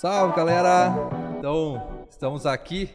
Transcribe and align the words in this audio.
Salve, 0.00 0.34
galera! 0.34 0.94
Então, 1.36 2.06
estamos 2.08 2.46
aqui 2.46 2.88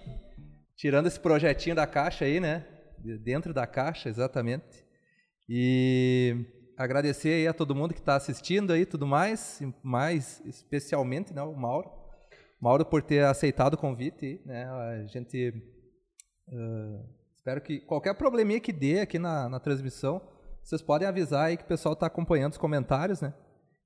tirando 0.75 1.05
esse 1.05 1.19
projetinho 1.19 1.75
da 1.75 1.85
caixa 1.85 2.25
aí, 2.25 2.39
né? 2.39 2.65
Dentro 3.23 3.53
da 3.53 3.67
caixa, 3.67 4.09
exatamente. 4.09 4.83
E 5.47 6.35
agradecer 6.75 7.29
aí 7.29 7.47
a 7.47 7.53
todo 7.53 7.75
mundo 7.75 7.93
que 7.93 7.99
está 7.99 8.15
assistindo 8.15 8.73
aí, 8.73 8.87
tudo 8.87 9.05
mais, 9.05 9.61
mais 9.83 10.41
especialmente, 10.47 11.31
né, 11.31 11.43
o 11.43 11.53
Mauro. 11.53 11.91
Mauro 12.59 12.83
por 12.83 13.03
ter 13.03 13.23
aceitado 13.23 13.75
o 13.75 13.77
convite, 13.77 14.41
né? 14.43 14.65
A 14.65 15.05
gente 15.05 15.53
uh, 16.47 17.07
espero 17.35 17.61
que 17.61 17.81
qualquer 17.81 18.15
probleminha 18.15 18.59
que 18.59 18.73
dê 18.73 19.01
aqui 19.01 19.19
na, 19.19 19.47
na 19.47 19.59
transmissão, 19.59 20.19
vocês 20.63 20.81
podem 20.81 21.07
avisar 21.07 21.45
aí 21.45 21.57
que 21.57 21.65
o 21.65 21.67
pessoal 21.67 21.93
está 21.93 22.07
acompanhando 22.07 22.53
os 22.53 22.57
comentários, 22.57 23.21
né? 23.21 23.31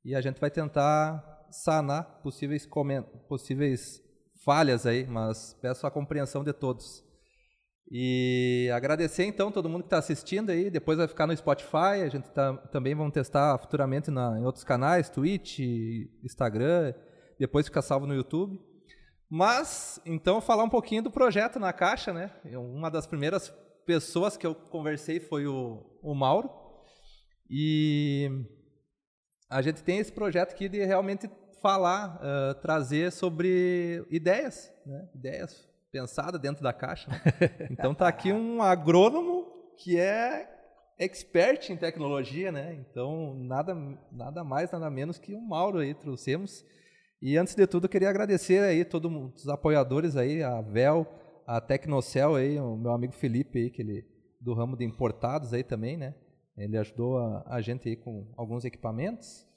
E 0.05 0.15
a 0.15 0.21
gente 0.21 0.39
vai 0.39 0.49
tentar 0.49 1.38
sanar 1.51 2.21
possíveis, 2.21 2.67
possíveis 3.27 4.01
falhas 4.43 4.85
aí, 4.85 5.05
mas 5.05 5.55
peço 5.61 5.85
a 5.85 5.91
compreensão 5.91 6.43
de 6.43 6.53
todos. 6.53 7.03
E 7.91 8.69
agradecer 8.71 9.25
então 9.25 9.51
todo 9.51 9.67
mundo 9.67 9.81
que 9.81 9.87
está 9.87 9.97
assistindo 9.97 10.51
aí. 10.51 10.69
Depois 10.69 10.97
vai 10.97 11.07
ficar 11.07 11.25
no 11.25 11.35
Spotify. 11.35 12.03
A 12.03 12.09
gente 12.09 12.29
tá, 12.29 12.55
também 12.71 12.93
vamos 12.93 13.13
testar 13.13 13.57
futuramente 13.57 14.11
na, 14.11 14.39
em 14.39 14.45
outros 14.45 14.63
canais, 14.63 15.09
Twitch, 15.09 15.59
Instagram. 16.23 16.93
Depois 17.39 17.65
fica 17.65 17.81
salvo 17.81 18.05
no 18.05 18.13
YouTube. 18.13 18.59
Mas 19.27 19.99
então 20.05 20.39
falar 20.39 20.63
um 20.63 20.69
pouquinho 20.69 21.01
do 21.01 21.11
projeto 21.11 21.59
na 21.59 21.73
caixa, 21.73 22.13
né? 22.13 22.31
Uma 22.45 22.91
das 22.91 23.07
primeiras 23.07 23.51
pessoas 23.85 24.37
que 24.37 24.45
eu 24.45 24.53
conversei 24.53 25.19
foi 25.19 25.47
o, 25.47 25.83
o 26.03 26.13
Mauro. 26.13 26.49
E 27.49 28.29
a 29.49 29.61
gente 29.61 29.83
tem 29.83 29.97
esse 29.97 30.11
projeto 30.11 30.51
aqui 30.51 30.69
de 30.69 30.83
realmente 30.85 31.29
falar, 31.61 32.21
uh, 32.21 32.53
trazer 32.61 33.11
sobre 33.11 34.05
ideias, 34.09 34.71
né? 34.85 35.09
ideias 35.15 35.67
pensadas 35.91 36.39
dentro 36.39 36.63
da 36.63 36.71
caixa. 36.71 37.09
Né? 37.09 37.19
Então 37.71 37.93
tá 37.95 38.07
aqui 38.07 38.31
um 38.31 38.61
agrônomo 38.61 39.47
que 39.77 39.99
é 39.99 40.47
expert 40.97 41.69
em 41.71 41.77
tecnologia, 41.77 42.51
né? 42.51 42.75
Então 42.75 43.33
nada 43.35 43.73
nada 44.11 44.43
mais 44.43 44.69
nada 44.71 44.89
menos 44.89 45.17
que 45.17 45.33
o 45.33 45.41
Mauro 45.41 45.79
aí 45.79 45.93
trouxemos. 45.93 46.63
E 47.21 47.37
antes 47.37 47.55
de 47.55 47.65
tudo 47.65 47.89
queria 47.89 48.09
agradecer 48.09 48.61
aí 48.63 48.85
todos 48.85 49.11
os 49.35 49.47
apoiadores 49.49 50.15
aí, 50.15 50.43
a 50.43 50.61
Vel, 50.61 51.07
a 51.47 51.59
Tecnocel 51.59 52.35
aí, 52.35 52.59
o 52.59 52.75
meu 52.75 52.91
amigo 52.91 53.13
Felipe 53.13 53.59
aí 53.59 53.69
que 53.69 53.81
ele 53.81 54.05
do 54.39 54.53
ramo 54.53 54.77
de 54.77 54.85
importados 54.85 55.53
aí 55.53 55.63
também, 55.63 55.97
né? 55.97 56.13
Ele 56.59 56.77
ajudou 56.77 57.17
a, 57.17 57.43
a 57.47 57.61
gente 57.61 57.87
aí 57.87 57.95
com 57.95 58.31
alguns 58.37 58.65
equipamentos. 58.65 59.47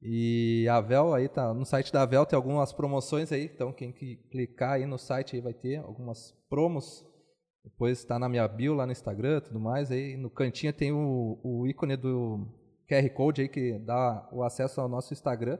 E 0.00 0.66
a 0.70 0.80
Vel 0.80 1.12
aí 1.12 1.28
tá 1.28 1.52
no 1.52 1.64
site 1.64 1.92
da 1.92 2.06
Vel 2.06 2.24
tem 2.24 2.36
algumas 2.36 2.72
promoções 2.72 3.32
aí, 3.32 3.46
então 3.46 3.72
quem 3.72 3.92
clicar 3.92 4.74
aí 4.74 4.86
no 4.86 4.96
site 4.96 5.36
aí 5.36 5.42
vai 5.42 5.52
ter 5.52 5.76
algumas 5.78 6.32
promos. 6.48 7.04
Depois 7.64 7.98
está 7.98 8.18
na 8.18 8.28
minha 8.28 8.46
bio 8.46 8.74
lá 8.74 8.86
no 8.86 8.92
Instagram, 8.92 9.40
tudo 9.40 9.58
mais 9.60 9.90
aí 9.90 10.16
no 10.16 10.30
cantinho 10.30 10.72
tem 10.72 10.92
o, 10.92 11.40
o 11.42 11.66
ícone 11.66 11.96
do 11.96 12.46
QR 12.88 13.10
Code 13.10 13.42
aí 13.42 13.48
que 13.48 13.78
dá 13.80 14.28
o 14.32 14.42
acesso 14.42 14.80
ao 14.80 14.88
nosso 14.88 15.12
Instagram. 15.12 15.58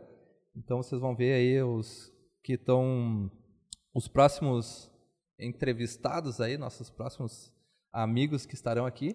Então 0.56 0.82
vocês 0.82 1.00
vão 1.00 1.14
ver 1.14 1.34
aí 1.34 1.62
os 1.62 2.12
que 2.42 2.54
estão 2.54 3.30
os 3.94 4.08
próximos 4.08 4.90
entrevistados 5.38 6.40
aí, 6.40 6.56
nossos 6.56 6.88
próximos 6.88 7.52
amigos 7.92 8.46
que 8.46 8.54
estarão 8.54 8.86
aqui. 8.86 9.14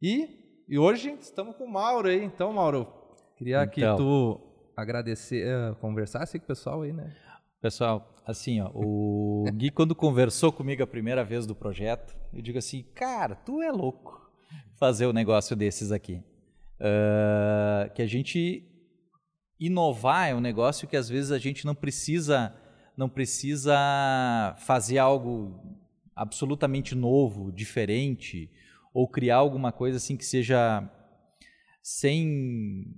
E, 0.00 0.41
e 0.72 0.78
hoje 0.78 1.14
estamos 1.20 1.54
com 1.54 1.64
o 1.64 1.70
Mauro 1.70 2.08
aí. 2.08 2.24
Então, 2.24 2.50
Mauro, 2.50 2.88
queria 3.36 3.62
então, 3.62 3.70
que 3.70 3.82
tu 4.02 4.40
agradecer, 4.74 5.46
uh, 5.46 5.76
conversasse 5.76 6.38
com 6.38 6.44
o 6.44 6.48
pessoal 6.48 6.80
aí, 6.80 6.94
né? 6.94 7.14
Pessoal, 7.60 8.16
assim, 8.26 8.58
ó, 8.62 8.70
o 8.72 9.44
Gui 9.52 9.70
quando 9.70 9.94
conversou 9.94 10.50
comigo 10.50 10.82
a 10.82 10.86
primeira 10.86 11.22
vez 11.22 11.46
do 11.46 11.54
projeto, 11.54 12.16
eu 12.32 12.40
digo 12.40 12.56
assim, 12.56 12.86
cara, 12.94 13.34
tu 13.34 13.60
é 13.60 13.70
louco 13.70 14.32
fazer 14.78 15.06
um 15.06 15.12
negócio 15.12 15.54
desses 15.54 15.92
aqui. 15.92 16.24
Uh, 16.80 17.92
que 17.94 18.00
a 18.00 18.06
gente 18.06 18.66
inovar 19.60 20.30
é 20.30 20.34
um 20.34 20.40
negócio 20.40 20.88
que 20.88 20.96
às 20.96 21.06
vezes 21.06 21.32
a 21.32 21.38
gente 21.38 21.66
não 21.66 21.74
precisa 21.74 22.56
não 22.96 23.10
precisa 23.10 24.56
fazer 24.60 24.96
algo 24.96 25.54
absolutamente 26.16 26.94
novo, 26.94 27.52
diferente, 27.52 28.50
ou 28.92 29.08
criar 29.08 29.36
alguma 29.36 29.72
coisa 29.72 29.96
assim 29.96 30.16
que 30.16 30.24
seja 30.24 30.88
sem, 31.82 32.94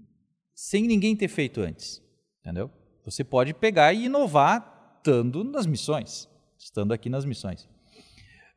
sem 0.54 0.86
ninguém 0.86 1.16
ter 1.16 1.28
feito 1.28 1.60
antes, 1.60 2.02
entendeu? 2.40 2.70
Você 3.04 3.22
pode 3.22 3.54
pegar 3.54 3.92
e 3.92 4.06
inovar 4.06 4.96
estando 4.98 5.44
nas 5.44 5.66
missões, 5.66 6.28
estando 6.58 6.92
aqui 6.92 7.08
nas 7.08 7.24
missões. 7.24 7.68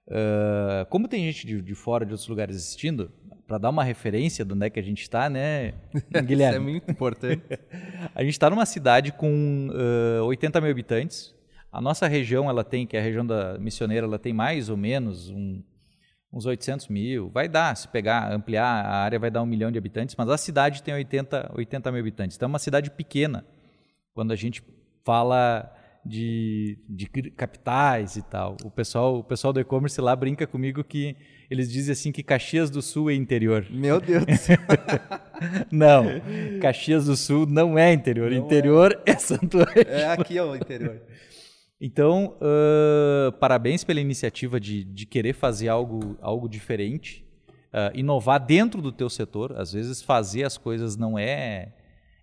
Uh, 0.07 0.85
como 0.89 1.07
tem 1.07 1.25
gente 1.25 1.45
de, 1.45 1.61
de, 1.61 1.75
fora, 1.75 2.05
de 2.05 2.13
outros 2.13 2.29
lugares 2.29 2.55
assistindo, 2.55 3.11
para 3.45 3.57
dar 3.57 3.69
uma 3.69 3.83
referência 3.83 4.45
de 4.45 4.53
onde 4.53 4.65
é 4.65 4.69
que 4.69 4.79
a 4.79 4.83
gente 4.83 5.01
está, 5.01 5.29
né, 5.29 5.73
Guilherme? 6.25 6.31
Isso 6.33 6.55
é 6.55 6.59
muito 6.59 6.91
importante. 6.91 7.43
a 8.15 8.23
gente 8.23 8.33
está 8.33 8.49
numa 8.49 8.65
cidade 8.65 9.11
com 9.11 9.69
uh, 9.69 10.23
80 10.25 10.61
mil 10.61 10.71
habitantes, 10.71 11.35
a 11.71 11.81
nossa 11.81 12.07
região, 12.07 12.49
ela 12.49 12.63
tem, 12.63 12.87
que 12.87 12.95
é 12.95 12.99
a 12.99 13.03
região 13.03 13.25
da 13.25 13.57
missioneira, 13.59 14.07
ela 14.07 14.17
tem 14.17 14.33
mais 14.33 14.69
ou 14.69 14.77
menos 14.77 15.29
um, 15.29 15.61
uns 16.31 16.45
800 16.45 16.87
mil. 16.87 17.29
Vai 17.29 17.47
dar, 17.47 17.75
se 17.75 17.87
pegar, 17.87 18.31
ampliar 18.31 18.85
a 18.85 18.97
área, 18.97 19.19
vai 19.19 19.31
dar 19.31 19.41
um 19.41 19.45
milhão 19.45 19.71
de 19.71 19.77
habitantes, 19.77 20.15
mas 20.17 20.29
a 20.29 20.37
cidade 20.37 20.83
tem 20.83 20.93
80, 20.93 21.51
80 21.55 21.91
mil 21.91 22.01
habitantes. 22.01 22.37
Então 22.37 22.47
é 22.47 22.51
uma 22.51 22.59
cidade 22.59 22.91
pequena 22.91 23.45
quando 24.13 24.31
a 24.31 24.35
gente 24.35 24.63
fala 25.03 25.73
de, 26.07 26.77
de 26.87 27.07
capitais 27.31 28.15
e 28.15 28.21
tal. 28.21 28.55
O 28.63 28.71
pessoal, 28.71 29.19
o 29.19 29.23
pessoal 29.23 29.51
do 29.51 29.59
e-commerce 29.59 29.99
lá 29.99 30.15
brinca 30.15 30.47
comigo 30.47 30.83
que 30.83 31.15
eles 31.49 31.71
dizem 31.71 31.91
assim 31.93 32.11
que 32.11 32.23
Caxias 32.23 32.69
do 32.69 32.81
Sul 32.81 33.09
é 33.09 33.13
interior. 33.13 33.65
Meu 33.69 33.99
Deus 33.99 34.25
do 34.25 34.35
céu. 34.35 34.57
não, 35.71 36.05
Caxias 36.61 37.05
do 37.05 37.15
Sul 37.15 37.45
não 37.45 37.77
é 37.77 37.93
interior. 37.93 38.31
Não 38.31 38.37
interior 38.37 39.01
é. 39.05 39.11
é 39.11 39.17
Santo 39.17 39.59
Ângelo. 39.59 39.89
É 39.89 40.11
aqui 40.11 40.37
é 40.37 40.43
o 40.43 40.55
interior. 40.55 41.01
Então, 41.79 42.37
uh, 42.41 43.31
parabéns 43.33 43.83
pela 43.83 44.01
iniciativa 44.01 44.59
de, 44.59 44.83
de 44.83 45.05
querer 45.05 45.33
fazer 45.33 45.67
algo, 45.67 46.17
algo 46.21 46.49
diferente, 46.49 47.23
uh, 47.67 47.95
inovar 47.95 48.43
dentro 48.43 48.81
do 48.81 48.91
teu 48.91 49.09
setor. 49.09 49.55
Às 49.57 49.73
vezes 49.73 50.01
fazer 50.01 50.43
as 50.43 50.57
coisas 50.57 50.95
não 50.95 51.19
é, 51.19 51.73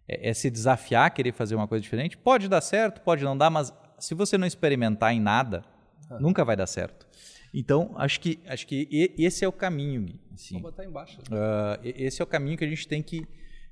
é, 0.08 0.30
é, 0.30 0.34
se 0.34 0.50
desafiar, 0.50 1.12
querer 1.12 1.32
fazer 1.32 1.54
uma 1.54 1.68
coisa 1.68 1.82
diferente. 1.82 2.16
Pode 2.16 2.48
dar 2.48 2.60
certo, 2.60 3.00
pode 3.02 3.22
não 3.22 3.38
dar, 3.38 3.48
mas 3.48 3.72
se 3.98 4.12
você 4.12 4.36
não 4.36 4.46
experimentar 4.46 5.14
em 5.14 5.20
nada, 5.20 5.64
ah. 6.10 6.18
nunca 6.18 6.44
vai 6.44 6.56
dar 6.56 6.66
certo. 6.66 7.06
Então, 7.52 7.92
acho 7.94 8.20
que, 8.20 8.40
acho 8.48 8.66
que 8.66 9.14
esse 9.16 9.44
é 9.44 9.48
o 9.48 9.52
caminho. 9.52 10.18
Assim. 10.32 10.54
Vou 10.54 10.72
botar 10.72 10.84
embaixo. 10.84 11.20
Uh, 11.30 11.78
esse 11.84 12.20
é 12.20 12.24
o 12.24 12.26
caminho 12.26 12.58
que 12.58 12.64
a 12.64 12.68
gente 12.68 12.88
tem 12.88 13.00
que 13.00 13.24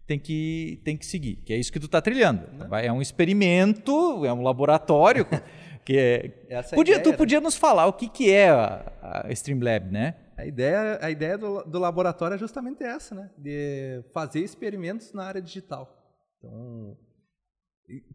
tem 0.06 0.18
que, 0.18 0.80
tem 0.84 0.96
que 0.96 1.06
seguir, 1.06 1.36
que 1.36 1.52
é 1.52 1.56
isso 1.56 1.72
que 1.72 1.78
tu 1.78 1.86
está 1.86 2.00
trilhando. 2.00 2.42
Né? 2.52 2.86
É 2.86 2.92
um 2.92 3.00
experimento, 3.00 4.24
é 4.24 4.32
um 4.32 4.42
laboratório 4.42 5.26
Que 5.84 5.98
é, 5.98 6.62
podia, 6.74 6.94
ideia, 6.94 7.02
tu 7.02 7.10
né? 7.10 7.16
podia 7.16 7.40
nos 7.40 7.56
falar 7.56 7.86
o 7.86 7.92
que, 7.92 8.08
que 8.08 8.30
é 8.30 8.50
a, 8.50 9.24
a 9.24 9.32
Streamlab, 9.32 9.90
né? 9.90 10.16
A 10.36 10.46
ideia, 10.46 10.98
a 11.02 11.10
ideia 11.10 11.36
do, 11.36 11.62
do 11.64 11.78
laboratório 11.78 12.34
é 12.34 12.38
justamente 12.38 12.82
essa, 12.82 13.14
né? 13.14 13.30
De 13.36 14.02
fazer 14.12 14.40
experimentos 14.40 15.12
na 15.12 15.24
área 15.24 15.42
digital. 15.42 15.92
Então, 16.38 16.96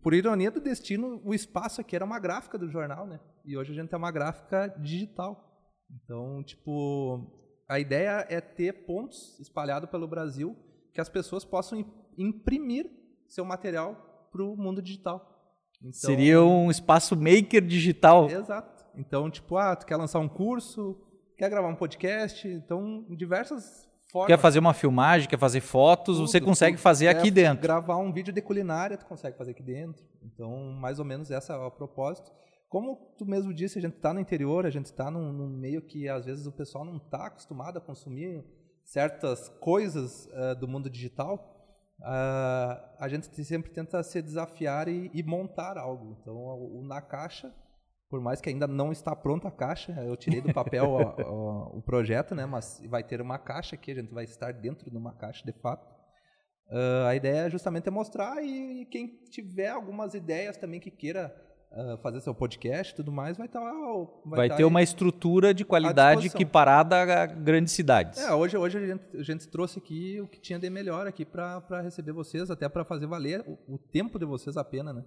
por 0.01 0.13
ironia 0.13 0.49
do 0.49 0.59
destino, 0.59 1.21
o 1.23 1.33
espaço 1.33 1.81
aqui 1.81 1.95
era 1.95 2.05
uma 2.05 2.19
gráfica 2.19 2.57
do 2.57 2.69
jornal, 2.69 3.05
né? 3.05 3.19
E 3.45 3.57
hoje 3.57 3.71
a 3.71 3.75
gente 3.75 3.89
tem 3.89 3.97
uma 3.97 4.11
gráfica 4.11 4.67
digital. 4.79 5.43
Então, 5.89 6.43
tipo, 6.43 7.29
a 7.67 7.79
ideia 7.79 8.25
é 8.29 8.41
ter 8.41 8.85
pontos 8.85 9.39
espalhados 9.39 9.89
pelo 9.89 10.07
Brasil 10.07 10.55
que 10.93 11.01
as 11.01 11.09
pessoas 11.09 11.45
possam 11.45 11.85
imprimir 12.17 12.89
seu 13.27 13.45
material 13.45 14.27
para 14.31 14.43
o 14.43 14.55
mundo 14.57 14.81
digital. 14.81 15.36
Então, 15.79 15.91
Seria 15.93 16.41
um 16.43 16.69
espaço 16.71 17.15
maker 17.15 17.61
digital. 17.61 18.29
Exato. 18.29 18.85
Então, 18.95 19.29
tipo, 19.29 19.57
ah, 19.57 19.75
tu 19.75 19.85
quer 19.85 19.95
lançar 19.95 20.19
um 20.19 20.27
curso, 20.27 20.97
quer 21.37 21.49
gravar 21.49 21.67
um 21.67 21.75
podcast, 21.75 22.47
então, 22.47 23.05
diversas 23.09 23.87
formas. 24.11 24.27
Quer 24.27 24.39
fazer 24.39 24.59
uma 24.59 24.73
filmagem, 24.73 25.29
quer 25.29 25.37
fazer 25.37 25.61
fotos, 25.61 26.17
Tudo, 26.17 26.27
você 26.27 26.41
consegue 26.41 26.77
fazer 26.77 27.07
aqui 27.07 27.29
dentro. 27.29 27.61
Gravar 27.61 27.97
um 27.97 28.11
vídeo 28.11 28.33
de 28.33 28.41
culinária, 28.41 28.97
tu 28.97 29.05
consegue 29.05 29.37
fazer 29.37 29.51
aqui 29.51 29.63
dentro. 29.63 30.03
Então, 30.23 30.51
mais 30.79 30.97
ou 30.99 31.05
menos 31.05 31.29
essa 31.29 31.53
é 31.53 31.57
o 31.57 31.71
propósito. 31.71 32.31
Como 32.69 33.13
tu 33.17 33.25
mesmo 33.25 33.53
disse, 33.53 33.79
a 33.79 33.81
gente 33.81 33.95
está 33.95 34.13
no 34.13 34.19
interior, 34.19 34.65
a 34.65 34.69
gente 34.69 34.87
está 34.87 35.09
num, 35.09 35.31
num, 35.31 35.47
meio 35.47 35.81
que 35.81 36.09
às 36.09 36.25
vezes 36.25 36.45
o 36.47 36.51
pessoal 36.51 36.83
não 36.83 36.97
está 36.97 37.27
acostumado 37.27 37.77
a 37.77 37.81
consumir 37.81 38.43
certas 38.83 39.47
coisas 39.59 40.27
uh, 40.27 40.59
do 40.59 40.67
mundo 40.67 40.89
digital. 40.89 41.56
Uh, 41.99 42.77
a 42.99 43.07
gente 43.09 43.27
sempre 43.43 43.71
tenta 43.71 44.01
se 44.03 44.21
desafiar 44.21 44.87
e, 44.87 45.09
e 45.13 45.23
montar 45.23 45.77
algo. 45.77 46.17
Então, 46.21 46.35
o, 46.35 46.79
o, 46.79 46.87
na 46.87 47.01
caixa, 47.01 47.51
por 48.09 48.21
mais 48.21 48.39
que 48.39 48.49
ainda 48.49 48.67
não 48.67 48.91
está 48.91 49.15
pronta 49.15 49.47
a 49.47 49.51
caixa, 49.51 49.93
eu 50.03 50.15
tirei 50.15 50.39
do 50.39 50.53
papel 50.53 50.85
o, 50.85 51.21
o, 51.21 51.77
o, 51.79 51.81
projeto, 51.81 52.35
né? 52.35 52.45
Mas 52.45 52.81
vai 52.87 53.03
ter 53.03 53.19
uma 53.19 53.39
caixa 53.39 53.75
aqui, 53.75 53.91
a 53.91 53.95
gente 53.95 54.13
vai 54.13 54.25
estar 54.25 54.53
dentro 54.53 54.89
de 54.89 54.97
uma 54.97 55.13
caixa 55.13 55.43
de 55.43 55.53
fato. 55.53 55.87
Uh, 56.69 57.07
a 57.07 57.15
ideia 57.15 57.47
é 57.47 57.49
justamente 57.49 57.87
é 57.87 57.91
mostrar 57.91 58.43
e, 58.43 58.81
e, 58.81 58.85
quem 58.85 59.07
tiver 59.29 59.69
algumas 59.69 60.13
ideias 60.13 60.57
também 60.57 60.81
que 60.81 60.91
queira 60.91 61.33
uh, 61.71 61.97
fazer 62.01 62.21
seu 62.21 62.33
podcast 62.33 62.93
e 62.93 62.95
tudo 62.95 63.11
mais, 63.11 63.37
vai 63.37 63.47
estar. 63.47 63.59
Tá, 63.59 63.71
vai, 64.25 64.37
vai 64.37 64.49
tá 64.49 64.55
ter 64.55 64.65
uma 64.65 64.81
estrutura 64.81 65.53
de 65.53 65.65
qualidade 65.65 66.27
equiparada 66.27 66.95
a 67.01 67.25
grandes 67.25 67.73
cidades. 67.73 68.19
É, 68.19 68.33
hoje, 68.33 68.57
hoje 68.57 68.77
a, 68.77 68.87
gente, 68.87 69.17
a 69.17 69.23
gente 69.23 69.47
trouxe 69.47 69.79
aqui 69.79 70.19
o 70.21 70.27
que 70.27 70.39
tinha 70.39 70.59
de 70.59 70.69
melhor 70.69 71.07
aqui 71.07 71.25
para 71.25 71.81
receber 71.81 72.11
vocês, 72.11 72.49
até 72.49 72.67
para 72.67 72.85
fazer 72.85 73.07
valer 73.07 73.41
o, 73.47 73.75
o, 73.75 73.77
tempo 73.77 74.17
de 74.17 74.25
vocês 74.25 74.57
a 74.57 74.63
pena, 74.63 74.93
né? 74.93 75.03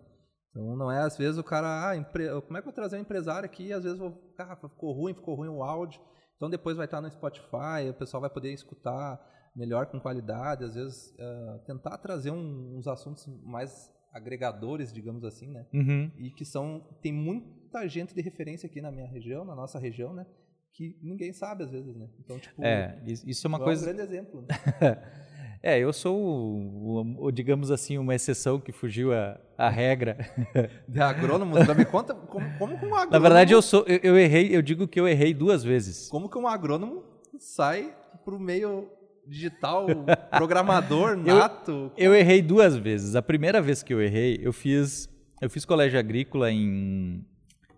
Então 0.51 0.77
não 0.77 0.91
é 0.91 1.01
às 1.01 1.17
vezes 1.17 1.39
o 1.39 1.45
cara, 1.45 1.89
ah, 1.89 1.97
empre... 1.97 2.29
como 2.43 2.59
é 2.59 2.61
que 2.61 2.69
eu 2.69 2.73
vou 2.73 2.73
trazer 2.73 2.97
um 2.97 3.01
empresário 3.01 3.45
aqui 3.45 3.73
às 3.73 3.85
vezes 3.85 3.99
vou, 3.99 4.21
ah, 4.37 4.57
ficou 4.57 4.93
ruim, 4.93 5.15
ficou 5.15 5.35
ruim 5.37 5.49
o 5.49 5.63
áudio. 5.63 6.01
Então 6.37 6.51
depois 6.51 6.77
vai 6.77 6.87
estar 6.87 7.01
no 7.01 7.11
Spotify, 7.11 7.89
o 7.89 7.95
pessoal 7.95 8.21
vai 8.21 8.31
poder 8.31 8.53
escutar 8.53 9.21
melhor 9.55 9.87
com 9.87 10.01
qualidade, 10.01 10.65
às 10.65 10.75
vezes 10.75 11.15
uh, 11.19 11.59
tentar 11.67 11.99
trazer 11.99 12.31
um, 12.31 12.77
uns 12.79 12.87
assuntos 12.87 13.27
mais 13.45 13.91
agregadores, 14.13 14.93
digamos 14.93 15.25
assim, 15.25 15.49
né? 15.49 15.67
Uhum. 15.73 16.11
E 16.19 16.31
que 16.31 16.45
são 16.45 16.85
tem 17.01 17.13
muita 17.13 17.89
gente 17.89 18.15
de 18.15 18.21
referência 18.21 18.67
aqui 18.67 18.81
na 18.81 18.91
minha 18.91 19.07
região, 19.07 19.45
na 19.45 19.55
nossa 19.55 19.79
região, 19.79 20.13
né? 20.13 20.27
Que 20.73 20.97
ninguém 21.03 21.33
sabe 21.33 21.65
às 21.65 21.71
vezes, 21.71 21.95
né? 21.97 22.09
Então, 22.19 22.39
tipo, 22.39 22.65
é, 22.65 23.01
isso 23.07 23.47
é 23.47 23.49
uma 23.49 23.61
coisa. 23.61 23.89
É 23.89 23.93
um 23.93 23.97
grande 23.97 24.13
exemplo. 24.13 24.43
Né? 24.43 25.03
é, 25.63 25.79
eu 25.79 25.93
sou, 25.93 26.17
o, 26.17 27.25
o, 27.27 27.31
digamos 27.31 27.71
assim, 27.71 27.99
uma 27.99 28.15
exceção 28.15 28.61
que 28.61 28.73
fugiu 28.73 29.13
a, 29.13 29.41
a 29.57 29.69
regra. 29.69 30.17
De 30.89 31.01
agrônomo, 31.01 31.57
me 31.75 31.85
conta 31.85 32.15
como, 32.15 32.59
como 32.59 32.75
um 32.75 32.95
agrônomo. 32.95 33.11
Na 33.11 33.19
verdade, 33.19 33.53
eu 33.53 33.63
sou, 33.63 33.85
eu, 33.87 33.99
eu 34.03 34.19
errei, 34.19 34.55
eu 34.55 34.63
digo 34.63 34.87
que 34.89 34.99
eu 34.99 35.09
errei 35.09 35.35
duas 35.35 35.63
vezes. 35.63 36.09
Como 36.09 36.29
que 36.29 36.39
um 36.39 36.47
agrônomo 36.47 37.05
sai 37.39 37.95
para 38.25 38.35
o 38.35 38.41
meio 38.41 38.89
digital, 39.31 39.87
programador 40.31 41.17
nato? 41.23 41.93
Eu, 41.97 42.13
eu, 42.13 42.15
errei 42.15 42.43
duas 42.43 42.77
vezes. 42.77 43.15
A 43.15 43.23
primeira 43.23 43.63
vez 43.63 43.83
que 43.83 43.95
eu 43.95 44.03
errei, 44.03 44.41
eu 44.43 44.53
fiz, 44.53 45.09
eu 45.41 45.49
fiz 45.49 45.65
colégio 45.65 45.99
agrícola 45.99 46.51
em, 46.51 47.25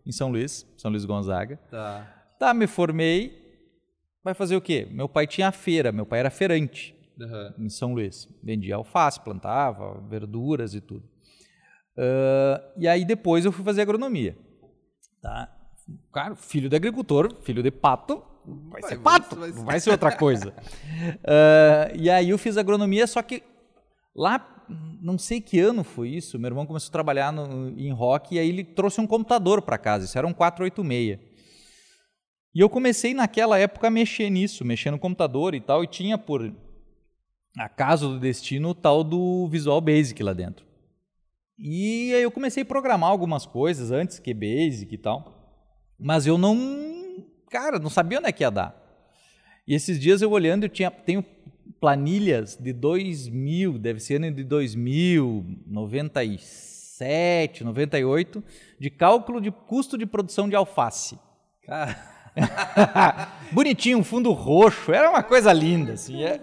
em 0.06 0.12
São 0.12 0.30
Luís, 0.30 0.66
São 0.76 0.90
Luís 0.90 1.04
Gonzaga. 1.04 1.58
Tá. 1.70 2.24
Tá, 2.38 2.54
me 2.54 2.66
formei. 2.66 3.40
Vai 4.24 4.34
fazer 4.34 4.56
o 4.56 4.60
quê? 4.60 4.88
Meu 4.90 5.08
pai 5.08 5.26
tinha 5.26 5.50
feira, 5.52 5.92
meu 5.92 6.06
pai 6.06 6.20
era 6.20 6.30
feirante 6.30 6.94
uhum. 7.20 7.66
em 7.66 7.68
São 7.68 7.92
Luís. 7.92 8.28
Vendia 8.42 8.76
alface, 8.76 9.20
plantava 9.20 10.00
verduras 10.08 10.74
e 10.74 10.80
tudo. 10.80 11.04
Uh, 11.96 12.62
e 12.78 12.88
aí 12.88 13.04
depois 13.04 13.44
eu 13.44 13.52
fui 13.52 13.64
fazer 13.64 13.82
agronomia. 13.82 14.36
Tá? 15.20 15.52
Cara, 16.12 16.34
filho 16.34 16.68
de 16.68 16.76
agricultor, 16.76 17.36
filho 17.42 17.62
de 17.62 17.70
pato, 17.70 18.24
vai, 18.46 18.80
vai 18.80 18.90
ser 18.90 18.98
pato, 18.98 19.36
vai 19.36 19.50
ser... 19.50 19.56
não 19.56 19.64
vai 19.64 19.80
ser 19.80 19.90
outra 19.90 20.12
coisa. 20.16 20.50
uh, 20.50 21.94
e 21.94 22.10
aí 22.10 22.30
eu 22.30 22.38
fiz 22.38 22.56
agronomia, 22.56 23.06
só 23.06 23.22
que 23.22 23.42
lá, 24.14 24.64
não 25.00 25.18
sei 25.18 25.40
que 25.40 25.58
ano 25.58 25.84
foi 25.84 26.10
isso, 26.10 26.38
meu 26.38 26.48
irmão 26.48 26.66
começou 26.66 26.88
a 26.88 26.92
trabalhar 26.92 27.32
no, 27.32 27.70
em 27.78 27.92
rock 27.92 28.34
e 28.34 28.38
aí 28.38 28.48
ele 28.48 28.64
trouxe 28.64 29.00
um 29.00 29.06
computador 29.06 29.62
para 29.62 29.78
casa, 29.78 30.04
isso 30.04 30.18
era 30.18 30.26
um 30.26 30.32
486. 30.32 31.18
E 32.54 32.60
eu 32.60 32.68
comecei 32.68 33.14
naquela 33.14 33.58
época 33.58 33.88
a 33.88 33.90
mexer 33.90 34.28
nisso, 34.28 34.64
mexer 34.64 34.90
no 34.90 34.98
computador 34.98 35.54
e 35.54 35.60
tal, 35.60 35.82
e 35.82 35.86
tinha 35.86 36.18
por 36.18 36.54
acaso 37.56 38.10
do 38.10 38.20
destino 38.20 38.70
o 38.70 38.74
tal 38.74 39.02
do 39.02 39.48
Visual 39.48 39.80
Basic 39.80 40.22
lá 40.22 40.32
dentro. 40.32 40.66
E 41.58 42.12
aí 42.14 42.22
eu 42.22 42.30
comecei 42.30 42.62
a 42.62 42.66
programar 42.66 43.10
algumas 43.10 43.46
coisas 43.46 43.90
antes 43.90 44.18
que 44.18 44.34
Basic 44.34 44.92
e 44.92 44.98
tal. 44.98 45.38
Mas 45.98 46.26
eu 46.26 46.36
não 46.36 46.56
cara, 47.52 47.78
não 47.78 47.90
sabia 47.90 48.18
onde 48.18 48.28
é 48.28 48.32
que 48.32 48.42
ia 48.42 48.50
dar. 48.50 48.74
E 49.68 49.74
esses 49.74 50.00
dias 50.00 50.22
eu 50.22 50.30
olhando, 50.30 50.64
eu 50.64 50.70
tinha, 50.70 50.90
tenho 50.90 51.22
planilhas 51.78 52.56
de 52.56 52.72
2000, 52.72 53.78
deve 53.78 54.00
ser 54.00 54.16
ano 54.16 54.32
de 54.32 54.42
2000, 54.42 55.60
97, 55.66 57.62
98, 57.62 58.42
de 58.80 58.90
cálculo 58.90 59.40
de 59.40 59.50
custo 59.50 59.98
de 59.98 60.06
produção 60.06 60.48
de 60.48 60.56
alface. 60.56 61.18
Bonitinho, 63.52 63.98
um 63.98 64.04
fundo 64.04 64.32
roxo, 64.32 64.90
era 64.92 65.10
uma 65.10 65.22
coisa 65.22 65.52
linda. 65.52 65.92
Assim, 65.92 66.24
é. 66.24 66.40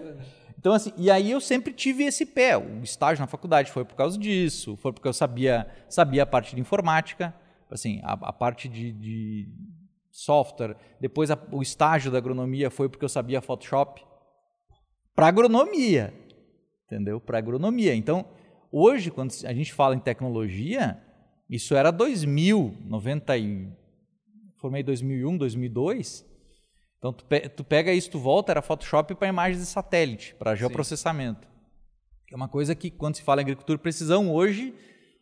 Então, 0.56 0.72
assim, 0.72 0.92
e 0.96 1.10
aí 1.10 1.30
eu 1.30 1.40
sempre 1.40 1.72
tive 1.72 2.04
esse 2.04 2.24
pé. 2.24 2.56
O 2.56 2.82
estágio 2.84 3.20
na 3.20 3.26
faculdade 3.26 3.72
foi 3.72 3.84
por 3.84 3.96
causa 3.96 4.16
disso, 4.16 4.76
foi 4.76 4.92
porque 4.92 5.08
eu 5.08 5.12
sabia, 5.12 5.66
sabia 5.88 6.22
a 6.22 6.26
parte 6.26 6.54
de 6.54 6.60
informática, 6.60 7.34
assim, 7.70 8.00
a, 8.04 8.12
a 8.12 8.32
parte 8.32 8.68
de, 8.68 8.92
de 8.92 9.48
software. 10.10 10.76
Depois 11.00 11.30
a, 11.30 11.38
o 11.52 11.62
estágio 11.62 12.10
da 12.10 12.18
agronomia 12.18 12.70
foi 12.70 12.88
porque 12.88 13.04
eu 13.04 13.08
sabia 13.08 13.40
Photoshop. 13.40 14.02
Para 15.14 15.28
agronomia, 15.28 16.12
entendeu? 16.86 17.20
Para 17.20 17.38
agronomia. 17.38 17.94
Então, 17.94 18.24
hoje, 18.70 19.10
quando 19.10 19.32
a 19.44 19.52
gente 19.52 19.72
fala 19.72 19.94
em 19.94 20.00
tecnologia, 20.00 21.00
isso 21.48 21.74
era 21.74 21.90
2000, 21.90 22.76
90 22.84 23.36
e... 23.36 23.68
Formei 24.60 24.82
2001, 24.82 25.38
2002. 25.38 26.26
Então, 26.98 27.14
tu, 27.14 27.24
pe 27.24 27.48
tu 27.48 27.64
pega 27.64 27.92
isso, 27.92 28.10
tu 28.10 28.18
volta, 28.18 28.52
era 28.52 28.60
Photoshop 28.60 29.14
para 29.14 29.26
imagens 29.26 29.58
de 29.58 29.66
satélite, 29.66 30.34
para 30.34 30.54
geoprocessamento. 30.54 31.48
É 32.30 32.36
uma 32.36 32.48
coisa 32.48 32.74
que, 32.74 32.90
quando 32.90 33.16
se 33.16 33.22
fala 33.22 33.40
em 33.40 33.44
agricultura 33.44 33.78
e 33.78 33.82
precisão, 33.82 34.30
hoje, 34.30 34.74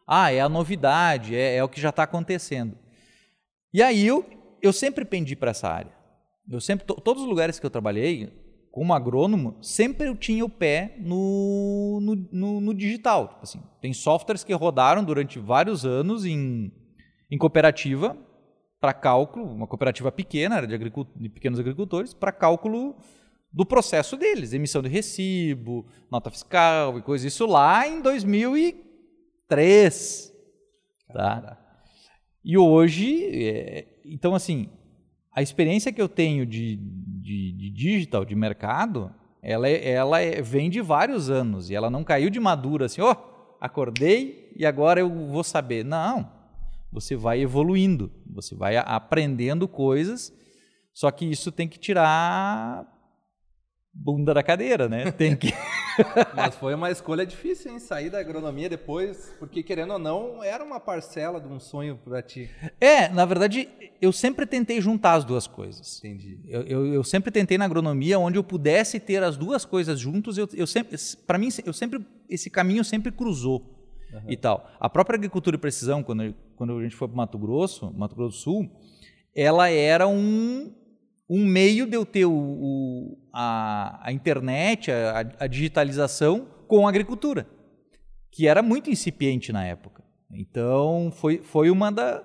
ah, 0.07 0.33
é 0.33 0.41
a 0.41 0.49
novidade, 0.49 1.37
é, 1.37 1.57
é 1.57 1.65
o 1.65 1.69
que 1.69 1.81
já 1.81 1.91
está 1.91 2.03
acontecendo. 2.03 2.77
E 3.73 3.83
aí 3.83 4.07
eu, 4.07 4.25
eu 4.63 4.73
sempre 4.73 5.05
pendi 5.05 5.37
para 5.37 5.51
essa 5.51 5.69
área. 5.69 5.93
Eu 6.51 6.61
sempre, 6.61 6.87
todos 6.87 7.23
os 7.23 7.29
lugares 7.29 7.61
que 7.61 7.67
eu 7.67 7.71
trabalhei, 7.71 8.33
como 8.71 8.95
agrônomo, 8.95 9.59
sempre 9.61 10.09
eu 10.09 10.17
tinha 10.17 10.43
o 10.45 10.49
pé 10.49 10.95
no, 10.99 12.01
no, 12.01 12.17
no, 12.33 12.61
no 12.61 12.75
digital. 12.75 13.29
Tipo 13.29 13.43
assim, 13.43 13.63
tem 13.81 13.93
softwares 13.93 14.45
que 14.45 14.55
rodaram 14.55 15.05
durante 15.05 15.39
vários 15.39 15.85
anos 15.85 16.25
em, 16.25 16.73
em 17.31 17.37
cooperativa 17.37 18.17
para 18.81 18.95
cálculo, 18.95 19.53
uma 19.53 19.67
cooperativa 19.67 20.13
pequena, 20.13 20.59
era 20.59 20.67
de, 20.67 20.79
de 20.79 21.29
pequenos 21.29 21.59
agricultores, 21.59 22.15
para 22.15 22.31
cálculo 22.31 22.95
do 23.53 23.67
processo 23.67 24.17
deles, 24.17 24.53
emissão 24.53 24.81
de 24.83 24.89
recibo, 24.89 25.85
nota 26.11 26.31
fiscal 26.31 26.99
e 26.99 27.03
coisa. 27.03 27.27
Isso 27.27 27.47
lá 27.47 27.89
em 27.89 28.01
2003. 28.01 30.33
Tá? 31.13 31.59
E 32.45 32.57
hoje, 32.57 33.25
é, 33.25 33.87
então 34.05 34.35
assim, 34.35 34.69
a 35.33 35.43
experiência 35.43 35.93
que 35.93 36.01
eu 36.01 36.09
tenho 36.09 36.47
de, 36.47 36.77
de, 36.77 37.53
de 37.53 37.71
digital, 37.71 38.25
de 38.25 38.35
mercado, 38.35 39.13
ela, 39.43 39.69
é, 39.69 39.91
ela 39.91 40.21
é, 40.21 40.43
vem 40.43 40.69
de 40.71 40.81
vários 40.81 41.31
anos 41.31 41.71
e 41.71 41.75
ela 41.75 41.91
não 41.91 42.05
caiu 42.05 42.31
de 42.31 42.41
madura 42.41 42.87
assim, 42.87 43.01
ó, 43.01 43.13
oh, 43.13 43.57
acordei 43.61 44.53
e 44.57 44.67
agora 44.67 45.01
eu 45.01 45.09
vou 45.29 45.45
saber. 45.45 45.85
Não, 45.85 46.31
você 46.93 47.15
vai 47.15 47.41
evoluindo, 47.41 48.11
você 48.27 48.55
vai 48.55 48.77
aprendendo 48.77 49.69
coisas, 49.69 50.33
só 50.93 51.11
que 51.11 51.25
isso 51.25 51.53
tem 51.53 51.69
que 51.69 51.79
tirar 51.79 52.87
bunda 53.93 54.33
da 54.33 54.43
cadeira, 54.43 54.89
né? 54.89 55.11
Tem 55.13 55.37
que. 55.37 55.53
Mas 56.35 56.55
foi 56.57 56.75
uma 56.75 56.91
escolha 56.91 57.25
difícil, 57.27 57.73
hein? 57.73 57.79
Sair 57.79 58.11
da 58.11 58.19
agronomia 58.19 58.69
depois, 58.69 59.35
porque 59.39 59.63
querendo 59.63 59.93
ou 59.95 59.99
não, 59.99 60.43
era 60.43 60.65
uma 60.65 60.81
parcela 60.81 61.41
de 61.41 61.49
um 61.49 61.59
sonho 61.59 61.99
para 62.05 62.23
ti. 62.23 62.51
É, 62.81 63.09
na 63.09 63.25
verdade, 63.25 63.69
eu 64.01 64.13
sempre 64.13 64.47
tentei 64.47 64.81
juntar 64.81 65.15
as 65.15 65.25
duas 65.25 65.47
coisas. 65.47 65.99
Entendi. 65.99 66.39
Eu, 66.47 66.63
eu, 66.63 66.87
eu 66.87 67.05
sempre 67.05 67.31
tentei 67.31 67.59
na 67.59 67.65
agronomia 67.65 68.19
onde 68.19 68.39
eu 68.39 68.45
pudesse 68.45 69.01
ter 69.01 69.23
as 69.23 69.37
duas 69.37 69.65
coisas 69.65 69.99
juntos. 69.99 70.39
Eu, 70.39 70.49
eu 70.55 70.67
sempre, 70.67 70.97
para 71.27 71.39
mim, 71.39 71.49
eu 71.65 71.73
sempre 71.73 72.05
esse 72.29 72.51
caminho 72.51 72.85
sempre 72.85 73.11
cruzou. 73.11 73.75
Uhum. 74.13 74.21
E 74.29 74.37
tal. 74.37 74.71
A 74.81 74.89
própria 74.89 75.17
agricultura 75.17 75.57
e 75.57 75.59
precisão, 75.59 76.03
quando, 76.03 76.35
quando 76.57 76.79
a 76.79 76.83
gente 76.83 76.97
foi 76.97 77.09
para 77.09 77.17
Mato 77.17 77.39
Grosso, 77.39 77.93
Mato 77.97 78.15
Grosso 78.15 78.37
do 78.37 78.41
Sul, 78.41 78.71
ela 79.35 79.69
era 79.69 80.09
um, 80.09 80.73
um 81.29 81.45
meio 81.47 81.87
de 81.87 81.95
eu 81.95 82.07
ter 82.07 82.25
o, 82.25 82.33
o 82.33 83.19
a, 83.41 84.01
a, 84.03 84.13
internet, 84.13 84.91
a, 84.91 85.21
a, 85.39 85.47
digitalização 85.47 86.49
com 86.67 86.85
a 86.85 86.89
agricultura, 86.91 87.47
que 88.33 88.49
era 88.49 88.65
muito 88.65 88.91
incipiente 88.91 89.53
na 89.53 89.65
época. 89.65 90.03
Então, 90.33 91.13
foi, 91.15 91.39
foi 91.39 91.71
uma 91.71 91.93
da, 91.93 92.25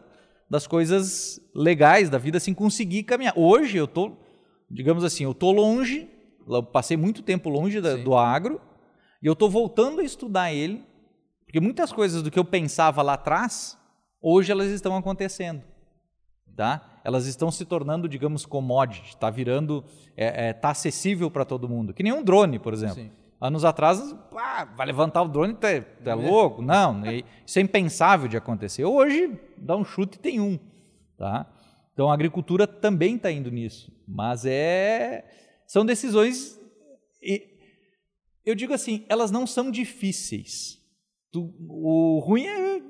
das 0.50 0.66
coisas 0.66 1.40
legais 1.54 2.10
da 2.10 2.18
vida, 2.18 2.38
assim, 2.38 2.52
conseguir 2.52 3.04
caminhar. 3.04 3.38
Hoje, 3.38 3.78
eu 3.78 3.88
tô, 3.88 4.18
digamos 4.72 5.04
assim, 5.04 5.24
eu 5.24 5.36
tô 5.36 5.52
longe, 5.52 6.10
passei 6.72 6.98
muito 6.98 7.22
tempo 7.22 7.48
longe 7.48 7.80
da, 7.80 7.96
do 7.96 8.16
agro, 8.16 8.60
e 9.22 9.28
eu 9.28 9.34
estou 9.34 9.52
voltando 9.52 10.02
a 10.02 10.04
estudar 10.04 10.52
ele, 10.52 10.84
porque 11.46 11.60
muitas 11.60 11.92
coisas 11.94 12.24
do 12.24 12.32
que 12.32 12.40
eu 12.40 12.46
pensava 12.46 13.04
lá 13.04 13.14
atrás, 13.14 13.78
hoje 14.20 14.52
elas 14.52 14.72
estão 14.72 14.98
acontecendo. 14.98 15.62
Tá? 16.56 16.93
Elas 17.04 17.26
estão 17.26 17.52
se 17.52 17.66
tornando, 17.66 18.08
digamos, 18.08 18.46
commodity, 18.46 19.10
está 19.10 19.30
virando, 19.30 19.84
está 19.88 20.12
é, 20.16 20.50
é, 20.50 20.54
tá 20.54 20.70
acessível 20.70 21.30
para 21.30 21.44
todo 21.44 21.68
mundo. 21.68 21.94
Que 21.94 22.02
nem 22.02 22.14
um 22.14 22.24
drone, 22.24 22.60
por 22.60 22.74
exemplo. 22.74 22.96
Sim. 22.96 23.12
Anos 23.42 23.66
atrás, 23.66 24.16
ah, 24.38 24.66
vai 24.78 24.88
levantar 24.88 25.22
o 25.22 25.28
drone, 25.28 25.54
tu 25.54 25.68
é, 25.68 25.82
tu 25.82 26.10
é 26.10 26.14
louco? 26.14 26.62
Não, 26.62 27.02
isso 27.46 27.60
é 27.60 27.62
impensável 27.62 28.30
de 28.30 28.38
acontecer. 28.38 28.86
Hoje, 28.86 29.38
dá 29.58 29.76
um 29.76 29.84
chute 29.84 30.18
e 30.18 30.20
tem 30.20 30.40
um. 30.40 30.58
Tá? 31.18 31.46
Então, 31.94 32.10
a 32.10 32.14
agricultura 32.14 32.66
também 32.66 33.18
está 33.18 33.30
indo 33.30 33.52
nisso. 33.52 33.92
Mas 34.08 34.46
é 34.46 35.26
são 35.68 35.86
decisões... 35.86 36.60
Eu 38.46 38.56
digo 38.56 38.74
assim, 38.74 39.06
elas 39.08 39.32
não 39.32 39.48
são 39.48 39.72
difíceis. 39.72 40.78
Tu, 41.32 41.54
o 41.68 42.20
ruim 42.20 42.46
é 42.46 42.82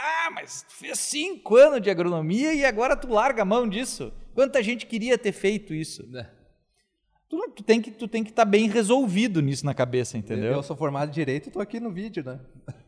ah, 0.00 0.30
mas 0.30 0.62
tu 0.62 0.74
fez 0.74 0.98
cinco 0.98 1.56
anos 1.56 1.82
de 1.82 1.90
agronomia 1.90 2.54
e 2.54 2.64
agora 2.64 2.96
tu 2.96 3.08
larga 3.08 3.42
a 3.42 3.44
mão 3.44 3.68
disso. 3.68 4.12
Quanta 4.34 4.62
gente 4.62 4.86
queria 4.86 5.18
ter 5.18 5.32
feito 5.32 5.74
isso? 5.74 6.08
É. 6.16 6.26
Tu, 7.28 7.52
tu 7.56 7.62
tem 7.62 7.80
que 7.80 7.90
tu 7.90 8.08
tem 8.08 8.24
que 8.24 8.30
estar 8.30 8.44
tá 8.44 8.50
bem 8.50 8.68
resolvido 8.68 9.40
nisso 9.40 9.66
na 9.66 9.74
cabeça, 9.74 10.16
entendeu? 10.16 10.52
Eu 10.52 10.62
sou 10.62 10.74
formado 10.74 11.10
em 11.10 11.12
direito 11.12 11.48
e 11.48 11.52
tô 11.52 11.60
aqui 11.60 11.78
no 11.78 11.92
vídeo, 11.92 12.24
né? 12.24 12.40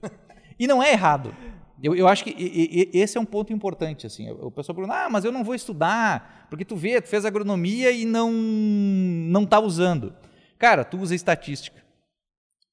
e 0.59 0.67
não 0.67 0.83
é 0.83 0.93
errado. 0.93 1.35
Eu, 1.83 1.95
eu 1.95 2.09
acho 2.09 2.25
que 2.25 2.31
e, 2.31 2.91
e, 2.95 2.99
esse 2.99 3.19
é 3.19 3.21
um 3.21 3.25
ponto 3.25 3.53
importante. 3.53 4.07
Assim. 4.07 4.31
O 4.31 4.51
pessoal 4.51 4.75
pergunta, 4.75 4.97
ah, 4.97 5.11
mas 5.11 5.25
eu 5.25 5.33
não 5.33 5.45
vou 5.45 5.55
estudar, 5.55 6.47
porque 6.49 6.65
tu 6.65 6.77
vê, 6.77 7.01
tu 7.01 7.09
fez 7.09 7.27
agronomia 7.27 7.91
e 7.91 8.07
não 8.07 8.33
não 8.33 9.43
está 9.43 9.61
usando. 9.61 10.15
Cara, 10.59 10.85
tu 10.85 10.97
usa 10.97 11.15
estatística. 11.15 11.82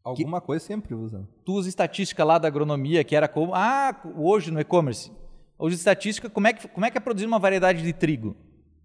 Alguma 0.10 0.42
que, 0.42 0.48
coisa 0.48 0.66
sempre 0.66 0.94
usa. 0.94 1.28
Tu 1.46 1.54
usa 1.54 1.70
estatística 1.70 2.24
lá 2.24 2.38
da 2.38 2.48
agronomia, 2.48 3.04
que 3.04 3.16
era 3.16 3.28
como, 3.28 3.54
ah, 3.54 3.96
hoje 4.16 4.52
no 4.52 4.60
e-commerce. 4.60 5.12
Hoje 5.58 5.76
estatística, 5.76 6.30
como 6.30 6.48
é, 6.48 6.54
que, 6.54 6.68
como 6.68 6.86
é 6.86 6.92
que 6.92 6.98
é 6.98 7.02
produzir 7.02 7.26
uma 7.26 7.40
variedade 7.40 7.84
de 7.84 7.94
trigo? 7.94 8.36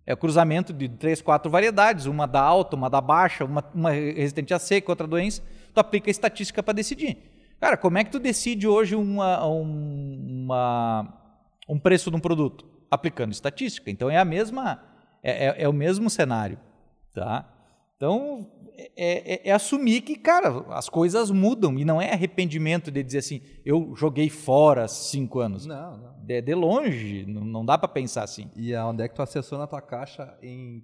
É 0.07 0.13
o 0.13 0.17
cruzamento 0.17 0.73
de 0.73 0.89
três, 0.89 1.23
quatro 1.23 1.51
variedades, 1.51 2.07
uma 2.07 2.27
da 2.27 2.41
alta, 2.41 2.77
uma 2.77 2.91
da 2.91 3.01
baixa, 3.01 3.45
uma, 3.45 3.65
uma 3.75 3.91
resistente 3.91 4.53
a 4.53 4.59
seca, 4.59 4.93
outra 4.93 5.07
doença. 5.07 5.43
Tu 5.73 5.81
aplica 5.81 6.11
a 6.11 6.13
estatística 6.13 6.63
para 6.63 6.75
decidir. 6.75 7.17
Cara, 7.59 7.77
como 7.77 7.97
é 7.97 8.05
que 8.05 8.11
tu 8.11 8.19
decide 8.19 8.69
hoje 8.69 8.95
uma, 8.95 9.47
uma, 9.47 11.15
um 11.69 11.79
preço 11.79 12.11
de 12.11 12.17
um 12.17 12.21
produto? 12.21 12.67
Aplicando 12.91 13.33
estatística. 13.33 13.91
Então 13.91 14.11
é 14.11 14.19
a 14.19 14.25
mesma, 14.25 14.83
é, 15.23 15.47
é, 15.47 15.63
é 15.63 15.69
o 15.69 15.73
mesmo 15.73 16.11
cenário, 16.11 16.59
tá? 17.15 17.49
Então 17.97 18.51
é, 18.77 18.91
é, 18.97 19.49
é, 19.49 19.53
assumir 19.53 20.01
que, 20.01 20.17
cara, 20.17 20.65
as 20.71 20.89
coisas 20.89 21.31
mudam 21.31 21.79
e 21.79 21.85
não 21.85 22.03
é 22.03 22.13
arrependimento 22.13 22.91
de 22.91 23.03
dizer 23.03 23.19
assim, 23.19 23.41
eu 23.65 23.95
joguei 23.95 24.29
fora 24.29 24.89
cinco 24.89 25.39
anos. 25.39 25.65
Não, 25.65 25.97
não. 25.97 26.15
De, 26.25 26.43
de 26.43 26.55
longe, 26.55 27.25
não, 27.27 27.45
não 27.45 27.65
dá 27.65 27.79
para 27.79 27.89
pensar 27.89 28.25
assim. 28.25 28.51
E 28.57 28.75
onde 28.77 29.05
é 29.05 29.09
que 29.09 29.15
tu 29.15 29.23
acessou 29.23 29.59
na 29.59 29.67
tua 29.67 29.81
caixa 29.81 30.37
em, 30.43 30.83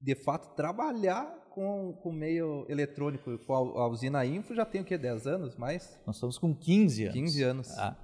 de 0.00 0.14
fato, 0.14 0.54
trabalhar 0.54 1.26
com, 1.50 1.92
com 2.00 2.10
o 2.10 2.12
meio 2.12 2.64
eletrônico, 2.68 3.36
com 3.38 3.54
a, 3.54 3.82
a, 3.82 3.88
usina 3.88 4.24
Info, 4.24 4.54
já 4.54 4.64
tem 4.64 4.80
o 4.80 4.84
quê? 4.84 4.96
10 4.96 5.26
anos? 5.26 5.56
Mais? 5.56 5.98
Nós 6.06 6.16
estamos 6.16 6.38
com 6.38 6.54
15 6.54 7.04
anos. 7.04 7.14
15 7.14 7.42
anos. 7.42 7.78
Ah. 7.78 7.96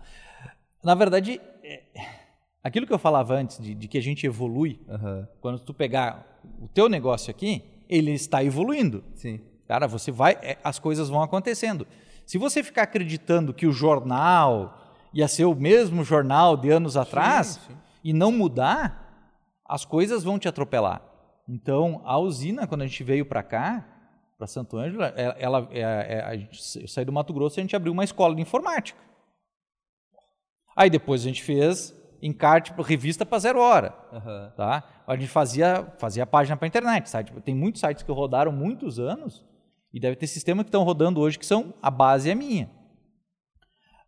Na 0.83 0.95
verdade, 0.95 1.41
é, 1.63 1.83
aquilo 2.63 2.87
que 2.87 2.93
eu 2.93 2.99
falava 2.99 3.35
antes, 3.35 3.59
de, 3.59 3.75
de 3.75 3.89
que 3.89 3.97
a 3.97 4.03
gente 4.03 4.27
evolui, 4.27 4.81
uhum. 4.89 5.27
quando 5.41 5.61
tu 5.61 5.73
pegar 5.73 6.41
o 6.61 6.69
teu 6.69 6.89
negócio 6.89 7.31
aqui, 7.31 7.78
ele 7.89 8.13
está 8.13 8.43
evoluindo. 8.45 9.03
Sim. 9.15 9.41
Cara, 9.67 9.87
você 9.87 10.11
vai, 10.11 10.39
é, 10.43 10.59
as 10.63 10.79
coisas 10.79 11.09
vão 11.09 11.23
acontecendo. 11.23 11.87
Se 12.27 12.39
você 12.39 12.63
ficar 12.63 12.83
acreditando 12.83 13.55
que 13.55 13.67
o 13.67 13.73
jornal 13.73 14.79
ia 15.13 15.27
ser 15.27 15.45
o 15.45 15.55
mesmo 15.55 16.05
jornal 16.05 16.57
de 16.57 16.71
anos 16.71 16.97
atrás 16.97 17.47
sim, 17.47 17.73
sim. 17.73 17.79
e 18.05 18.13
não 18.13 18.31
mudar, 18.31 19.33
as 19.65 19.85
coisas 19.85 20.23
vão 20.25 20.39
te 20.39 20.49
atropelar. 20.49 21.03
Então, 21.49 22.03
a 22.05 22.19
usina, 22.19 22.67
quando 22.67 22.83
a 22.83 22.87
gente 22.87 23.03
veio 23.03 23.25
para 23.25 23.43
cá, 23.43 23.87
para 24.37 24.47
Santo 24.47 24.77
Ângelo, 24.77 25.03
ela, 25.03 25.15
é, 25.17 25.37
ela 25.39 25.69
é, 25.71 25.81
é, 25.81 26.21
a 26.23 26.37
gente, 26.37 26.81
eu 26.81 26.89
saí 26.89 27.05
do 27.05 27.13
Mato 27.13 27.33
Grosso 27.33 27.59
e 27.59 27.61
a 27.61 27.65
gente 27.65 27.75
abriu 27.75 27.93
uma 27.93 28.05
escola 28.05 28.35
de 28.35 28.43
informática. 28.43 28.99
Aí 30.77 30.89
depois 30.89 31.23
a 31.23 31.25
gente 31.25 31.43
fez 31.43 31.93
encarte, 32.23 32.73
revista 32.83 33.25
para 33.25 33.39
zero 33.39 33.61
hora. 33.61 33.95
Uhum. 34.13 34.51
Tá? 34.57 34.85
A 35.07 35.17
gente 35.17 35.29
fazia, 35.29 35.87
fazia 35.99 36.27
página 36.27 36.57
para 36.57 36.69
internet. 36.69 37.09
Site. 37.09 37.33
Tem 37.45 37.55
muitos 37.55 37.81
sites 37.81 38.03
que 38.03 38.13
rodaram 38.13 38.53
muitos 38.53 38.99
anos 38.99 39.47
e 39.93 40.01
deve 40.01 40.17
ter 40.17 40.27
sistemas 40.27 40.65
que 40.65 40.69
estão 40.69 40.83
rodando 40.83 41.21
hoje 41.21 41.39
que 41.39 41.47
são 41.47 41.75
a 41.83 41.91
base 41.91 42.31
é 42.31 42.35
minha. 42.35 42.71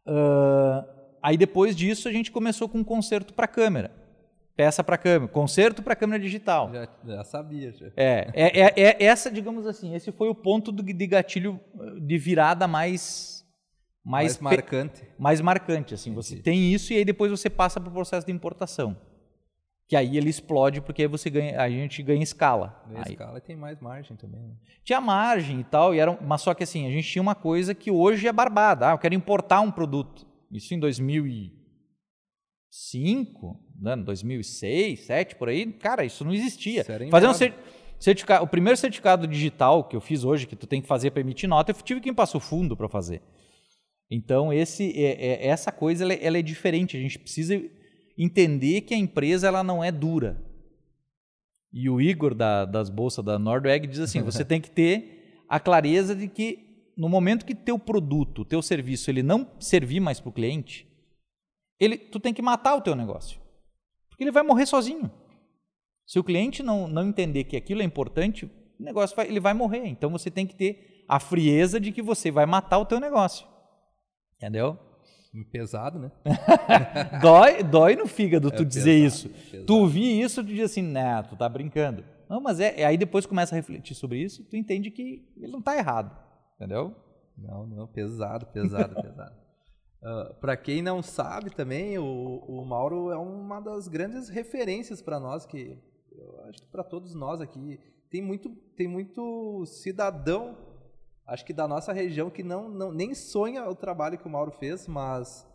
Uh, 0.07 0.85
aí 1.23 1.37
depois 1.37 1.77
disso 1.77 2.09
a 2.09 2.13
gente 2.13 2.31
começou 2.31 2.69
com 2.69 2.79
um 2.79 2.85
conserto 2.85 3.33
para 3.35 3.47
câmera 3.47 4.01
peça 4.61 4.85
para 4.85 4.99
câmera, 4.99 5.33
conserto 5.33 5.83
para 5.83 5.97
câmera 5.97 6.23
digital. 6.23 6.71
Já, 6.71 6.89
já 7.03 7.25
sabia. 7.25 7.73
Já. 7.73 7.87
É, 7.97 8.31
é, 8.35 8.61
é, 8.61 8.75
é, 8.77 9.05
essa, 9.05 9.31
digamos 9.31 9.67
assim, 9.67 9.95
esse 9.95 10.13
foi 10.13 10.29
o 10.29 10.35
ponto 10.35 10.71
do, 10.71 10.83
de 10.83 11.07
gatilho 11.07 11.59
de 11.99 12.19
virada 12.19 12.69
mais 12.69 13.40
mais, 14.05 14.39
mais 14.39 14.57
marcante. 14.57 15.03
Mais 15.19 15.41
marcante, 15.41 15.95
assim. 15.95 16.13
Você 16.15 16.37
tem 16.37 16.73
isso 16.73 16.93
e 16.93 16.97
aí 16.97 17.05
depois 17.05 17.29
você 17.31 17.51
passa 17.51 17.81
para 17.81 17.89
o 17.89 17.93
processo 17.93 18.27
de 18.27 18.33
importação. 18.33 18.97
Que 19.87 19.95
aí 19.97 20.17
ele 20.17 20.31
explode 20.31 20.81
porque 20.81 21.03
aí 21.03 21.09
você 21.09 21.29
ganha, 21.29 21.61
a 21.61 21.69
gente 21.69 22.03
ganha 22.03 22.23
escala. 22.23 22.83
Ganha 22.87 23.03
aí. 23.05 23.13
escala 23.13 23.37
e 23.39 23.41
tem 23.41 23.57
mais 23.57 23.81
margem 23.81 24.17
também. 24.17 24.41
Né? 24.41 24.55
Tinha 24.85 25.01
margem 25.01 25.59
e 25.61 25.65
tal, 25.65 25.93
e 25.95 25.99
era, 25.99 26.17
mas 26.23 26.43
só 26.43 26.55
que 26.55 26.63
assim, 26.63 26.87
a 26.87 26.91
gente 26.91 27.09
tinha 27.09 27.21
uma 27.21 27.35
coisa 27.35 27.75
que 27.75 27.91
hoje 27.91 28.29
é 28.29 28.33
barbada. 28.33 28.89
Ah, 28.89 28.93
eu 28.93 28.99
quero 28.99 29.15
importar 29.15 29.61
um 29.61 29.71
produto. 29.71 30.27
Isso 30.51 30.73
em 30.75 30.79
2005, 30.79 33.61
né, 33.81 33.97
2006, 33.97 35.09
2007, 35.09 35.37
por 35.37 35.49
aí, 35.49 35.67
cara, 35.73 36.05
isso 36.05 36.25
não 36.25 36.33
existia. 36.33 36.85
Fazer 37.11 37.29
um 37.29 37.35
certificado, 37.99 38.45
o 38.45 38.49
primeiro 38.49 38.77
certificado 38.77 39.27
digital 39.27 39.85
que 39.85 39.97
eu 39.97 40.01
fiz 40.01 40.25
hoje, 40.25 40.47
que 40.47 40.57
tu 40.57 40.67
tem 40.67 40.81
que 40.81 40.89
fazer 40.89 41.11
para 41.11 41.21
emitir 41.21 41.47
nota, 41.49 41.73
eu 41.73 41.77
tive 41.83 42.01
que 42.01 42.11
ir 42.11 42.15
fundo 42.41 42.77
para 42.77 42.89
fazer. 42.89 43.21
Então, 44.11 44.53
esse, 44.53 44.93
é, 44.97 45.27
é, 45.27 45.47
essa 45.47 45.71
coisa 45.71 46.03
ela, 46.03 46.13
é, 46.13 46.25
ela, 46.25 46.39
é 46.39 46.43
diferente. 46.43 46.97
A 46.97 47.01
gente 47.01 47.19
precisa 47.19 47.63
entender 48.19 48.81
que 48.81 48.93
a 48.93 48.99
empresa 48.99 49.47
ela 49.47 49.63
não 49.63 49.85
é 49.85 49.93
dura. 49.93 50.43
E 51.73 51.89
o 51.89 52.01
Igor 52.01 52.35
da, 52.35 52.65
das 52.65 52.91
bolsas 52.91 53.25
da 53.25 53.39
Nordweg 53.39 53.87
diz 53.87 54.01
assim: 54.01 54.23
você 54.23 54.45
tem 54.45 54.61
que 54.61 54.71
ter 54.71 55.45
a 55.49 55.61
clareza 55.61 56.17
de 56.17 56.27
que 56.27 56.93
no 56.97 57.09
momento 57.09 57.47
que 57.47 57.55
teu 57.55 57.79
produto, 57.79 58.45
teu 58.45 58.61
serviço, 58.61 59.09
ele 59.11 59.23
não 59.23 59.49
servir 59.61 60.01
mais 60.01 60.19
para 60.19 60.29
o 60.29 60.33
cliente, 60.33 60.87
ele, 61.79 61.97
tu 61.97 62.19
tem 62.19 62.35
que 62.35 62.43
matar 62.43 62.75
o 62.75 62.81
teu 62.83 62.97
negócio. 62.97 63.41
Porque 64.09 64.25
ele 64.25 64.33
vai 64.33 64.43
morrer 64.43 64.67
sozinho. 64.67 65.11
Se 66.05 66.19
o 66.19 66.25
cliente 66.25 66.63
não, 66.63 66.89
não 66.89 67.09
entender 67.09 67.45
que 67.45 67.57
aquilo 67.57 67.81
é 67.81 67.85
importante, 67.85 68.45
o 68.45 68.83
negócio 68.83 69.15
vai, 69.15 69.29
ele 69.29 69.39
vai 69.39 69.55
morrer. 69.55 69.87
Então 69.87 70.11
você 70.11 70.31
tem 70.31 70.47
que 70.47 70.57
ter 70.57 71.05
a 71.09 71.21
frieza 71.21 71.79
de 71.79 71.93
que 71.93 72.03
você 72.03 72.31
vai 72.31 72.45
matar 72.45 72.79
o 72.79 72.85
teu 72.85 72.99
negócio. 72.99 73.47
Entendeu? 74.41 74.79
Pesado, 75.53 75.99
né? 75.99 76.11
dói, 77.21 77.63
dói 77.63 77.95
no 77.95 78.07
fígado 78.07 78.49
é 78.49 78.51
tu 78.51 78.65
dizer 78.65 78.95
isso. 78.95 79.29
Pesado. 79.29 79.67
Tu 79.67 79.77
ouvir 79.77 80.21
isso, 80.23 80.43
tu 80.43 80.49
diz 80.49 80.65
assim, 80.65 80.83
né, 80.83 81.23
tu 81.29 81.37
tá 81.37 81.47
brincando. 81.47 82.03
Não, 82.27 82.41
mas 82.41 82.59
é, 82.59 82.83
aí 82.85 82.97
depois 82.97 83.27
começa 83.27 83.55
a 83.55 83.57
refletir 83.57 83.95
sobre 83.95 84.19
isso, 84.19 84.43
tu 84.45 84.57
entende 84.57 84.91
que 84.91 85.29
ele 85.37 85.53
não 85.53 85.59
está 85.59 85.77
errado. 85.77 86.17
Entendeu? 86.57 86.97
Não, 87.37 87.67
não, 87.67 87.87
pesado, 87.87 88.47
pesado, 88.47 88.95
pesado. 88.95 89.35
Uh, 90.03 90.09
ah, 90.33 90.35
para 90.41 90.57
quem 90.57 90.81
não 90.81 91.03
sabe 91.03 91.51
também, 91.51 91.99
o, 91.99 92.05
o 92.49 92.65
Mauro 92.65 93.11
é 93.11 93.17
uma 93.17 93.61
das 93.61 93.89
grandes 93.89 94.31
referências 94.31 95.03
para 95.03 95.21
nós, 95.21 95.45
que 95.45 95.79
eu 96.13 96.41
acho 96.49 96.63
que 96.63 96.69
para 96.69 96.83
todos 96.83 97.15
nós 97.15 97.41
aqui 97.41 97.79
tem 98.11 98.23
muito, 98.23 98.51
tem 98.77 98.89
muito 98.89 99.65
cidadão, 99.67 100.57
acho 101.31 101.45
que 101.45 101.53
da 101.53 101.67
nossa 101.69 101.93
região 101.93 102.29
que 102.29 102.43
não, 102.43 102.69
não 102.69 102.93
nem 102.93 103.15
sonha 103.15 103.69
o 103.69 103.75
trabalho 103.75 104.19
que 104.19 104.27
o 104.27 104.31
Mauro 104.31 104.51
fez, 104.51 104.89
mas 104.89 105.47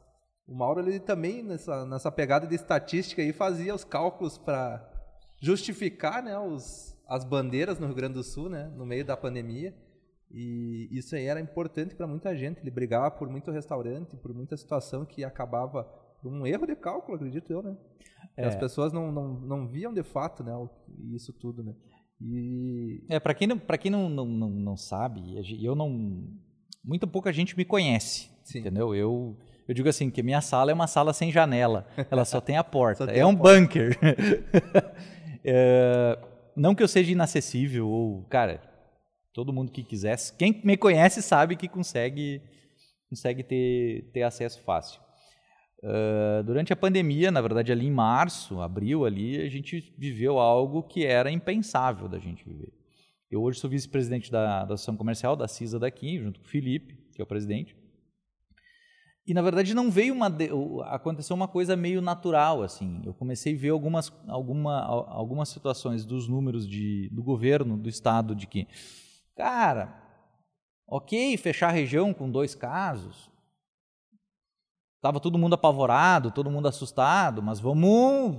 o 0.48 0.56
Mauro 0.56 0.80
ele 0.80 1.00
também 1.02 1.44
nessa, 1.44 1.86
nessa 1.86 2.10
pegada 2.10 2.48
de 2.48 2.56
estatística 2.56 3.22
aí 3.22 3.34
fazia 3.34 3.76
os 3.76 3.84
cálculos 3.84 4.38
para 4.38 4.90
justificar, 5.42 6.24
né, 6.24 6.40
os, 6.40 6.98
as 7.08 7.26
bandeiras 7.26 7.78
no 7.78 7.88
Rio 7.88 7.96
Grande 7.96 8.14
do 8.14 8.24
Sul, 8.24 8.48
né, 8.48 8.72
no 8.76 8.86
meio 8.86 9.04
da 9.04 9.18
pandemia. 9.18 9.76
E 10.32 10.88
isso 10.92 11.16
aí 11.16 11.26
era 11.26 11.40
importante 11.40 11.94
para 11.94 12.08
muita 12.08 12.36
gente. 12.36 12.60
Ele 12.60 12.72
brigava 12.72 13.12
por 13.12 13.30
muito 13.30 13.52
restaurante, 13.52 14.16
por 14.18 14.34
muita 14.34 14.58
situação 14.58 15.06
que 15.06 15.24
acabava 15.24 15.84
por 16.22 16.32
um 16.32 16.48
erro 16.48 16.66
de 16.66 16.76
cálculo, 16.76 17.16
acredito 17.16 17.52
eu, 17.52 17.62
né? 17.62 17.78
É. 18.36 18.46
As 18.46 18.56
pessoas 18.56 18.92
não, 18.92 19.12
não, 19.12 19.28
não 19.34 19.68
viam 19.68 19.94
de 19.94 20.04
fato 20.04 20.44
né, 20.44 20.52
isso 21.14 21.32
tudo, 21.32 21.64
né? 21.64 21.76
E... 22.22 23.04
É, 23.10 23.20
para 23.20 23.34
quem, 23.34 23.48
não, 23.48 23.58
quem 23.58 23.92
não, 23.92 24.10
não, 24.10 24.26
não, 24.26 24.50
não 24.50 24.78
sabe, 24.78 25.22
eu 25.64 25.76
não... 25.76 26.24
Muito 26.84 27.08
pouca 27.08 27.34
gente 27.34 27.58
me 27.58 27.66
conhece, 27.66 28.30
Sim. 28.44 28.60
entendeu? 28.60 28.94
Eu, 28.94 29.38
eu 29.68 29.74
digo 29.74 29.90
assim, 29.90 30.10
que 30.10 30.22
minha 30.22 30.42
sala 30.42 30.72
é 30.72 30.74
uma 30.74 30.88
sala 30.88 31.14
sem 31.14 31.32
janela, 31.32 31.88
ela 32.12 32.26
só 32.26 32.40
tem 32.40 32.58
a 32.58 32.64
porta, 32.66 33.08
tem 33.08 33.18
é 33.18 33.22
a 33.22 33.28
um 33.28 33.36
porta. 33.36 33.60
bunker. 33.60 33.98
é, 35.44 36.20
não 36.56 36.76
que 36.76 36.84
eu 36.84 36.88
seja 36.88 37.12
inacessível, 37.12 37.88
ou, 37.88 38.24
cara, 38.26 38.62
Todo 39.36 39.52
mundo 39.52 39.70
que 39.70 39.84
quisesse. 39.84 40.34
Quem 40.38 40.62
me 40.64 40.78
conhece 40.78 41.22
sabe 41.22 41.58
que 41.58 41.68
consegue, 41.68 42.42
consegue 43.10 43.44
ter, 43.44 44.10
ter 44.14 44.24
acesso 44.24 44.64
fácil. 44.64 45.02
Uh, 45.86 46.44
durante 46.44 46.74
a 46.74 46.76
pandemia, 46.76 47.30
na 47.30 47.42
verdade, 47.42 47.72
ali 47.72 47.86
em 47.86 47.92
março, 47.92 48.60
abril, 48.60 49.06
ali, 49.06 49.40
a 49.40 49.48
gente 49.48 49.94
viveu 49.96 50.40
algo 50.40 50.82
que 50.82 51.06
era 51.06 51.30
impensável 51.30 52.08
da 52.08 52.18
gente 52.18 52.44
viver. 52.44 52.74
Eu 53.30 53.44
hoje 53.44 53.60
sou 53.60 53.70
vice-presidente 53.70 54.32
da, 54.32 54.66
da 54.66 54.74
Associação 54.74 54.98
Comercial, 54.98 55.36
da 55.36 55.48
CISA 55.48 55.78
daqui, 55.78 56.18
junto 56.18 56.40
com 56.40 56.46
o 56.48 56.50
Felipe, 56.50 56.98
que 57.14 57.22
é 57.22 57.24
o 57.24 57.28
presidente. 57.28 57.76
E 59.28 59.34
na 59.34 59.42
verdade 59.42 59.74
não 59.74 59.92
veio 59.92 60.14
uma 60.14 60.28
aconteceu 60.86 61.36
uma 61.36 61.48
coisa 61.48 61.76
meio 61.76 62.00
natural 62.00 62.62
assim. 62.62 63.02
Eu 63.04 63.14
comecei 63.14 63.56
a 63.56 63.58
ver 63.58 63.70
algumas 63.70 64.14
alguma, 64.28 64.80
algumas 64.82 65.50
situações 65.50 66.06
dos 66.06 66.28
números 66.28 66.68
de, 66.68 67.10
do 67.12 67.24
governo 67.24 67.76
do 67.76 67.90
estado 67.90 68.36
de 68.36 68.46
que 68.46 68.68
Cara, 69.36 69.94
ok, 70.88 71.36
fechar 71.36 71.68
a 71.68 71.72
região 71.72 72.14
com 72.14 72.32
dois 72.32 72.56
casos. 72.56 73.30
Tava 75.06 75.20
todo 75.20 75.38
mundo 75.38 75.54
apavorado, 75.54 76.32
todo 76.32 76.50
mundo 76.50 76.68
assustado, 76.68 77.40
mas 77.40 77.60
vamos, 77.60 78.38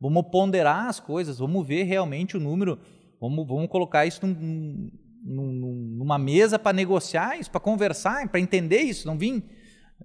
vamos 0.00 0.22
ponderar 0.32 0.86
as 0.86 0.98
coisas, 0.98 1.40
vamos 1.40 1.66
ver 1.66 1.82
realmente 1.82 2.38
o 2.38 2.40
número, 2.40 2.78
vamos, 3.20 3.46
vamos 3.46 3.68
colocar 3.68 4.06
isso 4.06 4.26
num, 4.26 4.90
num, 5.22 5.74
numa 5.98 6.16
mesa 6.16 6.58
para 6.58 6.74
negociar 6.74 7.38
isso, 7.38 7.50
para 7.50 7.60
conversar, 7.60 8.26
para 8.30 8.40
entender 8.40 8.80
isso, 8.80 9.06
não 9.06 9.18
vim 9.18 9.42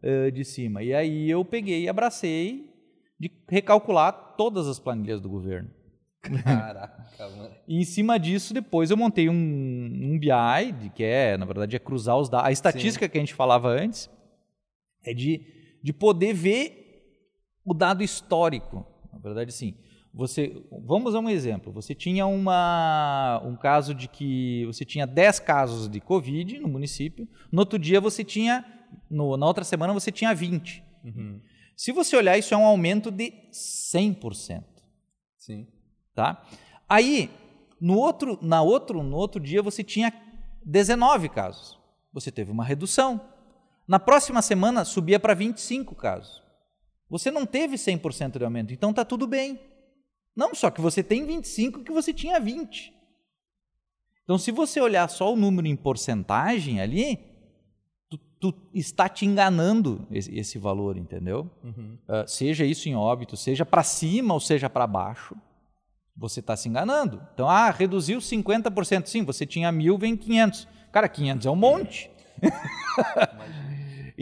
uh, 0.03 0.29
de 0.33 0.43
cima. 0.43 0.83
E 0.83 0.93
aí 0.93 1.29
eu 1.29 1.45
peguei 1.45 1.83
e 1.83 1.87
abracei 1.87 2.69
de 3.17 3.31
recalcular 3.47 4.35
todas 4.35 4.67
as 4.67 4.79
planilhas 4.79 5.21
do 5.21 5.29
governo. 5.29 5.69
Caraca, 6.43 7.07
mano. 7.37 7.51
E 7.65 7.79
em 7.79 7.85
cima 7.85 8.19
disso, 8.19 8.53
depois 8.53 8.91
eu 8.91 8.97
montei 8.97 9.29
um, 9.29 9.33
um 9.33 10.19
BI, 10.19 10.89
que 10.93 11.05
é, 11.05 11.37
na 11.37 11.45
verdade, 11.45 11.77
é 11.77 11.79
cruzar 11.79 12.17
os 12.17 12.27
dados. 12.27 12.49
A 12.49 12.51
estatística 12.51 13.05
Sim. 13.05 13.09
que 13.09 13.17
a 13.17 13.21
gente 13.21 13.33
falava 13.33 13.69
antes 13.69 14.09
é 15.05 15.13
de 15.13 15.60
de 15.81 15.93
poder 15.93 16.33
ver 16.33 16.81
o 17.65 17.73
dado 17.73 18.03
histórico. 18.03 18.85
Na 19.11 19.19
verdade, 19.19 19.51
sim. 19.51 19.75
Você, 20.13 20.61
vamos 20.85 21.15
a 21.15 21.19
um 21.19 21.29
exemplo. 21.29 21.71
Você 21.71 21.95
tinha 21.95 22.25
uma, 22.25 23.41
um 23.45 23.55
caso 23.55 23.95
de 23.95 24.07
que 24.07 24.65
você 24.65 24.83
tinha 24.83 25.07
10 25.07 25.39
casos 25.39 25.89
de 25.89 26.01
Covid 26.01 26.59
no 26.59 26.67
município. 26.67 27.27
No 27.51 27.61
outro 27.61 27.79
dia 27.79 28.01
você 28.01 28.23
tinha, 28.23 28.65
no, 29.09 29.37
na 29.37 29.45
outra 29.45 29.63
semana 29.63 29.93
você 29.93 30.11
tinha 30.11 30.33
20. 30.33 30.83
Uhum. 31.05 31.39
Se 31.77 31.91
você 31.91 32.15
olhar, 32.17 32.37
isso 32.37 32.53
é 32.53 32.57
um 32.57 32.65
aumento 32.65 33.09
de 33.09 33.31
100%. 33.51 34.63
Sim. 35.37 35.67
Tá? 36.13 36.45
Aí, 36.87 37.31
no 37.79 37.97
outro, 37.97 38.37
na 38.41 38.61
outro, 38.61 39.01
no 39.01 39.15
outro 39.15 39.41
dia 39.41 39.63
você 39.63 39.83
tinha 39.83 40.13
19 40.63 41.29
casos. 41.29 41.79
Você 42.13 42.29
teve 42.31 42.51
uma 42.51 42.65
redução. 42.65 43.21
Na 43.91 43.99
próxima 43.99 44.41
semana 44.41 44.85
subia 44.85 45.19
para 45.19 45.33
25 45.33 45.93
casos. 45.95 46.41
Você 47.09 47.29
não 47.29 47.45
teve 47.45 47.75
100% 47.75 48.37
de 48.37 48.45
aumento, 48.45 48.73
então 48.73 48.91
está 48.91 49.03
tudo 49.03 49.27
bem. 49.27 49.59
Não, 50.33 50.55
só 50.55 50.71
que 50.71 50.79
você 50.79 51.03
tem 51.03 51.25
25 51.25 51.83
que 51.83 51.91
você 51.91 52.13
tinha 52.13 52.39
20. 52.39 52.93
Então, 54.23 54.37
se 54.37 54.49
você 54.49 54.79
olhar 54.79 55.09
só 55.09 55.33
o 55.33 55.35
número 55.35 55.67
em 55.67 55.75
porcentagem 55.75 56.79
ali, 56.79 57.19
tu, 58.09 58.17
tu 58.39 58.53
está 58.73 59.09
te 59.09 59.25
enganando 59.25 60.07
esse, 60.09 60.33
esse 60.39 60.57
valor, 60.57 60.95
entendeu? 60.95 61.51
Uhum. 61.61 61.97
Uh, 62.07 62.25
seja 62.25 62.63
isso 62.63 62.87
em 62.87 62.95
óbito, 62.95 63.35
seja 63.35 63.65
para 63.65 63.83
cima 63.83 64.33
ou 64.33 64.39
seja 64.39 64.69
para 64.69 64.87
baixo, 64.87 65.35
você 66.15 66.39
está 66.39 66.55
se 66.55 66.69
enganando. 66.69 67.21
Então, 67.33 67.49
ah, 67.49 67.69
reduziu 67.69 68.19
50%. 68.19 69.07
Sim, 69.07 69.25
você 69.25 69.45
tinha 69.45 69.69
mil, 69.69 69.97
vem 69.97 70.15
500. 70.15 70.65
Cara, 70.93 71.09
500 71.09 71.45
é 71.45 71.51
um 71.51 71.57
monte. 71.57 72.09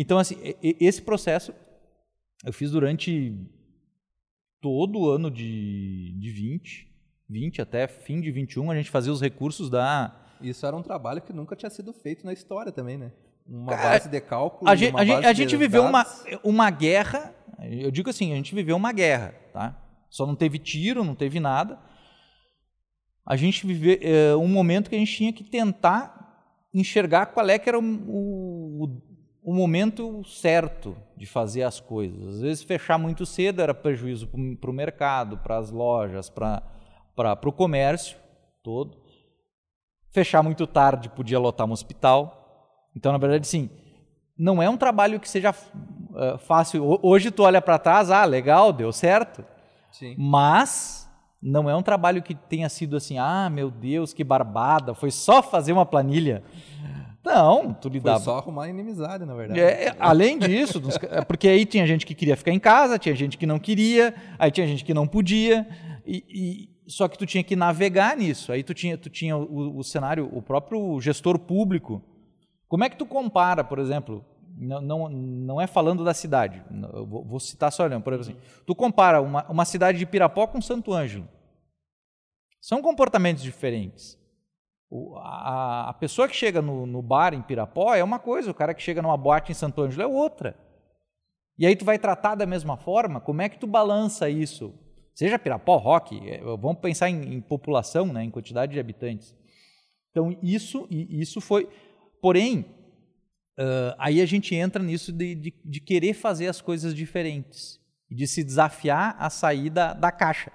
Então, 0.02 0.18
assim, 0.18 0.38
esse 0.62 1.02
processo 1.02 1.54
eu 2.46 2.54
fiz 2.54 2.72
durante 2.72 3.38
todo 4.62 4.98
o 4.98 5.10
ano 5.10 5.30
de, 5.30 6.14
de 6.18 6.32
20, 6.32 6.88
20 7.30 7.62
até 7.62 7.86
fim 7.86 8.22
de 8.22 8.32
21, 8.32 8.72
a 8.72 8.76
gente 8.76 8.90
fazia 8.90 9.12
os 9.12 9.20
recursos 9.20 9.70
da. 9.70 10.16
Isso 10.42 10.66
era 10.66 10.74
um 10.74 10.82
trabalho 10.82 11.22
que 11.22 11.34
nunca 11.34 11.54
tinha 11.54 11.70
sido 11.70 11.92
feito 11.92 12.26
na 12.26 12.32
história 12.32 12.72
também, 12.72 12.98
né? 12.98 13.12
Uma 13.46 13.76
base 13.76 14.08
de 14.08 14.22
cálculo. 14.22 14.72
A 14.72 14.76
gente, 14.76 14.96
a 14.96 15.04
gente, 15.04 15.26
a 15.26 15.34
gente 15.34 15.58
viveu 15.58 15.84
uma, 15.84 16.06
uma 16.46 16.70
guerra, 16.70 17.36
eu 17.62 17.92
digo 17.92 18.10
assim, 18.10 18.32
a 18.32 18.36
gente 18.38 18.56
viveu 18.56 18.78
uma 18.78 18.94
guerra, 18.94 19.36
tá? 19.52 19.78
Só 20.10 20.26
não 20.26 20.36
teve 20.36 20.60
tiro, 20.60 21.04
não 21.04 21.14
teve 21.14 21.42
nada. 21.42 21.78
A 23.26 23.36
gente 23.36 23.68
viveu 23.68 23.98
é, 24.02 24.34
um 24.38 24.48
momento 24.48 24.90
que 24.90 24.96
a 24.96 25.00
gente 25.00 25.14
tinha 25.14 25.34
que 25.34 25.44
tentar 25.44 26.20
enxergar 26.74 27.26
qual 27.26 27.50
é 27.50 27.60
que 27.60 27.68
era 27.68 27.78
o, 27.78 27.84
o, 27.84 29.02
o 29.50 29.54
momento 29.54 30.24
certo 30.26 30.96
de 31.18 31.26
fazer 31.26 31.64
as 31.64 31.80
coisas. 31.80 32.36
Às 32.36 32.42
vezes, 32.42 32.64
fechar 32.64 33.00
muito 33.00 33.26
cedo 33.26 33.64
era 33.64 33.74
prejuízo 33.74 34.30
para 34.62 34.70
o 34.70 34.74
mercado, 34.74 35.40
para 35.40 35.58
as 35.58 35.72
lojas, 35.72 36.30
para 36.30 36.62
o 37.44 37.52
comércio 37.52 38.16
todo. 38.62 38.96
Fechar 40.12 40.44
muito 40.44 40.68
tarde 40.68 41.10
podia 41.10 41.40
lotar 41.40 41.66
um 41.66 41.72
hospital. 41.72 42.86
Então, 42.96 43.12
na 43.12 43.18
verdade, 43.18 43.48
sim, 43.48 43.72
não 44.38 44.62
é 44.62 44.70
um 44.70 44.78
trabalho 44.78 45.20
que 45.20 45.28
seja 45.28 45.50
uh, 45.50 46.38
fácil. 46.38 47.00
Hoje 47.02 47.32
tu 47.32 47.42
olha 47.42 47.60
para 47.60 47.80
trás, 47.80 48.12
ah, 48.12 48.26
legal, 48.26 48.72
deu 48.72 48.92
certo. 48.92 49.44
Sim. 49.92 50.14
Mas 50.16 51.10
não 51.42 51.68
é 51.68 51.76
um 51.76 51.82
trabalho 51.82 52.22
que 52.22 52.36
tenha 52.36 52.70
sido 52.70 52.96
assim, 52.96 53.18
ah, 53.18 53.50
meu 53.50 53.72
Deus, 53.72 54.14
que 54.14 54.24
barbada, 54.24 54.94
foi 54.94 55.10
só 55.10 55.42
fazer 55.42 55.74
uma 55.74 55.88
planilha. 55.88 56.44
Não, 57.24 57.74
tu 57.74 57.90
lidava. 57.90 58.18
Foi 58.18 58.26
só 58.26 58.38
arrumar 58.38 58.70
inimizade, 58.70 59.26
na 59.26 59.34
verdade. 59.34 59.60
É, 59.60 59.88
é 59.88 59.96
além 60.00 60.40
disso, 60.40 60.82
é 61.10 61.24
porque 61.24 61.48
aí 61.48 61.66
tinha 61.66 61.86
gente 61.86 62.06
que 62.06 62.16
queria 62.16 62.38
ficar 62.38 62.52
em 62.52 62.60
casa, 62.60 62.98
tinha 62.98 63.16
gente 63.16 63.38
que 63.38 63.46
não 63.46 63.60
queria, 63.60 64.16
aí 64.38 64.50
tinha 64.50 64.66
gente 64.66 64.86
que 64.86 64.94
não 64.94 65.06
podia, 65.06 65.68
e, 66.06 66.24
e 66.30 66.90
só 66.90 67.08
que 67.08 67.18
tu 67.18 67.26
tinha 67.26 67.44
que 67.44 67.56
navegar 67.56 68.16
nisso. 68.18 68.52
Aí 68.52 68.64
tu 68.64 68.74
tinha, 68.74 68.98
tu 68.98 69.10
tinha 69.10 69.38
o, 69.38 69.78
o, 69.78 69.84
cenário, 69.84 70.30
o 70.32 70.42
próprio 70.42 71.00
gestor 71.02 71.38
público. 71.38 72.02
Como 72.68 72.84
é 72.84 72.90
que 72.90 72.98
tu 72.98 73.06
compara, 73.06 73.64
por 73.64 73.80
exemplo, 73.80 74.26
não, 74.58 74.82
não, 74.82 75.10
não 75.10 75.62
é 75.62 75.68
falando 75.68 76.04
da 76.04 76.14
cidade, 76.14 76.62
vou, 77.08 77.24
vou, 77.26 77.40
citar 77.40 77.72
só 77.72 77.84
olhando, 77.84 78.04
por 78.04 78.14
exemplo 78.14 78.42
assim, 78.42 78.64
tu 78.66 78.76
compara 78.76 79.22
uma, 79.22 79.46
uma 79.50 79.66
cidade 79.66 79.98
de 79.98 80.06
Pirapó 80.06 80.46
com 80.48 80.62
Santo 80.62 80.94
Ângelo. 80.94 81.28
São 82.62 82.82
comportamentos 82.82 83.42
diferentes. 83.42 84.19
O, 84.90 85.16
a, 85.18 85.90
a, 85.90 85.94
pessoa 85.94 86.28
que 86.28 86.36
chega 86.36 86.62
no, 86.62 86.86
no, 86.86 87.02
bar 87.02 87.34
em 87.36 87.42
Pirapó 87.42 87.94
é 87.94 88.04
uma 88.04 88.18
coisa, 88.18 88.50
o 88.50 88.56
cara 88.56 88.74
que 88.74 88.82
chega 88.82 89.04
numa 89.04 89.16
boate 89.16 89.52
em 89.52 89.56
Santo 89.56 89.82
Ângelo 89.82 90.02
é 90.02 90.08
outra. 90.08 90.58
E 91.58 91.66
aí 91.66 91.76
tu 91.76 91.86
vai 91.86 92.00
tratar 92.00 92.34
da 92.36 92.46
mesma 92.46 92.76
forma? 92.76 93.22
Como 93.22 93.42
é 93.42 93.50
que 93.50 93.60
tu 93.60 93.68
balança 93.68 94.30
isso? 94.30 94.74
Seja 95.14 95.38
Pirapó, 95.38 95.78
Rock, 95.78 96.18
é, 96.28 96.40
vamos 96.42 96.80
pensar 96.80 97.10
em, 97.10 97.36
em 97.36 97.42
população, 97.42 98.08
né, 98.08 98.24
em 98.24 98.32
quantidade 98.32 98.72
de 98.72 98.80
habitantes. 98.80 99.36
Então 100.10 100.36
isso, 100.42 100.88
isso 100.90 101.40
foi. 101.40 101.70
Porém, 102.22 102.62
uh, 103.60 103.94
aí 103.98 104.22
a 104.22 104.26
gente 104.26 104.56
entra 104.56 104.82
nisso 104.82 105.12
de, 105.12 105.36
de, 105.36 105.54
de, 105.64 105.80
querer 105.82 106.14
fazer 106.14 106.48
as 106.48 106.62
coisas 106.62 106.96
diferentes. 106.96 107.80
De 108.10 108.26
se 108.26 108.44
desafiar 108.44 109.16
a 109.20 109.30
sair 109.30 109.70
da, 109.70 109.94
da 109.94 110.12
caixa. 110.12 110.52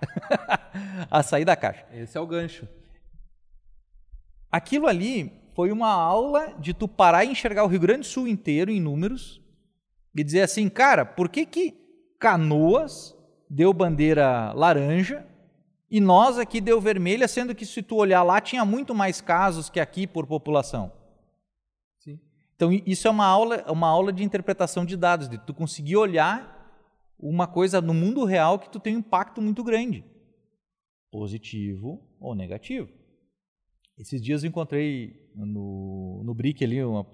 a 1.09 1.23
sair 1.23 1.45
da 1.45 1.55
caixa. 1.55 1.87
Esse 1.93 2.19
é 2.19 2.21
o 2.21 2.27
gancho. 2.27 2.67
Aquilo 4.55 4.87
ali 4.87 5.33
foi 5.53 5.73
uma 5.73 5.91
aula 5.91 6.55
de 6.61 6.73
tu 6.73 6.87
parar 6.87 7.25
e 7.25 7.33
enxergar 7.33 7.65
o 7.65 7.67
Rio 7.67 7.81
Grande 7.81 8.03
do 8.03 8.07
Sul 8.07 8.29
inteiro 8.29 8.71
em 8.71 8.81
números 8.81 9.43
e 10.15 10.23
dizer 10.23 10.43
assim, 10.43 10.69
cara, 10.69 11.05
por 11.05 11.29
que 11.29 11.45
que 11.45 11.75
Canoas 12.21 13.17
deu 13.51 13.73
bandeira 13.73 14.53
laranja 14.53 15.27
e 15.91 15.99
nós 15.99 16.39
aqui 16.39 16.61
deu 16.61 16.81
vermelha, 16.81 17.27
sendo 17.27 17.53
que 17.53 17.67
se 17.67 17.83
tu 17.83 17.97
olhar 17.97 18.23
lá 18.23 18.41
tinha 18.41 18.65
muito 18.65 18.95
mais 18.95 19.21
casos 19.21 19.69
que 19.69 19.81
aqui 19.81 20.07
por 20.07 20.25
população. 20.25 20.93
Sim. 21.99 22.21
Então 22.55 22.71
isso 22.87 23.09
é 23.09 23.11
uma 23.11 23.27
aula, 23.27 23.65
uma 23.73 23.89
aula 23.89 24.13
de 24.13 24.23
interpretação 24.23 24.85
de 24.85 24.97
dados, 24.97 25.29
de 25.29 25.37
tu 25.37 25.53
conseguir 25.53 25.97
olhar 25.97 26.55
uma 27.19 27.49
coisa 27.49 27.81
no 27.81 27.93
mundo 27.93 28.25
real 28.25 28.61
que 28.61 28.71
tu 28.71 28.79
tem 28.79 28.95
um 28.95 29.01
impacto 29.01 29.43
muito 29.43 29.65
grande, 29.65 30.05
positivo 31.11 32.01
ou 32.21 32.37
negativo. 32.37 33.03
Esses 33.99 34.21
dias 34.21 34.43
eu 34.43 34.49
encontrei 34.49 35.31
no, 35.35 36.23
no 36.25 36.35
Brick 36.35 36.65
ali 36.65 36.83
uma, 36.83 37.07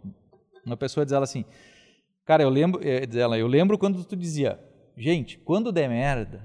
uma 0.64 0.76
pessoa 0.76 1.04
diz 1.04 1.12
ela 1.12 1.24
assim, 1.24 1.44
cara, 2.24 2.42
eu 2.42 2.48
lembro, 2.48 2.80
é, 2.86 3.04
diz 3.04 3.16
ela, 3.16 3.38
eu 3.38 3.46
lembro 3.46 3.76
quando 3.76 4.02
tu 4.04 4.16
dizia, 4.16 4.58
gente, 4.96 5.38
quando 5.38 5.70
der 5.70 5.88
merda, 5.88 6.42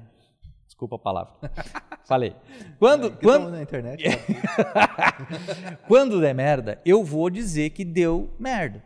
desculpa 0.66 0.98
a 0.98 1.00
palavra, 1.00 1.34
falei, 2.06 2.36
quando, 2.78 3.08
é, 3.08 3.12
quando 3.12 3.50
na 3.50 3.62
internet, 3.62 4.04
quando 5.88 6.20
der 6.20 6.36
merda, 6.36 6.82
eu 6.86 7.04
vou 7.04 7.30
dizer 7.30 7.70
que 7.70 7.86
deu 7.86 8.34
merda, 8.38 8.84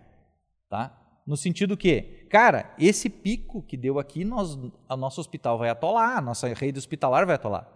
tá? 0.70 0.96
No 1.26 1.38
sentido 1.38 1.78
que, 1.78 2.26
cara, 2.30 2.74
esse 2.80 3.10
pico 3.10 3.62
que 3.62 3.78
deu 3.78 4.00
aqui, 4.00 4.26
nós, 4.26 4.58
a 4.88 4.98
nosso 4.98 5.22
hospital 5.22 5.58
vai 5.58 5.70
atolar, 5.70 6.18
a 6.18 6.22
nossa 6.22 6.48
rede 6.54 6.80
hospitalar 6.80 7.26
vai 7.26 7.36
atolar. 7.36 7.68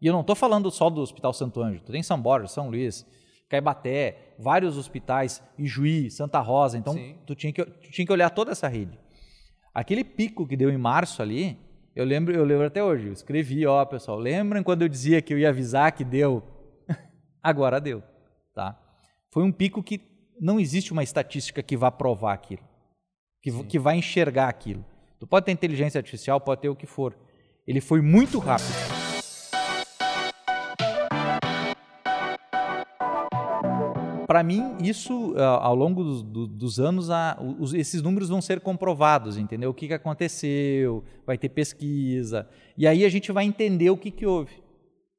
E 0.00 0.06
eu 0.06 0.12
não 0.12 0.22
estou 0.22 0.34
falando 0.34 0.70
só 0.70 0.90
do 0.90 1.00
Hospital 1.00 1.32
Santo 1.32 1.60
Ângelo, 1.60 1.84
tu 1.84 1.92
tem 1.92 2.02
São 2.02 2.20
Borja, 2.20 2.48
São 2.48 2.70
Luís, 2.70 3.06
Caibaté, 3.52 4.34
vários 4.38 4.78
hospitais, 4.78 5.42
Ijuí, 5.58 6.10
Santa 6.10 6.40
Rosa. 6.40 6.78
Então, 6.78 6.96
tu 7.26 7.34
tinha, 7.34 7.52
que, 7.52 7.62
tu 7.62 7.90
tinha 7.90 8.06
que 8.06 8.12
olhar 8.12 8.30
toda 8.30 8.50
essa 8.50 8.66
rede. 8.66 8.98
Aquele 9.74 10.02
pico 10.02 10.46
que 10.46 10.56
deu 10.56 10.70
em 10.70 10.78
março 10.78 11.20
ali, 11.20 11.58
eu 11.94 12.02
lembro, 12.02 12.34
eu 12.34 12.44
lembro 12.44 12.66
até 12.66 12.82
hoje. 12.82 13.08
Eu 13.08 13.12
escrevi, 13.12 13.66
ó, 13.66 13.84
pessoal, 13.84 14.18
lembram 14.18 14.62
quando 14.62 14.80
eu 14.80 14.88
dizia 14.88 15.20
que 15.20 15.34
eu 15.34 15.38
ia 15.38 15.50
avisar 15.50 15.92
que 15.92 16.02
deu? 16.02 16.42
Agora 17.42 17.78
deu, 17.78 18.02
tá? 18.54 18.80
Foi 19.30 19.42
um 19.42 19.52
pico 19.52 19.82
que 19.82 20.00
não 20.40 20.58
existe 20.58 20.90
uma 20.90 21.02
estatística 21.02 21.62
que 21.62 21.76
vá 21.76 21.90
provar 21.90 22.32
aquilo, 22.32 22.62
que, 23.42 23.64
que 23.64 23.78
vai 23.78 23.98
enxergar 23.98 24.48
aquilo. 24.48 24.82
Tu 25.20 25.26
pode 25.26 25.44
ter 25.44 25.52
inteligência 25.52 25.98
artificial, 25.98 26.40
pode 26.40 26.62
ter 26.62 26.70
o 26.70 26.76
que 26.76 26.86
for. 26.86 27.14
Ele 27.66 27.82
foi 27.82 28.00
muito 28.00 28.38
rápido. 28.38 29.01
Para 34.32 34.42
mim, 34.42 34.78
isso, 34.80 35.34
ao 35.36 35.74
longo 35.74 36.02
dos, 36.02 36.22
dos 36.22 36.80
anos, 36.80 37.10
a, 37.10 37.36
os, 37.58 37.74
esses 37.74 38.00
números 38.00 38.30
vão 38.30 38.40
ser 38.40 38.62
comprovados, 38.62 39.36
entendeu? 39.36 39.68
O 39.68 39.74
que, 39.74 39.86
que 39.86 39.92
aconteceu, 39.92 41.04
vai 41.26 41.36
ter 41.36 41.50
pesquisa. 41.50 42.48
E 42.74 42.86
aí 42.86 43.04
a 43.04 43.10
gente 43.10 43.30
vai 43.30 43.44
entender 43.44 43.90
o 43.90 43.96
que, 43.98 44.10
que 44.10 44.24
houve. 44.24 44.62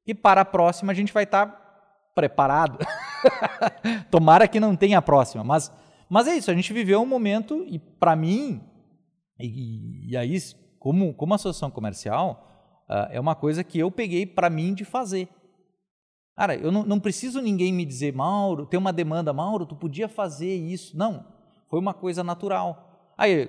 E 0.08 0.15
para 0.15 0.41
a 0.41 0.45
próxima 0.45 0.91
a 0.91 0.95
gente 0.95 1.13
vai 1.13 1.26
estar 1.26 1.45
tá 1.45 2.12
preparado. 2.15 2.80
Tomara 4.10 4.47
que 4.47 4.60
não 4.60 4.76
tenha 4.76 4.97
a 4.97 5.02
próxima. 5.02 5.43
Mas, 5.43 5.71
mas 6.10 6.28
é 6.28 6.36
isso, 6.36 6.49
a 6.49 6.56
gente 6.56 6.73
viveu 6.73 6.99
um 6.99 7.06
momento, 7.06 7.63
e 7.67 7.78
para 7.78 8.15
mim, 8.15 8.63
e, 9.39 10.10
e, 10.10 10.17
aí, 10.17 10.36
como, 10.80 11.13
como 11.13 11.36
associação 11.36 11.69
comercial, 11.69 12.84
uh, 12.89 13.12
é 13.12 13.19
uma 13.19 13.36
coisa 13.36 13.63
que 13.63 13.78
eu 13.78 13.91
peguei 13.91 14.26
para 14.26 14.49
mim 14.49 14.73
de 14.73 14.84
fazer. 14.84 15.30
Cara, 16.36 16.56
eu 16.56 16.72
não, 16.72 16.84
não 16.84 17.00
preciso 17.00 17.41
ninguém 17.41 17.72
me 17.72 17.86
dizer, 17.86 18.13
Mauro, 18.13 18.65
tem 18.65 18.80
uma 18.80 18.91
demanda, 18.91 19.32
Mauro, 19.32 19.65
tu 19.65 19.76
podia 19.76 20.08
fazer 20.08 20.54
isso. 20.54 20.98
Não, 20.98 21.26
foi 21.69 21.80
uma 21.80 21.93
coisa 21.93 22.24
natural. 22.24 23.13
Aí, 23.17 23.48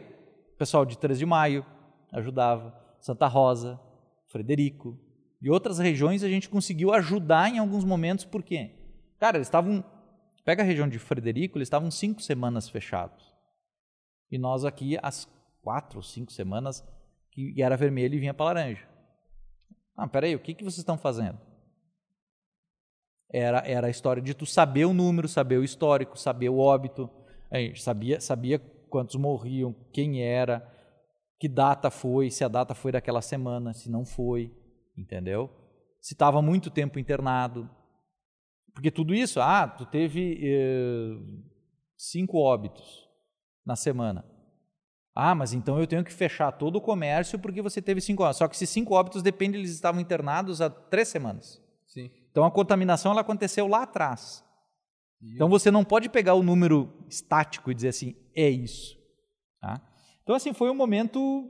pessoal 0.58 0.84
de 0.84 0.98
3 0.98 1.18
de 1.18 1.26
Maio 1.26 1.64
ajudava, 2.12 2.74
Santa 3.00 3.26
Rosa, 3.26 3.80
Frederico 4.26 4.98
e 5.40 5.50
outras 5.50 5.78
regiões 5.78 6.22
a 6.22 6.28
gente 6.28 6.48
conseguiu 6.48 6.92
ajudar 6.92 7.50
em 7.50 7.58
alguns 7.58 7.84
momentos, 7.84 8.24
por 8.24 8.42
quê? 8.42 8.70
Cara, 9.18 9.36
eles 9.36 9.46
estavam. 9.46 9.84
Pega 10.44 10.62
a 10.62 10.66
região 10.66 10.88
de 10.88 10.98
Frederico, 10.98 11.58
eles 11.58 11.66
estavam 11.66 11.90
cinco 11.90 12.22
semanas 12.22 12.68
fechados. 12.68 13.34
E 14.30 14.38
nós 14.38 14.64
aqui, 14.64 14.98
as 15.02 15.28
quatro 15.62 15.98
ou 15.98 16.02
cinco 16.02 16.32
semanas, 16.32 16.82
que 17.30 17.60
era 17.62 17.76
vermelho 17.76 18.14
e 18.14 18.18
vinha 18.18 18.34
para 18.34 18.46
laranja. 18.46 18.86
Ah, 19.96 20.06
peraí, 20.06 20.34
o 20.34 20.38
que, 20.38 20.54
que 20.54 20.64
vocês 20.64 20.78
estão 20.78 20.98
fazendo? 20.98 21.38
Era, 23.36 23.64
era 23.66 23.88
a 23.88 23.90
história 23.90 24.22
de 24.22 24.32
tu 24.32 24.46
saber 24.46 24.84
o 24.84 24.94
número, 24.94 25.26
saber 25.26 25.58
o 25.58 25.64
histórico, 25.64 26.16
saber 26.16 26.50
o 26.50 26.58
óbito. 26.58 27.10
A 27.50 27.58
gente 27.58 27.82
sabia, 27.82 28.20
sabia 28.20 28.60
quantos 28.88 29.16
morriam, 29.16 29.74
quem 29.92 30.22
era, 30.22 30.64
que 31.40 31.48
data 31.48 31.90
foi, 31.90 32.30
se 32.30 32.44
a 32.44 32.48
data 32.48 32.76
foi 32.76 32.92
daquela 32.92 33.20
semana, 33.20 33.72
se 33.72 33.90
não 33.90 34.04
foi, 34.04 34.56
entendeu? 34.96 35.50
Se 36.00 36.14
estava 36.14 36.40
muito 36.40 36.70
tempo 36.70 36.96
internado. 36.96 37.68
Porque 38.72 38.88
tudo 38.88 39.12
isso, 39.12 39.40
ah, 39.40 39.66
tu 39.66 39.84
teve 39.84 40.38
eh, 40.40 41.16
cinco 41.98 42.38
óbitos 42.38 43.08
na 43.66 43.74
semana. 43.74 44.24
Ah, 45.12 45.34
mas 45.34 45.52
então 45.52 45.80
eu 45.80 45.88
tenho 45.88 46.04
que 46.04 46.12
fechar 46.12 46.52
todo 46.52 46.76
o 46.76 46.80
comércio 46.80 47.36
porque 47.36 47.60
você 47.60 47.82
teve 47.82 48.00
cinco 48.00 48.22
óbitos. 48.22 48.38
Só 48.38 48.46
que 48.46 48.54
esses 48.54 48.70
cinco 48.70 48.94
óbitos 48.94 49.24
depende, 49.24 49.58
eles 49.58 49.72
estavam 49.72 50.00
internados 50.00 50.60
há 50.60 50.70
três 50.70 51.08
semanas. 51.08 51.63
Então 52.34 52.44
a 52.44 52.50
contaminação 52.50 53.12
ela 53.12 53.20
aconteceu 53.20 53.68
lá 53.68 53.84
atrás. 53.84 54.44
Então 55.22 55.48
você 55.48 55.70
não 55.70 55.84
pode 55.84 56.08
pegar 56.08 56.34
o 56.34 56.42
número 56.42 56.92
estático 57.08 57.70
e 57.70 57.74
dizer 57.76 57.90
assim, 57.90 58.16
é 58.34 58.50
isso. 58.50 58.98
Tá? 59.60 59.80
Então 60.24 60.34
assim, 60.34 60.52
foi 60.52 60.68
um 60.68 60.74
momento 60.74 61.48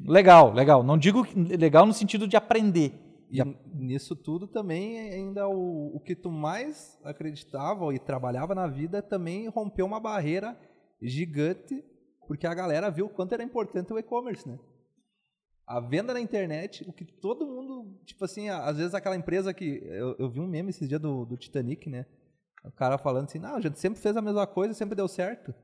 legal, 0.00 0.52
legal. 0.52 0.82
Não 0.82 0.98
digo 0.98 1.24
legal 1.36 1.86
no 1.86 1.92
sentido 1.92 2.26
de 2.26 2.36
aprender, 2.36 2.92
e 3.30 3.40
nisso 3.72 4.16
tudo 4.16 4.48
também 4.48 4.98
ainda 4.98 5.48
o, 5.48 5.94
o 5.94 6.00
que 6.00 6.16
tu 6.16 6.32
mais 6.32 6.98
acreditava 7.04 7.94
e 7.94 7.98
trabalhava 8.00 8.56
na 8.56 8.66
vida 8.66 9.00
também 9.00 9.46
rompeu 9.46 9.86
uma 9.86 10.00
barreira 10.00 10.58
gigante, 11.00 11.80
porque 12.26 12.44
a 12.44 12.54
galera 12.54 12.90
viu 12.90 13.06
o 13.06 13.08
quanto 13.08 13.34
era 13.34 13.44
importante 13.44 13.92
o 13.92 13.98
e-commerce, 14.00 14.48
né? 14.48 14.58
A 15.66 15.80
venda 15.80 16.12
na 16.12 16.20
internet, 16.20 16.84
o 16.86 16.92
que 16.92 17.04
todo 17.04 17.46
mundo, 17.46 17.98
tipo 18.04 18.24
assim, 18.24 18.48
às 18.50 18.76
vezes 18.76 18.94
aquela 18.94 19.16
empresa 19.16 19.54
que. 19.54 19.82
Eu, 19.84 20.14
eu 20.18 20.30
vi 20.30 20.40
um 20.40 20.46
meme 20.46 20.70
esses 20.70 20.88
dias 20.88 21.00
do, 21.00 21.24
do 21.24 21.36
Titanic, 21.36 21.88
né? 21.88 22.06
O 22.64 22.70
cara 22.70 22.98
falando 22.98 23.24
assim, 23.24 23.38
não, 23.38 23.56
a 23.56 23.60
gente 23.60 23.78
sempre 23.78 24.00
fez 24.00 24.16
a 24.16 24.22
mesma 24.22 24.46
coisa, 24.46 24.74
sempre 24.74 24.94
deu 24.94 25.08
certo. 25.08 25.54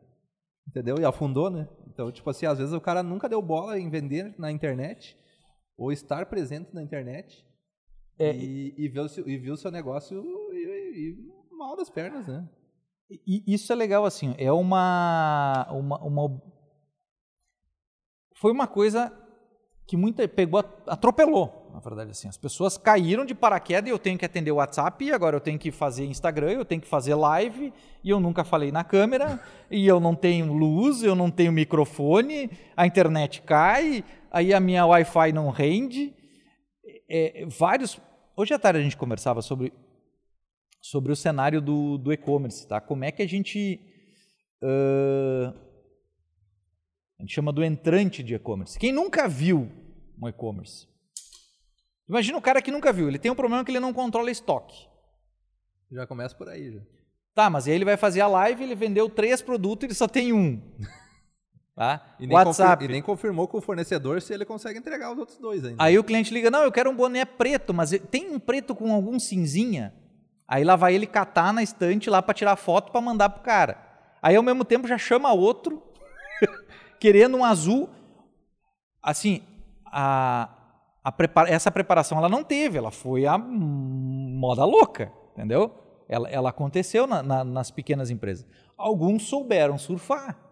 Entendeu? 0.69 0.99
E 0.99 1.05
afundou, 1.05 1.51
né? 1.51 1.69
Então, 1.89 2.13
tipo 2.13 2.29
assim, 2.31 2.47
às 2.47 2.59
vezes 2.59 2.73
o 2.73 2.81
cara 2.81 3.03
nunca 3.03 3.29
deu 3.29 3.43
bola 3.43 3.79
em 3.79 3.91
vender 3.91 4.35
na 4.39 4.51
internet 4.51 5.19
ou 5.77 5.91
estar 5.91 6.27
presente 6.27 6.75
na 6.75 6.83
internet 6.83 7.45
é, 8.19 8.37
e, 8.37 8.75
e, 8.77 8.89
viu, 8.89 9.07
e 9.27 9.39
viu 9.39 9.55
o 9.55 9.57
seu 9.57 9.71
negócio 9.71 10.23
e, 10.53 10.59
e, 10.59 11.57
mal 11.57 11.75
das 11.75 11.89
pernas, 11.89 12.27
né? 12.27 12.47
E 13.27 13.43
isso 13.47 13.73
é 13.73 13.75
legal, 13.75 14.05
assim, 14.05 14.35
é 14.39 14.53
uma, 14.53 15.67
uma, 15.73 15.99
uma 16.05 16.43
foi 18.37 18.53
uma 18.53 18.69
coisa 18.69 19.11
que 19.91 19.97
muita 19.97 20.29
pegou, 20.29 20.65
atropelou, 20.87 21.69
na 21.75 21.81
verdade, 21.81 22.13
assim, 22.13 22.29
as 22.29 22.37
pessoas 22.37 22.79
caíram 22.79 23.25
de 23.25 23.35
paraquedas 23.35 23.89
e 23.89 23.93
eu 23.93 23.99
tenho 23.99 24.17
que 24.17 24.25
atender 24.25 24.53
o 24.53 24.57
WhatsApp, 24.57 25.13
agora 25.13 25.35
eu 25.35 25.41
tenho 25.41 25.59
que 25.59 25.73
fazer 25.73 26.05
Instagram, 26.05 26.53
eu 26.53 26.65
tenho 26.65 26.81
que 26.81 26.87
fazer 26.87 27.15
live, 27.17 27.73
e 28.05 28.09
eu 28.09 28.21
nunca 28.21 28.45
falei 28.45 28.71
na 28.71 28.85
câmera, 28.85 29.41
e 29.69 29.85
eu 29.85 29.99
não 29.99 30.15
tenho 30.15 30.53
luz, 30.53 31.03
eu 31.03 31.17
não 31.17 31.29
tenho 31.29 31.51
microfone, 31.51 32.51
a 32.77 32.87
internet 32.87 33.43
cai, 33.43 34.05
aí 34.31 34.55
a 34.55 34.61
minha 34.61 34.87
Wi-Fi 34.87 35.33
não 35.33 35.51
rende, 35.51 36.15
é, 37.09 37.45
vários 37.49 38.01
Hoje 38.41 38.55
à 38.55 38.59
tarde 38.59 38.81
a 38.81 38.83
gente 38.83 38.97
conversava 38.97 39.43
sobre, 39.43 39.71
sobre 40.81 41.13
o 41.13 41.17
cenário 41.17 41.61
do, 41.61 41.99
do 41.99 42.11
e-commerce, 42.11 42.67
tá? 42.67 42.81
Como 42.81 43.05
é 43.05 43.13
que 43.13 43.21
a 43.21 43.29
gente. 43.29 43.79
Uh, 44.63 45.53
a 47.19 47.23
gente 47.23 47.35
chama 47.35 47.53
do 47.53 47.63
entrante 47.63 48.23
de 48.23 48.35
e-commerce. 48.35 48.79
Quem 48.79 48.93
nunca 48.93 49.29
viu 49.29 49.71
um 50.21 50.29
e-commerce? 50.29 50.87
Imagina 52.09 52.39
o 52.39 52.43
cara 52.43 52.61
que 52.61 52.71
nunca 52.71 52.93
viu. 52.93 53.09
Ele 53.09 53.19
tem 53.19 53.31
um 53.31 53.37
problema 53.37 53.65
que 53.65 53.71
ele 53.71 53.81
não 53.81 53.93
controla 53.93 54.31
estoque. 54.31 54.89
Já 55.91 56.07
começa 56.07 56.35
por 56.35 56.49
aí, 56.49 56.73
já. 56.73 56.81
Tá, 57.35 57.49
mas 57.49 57.67
aí 57.67 57.75
ele 57.75 57.85
vai 57.85 57.97
fazer 57.97 58.21
a 58.21 58.27
live, 58.27 58.63
ele 58.63 58.75
vendeu 58.75 59.09
três 59.09 59.41
produtos 59.41 59.85
e 59.85 59.87
ele 59.87 59.95
só 59.95 60.09
tem 60.09 60.33
um. 60.33 60.61
Tá? 61.73 62.15
E, 62.19 62.27
nem 62.27 62.37
WhatsApp. 62.37 62.85
e 62.85 62.89
nem 62.89 63.01
confirmou 63.01 63.49
com 63.49 63.57
o 63.57 63.61
fornecedor 63.63 64.21
se 64.21 64.35
ele 64.35 64.45
consegue 64.45 64.79
entregar 64.79 65.13
os 65.13 65.19
outros 65.19 65.39
dois 65.39 65.65
ainda. 65.65 65.83
Aí 65.83 65.99
o 65.99 66.05
cliente 66.05 66.35
liga, 66.35 66.51
não, 66.51 66.63
eu 66.63 66.71
quero 66.71 66.91
um 66.91 66.95
boné 66.95 67.25
preto, 67.25 67.73
mas 67.73 67.91
tem 68.11 68.29
um 68.29 68.39
preto 68.39 68.75
com 68.75 68.93
algum 68.93 69.19
cinzinha? 69.19 69.95
Aí 70.47 70.63
lá 70.63 70.77
vai 70.77 70.95
ele 70.95 71.07
catar 71.07 71.55
na 71.55 71.63
estante 71.63 72.11
lá 72.11 72.21
para 72.21 72.35
tirar 72.35 72.57
foto 72.57 72.93
para 72.93 73.01
mandar 73.01 73.31
pro 73.31 73.43
cara. 73.43 73.79
Aí 74.21 74.37
ao 74.37 74.43
mesmo 74.43 74.63
tempo 74.63 74.87
já 74.87 74.99
chama 74.99 75.33
outro, 75.33 75.83
querendo 77.01 77.39
um 77.39 77.45
azul. 77.45 77.89
Assim, 79.03 79.43
a, 79.91 80.49
a 81.03 81.13
prepara 81.13 81.51
essa 81.51 81.71
preparação 81.71 82.19
ela 82.19 82.29
não 82.29 82.45
teve, 82.45 82.79
ela 82.79 82.91
foi 82.91 83.27
a 83.27 83.37
moda 83.39 84.65
louca, 84.65 85.13
entendeu? 85.33 85.75
Ela, 86.09 86.29
ela 86.29 86.51
aconteceu 86.51 87.07
na, 87.07 87.23
na, 87.23 87.45
nas 87.45 87.71
pequenas 87.71 88.11
empresas. 88.11 88.47
Alguns 88.77 89.25
souberam 89.29 89.79
surfar 89.79 90.51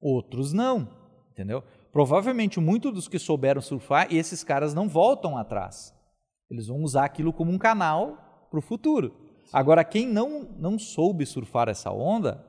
outros 0.00 0.52
não, 0.52 0.88
entendeu? 1.30 1.62
Provavelmente 1.92 2.58
muitos 2.58 2.92
dos 2.92 3.08
que 3.08 3.18
souberam 3.18 3.60
surfar, 3.60 4.06
esses 4.10 4.42
caras 4.42 4.72
não 4.72 4.88
voltam 4.88 5.36
atrás. 5.36 5.94
Eles 6.50 6.68
vão 6.68 6.82
usar 6.82 7.04
aquilo 7.04 7.32
como 7.32 7.52
um 7.52 7.58
canal 7.58 8.46
para 8.50 8.58
o 8.58 8.62
futuro. 8.62 9.14
Agora, 9.52 9.84
quem 9.84 10.06
não, 10.06 10.48
não 10.58 10.78
soube 10.78 11.26
surfar 11.26 11.68
essa 11.68 11.90
onda, 11.90 12.44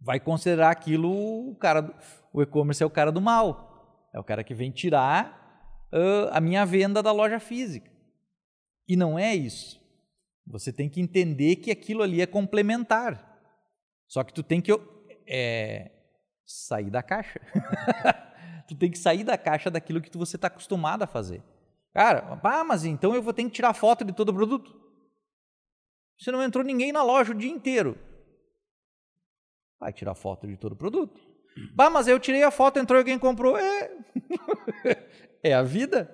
vai 0.00 0.18
considerar 0.18 0.70
aquilo 0.70 1.10
o 1.50 1.54
cara, 1.56 1.94
o 2.32 2.42
e-commerce 2.42 2.82
é 2.82 2.86
o 2.86 2.90
cara 2.90 3.12
do 3.12 3.20
mal. 3.20 3.73
É 4.14 4.20
o 4.20 4.24
cara 4.24 4.44
que 4.44 4.54
vem 4.54 4.70
tirar 4.70 5.88
uh, 5.92 6.30
a 6.30 6.40
minha 6.40 6.64
venda 6.64 7.02
da 7.02 7.10
loja 7.10 7.40
física. 7.40 7.90
E 8.86 8.96
não 8.96 9.18
é 9.18 9.34
isso. 9.34 9.82
Você 10.46 10.72
tem 10.72 10.88
que 10.88 11.00
entender 11.00 11.56
que 11.56 11.70
aquilo 11.72 12.00
ali 12.00 12.20
é 12.20 12.26
complementar. 12.26 13.42
Só 14.06 14.22
que 14.22 14.32
tu 14.32 14.44
tem 14.44 14.60
que 14.60 14.70
é, 15.26 15.90
sair 16.46 16.90
da 16.90 17.02
caixa. 17.02 17.40
tu 18.68 18.76
tem 18.76 18.88
que 18.88 18.98
sair 18.98 19.24
da 19.24 19.36
caixa 19.36 19.68
daquilo 19.68 20.00
que 20.00 20.16
você 20.16 20.36
está 20.36 20.46
acostumado 20.46 21.02
a 21.02 21.08
fazer. 21.08 21.42
Cara, 21.92 22.38
ah, 22.40 22.64
mas 22.64 22.84
então 22.84 23.16
eu 23.16 23.22
vou 23.22 23.32
ter 23.32 23.42
que 23.44 23.50
tirar 23.50 23.74
foto 23.74 24.04
de 24.04 24.12
todo 24.12 24.28
o 24.28 24.34
produto. 24.34 24.80
Você 26.18 26.30
não 26.30 26.42
entrou 26.42 26.62
ninguém 26.62 26.92
na 26.92 27.02
loja 27.02 27.32
o 27.32 27.36
dia 27.36 27.50
inteiro. 27.50 27.98
Vai 29.80 29.92
tirar 29.92 30.14
foto 30.14 30.46
de 30.46 30.56
todo 30.56 30.74
o 30.74 30.76
produto. 30.76 31.33
Bah, 31.74 31.90
mas 31.90 32.08
eu 32.08 32.18
tirei 32.18 32.42
a 32.42 32.50
foto, 32.50 32.78
entrou 32.78 32.98
alguém 32.98 33.18
comprou. 33.18 33.56
É, 33.56 33.90
é 35.42 35.54
a 35.54 35.62
vida. 35.62 36.10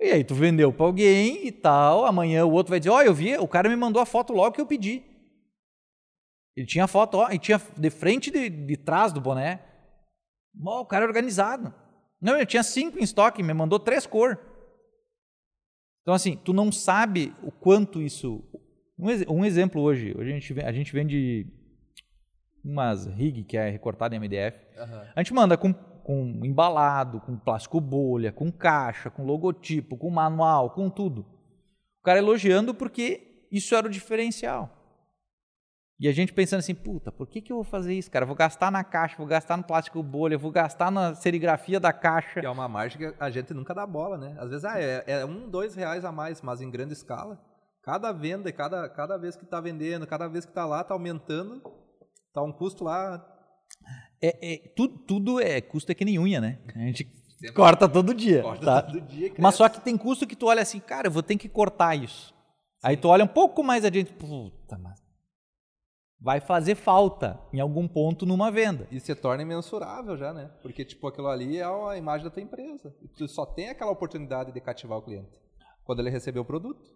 E 0.00 0.10
aí 0.10 0.24
tu 0.24 0.34
vendeu 0.34 0.72
para 0.72 0.86
alguém 0.86 1.46
e 1.46 1.52
tal, 1.52 2.04
amanhã 2.04 2.44
o 2.44 2.52
outro 2.52 2.70
vai 2.70 2.78
dizer, 2.78 2.90
ó, 2.90 2.98
oh, 2.98 3.02
eu 3.02 3.14
vi, 3.14 3.36
o 3.38 3.48
cara 3.48 3.68
me 3.68 3.76
mandou 3.76 4.02
a 4.02 4.06
foto 4.06 4.32
logo 4.32 4.54
que 4.54 4.60
eu 4.60 4.66
pedi. 4.66 5.02
Ele 6.56 6.66
tinha 6.66 6.86
foto, 6.86 7.18
ó, 7.18 7.30
e 7.30 7.38
tinha 7.38 7.60
de 7.76 7.90
frente 7.90 8.28
e 8.28 8.30
de, 8.30 8.48
de 8.48 8.76
trás 8.76 9.12
do 9.12 9.20
boné. 9.20 9.60
Ó, 10.64 10.82
o 10.82 10.86
cara 10.86 11.04
é 11.04 11.08
organizado. 11.08 11.74
Não, 12.20 12.36
ele 12.36 12.46
tinha 12.46 12.62
cinco 12.62 12.98
em 12.98 13.02
estoque, 13.02 13.42
me 13.42 13.52
mandou 13.52 13.78
três 13.78 14.06
cor. 14.06 14.38
Então, 16.02 16.14
assim, 16.14 16.36
tu 16.36 16.52
não 16.52 16.70
sabe 16.70 17.34
o 17.42 17.50
quanto 17.50 18.00
isso. 18.00 18.44
Um, 18.98 19.38
um 19.40 19.44
exemplo 19.44 19.80
hoje, 19.82 20.14
hoje 20.16 20.30
a 20.30 20.38
gente, 20.38 20.60
a 20.60 20.72
gente 20.72 20.92
vende 20.92 21.46
umas 22.64 23.06
rig 23.06 23.44
que 23.44 23.56
é 23.56 23.68
recortada 23.68 24.16
em 24.16 24.18
MDF. 24.18 24.58
Uhum. 24.78 25.00
A 25.14 25.22
gente 25.22 25.34
manda 25.34 25.56
com, 25.56 25.72
com 25.72 26.40
embalado, 26.42 27.20
com 27.20 27.36
plástico 27.36 27.80
bolha, 27.80 28.32
com 28.32 28.50
caixa, 28.50 29.10
com 29.10 29.24
logotipo, 29.24 29.96
com 29.96 30.10
manual, 30.10 30.70
com 30.70 30.88
tudo. 30.88 31.26
O 32.00 32.04
cara 32.04 32.18
elogiando 32.18 32.74
porque 32.74 33.46
isso 33.50 33.74
era 33.74 33.86
o 33.86 33.90
diferencial. 33.90 34.84
E 35.98 36.08
a 36.08 36.12
gente 36.12 36.32
pensando 36.32 36.58
assim, 36.58 36.74
puta, 36.74 37.12
por 37.12 37.28
que, 37.28 37.40
que 37.40 37.52
eu 37.52 37.56
vou 37.56 37.64
fazer 37.64 37.94
isso, 37.94 38.10
cara? 38.10 38.24
Eu 38.24 38.26
vou 38.26 38.36
gastar 38.36 38.70
na 38.70 38.82
caixa, 38.82 39.16
vou 39.16 39.26
gastar 39.26 39.56
no 39.56 39.62
plástico 39.62 40.02
bolha, 40.02 40.36
vou 40.36 40.50
gastar 40.50 40.90
na 40.90 41.14
serigrafia 41.14 41.78
da 41.78 41.92
caixa. 41.92 42.40
Que 42.40 42.46
é 42.46 42.50
uma 42.50 42.68
margem 42.68 42.98
que 42.98 43.14
a 43.18 43.30
gente 43.30 43.54
nunca 43.54 43.72
dá 43.72 43.86
bola, 43.86 44.18
né? 44.18 44.34
Às 44.38 44.50
vezes 44.50 44.64
ah, 44.64 44.80
é, 44.80 45.04
é 45.06 45.24
um, 45.24 45.48
dois 45.48 45.74
reais 45.76 46.04
a 46.04 46.10
mais, 46.10 46.42
mas 46.42 46.60
em 46.60 46.70
grande 46.70 46.94
escala. 46.94 47.40
Cada 47.80 48.10
venda, 48.12 48.50
cada, 48.50 48.88
cada 48.88 49.16
vez 49.16 49.36
que 49.36 49.44
está 49.44 49.60
vendendo, 49.60 50.06
cada 50.06 50.26
vez 50.26 50.44
que 50.44 50.50
está 50.50 50.66
lá, 50.66 50.80
está 50.80 50.94
aumentando. 50.94 51.62
Está 52.34 52.42
um 52.42 52.50
custo 52.50 52.82
lá. 52.82 53.24
É, 54.20 54.54
é, 54.54 54.68
tudo, 54.74 54.98
tudo 54.98 55.40
é 55.40 55.60
custo 55.60 55.92
é 55.92 55.94
que 55.94 56.04
nem 56.04 56.18
unha, 56.18 56.40
né? 56.40 56.58
A 56.74 56.80
gente 56.80 57.04
Sempre 57.38 57.52
corta 57.54 57.88
todo 57.88 58.12
dia. 58.12 58.42
Corta 58.42 58.64
tá? 58.64 58.82
todo 58.82 59.00
dia. 59.02 59.28
Cresce. 59.28 59.40
Mas 59.40 59.54
só 59.54 59.68
que 59.68 59.80
tem 59.80 59.96
custo 59.96 60.26
que 60.26 60.34
tu 60.34 60.46
olha 60.46 60.60
assim, 60.60 60.80
cara, 60.80 61.06
eu 61.06 61.12
vou 61.12 61.22
ter 61.22 61.36
que 61.36 61.48
cortar 61.48 61.94
isso. 61.94 62.30
Sim. 62.30 62.34
Aí 62.82 62.96
tu 62.96 63.06
olha 63.06 63.22
um 63.22 63.28
pouco 63.28 63.62
mais 63.62 63.84
adiante, 63.84 64.12
puta, 64.14 64.76
mas 64.76 65.00
vai 66.20 66.40
fazer 66.40 66.74
falta 66.74 67.38
em 67.52 67.60
algum 67.60 67.86
ponto 67.86 68.26
numa 68.26 68.50
venda. 68.50 68.88
E 68.90 68.98
se 68.98 69.14
torna 69.14 69.44
imensurável 69.44 70.16
já, 70.16 70.32
né? 70.32 70.50
Porque, 70.60 70.84
tipo, 70.84 71.06
aquilo 71.06 71.28
ali 71.28 71.58
é 71.58 71.64
a 71.64 71.96
imagem 71.96 72.24
da 72.24 72.30
tua 72.32 72.42
empresa. 72.42 72.92
E 73.00 73.06
tu 73.06 73.28
só 73.28 73.46
tem 73.46 73.68
aquela 73.68 73.92
oportunidade 73.92 74.50
de 74.50 74.60
cativar 74.60 74.98
o 74.98 75.02
cliente 75.02 75.40
quando 75.84 76.00
ele 76.00 76.10
receber 76.10 76.40
o 76.40 76.44
produto. 76.44 76.90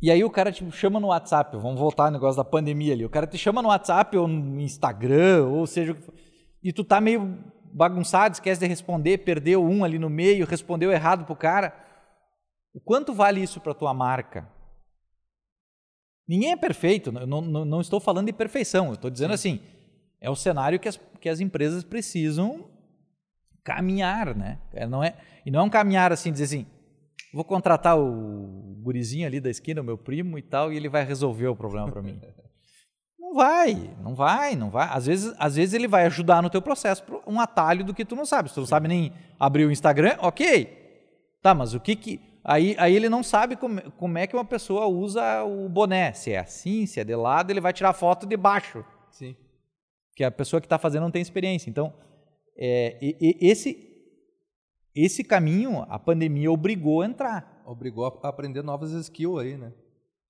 E 0.00 0.10
aí 0.10 0.22
o 0.22 0.30
cara 0.30 0.52
te 0.52 0.70
chama 0.72 1.00
no 1.00 1.08
WhatsApp, 1.08 1.56
vamos 1.56 1.80
voltar 1.80 2.06
ao 2.06 2.10
negócio 2.10 2.36
da 2.36 2.44
pandemia 2.44 2.92
ali. 2.92 3.04
O 3.04 3.10
cara 3.10 3.26
te 3.26 3.38
chama 3.38 3.62
no 3.62 3.68
WhatsApp 3.68 4.16
ou 4.16 4.28
no 4.28 4.60
Instagram, 4.60 5.46
ou 5.46 5.66
seja, 5.66 5.96
e 6.62 6.72
tu 6.72 6.84
tá 6.84 7.00
meio 7.00 7.42
bagunçado, 7.72 8.34
esquece 8.34 8.60
de 8.60 8.66
responder, 8.66 9.18
perdeu 9.18 9.64
um 9.64 9.84
ali 9.84 9.98
no 9.98 10.10
meio, 10.10 10.46
respondeu 10.46 10.92
errado 10.92 11.24
pro 11.24 11.34
cara. 11.34 11.74
O 12.74 12.80
quanto 12.80 13.14
vale 13.14 13.42
isso 13.42 13.60
para 13.60 13.74
tua 13.74 13.94
marca? 13.94 14.46
Ninguém 16.28 16.52
é 16.52 16.56
perfeito, 16.56 17.12
não, 17.12 17.40
não, 17.40 17.64
não 17.64 17.80
estou 17.80 18.00
falando 18.00 18.26
de 18.26 18.32
perfeição, 18.32 18.88
eu 18.88 18.94
estou 18.94 19.10
dizendo 19.10 19.32
assim, 19.32 19.60
é 20.20 20.28
o 20.28 20.34
cenário 20.34 20.80
que 20.80 20.88
as, 20.88 21.00
que 21.20 21.28
as 21.28 21.38
empresas 21.38 21.84
precisam 21.84 22.68
caminhar, 23.62 24.34
né? 24.34 24.58
É, 24.72 24.86
não 24.86 25.02
é, 25.02 25.16
e 25.44 25.50
não 25.50 25.60
é 25.60 25.62
um 25.62 25.70
caminhar 25.70 26.12
assim, 26.12 26.32
dizer 26.32 26.44
assim, 26.44 26.66
vou 27.36 27.44
contratar 27.44 27.98
o 27.98 28.76
gurizinho 28.82 29.26
ali 29.26 29.38
da 29.38 29.50
esquina, 29.50 29.80
o 29.80 29.84
meu 29.84 29.98
primo 29.98 30.38
e 30.38 30.42
tal, 30.42 30.72
e 30.72 30.76
ele 30.76 30.88
vai 30.88 31.04
resolver 31.04 31.46
o 31.46 31.54
problema 31.54 31.90
para 31.90 32.02
mim. 32.02 32.20
Não 33.18 33.34
vai, 33.34 33.90
não 34.00 34.14
vai, 34.14 34.54
não 34.54 34.70
vai. 34.70 34.88
Às 34.88 35.06
vezes, 35.06 35.34
às 35.36 35.56
vezes 35.56 35.74
ele 35.74 35.88
vai 35.88 36.06
ajudar 36.06 36.40
no 36.40 36.48
teu 36.48 36.62
processo, 36.62 37.02
um 37.26 37.40
atalho 37.40 37.84
do 37.84 37.92
que 37.92 38.04
tu 38.04 38.14
não 38.14 38.24
sabe. 38.24 38.48
Se 38.48 38.54
tu 38.54 38.60
não 38.60 38.66
sabe 38.68 38.86
nem 38.86 39.12
abrir 39.36 39.66
o 39.66 39.72
Instagram, 39.72 40.16
ok. 40.20 40.68
Tá, 41.42 41.52
mas 41.52 41.74
o 41.74 41.80
que 41.80 41.96
que 41.96 42.20
Aí, 42.48 42.76
aí 42.78 42.94
ele 42.94 43.08
não 43.08 43.24
sabe 43.24 43.56
como, 43.56 43.82
como 43.92 44.16
é 44.18 44.26
que 44.28 44.36
uma 44.36 44.44
pessoa 44.44 44.86
usa 44.86 45.42
o 45.42 45.68
boné. 45.68 46.12
Se 46.12 46.30
é 46.30 46.38
assim, 46.38 46.86
se 46.86 47.00
é 47.00 47.04
de 47.04 47.16
lado, 47.16 47.50
ele 47.50 47.60
vai 47.60 47.72
tirar 47.72 47.92
foto 47.92 48.24
de 48.24 48.36
baixo. 48.36 48.84
Sim. 49.10 49.34
Que 50.14 50.22
a 50.22 50.30
pessoa 50.30 50.60
que 50.60 50.66
está 50.66 50.78
fazendo 50.78 51.02
não 51.02 51.10
tem 51.10 51.20
experiência. 51.20 51.68
Então, 51.68 51.92
é, 52.56 52.96
e, 53.02 53.16
e, 53.20 53.50
esse, 53.50 53.95
esse 54.96 55.22
caminho 55.22 55.84
a 55.88 55.98
pandemia 55.98 56.50
obrigou 56.50 57.02
a 57.02 57.06
entrar. 57.06 57.62
Obrigou 57.66 58.06
a 58.06 58.28
aprender 58.28 58.62
novas 58.62 58.92
skills 58.92 59.40
aí, 59.40 59.56
né? 59.56 59.72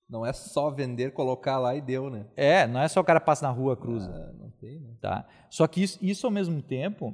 Não 0.09 0.25
é 0.25 0.33
só 0.33 0.69
vender, 0.69 1.11
colocar 1.11 1.57
lá 1.59 1.75
e 1.75 1.81
deu, 1.81 2.09
né? 2.09 2.25
É, 2.35 2.65
não 2.67 2.81
é 2.81 2.87
só 2.87 3.01
o 3.01 3.03
cara 3.03 3.19
passa 3.19 3.45
na 3.45 3.51
rua, 3.51 3.75
cruza. 3.75 4.09
Ah, 4.09 4.33
não 4.39 4.51
tem, 4.51 4.79
né? 4.79 4.95
Tá? 5.01 5.27
Só 5.49 5.67
que 5.67 5.83
isso, 5.83 5.99
isso 6.01 6.25
ao 6.25 6.31
mesmo 6.31 6.61
tempo 6.61 7.13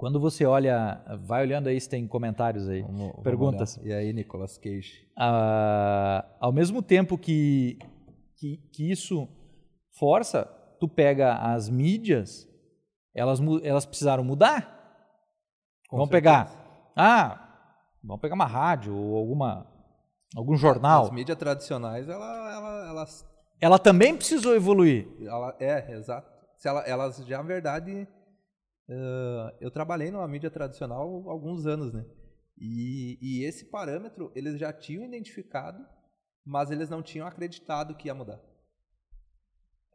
quando 0.00 0.18
você 0.18 0.46
olha, 0.46 0.98
vai 1.26 1.42
olhando 1.42 1.68
aí 1.68 1.78
se 1.78 1.86
tem 1.86 2.08
comentários 2.08 2.66
aí, 2.66 2.80
vamos, 2.80 3.22
perguntas. 3.22 3.76
Vamos 3.76 3.90
e 3.90 3.92
aí, 3.92 4.14
Nicolas 4.14 4.56
Cage? 4.56 5.06
Ah, 5.14 6.24
ao 6.40 6.50
mesmo 6.50 6.80
tempo 6.80 7.18
que, 7.18 7.78
que, 8.34 8.56
que, 8.72 8.90
isso 8.90 9.28
força, 9.98 10.46
tu 10.80 10.88
pega 10.88 11.34
as 11.34 11.68
mídias, 11.68 12.48
elas, 13.14 13.40
elas 13.62 13.84
precisaram 13.84 14.24
mudar. 14.24 14.62
Com 15.90 15.98
vamos 15.98 16.08
certeza. 16.08 16.46
pegar, 16.46 16.59
ah, 16.96 17.76
vamos 18.02 18.20
pegar 18.20 18.34
uma 18.34 18.46
rádio 18.46 18.94
ou 18.94 19.16
alguma, 19.16 19.66
algum 20.36 20.56
jornal. 20.56 21.04
As 21.04 21.10
mídias 21.10 21.38
tradicionais, 21.38 22.08
ela, 22.08 22.52
ela, 22.52 22.88
elas... 22.88 23.26
Ela 23.60 23.78
também 23.78 24.16
precisou 24.16 24.54
evoluir. 24.54 25.06
Ela, 25.20 25.56
é, 25.60 25.92
exato. 25.92 26.30
Se 26.56 26.68
ela, 26.68 26.80
elas 26.82 27.16
já, 27.26 27.38
na 27.38 27.42
verdade 27.42 28.06
uh, 28.88 29.56
eu 29.60 29.70
trabalhei 29.70 30.10
numa 30.10 30.28
mídia 30.28 30.50
tradicional 30.50 31.28
há 31.28 31.32
alguns 31.32 31.66
anos, 31.66 31.92
né? 31.92 32.04
E, 32.58 33.18
e, 33.22 33.44
esse 33.44 33.64
parâmetro 33.64 34.30
eles 34.34 34.58
já 34.58 34.70
tinham 34.70 35.02
identificado, 35.02 35.82
mas 36.44 36.70
eles 36.70 36.90
não 36.90 37.02
tinham 37.02 37.26
acreditado 37.26 37.96
que 37.96 38.08
ia 38.08 38.14
mudar. 38.14 38.38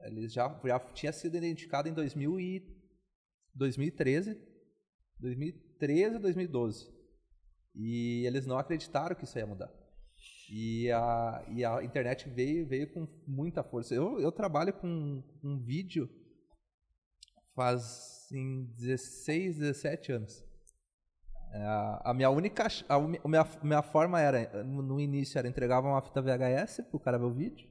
Eles 0.02 0.34
já, 0.34 0.60
já 0.66 0.80
tinha 0.80 1.14
sido 1.14 1.38
identificado 1.38 1.88
em 1.88 1.94
2000 1.94 2.40
e 2.40 2.76
2013, 3.54 4.36
2013 5.20 5.66
2012. 6.20 6.94
E 7.76 8.26
eles 8.26 8.46
não 8.46 8.58
acreditaram 8.58 9.16
que 9.16 9.26
isso 9.26 9.38
ia 9.38 9.46
mudar. 9.46 9.72
E 10.50 10.92
a, 10.92 11.46
e 11.50 11.66
a 11.66 11.84
internet 11.84 12.30
veio, 12.30 12.68
veio 12.68 12.92
com 12.94 13.08
muita 13.28 13.64
força. 13.64 13.94
Eu, 13.94 14.20
eu 14.20 14.32
trabalho 14.32 14.74
com 14.74 15.24
um 15.44 15.60
vídeo 15.60 16.10
faz 17.56 18.30
em 18.32 18.66
16, 18.78 19.58
17 19.58 20.12
anos. 20.12 20.44
É, 21.54 21.62
a, 21.62 22.02
a 22.06 22.14
minha 22.14 22.30
única. 22.30 22.68
A, 22.88 22.96
a 22.96 23.00
minha, 23.00 23.48
minha 23.64 23.82
forma 23.82 24.20
era. 24.20 24.64
No 24.64 25.00
início 25.00 25.40
era 25.40 25.48
entregar 25.48 25.80
uma 25.80 26.02
fita 26.02 26.22
VHS 26.22 26.82
pro 26.90 27.00
cara 27.00 27.18
ver 27.18 27.26
o 27.26 27.34
vídeo. 27.34 27.68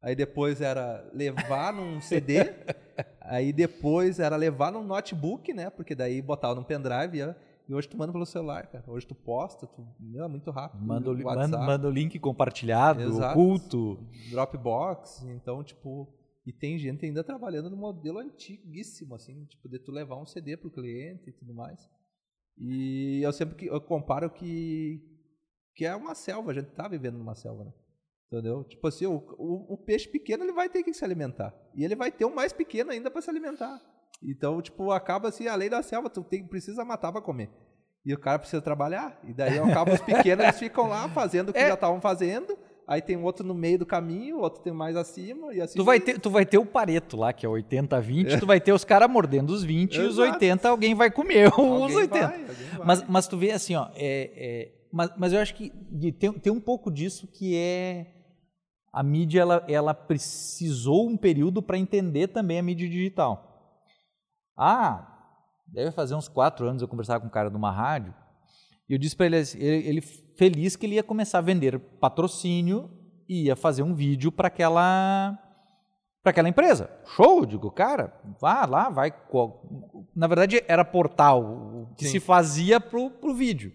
Aí 0.00 0.14
depois 0.14 0.60
era 0.60 1.10
levar 1.12 1.72
num 1.72 2.00
CD. 2.00 2.44
aí 3.24 3.52
depois 3.52 4.18
era 4.18 4.36
levar 4.36 4.72
num 4.72 4.84
notebook, 4.84 5.52
né? 5.52 5.70
Porque 5.70 5.94
daí 5.94 6.20
botava 6.22 6.54
num 6.54 6.64
pendrive. 6.64 7.20
E, 7.20 7.34
e 7.68 7.74
hoje 7.74 7.88
tu 7.88 7.96
manda 7.96 8.12
pelo 8.12 8.26
celular, 8.26 8.66
cara. 8.66 8.84
Hoje 8.86 9.06
tu 9.06 9.14
posta, 9.14 9.66
tu, 9.66 9.86
meu, 9.98 10.24
é 10.24 10.28
muito 10.28 10.50
rápido. 10.50 10.84
Manda 10.84 11.10
o, 11.10 11.16
manda, 11.16 11.58
manda 11.58 11.88
o 11.88 11.90
link 11.90 12.18
compartilhado, 12.18 13.02
Exato. 13.02 13.38
oculto. 13.38 13.98
Dropbox. 14.30 15.24
Então, 15.24 15.62
tipo. 15.62 16.12
E 16.46 16.52
tem 16.52 16.78
gente 16.78 17.06
ainda 17.06 17.24
trabalhando 17.24 17.70
no 17.70 17.76
modelo 17.76 18.18
antiguíssimo, 18.18 19.14
assim, 19.14 19.46
tipo, 19.46 19.66
de 19.66 19.78
tu 19.78 19.90
levar 19.90 20.16
um 20.16 20.26
CD 20.26 20.58
pro 20.58 20.70
cliente 20.70 21.30
e 21.30 21.32
tudo 21.32 21.54
mais. 21.54 21.88
E 22.58 23.20
eu 23.22 23.32
sempre 23.32 23.56
que 23.56 23.66
eu 23.66 23.80
comparo 23.80 24.28
que 24.28 25.02
que 25.74 25.84
é 25.84 25.94
uma 25.96 26.14
selva, 26.14 26.52
a 26.52 26.54
gente 26.54 26.70
tá 26.70 26.86
vivendo 26.86 27.18
numa 27.18 27.34
selva, 27.34 27.64
né? 27.64 27.72
Entendeu? 28.26 28.64
Tipo 28.64 28.88
assim, 28.88 29.06
o, 29.06 29.16
o, 29.38 29.74
o, 29.74 29.78
peixe 29.78 30.08
pequeno 30.08 30.44
ele 30.44 30.52
vai 30.52 30.68
ter 30.68 30.82
que 30.82 30.92
se 30.92 31.04
alimentar. 31.04 31.54
E 31.74 31.84
ele 31.84 31.94
vai 31.94 32.10
ter 32.10 32.24
um 32.24 32.34
mais 32.34 32.52
pequeno 32.52 32.90
ainda 32.90 33.10
para 33.10 33.22
se 33.22 33.30
alimentar. 33.30 33.80
Então, 34.22 34.60
tipo, 34.60 34.90
acaba 34.90 35.28
assim, 35.28 35.46
a 35.46 35.54
lei 35.54 35.68
da 35.68 35.82
selva, 35.82 36.10
tu 36.10 36.24
tem, 36.24 36.46
precisa 36.46 36.84
matar 36.84 37.12
para 37.12 37.22
comer. 37.22 37.50
E 38.04 38.12
o 38.12 38.18
cara 38.18 38.38
precisa 38.38 38.60
trabalhar. 38.60 39.20
E 39.24 39.32
daí 39.32 39.58
acaba 39.58 39.94
os 39.94 40.00
pequenos, 40.00 40.44
eles 40.44 40.58
ficam 40.58 40.88
lá 40.88 41.08
fazendo 41.10 41.50
o 41.50 41.52
que 41.52 41.58
é. 41.58 41.68
já 41.68 41.74
estavam 41.74 42.00
fazendo 42.00 42.58
aí 42.86 43.00
tem 43.00 43.16
outro 43.16 43.46
no 43.46 43.54
meio 43.54 43.78
do 43.78 43.86
caminho, 43.86 44.38
outro 44.38 44.62
tem 44.62 44.72
mais 44.72 44.96
acima 44.96 45.52
e 45.54 45.60
assim. 45.60 45.76
Tu 45.76 45.84
vai 45.84 45.98
ter, 45.98 46.18
tu 46.18 46.30
vai 46.30 46.44
ter 46.44 46.58
o 46.58 46.66
Pareto 46.66 47.16
lá, 47.16 47.32
que 47.32 47.44
é 47.44 47.48
80 47.48 48.00
20, 48.00 48.32
é. 48.32 48.38
tu 48.38 48.46
vai 48.46 48.60
ter 48.60 48.72
os 48.72 48.84
caras 48.84 49.10
mordendo 49.10 49.50
os 49.50 49.64
20 49.64 49.92
Exato. 49.92 50.06
e 50.06 50.08
os 50.08 50.18
80 50.18 50.68
alguém 50.68 50.94
vai 50.94 51.10
comer 51.10 51.50
alguém 51.52 51.86
os 51.86 51.94
80. 51.94 52.26
Vai, 52.26 52.44
vai. 52.44 52.86
Mas, 52.86 53.04
mas 53.08 53.26
tu 53.26 53.36
vê 53.36 53.50
assim, 53.50 53.74
ó, 53.74 53.88
é, 53.94 54.30
é, 54.36 54.72
mas, 54.94 55.10
mas 55.16 55.32
eu 55.32 55.40
acho 55.40 55.56
que 55.56 55.72
tem, 56.12 56.32
tem 56.32 56.52
um 56.52 56.60
pouco 56.60 56.88
disso 56.88 57.26
que 57.26 57.56
é 57.56 58.06
a 58.92 59.02
mídia 59.02 59.40
ela, 59.40 59.64
ela 59.66 59.92
precisou 59.92 61.08
um 61.08 61.16
período 61.16 61.60
para 61.60 61.76
entender 61.76 62.28
também 62.28 62.60
a 62.60 62.62
mídia 62.62 62.88
digital. 62.88 63.82
Ah, 64.56 65.34
deve 65.66 65.90
fazer 65.90 66.14
uns 66.14 66.28
quatro 66.28 66.68
anos 66.68 66.80
eu 66.80 66.86
conversava 66.86 67.20
com 67.20 67.26
um 67.26 67.30
cara 67.30 67.50
de 67.50 67.56
uma 67.56 67.72
rádio 67.72 68.14
e 68.88 68.92
eu 68.92 68.98
disse 68.98 69.16
para 69.16 69.26
ele, 69.26 69.36
ele, 69.56 69.88
ele 69.88 70.00
feliz 70.00 70.76
que 70.76 70.86
ele 70.86 70.94
ia 70.94 71.02
começar 71.02 71.38
a 71.38 71.42
vender 71.42 71.76
patrocínio 71.98 72.88
e 73.28 73.46
ia 73.46 73.56
fazer 73.56 73.82
um 73.82 73.96
vídeo 73.96 74.30
para 74.30 74.46
aquela 74.46 75.36
para 76.22 76.30
aquela 76.30 76.48
empresa. 76.48 76.88
Show, 77.16 77.44
digo, 77.44 77.68
cara, 77.70 78.14
vá 78.40 78.64
lá, 78.64 78.88
vai. 78.88 79.12
Na 80.14 80.28
verdade, 80.28 80.62
era 80.68 80.84
portal 80.84 81.92
que 81.98 82.04
Sim. 82.04 82.12
se 82.12 82.20
fazia 82.20 82.78
pro, 82.78 83.10
pro 83.10 83.34
vídeo. 83.34 83.72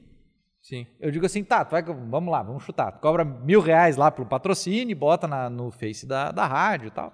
Sim. 0.69 0.86
Eu 0.99 1.10
digo 1.10 1.25
assim, 1.25 1.43
tá, 1.43 1.63
vai, 1.63 1.82
vamos 1.82 2.32
lá, 2.32 2.43
vamos 2.43 2.62
chutar. 2.62 2.91
Tu 2.91 2.99
cobra 2.99 3.25
mil 3.25 3.60
reais 3.60 3.97
lá 3.97 4.12
pro 4.12 4.23
patrocínio, 4.23 4.95
bota 4.95 5.27
na, 5.27 5.49
no 5.49 5.71
Face 5.71 6.05
da, 6.05 6.32
da 6.32 6.45
rádio 6.45 6.89
e 6.89 6.91
tal. 6.91 7.12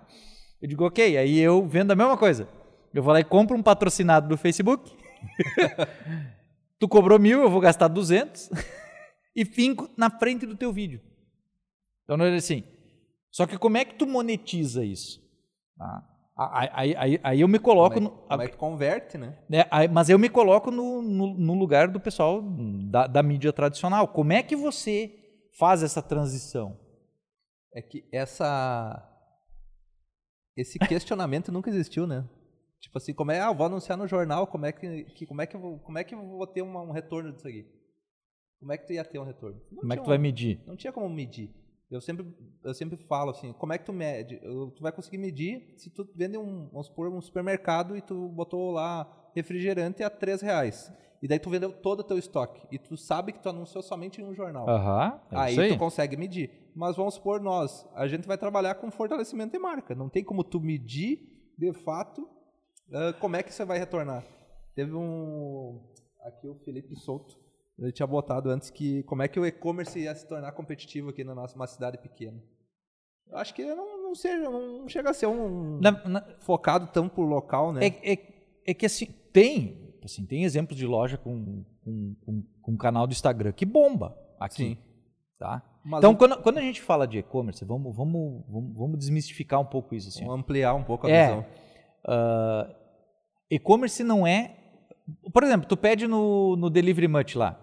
Eu 0.62 0.68
digo, 0.68 0.86
ok, 0.86 1.18
aí 1.18 1.40
eu 1.40 1.66
vendo 1.66 1.92
a 1.92 1.96
mesma 1.96 2.18
coisa. 2.18 2.50
Eu 2.94 3.02
vou 3.02 3.14
lá 3.14 3.22
e 3.22 3.24
compro 3.24 3.56
um 3.56 3.64
patrocinado 3.64 4.28
do 4.28 4.36
Facebook. 4.36 4.94
tu 6.78 6.90
cobrou 6.90 7.18
mil, 7.18 7.44
eu 7.44 7.50
vou 7.50 7.62
gastar 7.62 7.88
duzentos. 7.88 8.50
e 9.34 9.46
finco 9.46 9.90
na 9.96 10.10
frente 10.10 10.46
do 10.46 10.58
teu 10.58 10.74
vídeo. 10.74 11.00
Então, 12.04 12.22
é 12.26 12.36
assim. 12.36 12.62
Só 13.32 13.48
que 13.48 13.58
como 13.58 13.78
é 13.78 13.86
que 13.86 13.96
tu 13.96 14.06
monetiza 14.06 14.84
isso? 14.84 15.24
Tá? 15.78 16.04
Aí, 16.38 16.96
aí, 16.98 17.20
aí, 17.24 17.42
eu 17.42 17.48
me 17.48 17.58
coloco. 17.58 17.96
Como 17.96 18.08
é, 18.08 18.28
como 18.28 18.42
é 18.42 18.48
que 18.50 18.58
converte, 18.58 19.18
né? 19.18 19.38
É, 19.50 19.66
aí, 19.72 19.88
mas 19.88 20.10
eu 20.10 20.20
me 20.20 20.28
coloco 20.28 20.70
no, 20.70 21.02
no, 21.02 21.34
no 21.34 21.54
lugar 21.54 21.88
do 21.88 21.98
pessoal 21.98 22.42
da, 22.42 23.08
da, 23.08 23.24
mídia 23.24 23.54
tradicional. 23.54 24.06
Como 24.10 24.34
é 24.34 24.44
que 24.44 24.54
você 24.54 25.18
faz 25.58 25.82
essa 25.82 26.02
transição? 26.02 26.78
É 27.74 27.82
que 27.82 28.04
essa. 28.12 29.02
esse 30.58 30.78
questionamento 30.78 31.54
nunca 31.54 31.70
existiu, 31.70 32.06
né? 32.06 32.28
Tipo 32.82 32.98
assim, 32.98 33.14
como 33.14 33.32
é, 33.32 33.40
ah, 33.40 33.48
eu 33.48 33.56
vou 33.56 33.68
anunciar 33.68 33.98
no 33.98 34.06
jornal, 34.06 34.46
como 34.46 34.66
é 34.66 34.74
que, 34.74 35.06
que 35.06 35.26
como 35.26 35.42
é 35.42 35.48
que 35.48 35.56
eu 35.56 35.62
vou, 35.62 35.80
como 35.80 35.98
é 35.98 36.04
que 36.04 36.16
vou 36.18 36.46
ter 36.46 36.62
uma, 36.62 36.82
um 36.82 36.92
retorno 36.92 37.32
disso 37.32 37.48
aqui? 37.48 37.66
Como 38.60 38.74
é 38.74 38.78
que 38.78 38.88
tu 38.88 38.94
ia 38.94 39.06
ter 39.06 39.20
um 39.20 39.24
retorno? 39.24 39.62
Não 39.72 39.82
Como 39.82 39.94
é 39.94 39.96
que 39.96 40.02
tu 40.02 40.06
tinha 40.06 40.18
vai 40.18 40.18
medir? 40.18 40.62
Não 40.68 40.76
tinha 40.76 40.92
como 40.92 41.10
medir. 41.10 41.50
Eu 41.90 42.02
sempre, 42.02 42.26
eu 42.64 42.74
sempre 42.74 42.98
falo 42.98 43.32
assim, 43.32 43.54
como 43.54 43.72
é 43.72 43.78
que 43.78 43.86
tu 43.86 43.94
mede? 43.94 44.38
Tu 44.76 44.82
vai 44.82 44.92
conseguir 44.92 45.18
medir 45.18 45.74
se 45.78 45.90
tu 45.90 46.08
vende 46.16 46.38
um, 46.38 46.68
vamos 46.70 46.88
supor, 46.88 47.10
um 47.10 47.22
supermercado 47.22 47.96
e 47.96 48.02
tu 48.02 48.28
botou 48.30 48.72
lá 48.72 49.08
refrigerante 49.36 50.04
a 50.04 50.10
3 50.10 50.42
reais. 50.42 50.92
E 51.22 51.28
daí 51.28 51.40
tu 51.40 51.50
vendeu 51.50 51.72
todo 51.72 52.02
o 52.02 52.04
teu 52.04 52.18
estoque. 52.18 52.68
E 52.72 52.78
tu 52.78 52.98
sabe 52.98 53.32
que 53.32 53.40
tu 53.40 53.50
anunciou 53.50 53.82
somente 53.82 54.22
em 54.22 54.26
um 54.26 54.34
jornal. 54.34 54.68
É 55.32 55.38
aí, 55.38 55.56
tu 55.70 55.78
consegue 55.78 56.18
medir. 56.18 56.72
Mas 56.76 56.96
vamos 56.96 57.14
supor 57.14 57.40
nós, 57.40 57.88
a 57.96 58.08
gente 58.08 58.28
vai 58.28 58.38
trabalhar 58.38 58.76
com 58.76 58.92
fortalecimento 58.92 59.54
de 59.54 59.60
marca. 59.60 59.96
Não 59.96 60.10
tem 60.10 60.24
como 60.24 60.44
tu 60.44 60.60
medir, 60.60 61.54
de 61.58 61.72
fato, 61.72 62.28
ah, 62.92 63.14
como 63.20 63.36
é 63.36 63.44
que 63.44 63.54
você 63.54 63.64
vai 63.64 63.78
retornar. 63.80 64.26
Teve 64.76 64.94
um... 64.94 65.82
Aqui 66.22 66.48
o 66.48 66.56
Felipe 66.66 66.96
Souto, 66.96 67.38
ele 67.80 67.92
tinha 67.92 68.08
botado 68.08 68.50
antes 68.50 68.70
que 68.70 69.04
como 69.04 69.22
é 69.24 69.28
que 69.28 69.40
o 69.40 69.46
e-commerce 69.46 70.00
ia 70.00 70.14
se 70.16 70.28
tornar 70.28 70.52
competitivo 70.54 71.10
aqui 71.10 71.24
na 71.24 71.36
nossa 71.36 71.56
uma 71.56 71.68
cidade 71.68 71.98
pequena. 71.98 72.42
Eu 73.28 73.38
acho 73.38 73.54
que 73.54 73.66
não, 73.66 74.04
não, 74.04 74.16
seja, 74.16 74.50
não 74.50 74.88
chega 74.88 75.10
a 75.10 75.14
ser 75.14 75.26
um 75.28 75.80
Na- 75.82 76.08
na- 76.08 76.26
focado 76.42 76.88
tão 76.88 77.10
pro 77.10 77.24
local, 77.24 77.74
né? 77.74 77.88
É, 77.88 78.14
é, 78.14 78.18
é 78.68 78.74
que 78.74 78.86
assim, 78.86 79.08
tem, 79.34 79.96
assim, 80.04 80.26
tem 80.26 80.44
exemplos 80.44 80.78
de 80.78 80.86
loja 80.86 81.18
com, 81.18 81.66
com, 81.84 82.16
com, 82.24 82.44
com 82.62 82.78
canal 82.78 83.08
do 83.08 83.12
Instagram 83.14 83.52
que 83.52 83.66
bomba 83.66 84.16
aqui. 84.40 84.56
Sim. 84.56 84.78
Tá? 85.40 85.62
Mas 85.84 86.00
então, 86.00 86.12
o- 86.12 86.18
quando, 86.18 86.42
quando 86.42 86.60
a 86.60 86.62
gente 86.62 86.82
fala 86.82 87.06
de 87.08 87.18
e-commerce, 87.18 87.66
vamos, 87.66 87.96
vamos, 87.96 88.44
vamos, 88.48 88.76
vamos 88.78 88.98
desmistificar 89.00 89.60
um 89.60 89.66
pouco 89.66 89.94
isso. 89.96 90.08
Assim, 90.10 90.24
ó. 90.24 90.28
Vamos 90.28 90.42
ampliar 90.44 90.74
um 90.76 90.84
pouco 90.84 91.08
a 91.08 91.10
É. 91.10 91.28
visão. 91.28 91.46
Ah, 92.08 92.76
e-commerce 93.50 94.04
não 94.04 94.26
é. 94.26 94.56
Por 95.34 95.44
exemplo, 95.44 95.68
tu 95.68 95.76
pede 95.76 96.08
no, 96.08 96.56
no 96.56 96.70
Delivery 96.70 97.08
Much 97.08 97.36
lá, 97.36 97.60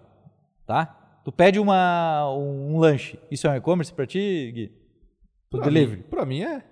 tá? 0.65 1.21
Tu 1.23 1.31
pede 1.31 1.59
uma, 1.59 2.29
um, 2.35 2.77
lanche. 2.77 3.19
Isso 3.31 3.47
é 3.47 3.51
um 3.51 3.55
e-commerce 3.55 3.93
pra 3.93 4.05
ti, 4.05 4.51
Gui? 4.53 4.71
Pra 5.49 5.61
delivery? 5.61 6.01
Mim, 6.01 6.07
pra 6.09 6.25
mim 6.25 6.41
é. 6.43 6.63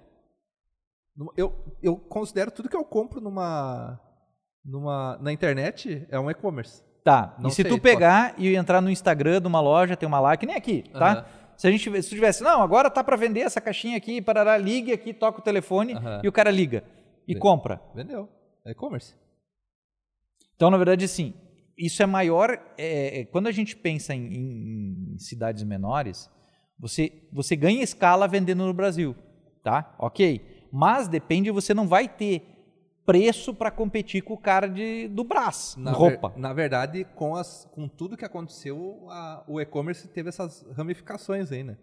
Eu, 1.37 1.53
eu 1.81 1.97
considero 1.97 2.51
tudo 2.51 2.67
que 2.69 2.75
eu 2.75 2.83
compro 2.83 3.21
numa, 3.21 3.99
numa 4.65 5.17
na 5.21 5.31
internet 5.31 6.05
é 6.09 6.19
um 6.19 6.29
e-commerce. 6.29 6.83
Tá. 7.03 7.35
Não 7.39 7.49
e 7.49 7.51
se 7.51 7.61
sei, 7.61 7.71
tu 7.71 7.79
pegar 7.79 8.33
e 8.37 8.55
entrar 8.55 8.81
no 8.81 8.89
Instagram 8.89 9.41
de 9.41 9.47
uma 9.47 9.59
loja, 9.59 9.95
tem 9.95 10.07
uma 10.07 10.19
lá, 10.19 10.35
que 10.37 10.45
nem 10.45 10.55
aqui, 10.55 10.83
tá? 10.91 11.11
Aham. 11.11 11.25
Se 11.57 11.67
a 11.67 11.71
gente 11.71 12.01
se 12.01 12.09
tu 12.09 12.15
tivesse, 12.15 12.43
não, 12.43 12.61
agora 12.61 12.89
tá 12.89 13.03
para 13.03 13.15
vender 13.15 13.41
essa 13.41 13.61
caixinha 13.61 13.95
aqui, 13.95 14.19
parará, 14.21 14.57
ligue 14.57 14.91
aqui, 14.91 15.13
toca 15.13 15.39
o 15.39 15.43
telefone 15.43 15.93
Aham. 15.93 16.21
e 16.23 16.27
o 16.27 16.31
cara 16.31 16.49
liga 16.49 16.83
e 17.27 17.35
compra. 17.35 17.79
Vendeu. 17.93 18.27
É 18.65 18.71
e-commerce. 18.71 19.15
Então, 20.55 20.69
na 20.69 20.77
verdade, 20.77 21.07
sim, 21.07 21.33
isso 21.77 22.01
é 22.01 22.05
maior. 22.05 22.51
é, 22.77 23.21
é, 23.21 23.25
quando 23.25 23.47
a 23.47 23.51
gente 23.51 23.75
pensa 23.75 24.13
em, 24.13 24.25
em- 24.33 25.13
em 25.13 25.17
cidades 25.17 25.63
menores, 25.63 26.29
você, 26.79 27.27
você 27.31 27.55
ganha 27.55 27.83
escala 27.83 28.27
vendendo 28.27 28.65
no 28.65 28.73
Brasil, 28.73 29.15
tá? 29.63 29.95
Ok. 29.99 30.41
Mas 30.71 31.07
depende, 31.07 31.51
você 31.51 31.73
não 31.73 31.87
vai 31.87 32.07
ter 32.07 32.47
preço 33.05 33.53
para 33.53 33.69
competir 33.71 34.21
com 34.23 34.33
o 34.35 34.37
cara 34.37 34.67
de, 34.67 35.07
do 35.09 35.23
Brás, 35.23 35.75
Na, 35.77 35.91
roupa. 35.91 36.29
ver- 36.29 36.39
na 36.39 36.53
verdade, 36.53 37.03
com, 37.15 37.35
as, 37.35 37.65
com 37.71 37.87
tudo 37.87 38.15
que 38.15 38.23
aconteceu, 38.23 39.05
a- 39.09 39.43
o 39.47 39.59
e-commerce 39.59 40.07
teve 40.07 40.29
essas 40.29 40.61
ramificações 40.77 41.51
aí, 41.51 41.63
né? 41.63 41.77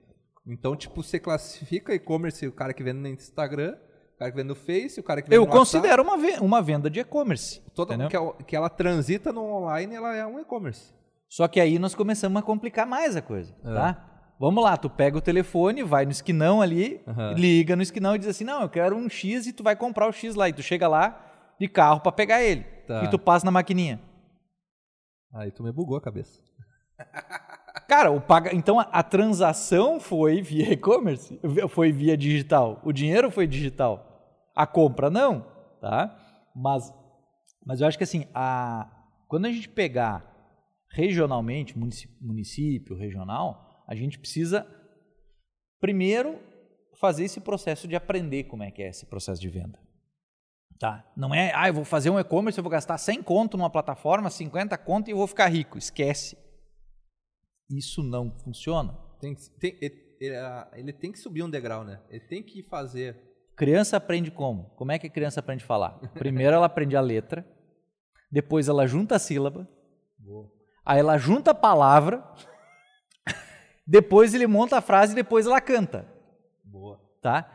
Então, 0.46 0.74
tipo, 0.74 1.03
você 1.03 1.18
classifica 1.18 1.92
e-commerce 1.94 2.46
o 2.46 2.53
cara 2.53 2.72
que 2.72 2.83
vende 2.83 3.01
no 3.01 3.09
Instagram, 3.09 3.77
o 4.18 4.20
cara 4.20 4.31
que 4.33 4.37
vende 4.37 4.48
no 4.48 4.54
Face, 4.57 4.98
o 4.98 5.02
cara 5.02 5.22
que 5.22 5.28
vende 5.28 5.37
Eu 5.37 5.42
no 5.42 5.46
WhatsApp. 5.46 5.81
considero 5.81 6.02
uma, 6.02 6.16
ve- 6.18 6.40
uma 6.40 6.61
venda 6.61 6.90
de 6.90 6.98
e-commerce. 7.00 7.61
Toda, 7.74 7.94
entendeu? 7.94 8.09
que, 8.11 8.16
ela, 8.16 8.33
que 8.48 8.57
ela 8.57 8.68
transita 8.68 9.33
no 9.33 9.44
online, 9.44 9.94
ela 9.94 10.14
é 10.14 10.26
um 10.26 10.40
e-commerce. 10.40 10.92
Só 11.28 11.46
que 11.46 11.61
aí 11.61 11.78
nós 11.78 11.94
começamos 11.94 12.37
a 12.40 12.42
complicar 12.42 12.85
mais 12.87 13.14
a 13.14 13.22
coisa, 13.22 13.54
É. 13.64 13.72
tá? 13.74 14.04
Vamos 14.40 14.62
lá, 14.64 14.76
tu 14.76 14.88
pega 14.90 15.16
o 15.18 15.20
telefone, 15.20 15.83
vai 15.83 16.04
no 16.04 16.11
esquinão 16.12 16.61
ali, 16.62 17.00
Aham. 17.07 17.35
liga 17.35 17.74
no 17.76 17.83
esquinão 17.83 18.14
e 18.16 18.18
diz 18.18 18.28
assim, 18.28 18.44
não, 18.44 18.62
eu 18.62 18.68
quero 18.68 18.96
um 18.96 19.09
X 19.09 19.46
e 19.46 19.52
tu 19.52 19.62
vai 19.62 19.74
comprar 19.76 20.09
o 20.09 20.12
X 20.12 20.35
lá. 20.37 20.48
E 20.48 20.52
tu 20.52 20.62
chega 20.62 20.87
lá 20.88 21.24
de 21.61 21.68
carro 21.68 22.00
para 22.00 22.12
pegar 22.12 22.42
ele. 22.42 22.62
Tá. 22.87 23.04
E 23.04 23.09
tu 23.11 23.18
passa 23.18 23.44
na 23.44 23.50
maquininha. 23.50 24.00
Aí 25.35 25.50
tu 25.50 25.62
me 25.62 25.70
bugou 25.72 25.96
a 25.96 26.00
cabeça. 26.00 26.40
Cara, 27.88 28.11
o 28.11 28.20
paga... 28.20 28.54
então 28.54 28.78
a, 28.78 28.83
a 28.85 29.02
transação 29.02 29.98
foi 29.98 30.40
via 30.42 30.72
e-commerce, 30.72 31.38
foi 31.70 31.90
via 31.90 32.16
digital. 32.16 32.81
O 32.85 32.92
dinheiro 32.92 33.31
foi 33.31 33.46
digital. 33.46 34.08
A 34.59 34.66
compra 34.66 35.09
não, 35.09 35.42
tá? 35.81 36.16
Mas, 36.55 36.92
mas 37.64 37.81
eu 37.81 37.87
acho 37.87 37.97
que 37.97 38.05
assim, 38.05 38.27
a... 38.35 38.90
quando 39.29 39.47
a 39.47 39.53
gente 39.53 39.68
pegar 39.68 40.27
regionalmente, 40.90 41.79
munici- 41.79 42.09
município, 42.21 42.97
regional, 42.97 43.85
a 43.87 43.94
gente 43.94 44.18
precisa 44.18 44.66
primeiro 45.81 46.40
fazer 46.99 47.25
esse 47.25 47.40
processo 47.40 47.87
de 47.87 47.94
aprender 47.94 48.44
como 48.44 48.64
é 48.64 48.71
que 48.71 48.83
é 48.83 48.88
esse 48.88 49.07
processo 49.07 49.40
de 49.40 49.49
venda. 49.49 49.79
Tá? 50.81 51.09
Não 51.16 51.35
é, 51.35 51.53
ah, 51.55 51.68
eu 51.68 51.75
vou 51.75 51.85
fazer 51.85 52.11
um 52.11 52.18
e-commerce, 52.18 52.59
eu 52.59 52.62
vou 52.64 52.71
gastar 52.71 52.99
100 52.99 53.23
conto 53.23 53.57
numa 53.57 53.71
plataforma, 53.71 54.31
50 54.31 54.77
conto 54.79 55.09
e 55.09 55.12
eu 55.12 55.16
vou 55.16 55.27
ficar 55.27 55.47
rico. 55.49 55.79
Esquece. 55.79 56.37
Isso 57.71 58.03
não 58.03 58.37
funciona. 58.40 58.92
Tem, 59.21 59.35
tem- 59.61 59.79
ele, 59.81 60.35
ele 60.73 60.92
tem 60.92 61.12
que 61.12 61.18
subir 61.18 61.42
um 61.42 61.51
degrau, 61.51 61.85
né? 61.85 62.03
Ele 62.09 62.27
tem 62.27 62.42
que 62.42 62.62
fazer. 62.64 63.27
Criança 63.59 63.97
aprende 63.97 64.31
como? 64.31 64.71
Como 64.77 64.92
é 64.92 64.99
que 65.01 65.09
a 65.09 65.11
criança 65.11 65.40
aprende 65.40 65.64
a 65.64 65.66
falar? 65.66 65.99
Primeiro 66.14 66.55
ela 66.55 66.66
aprende 66.66 66.97
a 66.97 67.01
letra, 67.01 67.44
depois 68.31 68.68
ela 68.68 68.87
junta 68.87 69.16
a 69.16 69.18
sílaba, 69.18 69.66
aí 70.87 71.01
ela 71.01 71.18
junta 71.18 71.51
a 71.51 71.55
palavra, 71.55 72.23
depois 73.85 74.33
ele 74.33 74.47
monta 74.47 74.79
a 74.79 74.81
frase 74.81 75.12
e 75.12 75.16
depois 75.16 75.44
ela 75.44 75.61
canta. 75.61 76.07
Boa. 76.62 77.01
tá? 77.21 77.51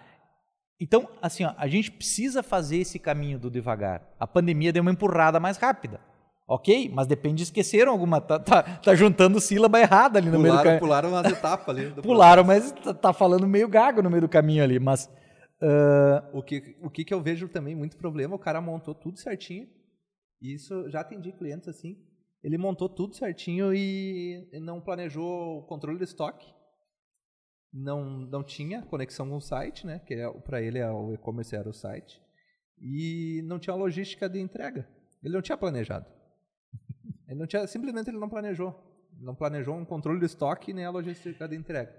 Então, 0.78 1.08
assim, 1.22 1.46
ó, 1.46 1.54
a 1.58 1.68
gente 1.68 1.90
precisa 1.90 2.44
fazer 2.44 2.78
esse 2.80 3.00
caminho 3.00 3.40
do 3.40 3.50
devagar. 3.50 4.02
A 4.20 4.28
pandemia 4.28 4.74
deu 4.74 4.82
uma 4.82 4.92
empurrada 4.92 5.40
mais 5.40 5.56
rápida. 5.56 6.02
Ok? 6.46 6.92
Mas 6.94 7.08
depende, 7.08 7.44
esqueceram 7.44 7.94
alguma. 7.94 8.20
Tá, 8.20 8.38
tá, 8.38 8.62
tá 8.64 8.94
juntando 8.94 9.40
sílaba 9.40 9.80
errada 9.80 10.20
ali 10.20 10.30
no 10.30 10.38
meio 10.38 10.52
do 10.54 10.58
Pularam, 10.58 10.64
caminho. 10.64 10.80
pularam 10.82 11.10
umas 11.10 11.32
etapas 11.32 11.70
ali. 11.70 11.90
Pularam, 12.02 12.44
mas 12.44 12.72
tá, 12.74 12.94
tá 12.94 13.14
falando 13.14 13.48
meio 13.48 13.70
gago 13.70 14.02
no 14.02 14.10
meio 14.10 14.24
do 14.24 14.28
caminho 14.28 14.62
ali. 14.62 14.78
Mas. 14.80 15.10
O 16.34 16.44
que, 16.44 16.76
o 16.82 16.90
que 16.90 17.06
que 17.06 17.14
eu 17.14 17.22
vejo 17.22 17.48
também 17.48 17.76
muito 17.76 17.98
problema, 17.98 18.36
o 18.36 18.40
cara 18.40 18.60
montou 18.62 18.94
tudo 18.94 19.20
certinho. 19.20 19.68
E 20.42 20.54
isso 20.54 20.90
já 20.90 21.02
atendi 21.02 21.32
clientes 21.32 21.70
assim. 21.70 21.98
Ele 22.44 22.58
montou 22.58 22.90
tudo 22.90 23.16
certinho 23.16 23.74
e 23.74 24.46
não 24.62 24.82
planejou 24.82 25.60
o 25.60 25.64
controle 25.64 25.98
do 25.98 26.04
estoque. 26.04 26.54
Não, 27.72 28.04
não 28.04 28.44
tinha 28.44 28.84
conexão 28.84 29.30
com 29.30 29.38
o 29.38 29.42
site, 29.42 29.88
né? 29.88 30.00
Que 30.00 30.18
para 30.44 30.62
ele 30.62 30.78
é 30.78 30.92
o 30.92 31.14
e-commerce 31.14 31.56
era 31.56 31.70
o 31.70 31.74
site. 31.74 32.22
E 32.78 33.42
não 33.46 33.58
tinha 33.58 33.76
logística 33.76 34.28
de 34.28 34.40
entrega. 34.40 34.86
Ele 35.24 35.34
não 35.34 35.42
tinha 35.42 35.58
planejado. 35.58 36.06
Ele 37.26 37.40
não 37.40 37.48
tinha, 37.48 37.66
simplesmente 37.66 38.10
ele 38.10 38.20
não 38.20 38.28
planejou. 38.28 38.76
Não 39.18 39.34
planejou 39.34 39.76
um 39.76 39.86
controle 39.86 40.20
do 40.20 40.26
estoque 40.26 40.74
nem 40.74 40.84
a 40.84 40.90
logística 40.90 41.48
de 41.48 41.56
entrega. 41.56 41.96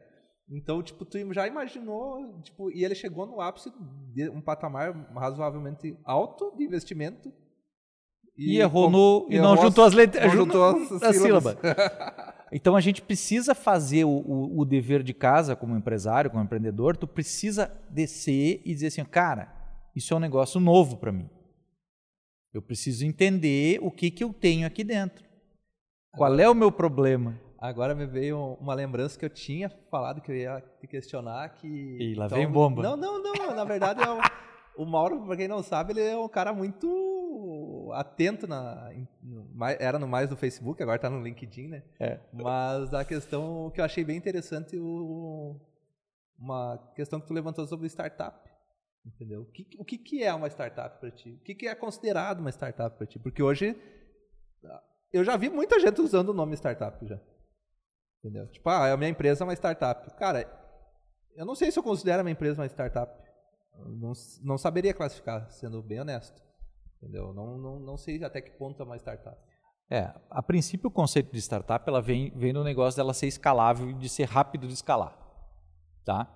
Então, 0.48 0.82
tipo, 0.82 1.04
tu 1.04 1.16
já 1.32 1.46
imaginou, 1.46 2.40
tipo, 2.42 2.70
e 2.70 2.84
ele 2.84 2.94
chegou 2.94 3.26
no 3.26 3.40
ápice 3.40 3.72
de 4.12 4.28
um 4.28 4.40
patamar 4.42 4.92
razoavelmente 5.14 5.96
alto 6.04 6.54
de 6.56 6.64
investimento. 6.64 7.32
e, 8.36 8.58
errou 8.58 8.86
com- 8.86 8.90
no. 8.90 9.26
E 9.30 9.38
não 9.38 9.54
errou 9.54 9.66
juntou 9.68 9.84
as 9.84 9.94
letras. 9.94 10.32
juntou 10.32 10.64
as, 10.64 10.92
as 11.02 11.16
sílabas. 11.16 11.56
sílabas. 11.56 12.34
Então 12.56 12.76
a 12.76 12.80
gente 12.80 13.02
precisa 13.02 13.52
fazer 13.52 14.04
o, 14.04 14.10
o- 14.10 14.60
o 14.60 14.64
dever 14.64 15.02
de 15.02 15.12
casa 15.12 15.56
como 15.56 15.76
empresário, 15.76 16.30
como 16.30 16.42
empreendedor. 16.44 16.96
Tu 16.96 17.04
precisa 17.08 17.66
descer 17.90 18.60
e 18.64 18.72
dizer 18.72 18.88
assim, 18.88 19.04
cara, 19.04 19.52
isso 19.96 20.14
é 20.14 20.16
um 20.16 20.20
negócio 20.20 20.60
novo 20.60 20.96
para 20.98 21.10
mim. 21.10 21.28
Eu 22.52 22.62
preciso 22.62 23.04
entender 23.04 23.80
o 23.82 23.90
que, 23.90 24.08
que 24.08 24.22
eu 24.22 24.32
tenho 24.32 24.68
aqui 24.68 24.84
dentro. 24.84 25.24
Qual 26.12 26.38
é 26.38 26.48
o 26.48 26.54
meu 26.54 26.70
problema? 26.70 27.40
Agora 27.64 27.94
me 27.94 28.04
veio 28.04 28.58
uma 28.60 28.74
lembrança 28.74 29.18
que 29.18 29.24
eu 29.24 29.30
tinha 29.30 29.70
falado 29.90 30.20
que 30.20 30.30
eu 30.30 30.36
ia 30.36 30.62
te 30.78 30.86
questionar 30.86 31.48
que... 31.54 31.66
Ih, 31.66 32.14
lá 32.14 32.26
então- 32.26 32.36
vem 32.36 32.46
bomba. 32.46 32.82
Não, 32.82 32.94
não, 32.94 33.22
não. 33.22 33.54
Na 33.54 33.64
verdade, 33.64 34.02
é 34.02 34.10
o, 34.10 34.82
o 34.82 34.84
Mauro, 34.84 35.24
pra 35.24 35.34
quem 35.34 35.48
não 35.48 35.62
sabe, 35.62 35.94
ele 35.94 36.02
é 36.02 36.14
um 36.14 36.28
cara 36.28 36.52
muito 36.52 37.90
atento 37.94 38.46
na... 38.46 38.92
no 39.22 39.48
era 39.80 39.98
no 39.98 40.06
mais 40.06 40.28
do 40.28 40.36
Facebook, 40.36 40.82
agora 40.82 40.98
tá 40.98 41.08
no 41.08 41.22
LinkedIn, 41.22 41.68
né? 41.68 41.82
É. 41.98 42.20
Mas 42.34 42.92
a 42.92 43.02
questão 43.02 43.70
que 43.70 43.80
eu 43.80 43.84
achei 43.86 44.04
bem 44.04 44.18
interessante, 44.18 44.76
o, 44.76 45.58
uma 46.38 46.76
questão 46.94 47.18
que 47.18 47.26
tu 47.26 47.32
levantou 47.32 47.66
sobre 47.66 47.86
startup. 47.86 48.46
Entendeu? 49.06 49.40
O 49.40 49.46
que, 49.46 49.66
o 49.78 49.84
que, 49.86 49.96
que 49.96 50.22
é 50.22 50.34
uma 50.34 50.48
startup 50.48 51.00
para 51.00 51.10
ti? 51.10 51.30
O 51.30 51.42
que, 51.42 51.54
que 51.54 51.66
é 51.66 51.74
considerado 51.74 52.40
uma 52.40 52.50
startup 52.50 52.94
para 52.94 53.06
ti? 53.06 53.18
Porque 53.18 53.42
hoje 53.42 53.74
eu 55.10 55.24
já 55.24 55.36
vi 55.36 55.48
muita 55.48 55.80
gente 55.80 56.00
usando 56.02 56.28
o 56.28 56.34
nome 56.34 56.56
startup 56.56 57.06
já. 57.06 57.18
Entendeu? 58.24 58.46
Tipo, 58.46 58.70
ah, 58.70 58.90
a 58.90 58.96
minha 58.96 59.10
empresa 59.10 59.44
é 59.44 59.46
uma 59.46 59.52
startup. 59.52 60.10
Cara, 60.16 60.50
eu 61.36 61.44
não 61.44 61.54
sei 61.54 61.70
se 61.70 61.78
eu 61.78 61.82
considero 61.82 62.20
a 62.20 62.24
minha 62.24 62.32
empresa 62.32 62.62
uma 62.62 62.66
startup. 62.66 63.12
não, 63.86 64.12
não 64.42 64.56
saberia 64.56 64.94
classificar, 64.94 65.50
sendo 65.50 65.82
bem 65.82 66.00
honesto. 66.00 66.42
Entendeu? 67.02 67.34
Não, 67.34 67.58
não, 67.58 67.78
não 67.80 67.96
sei 67.98 68.24
até 68.24 68.40
que 68.40 68.52
ponto 68.52 68.82
é 68.82 68.86
uma 68.86 68.96
startup. 68.96 69.36
É, 69.90 70.10
a 70.30 70.42
princípio 70.42 70.88
o 70.88 70.90
conceito 70.90 71.30
de 71.30 71.38
startup 71.38 71.86
ela 71.86 72.00
vem, 72.00 72.32
vem 72.34 72.54
no 72.54 72.64
negócio 72.64 72.96
dela 72.96 73.12
ser 73.12 73.26
escalável 73.26 73.90
e 73.90 73.94
de 73.94 74.08
ser 74.08 74.24
rápido 74.24 74.66
de 74.66 74.72
escalar. 74.72 75.14
Tá? 76.02 76.26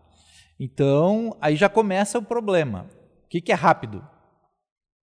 Então, 0.60 1.34
aí 1.40 1.56
já 1.56 1.70
começa 1.70 2.18
o 2.18 2.22
problema. 2.22 2.86
O 3.24 3.28
que, 3.28 3.40
que 3.40 3.50
é 3.50 3.54
rápido? 3.54 4.06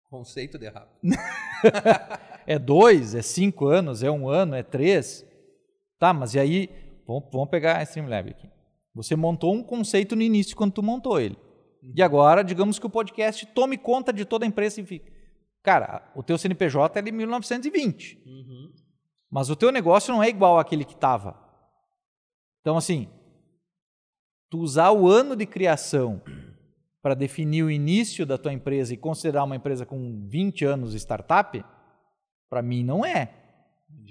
Conceito 0.07 0.59
de 0.59 0.69
rápido. 0.69 0.99
é 2.45 2.59
dois, 2.59 3.15
é 3.15 3.23
cinco 3.23 3.65
anos, 3.65 4.03
é 4.03 4.11
um 4.11 4.29
ano, 4.29 4.53
é 4.53 4.61
três. 4.61 5.25
Tá, 5.99 6.13
mas 6.13 6.33
e 6.33 6.39
aí, 6.39 6.69
vamos, 7.07 7.25
vamos 7.31 7.49
pegar 7.49 7.77
a 7.77 7.83
Streamlab 7.83 8.29
aqui. 8.29 8.49
Você 8.93 9.15
montou 9.15 9.53
um 9.53 9.63
conceito 9.63 10.15
no 10.15 10.21
início 10.21 10.55
quando 10.55 10.73
tu 10.73 10.83
montou 10.83 11.19
ele. 11.19 11.37
E 11.95 12.01
agora, 12.01 12.43
digamos 12.43 12.79
que 12.79 12.85
o 12.85 12.89
podcast 12.89 13.45
tome 13.47 13.77
conta 13.77 14.11
de 14.11 14.25
toda 14.25 14.45
a 14.45 14.47
empresa 14.47 14.81
e 14.81 14.85
fica. 14.85 15.11
Cara, 15.61 16.11
o 16.15 16.23
teu 16.23 16.37
CNPJ 16.37 16.99
é 16.99 17.01
de 17.01 17.11
1920. 17.11 18.23
Uhum. 18.25 18.71
Mas 19.29 19.49
o 19.49 19.55
teu 19.55 19.71
negócio 19.71 20.13
não 20.13 20.23
é 20.23 20.29
igual 20.29 20.57
àquele 20.57 20.85
que 20.85 20.93
estava. 20.93 21.37
Então, 22.61 22.77
assim, 22.77 23.09
tu 24.49 24.59
usar 24.59 24.91
o 24.91 25.07
ano 25.07 25.35
de 25.35 25.45
criação 25.45 26.21
para 27.01 27.13
definir 27.13 27.63
o 27.63 27.69
início 27.69 28.25
da 28.25 28.37
tua 28.37 28.53
empresa 28.53 28.93
e 28.93 28.97
considerar 28.97 29.43
uma 29.43 29.55
empresa 29.55 29.85
com 29.85 30.25
20 30.27 30.65
anos 30.65 30.95
startup, 30.95 31.63
para 32.49 32.61
mim 32.61 32.83
não 32.83 33.05
é. 33.05 33.33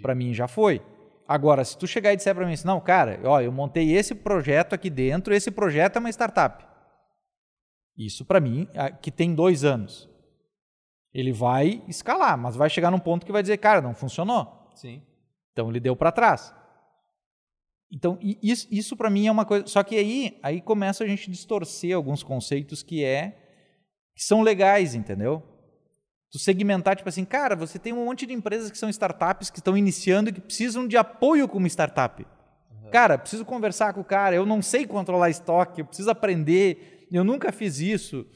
Para 0.00 0.14
mim 0.14 0.32
já 0.32 0.46
foi. 0.46 0.80
Agora, 1.26 1.64
se 1.64 1.78
tu 1.78 1.86
chegar 1.86 2.12
e 2.12 2.16
disser 2.16 2.34
para 2.34 2.46
mim 2.46 2.52
assim, 2.52 2.66
não, 2.66 2.80
cara, 2.80 3.18
ó, 3.24 3.40
eu 3.40 3.50
montei 3.50 3.92
esse 3.92 4.14
projeto 4.14 4.74
aqui 4.74 4.90
dentro, 4.90 5.34
esse 5.34 5.50
projeto 5.50 5.96
é 5.96 5.98
uma 6.00 6.10
startup. 6.10 6.64
Isso 7.96 8.24
para 8.24 8.40
mim, 8.40 8.68
que 9.00 9.10
tem 9.10 9.34
dois 9.34 9.64
anos. 9.64 10.10
Ele 11.12 11.32
vai 11.32 11.82
escalar, 11.88 12.36
mas 12.36 12.56
vai 12.56 12.68
chegar 12.68 12.90
num 12.90 12.98
ponto 12.98 13.24
que 13.24 13.32
vai 13.32 13.40
dizer, 13.40 13.56
cara, 13.58 13.80
não 13.80 13.94
funcionou. 13.94 14.70
Sim. 14.74 15.02
Então 15.52 15.70
ele 15.70 15.80
deu 15.80 15.94
para 15.94 16.10
trás. 16.10 16.52
Então 17.90 18.18
isso, 18.20 18.66
isso 18.70 18.96
para 18.96 19.08
mim 19.08 19.28
é 19.28 19.30
uma 19.30 19.44
coisa. 19.44 19.66
Só 19.68 19.82
que 19.84 19.96
aí, 19.96 20.38
aí 20.42 20.60
começa 20.60 21.04
a 21.04 21.06
gente 21.06 21.30
distorcer 21.30 21.94
alguns 21.94 22.22
conceitos 22.24 22.82
que 22.82 23.04
é 23.04 23.38
que 24.16 24.24
são 24.24 24.42
legais, 24.42 24.94
entendeu? 24.94 25.42
Tu 26.34 26.38
segmentar, 26.40 26.96
tipo 26.96 27.08
assim, 27.08 27.24
cara, 27.24 27.54
você 27.54 27.78
tem 27.78 27.92
um 27.92 28.06
monte 28.06 28.26
de 28.26 28.32
empresas 28.32 28.68
que 28.68 28.76
são 28.76 28.88
startups 28.88 29.50
que 29.50 29.60
estão 29.60 29.78
iniciando 29.78 30.30
e 30.30 30.32
que 30.32 30.40
precisam 30.40 30.84
de 30.84 30.96
apoio 30.96 31.46
como 31.46 31.64
startup. 31.68 32.26
Uhum. 32.72 32.90
Cara, 32.90 33.16
preciso 33.16 33.44
conversar 33.44 33.94
com 33.94 34.00
o 34.00 34.04
cara, 34.04 34.34
eu 34.34 34.44
não 34.44 34.60
sei 34.60 34.84
controlar 34.84 35.30
estoque, 35.30 35.80
eu 35.80 35.84
preciso 35.84 36.10
aprender, 36.10 37.06
eu 37.12 37.22
nunca 37.22 37.52
fiz 37.52 37.78
isso, 37.78 38.26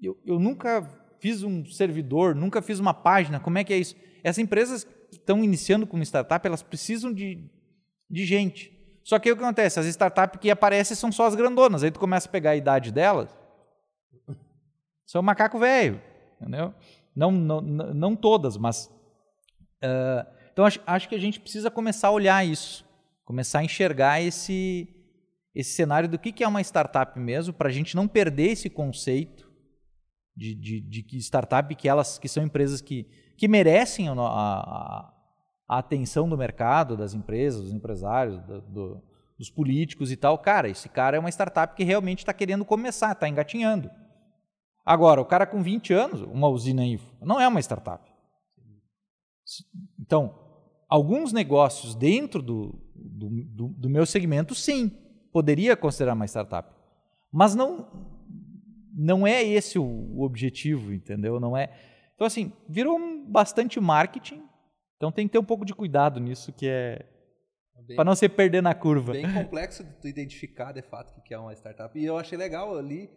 eu, 0.00 0.16
eu 0.24 0.38
nunca 0.38 0.88
fiz 1.18 1.42
um 1.42 1.66
servidor, 1.66 2.32
nunca 2.32 2.62
fiz 2.62 2.78
uma 2.78 2.94
página, 2.94 3.40
como 3.40 3.58
é 3.58 3.64
que 3.64 3.72
é 3.72 3.78
isso? 3.78 3.96
Essas 4.22 4.38
empresas 4.38 4.84
que 4.84 5.16
estão 5.16 5.42
iniciando 5.42 5.84
como 5.84 6.04
startup, 6.04 6.46
elas 6.46 6.62
precisam 6.62 7.12
de, 7.12 7.50
de 8.08 8.24
gente. 8.24 8.70
Só 9.02 9.18
que 9.18 9.32
o 9.32 9.36
que 9.36 9.42
acontece? 9.42 9.80
As 9.80 9.86
startups 9.86 10.38
que 10.40 10.48
aparecem 10.48 10.96
são 10.96 11.10
só 11.10 11.26
as 11.26 11.34
grandonas, 11.34 11.82
aí 11.82 11.90
tu 11.90 11.98
começa 11.98 12.28
a 12.28 12.30
pegar 12.30 12.50
a 12.50 12.56
idade 12.56 12.92
delas, 12.92 13.36
são 15.04 15.20
macaco 15.22 15.58
velho, 15.58 16.00
entendeu? 16.40 16.72
Não, 17.14 17.30
não, 17.30 17.60
não 17.60 18.16
todas, 18.16 18.56
mas. 18.56 18.86
Uh, 19.82 20.26
então, 20.52 20.64
acho, 20.64 20.80
acho 20.86 21.08
que 21.08 21.14
a 21.14 21.18
gente 21.18 21.40
precisa 21.40 21.70
começar 21.70 22.08
a 22.08 22.12
olhar 22.12 22.46
isso, 22.46 22.84
começar 23.24 23.60
a 23.60 23.64
enxergar 23.64 24.20
esse, 24.20 24.88
esse 25.54 25.72
cenário 25.72 26.08
do 26.08 26.18
que, 26.18 26.32
que 26.32 26.44
é 26.44 26.48
uma 26.48 26.60
startup 26.60 27.18
mesmo, 27.18 27.52
para 27.52 27.68
a 27.68 27.72
gente 27.72 27.96
não 27.96 28.06
perder 28.06 28.50
esse 28.50 28.68
conceito 28.70 29.50
de, 30.36 30.54
de, 30.54 30.80
de, 30.80 31.02
que 31.02 31.18
startup, 31.18 31.74
que 31.74 31.88
elas 31.88 32.18
que 32.18 32.28
são 32.28 32.42
empresas 32.42 32.80
que, 32.80 33.06
que 33.36 33.48
merecem 33.48 34.08
a, 34.08 34.12
a, 34.12 35.12
a 35.68 35.78
atenção 35.78 36.28
do 36.28 36.36
mercado, 36.36 36.96
das 36.96 37.14
empresas, 37.14 37.62
dos 37.62 37.72
empresários, 37.72 38.40
do, 38.42 38.60
do, 38.62 39.02
dos 39.38 39.50
políticos 39.50 40.10
e 40.10 40.16
tal. 40.16 40.38
Cara, 40.38 40.68
esse 40.68 40.88
cara 40.88 41.16
é 41.16 41.20
uma 41.20 41.30
startup 41.30 41.74
que 41.74 41.84
realmente 41.84 42.20
está 42.20 42.32
querendo 42.32 42.64
começar, 42.64 43.12
está 43.12 43.28
engatinhando. 43.28 43.90
Agora, 44.84 45.20
o 45.20 45.24
cara 45.24 45.46
com 45.46 45.62
20 45.62 45.92
anos, 45.92 46.22
uma 46.22 46.48
usina 46.48 46.84
info, 46.84 47.06
não 47.20 47.40
é 47.40 47.46
uma 47.46 47.60
startup. 47.60 48.10
Então, 50.00 50.34
alguns 50.88 51.32
negócios 51.32 51.94
dentro 51.94 52.42
do, 52.42 52.80
do, 52.94 53.28
do, 53.30 53.68
do 53.68 53.90
meu 53.90 54.04
segmento, 54.04 54.54
sim, 54.54 54.90
poderia 55.32 55.76
considerar 55.76 56.14
uma 56.14 56.26
startup. 56.26 56.74
Mas 57.32 57.54
não, 57.54 57.88
não 58.94 59.26
é 59.26 59.42
esse 59.42 59.78
o, 59.78 60.20
objetivo, 60.20 60.92
entendeu? 60.92 61.40
Não 61.40 61.56
é. 61.56 61.72
Então, 62.14 62.26
assim, 62.26 62.52
virou 62.68 62.98
um 62.98 63.24
bastante 63.24 63.80
marketing. 63.80 64.42
Então 64.96 65.10
tem 65.10 65.26
que 65.26 65.32
ter 65.32 65.38
um 65.38 65.44
pouco 65.44 65.64
de 65.64 65.74
cuidado 65.74 66.20
nisso, 66.20 66.52
que 66.52 66.68
é. 66.68 67.06
Para 67.96 68.04
não 68.04 68.14
se 68.14 68.28
perder 68.28 68.62
na 68.62 68.74
curva. 68.74 69.12
Bem 69.12 69.32
complexo 69.32 69.82
de 69.82 69.92
tu 70.00 70.06
identificar 70.06 70.70
de 70.70 70.82
fato 70.82 71.18
o 71.18 71.22
que 71.22 71.34
é 71.34 71.38
uma 71.38 71.52
startup. 71.52 71.98
E 71.98 72.04
eu 72.04 72.16
achei 72.16 72.38
legal 72.38 72.78
ali 72.78 73.10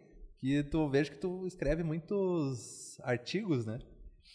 que 0.46 0.62
tu 0.62 0.88
vejo 0.88 1.10
que 1.10 1.18
tu 1.18 1.44
escreve 1.46 1.82
muitos 1.82 3.00
artigos, 3.02 3.66
né? 3.66 3.80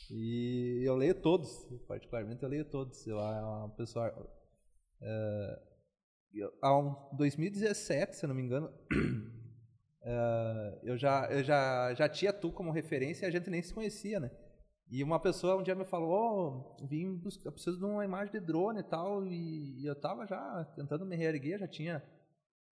E 0.09 0.81
eu 0.83 0.95
leio 0.95 1.15
todos, 1.15 1.65
particularmente 1.87 2.43
eu 2.43 2.49
leio 2.49 2.65
todos. 2.65 3.07
Eu 3.07 3.17
uma 3.17 3.69
pessoa 3.69 4.11
uh, 5.01 5.57
há 6.61 6.77
um 6.77 7.15
2017, 7.15 8.17
se 8.17 8.25
eu 8.25 8.27
não 8.27 8.35
me 8.35 8.41
engano, 8.41 8.67
uh, 8.67 8.71
eu 10.83 10.97
já 10.97 11.31
eu 11.31 11.41
já 11.43 11.93
já 11.93 12.09
tinha 12.09 12.33
tu 12.33 12.51
como 12.51 12.71
referência 12.71 13.25
e 13.25 13.29
a 13.29 13.31
gente 13.31 13.49
nem 13.49 13.61
se 13.61 13.73
conhecia, 13.73 14.19
né? 14.19 14.29
E 14.89 15.01
uma 15.01 15.21
pessoa 15.21 15.55
um 15.55 15.63
dia 15.63 15.75
me 15.75 15.85
falou, 15.85 16.75
oh, 16.77 16.85
vim 16.85 17.15
buscar, 17.15 17.47
eu 17.47 17.53
preciso 17.53 17.77
de 17.77 17.85
uma 17.85 18.03
imagem 18.03 18.33
de 18.33 18.41
drone 18.41 18.81
e 18.81 18.83
tal, 18.83 19.25
e, 19.25 19.81
e 19.81 19.85
eu 19.85 19.95
tava 19.95 20.27
já 20.27 20.65
tentando 20.75 21.05
me 21.05 21.15
reerguer, 21.15 21.59
já 21.59 21.67
tinha 21.69 22.03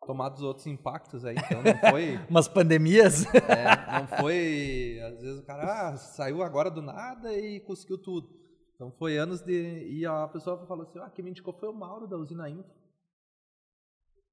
tomado 0.06 0.36
os 0.36 0.44
outros 0.44 0.68
impactos 0.68 1.26
aí, 1.26 1.36
então 1.36 1.62
não 1.62 1.92
foi. 1.92 2.18
Umas 2.30 2.48
pandemias? 2.48 3.26
É, 3.36 4.00
não 4.00 4.08
foi. 4.08 5.00
Às 5.02 5.22
vezes 5.22 5.40
o 5.40 5.46
cara 5.46 5.90
ah, 5.90 5.98
saiu 5.98 6.42
agora 6.42 6.70
do 6.72 6.82
nada 6.82 7.34
e 7.34 7.60
conseguiu 7.62 7.98
tudo. 7.98 8.30
Então 8.76 8.92
foi 8.92 9.18
anos 9.18 9.42
de. 9.42 9.88
E 9.90 10.06
a 10.06 10.28
pessoa 10.28 10.66
falou 10.66 10.84
assim: 10.88 11.00
ah, 11.00 11.10
quem 11.10 11.24
me 11.24 11.32
indicou 11.32 11.54
foi 11.54 11.70
o 11.70 11.74
Mauro 11.74 12.08
da 12.08 12.18
usina 12.18 12.50
Info. 12.50 12.70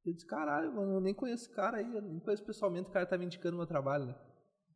Eu 0.04 0.12
disse: 0.12 0.26
caralho, 0.26 0.72
mano, 0.72 0.94
eu 0.94 1.00
nem 1.00 1.12
conheço 1.12 1.46
esse 1.46 1.54
cara 1.54 1.78
aí, 1.78 1.94
eu 1.94 2.00
nem 2.00 2.20
conheço 2.20 2.44
pessoalmente, 2.44 2.88
o 2.88 2.92
cara 2.92 3.06
tá 3.06 3.18
me 3.18 3.26
indicando 3.26 3.56
o 3.56 3.58
meu 3.58 3.66
trabalho, 3.66 4.06
né? 4.06 4.14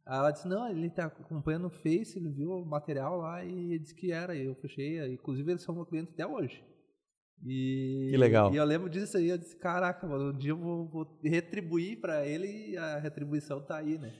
Aí 0.04 0.18
ela 0.18 0.32
disse: 0.32 0.48
não, 0.48 0.68
ele 0.68 0.90
tá 0.90 1.06
acompanhando 1.06 1.62
no 1.62 1.70
Face, 1.70 2.18
ele 2.18 2.30
viu 2.30 2.50
o 2.50 2.66
material 2.66 3.18
lá 3.18 3.44
e 3.44 3.78
disse 3.78 3.94
que 3.94 4.10
era. 4.10 4.34
E 4.34 4.44
eu 4.44 4.56
fechei, 4.56 5.00
inclusive 5.12 5.52
eles 5.52 5.62
são 5.62 5.74
meu 5.74 5.86
cliente 5.86 6.10
até 6.12 6.26
hoje. 6.26 6.64
E, 7.44 8.08
que 8.10 8.16
legal. 8.16 8.52
E 8.52 8.56
eu 8.56 8.64
lembro 8.64 8.88
disso 8.88 9.16
aí, 9.16 9.28
eu 9.28 9.38
disse, 9.38 9.56
caraca, 9.56 10.06
mano, 10.06 10.30
um 10.30 10.36
dia 10.36 10.50
eu 10.50 10.58
vou, 10.58 10.86
vou 10.86 11.18
retribuir 11.22 12.00
para 12.00 12.26
ele 12.26 12.72
e 12.72 12.76
a 12.76 12.98
retribuição 12.98 13.60
tá 13.60 13.76
aí, 13.76 13.98
né? 13.98 14.12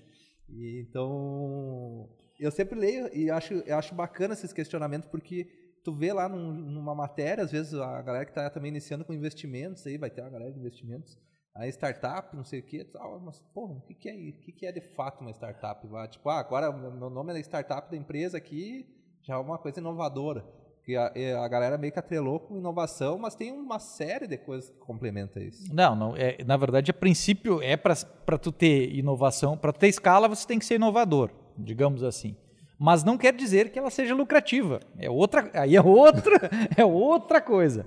E, 0.49 0.81
então, 0.89 2.09
eu 2.39 2.51
sempre 2.51 2.79
leio 2.79 3.15
e 3.15 3.31
acho, 3.31 3.55
eu 3.55 3.77
acho 3.77 3.95
bacana 3.95 4.35
esses 4.35 4.53
questionamentos 4.53 5.09
porque 5.09 5.47
tu 5.85 5.95
vê 5.95 6.13
lá 6.13 6.29
num, 6.29 6.53
numa 6.53 6.95
matéria, 6.95 7.45
às 7.45 7.53
vezes 7.53 7.75
a 7.75 8.03
galera 8.03 8.25
que 8.25 8.31
está 8.31 8.49
também 8.49 8.71
iniciando 8.71 9.05
com 9.05 9.13
investimentos 9.13 9.87
aí, 9.87 9.99
vai 9.99 10.11
ter 10.11 10.23
uma 10.23 10.31
galera 10.31 10.53
de 10.53 10.59
investimentos, 10.59 11.19
a 11.55 11.67
startup, 11.69 12.35
não 12.35 12.45
sei 12.45 12.61
o 12.61 12.63
que, 12.63 12.85
tal, 12.85 13.21
mas, 13.21 13.41
porra, 13.53 13.75
o 13.75 13.81
que, 13.83 13.95
que 13.95 14.09
é 14.09 14.15
o 14.15 14.41
que, 14.41 14.53
que 14.53 14.67
é 14.67 14.73
de 14.73 14.81
fato 14.81 15.21
uma 15.21 15.33
startup? 15.33 15.87
Tipo, 16.09 16.29
ah, 16.31 16.39
agora 16.39 16.73
meu 16.73 17.11
nome 17.11 17.35
é 17.35 17.41
startup 17.41 17.91
da 17.91 17.97
empresa 17.97 18.39
aqui, 18.39 18.89
já 19.23 19.35
é 19.35 19.37
uma 19.37 19.59
coisa 19.59 19.81
inovadora 19.81 20.60
que 20.91 20.97
a, 20.97 21.45
a, 21.45 21.49
galera 21.49 21.79
meio 21.79 21.93
que 21.93 21.99
atrelou 21.99 22.41
com 22.41 22.57
inovação, 22.57 23.19
mas 23.19 23.35
tem 23.35 23.53
uma 23.53 23.79
série 23.79 24.27
de 24.27 24.37
coisas 24.37 24.71
que 24.71 24.79
complementa 24.79 25.41
isso. 25.41 25.73
Não, 25.73 25.95
não 25.95 26.17
é, 26.17 26.43
na 26.45 26.57
verdade, 26.57 26.91
a 26.91 26.95
princípio 26.95 27.63
é 27.63 27.77
para 27.77 28.39
tu 28.39 28.51
ter 28.51 28.93
inovação, 28.95 29.57
para 29.57 29.73
ter 29.73 29.89
escala, 29.89 30.29
você 30.29 30.47
tem 30.47 30.59
que 30.59 30.65
ser 30.65 30.75
inovador, 30.75 31.31
digamos 31.57 32.03
assim. 32.03 32.37
Mas 32.79 33.05
não 33.05 33.17
quer 33.17 33.35
dizer 33.35 33.71
que 33.71 33.79
ela 33.79 33.91
seja 33.91 34.15
lucrativa. 34.15 34.81
É 34.99 35.09
outra, 35.09 35.51
aí 35.55 35.77
é 35.77 35.83
outra, 35.83 36.51
é 36.77 36.85
outra 36.85 37.41
coisa. 37.41 37.87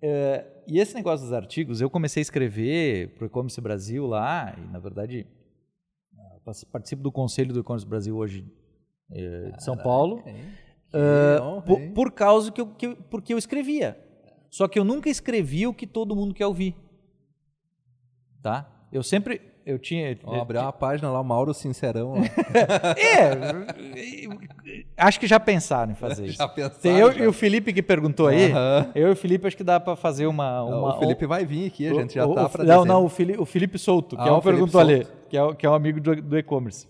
É, 0.00 0.46
e 0.66 0.78
esse 0.78 0.94
negócio 0.94 1.26
dos 1.26 1.34
artigos, 1.34 1.80
eu 1.80 1.90
comecei 1.90 2.20
a 2.20 2.22
escrever 2.22 3.14
para 3.14 3.24
o 3.24 3.26
E-Commerce 3.26 3.60
Brasil 3.60 4.06
lá, 4.06 4.54
e 4.56 4.72
na 4.72 4.78
verdade 4.78 5.26
participo 6.70 7.02
do 7.02 7.10
conselho 7.10 7.52
do 7.52 7.60
E-Commerce 7.60 7.84
Brasil 7.84 8.16
hoje 8.16 8.46
é, 9.10 9.50
de 9.50 9.64
São 9.64 9.76
Paulo. 9.76 10.22
Uh, 10.96 11.62
por, 11.62 11.80
por, 11.94 12.12
causa 12.12 12.50
que 12.50 12.60
eu, 12.60 12.66
que, 12.68 12.94
porque 13.10 13.34
eu 13.34 13.38
escrevia. 13.38 13.98
Só 14.50 14.66
que 14.66 14.78
eu 14.78 14.84
nunca 14.84 15.10
escrevi 15.10 15.66
o 15.66 15.74
que 15.74 15.86
todo 15.86 16.16
mundo 16.16 16.32
quer 16.34 16.46
ouvir. 16.46 16.74
Tá? 18.42 18.66
Eu 18.92 19.02
sempre, 19.02 19.40
eu 19.66 19.78
tinha. 19.78 20.16
Abrir 20.40 20.58
uma 20.58 20.72
página 20.72 21.10
lá, 21.10 21.22
Mauro 21.22 21.52
Sincerão. 21.52 22.14
Lá. 22.14 22.20
é, 22.96 23.32
acho 24.96 25.18
que 25.18 25.26
já 25.26 25.40
pensaram 25.40 25.92
em 25.92 25.94
fazer 25.94 26.26
isso. 26.26 26.38
já 26.38 26.48
pensaram. 26.48 26.80
Tem 26.80 26.96
eu 26.96 27.12
já. 27.12 27.24
e 27.24 27.26
o 27.26 27.32
Felipe 27.32 27.72
que 27.72 27.82
perguntou 27.82 28.28
aí. 28.28 28.52
Aham. 28.52 28.90
Eu 28.94 29.08
e 29.08 29.10
o 29.12 29.16
Felipe 29.16 29.46
acho 29.46 29.56
que 29.56 29.64
dá 29.64 29.80
para 29.80 29.96
fazer 29.96 30.26
uma. 30.26 30.60
Não, 30.60 30.78
uma 30.80 30.96
o 30.96 30.98
Felipe 31.00 31.26
vai 31.26 31.44
vir 31.44 31.66
aqui, 31.66 31.86
a 31.88 31.94
gente 31.94 32.14
já 32.14 32.24
o- 32.26 32.34
tá 32.34 32.46
o- 32.46 32.50
para 32.50 32.64
Não, 32.64 32.84
não, 32.84 33.04
o 33.04 33.08
Felipe, 33.08 33.40
o 33.40 33.44
Felipe 33.44 33.78
Souto, 33.78 34.16
que 34.16 34.22
Ah, 34.22 34.28
é 34.28 34.32
um 34.32 34.38
o 34.38 34.42
perguntou 34.42 34.80
ali, 34.80 35.06
que 35.28 35.36
é, 35.36 35.42
o- 35.42 35.54
que 35.54 35.66
é 35.66 35.70
um 35.70 35.74
amigo 35.74 36.00
do, 36.00 36.22
do 36.22 36.38
e-commerce. 36.38 36.86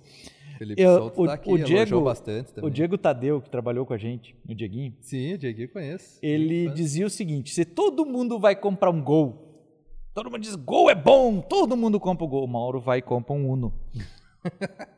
Felipe 0.59 0.80
Eu- 0.82 0.98
Souto 0.98 1.22
o- 1.22 1.26
tá 1.26 1.32
aqui, 1.34 1.52
o 1.52 1.59
Diego- 1.62 2.00
bastante 2.02 2.52
também. 2.52 2.68
O 2.70 2.72
Diego 2.72 2.96
Tadeu, 2.98 3.40
que 3.42 3.50
trabalhou 3.50 3.84
com 3.86 3.92
a 3.94 3.98
gente, 3.98 4.34
o 4.48 4.54
Dieguinho, 4.54 4.94
Sim, 5.00 5.34
o 5.34 5.38
Diego 5.38 5.61
eu 5.62 5.68
conheço. 5.68 6.18
ele 6.22 6.68
Fã. 6.68 6.74
dizia 6.74 7.07
o 7.07 7.11
seguinte: 7.11 7.52
se 7.52 7.64
todo 7.64 8.04
mundo 8.07 8.38
vai 8.38 8.57
comprar 8.57 8.90
um 8.90 9.02
Gol, 9.02 9.72
todo 10.14 10.30
mundo 10.30 10.40
diz 10.40 10.54
Gol 10.54 10.88
é 10.90 10.94
bom, 10.94 11.40
todo 11.40 11.76
mundo 11.76 11.98
compra 12.00 12.24
o 12.24 12.28
Gol, 12.28 12.44
o 12.44 12.48
Mauro 12.48 12.80
vai 12.80 12.98
e 12.98 13.02
compra 13.02 13.34
um 13.34 13.50
Uno. 13.50 13.72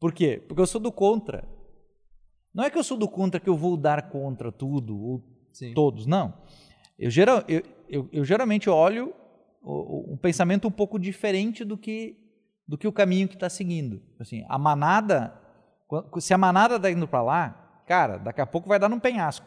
Por 0.00 0.12
quê? 0.12 0.42
Porque 0.46 0.60
eu 0.60 0.66
sou 0.66 0.80
do 0.80 0.92
contra. 0.92 1.48
Não 2.52 2.64
é 2.64 2.70
que 2.70 2.78
eu 2.78 2.84
sou 2.84 2.96
do 2.96 3.08
contra 3.08 3.40
que 3.40 3.48
eu 3.48 3.56
vou 3.56 3.76
dar 3.76 4.10
contra 4.10 4.52
tudo, 4.52 4.96
ou 5.00 5.22
Sim. 5.52 5.72
todos, 5.74 6.06
não. 6.06 6.34
Eu, 6.98 7.10
geral, 7.10 7.42
eu, 7.48 7.62
eu, 7.88 8.08
eu 8.12 8.24
geralmente 8.24 8.68
olho 8.70 9.12
o- 9.62 9.72
o- 10.10 10.12
um 10.12 10.16
pensamento 10.16 10.68
um 10.68 10.70
pouco 10.70 10.98
diferente 10.98 11.64
do 11.64 11.76
que, 11.76 12.16
do 12.66 12.78
que 12.78 12.88
o 12.88 12.92
caminho 12.92 13.28
que 13.28 13.34
está 13.34 13.48
seguindo. 13.48 14.00
Assim, 14.18 14.44
a 14.48 14.58
manada, 14.58 15.34
se 16.18 16.32
a 16.32 16.38
manada 16.38 16.76
está 16.76 16.90
indo 16.90 17.06
para 17.06 17.22
lá, 17.22 17.82
cara, 17.86 18.16
daqui 18.18 18.40
a 18.40 18.46
pouco 18.46 18.68
vai 18.68 18.78
dar 18.78 18.88
num 18.88 18.98
penhasco. 19.00 19.46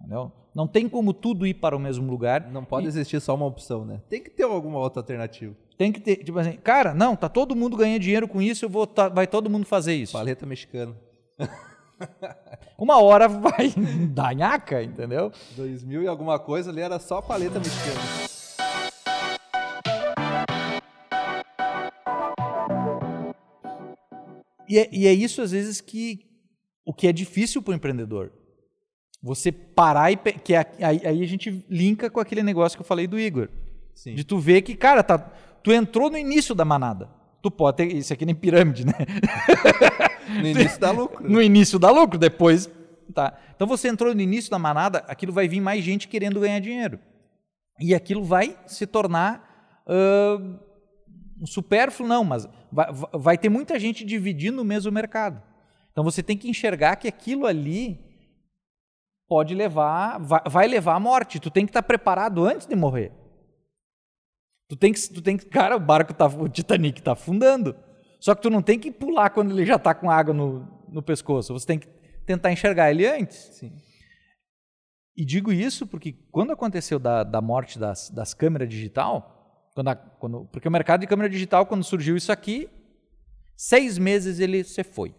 Entendeu? 0.00 0.30
Não 0.54 0.66
tem 0.66 0.88
como 0.88 1.12
tudo 1.12 1.46
ir 1.46 1.54
para 1.54 1.76
o 1.76 1.78
mesmo 1.80 2.10
lugar. 2.10 2.50
Não 2.50 2.64
pode 2.64 2.86
E 2.86 2.88
existir 2.88 3.20
só 3.20 3.34
uma 3.34 3.46
opção, 3.46 3.84
né? 3.84 4.00
Tem 4.08 4.22
que 4.22 4.30
ter 4.30 4.44
alguma 4.44 4.78
outra 4.78 5.00
alternativa. 5.00 5.54
Tem 5.76 5.92
que 5.92 6.00
ter, 6.00 6.16
tipo 6.16 6.38
assim, 6.38 6.52
cara, 6.56 6.92
não, 6.94 7.14
tá 7.14 7.28
todo 7.28 7.54
mundo 7.54 7.76
ganhando 7.76 8.00
dinheiro 8.00 8.26
com 8.26 8.42
isso, 8.42 8.64
eu 8.64 8.68
vou, 8.68 8.86
tá- 8.86 9.08
vai 9.08 9.26
todo 9.26 9.48
mundo 9.48 9.64
fazer 9.66 9.94
isso. 9.94 10.12
Paleta 10.12 10.44
mexicana. 10.46 10.94
Uma 12.78 13.00
hora 13.02 13.28
vai 13.28 13.72
dar 14.12 14.34
nhaca, 14.34 14.82
entendeu? 14.82 15.32
2000 15.56 16.02
e 16.02 16.08
alguma 16.08 16.38
coisa 16.38 16.70
ali 16.70 16.80
era 16.80 16.98
só 16.98 17.20
paleta 17.20 17.58
mexicana. 17.58 18.27
E 24.68 24.78
é, 24.78 24.88
e 24.92 25.06
é 25.06 25.12
isso, 25.12 25.40
às 25.40 25.52
vezes, 25.52 25.80
que 25.80 26.20
o 26.84 26.92
que 26.92 27.06
é 27.06 27.12
difícil 27.12 27.62
para 27.62 27.72
o 27.72 27.74
empreendedor. 27.74 28.32
Você 29.22 29.50
parar 29.50 30.12
e. 30.12 30.16
Que 30.16 30.54
é, 30.54 30.66
aí, 30.80 31.00
aí 31.04 31.22
a 31.22 31.26
gente 31.26 31.64
linka 31.68 32.08
com 32.08 32.20
aquele 32.20 32.42
negócio 32.42 32.76
que 32.78 32.82
eu 32.82 32.86
falei 32.86 33.06
do 33.06 33.18
Igor. 33.18 33.48
Sim. 33.94 34.14
De 34.14 34.24
tu 34.24 34.38
ver 34.38 34.62
que, 34.62 34.76
cara, 34.76 35.02
tá, 35.02 35.18
tu 35.18 35.72
entrou 35.72 36.10
no 36.10 36.16
início 36.16 36.54
da 36.54 36.64
manada. 36.64 37.10
Tu 37.42 37.50
pode 37.50 37.78
ter. 37.78 37.92
Isso 37.92 38.12
aqui 38.12 38.24
nem 38.24 38.34
pirâmide, 38.34 38.84
né? 38.86 38.92
No 40.28 40.46
início 40.46 40.78
dá 40.78 40.90
lucro. 40.90 41.30
No 41.30 41.42
início 41.42 41.78
dá 41.78 41.90
lucro, 41.90 42.18
depois. 42.18 42.70
Tá. 43.14 43.38
Então 43.56 43.66
você 43.66 43.88
entrou 43.88 44.14
no 44.14 44.20
início 44.20 44.50
da 44.50 44.58
manada, 44.58 44.98
aquilo 45.08 45.32
vai 45.32 45.48
vir 45.48 45.60
mais 45.60 45.82
gente 45.82 46.06
querendo 46.06 46.38
ganhar 46.38 46.58
dinheiro. 46.60 46.98
E 47.80 47.94
aquilo 47.94 48.22
vai 48.22 48.54
se 48.66 48.86
tornar. 48.86 49.82
ãh, 49.88 50.58
um 51.40 51.46
supérfluo, 51.46 52.08
não, 52.08 52.24
mas 52.24 52.46
vai, 52.70 52.86
vai- 53.12 53.38
ter 53.38 53.48
muita 53.48 53.78
gente 53.78 54.04
dividindo 54.04 54.60
o 54.62 54.64
mesmo 54.64 54.90
mercado. 54.90 55.42
Então 55.92 56.04
você 56.04 56.22
tem 56.22 56.36
que 56.36 56.48
enxergar 56.48 56.96
que 56.96 57.08
aquilo 57.08 57.46
ali 57.46 57.98
pode 59.28 59.54
levar, 59.54 60.18
vai, 60.18 60.40
vai 60.46 60.66
levar 60.66 60.94
à 60.94 61.00
morte. 61.00 61.40
Tu 61.40 61.50
tem 61.50 61.64
que 61.64 61.70
estar 61.70 61.82
preparado 61.82 62.44
antes 62.44 62.66
de 62.66 62.74
morrer. 62.74 63.12
Tu 64.68 64.76
tem 64.76 64.92
que, 64.92 65.00
tu 65.08 65.22
tem 65.22 65.36
que, 65.36 65.46
cara, 65.46 65.76
o 65.76 65.80
barco 65.80 66.12
tá, 66.12 66.26
o 66.26 66.48
Titanic 66.48 67.00
tá 67.02 67.12
afundando. 67.12 67.76
Só 68.20 68.34
que 68.34 68.42
tu 68.42 68.50
não 68.50 68.62
tem 68.62 68.78
que 68.78 68.90
pular 68.90 69.30
quando 69.30 69.52
ele 69.52 69.64
já 69.64 69.78
tá 69.78 69.94
com 69.94 70.10
água 70.10 70.34
no, 70.34 70.66
no 70.88 71.02
pescoço. 71.02 71.52
Você 71.52 71.66
tem 71.66 71.78
que 71.78 71.86
tentar 72.26 72.52
enxergar 72.52 72.90
ele 72.90 73.06
antes. 73.06 73.36
Sim. 73.52 73.72
E 75.16 75.24
digo 75.24 75.52
isso 75.52 75.86
porque 75.86 76.12
quando 76.30 76.52
aconteceu 76.52 76.98
da, 76.98 77.24
da 77.24 77.40
morte 77.40 77.78
das, 77.78 78.10
das 78.10 78.34
câmeras 78.34 78.68
digital, 78.68 79.37
quando 79.78 79.88
a- 79.88 79.94
quando- 79.94 80.44
porque 80.50 80.66
o 80.66 80.70
mercado 80.72 81.00
de 81.02 81.06
câmera 81.06 81.30
digital, 81.30 81.64
quando 81.64 81.84
surgiu 81.84 82.16
isso 82.16 82.32
aqui, 82.32 82.68
seis 83.56 83.96
meses 83.96 84.40
ele 84.40 84.64
se 84.64 84.82
foi. 84.82 85.14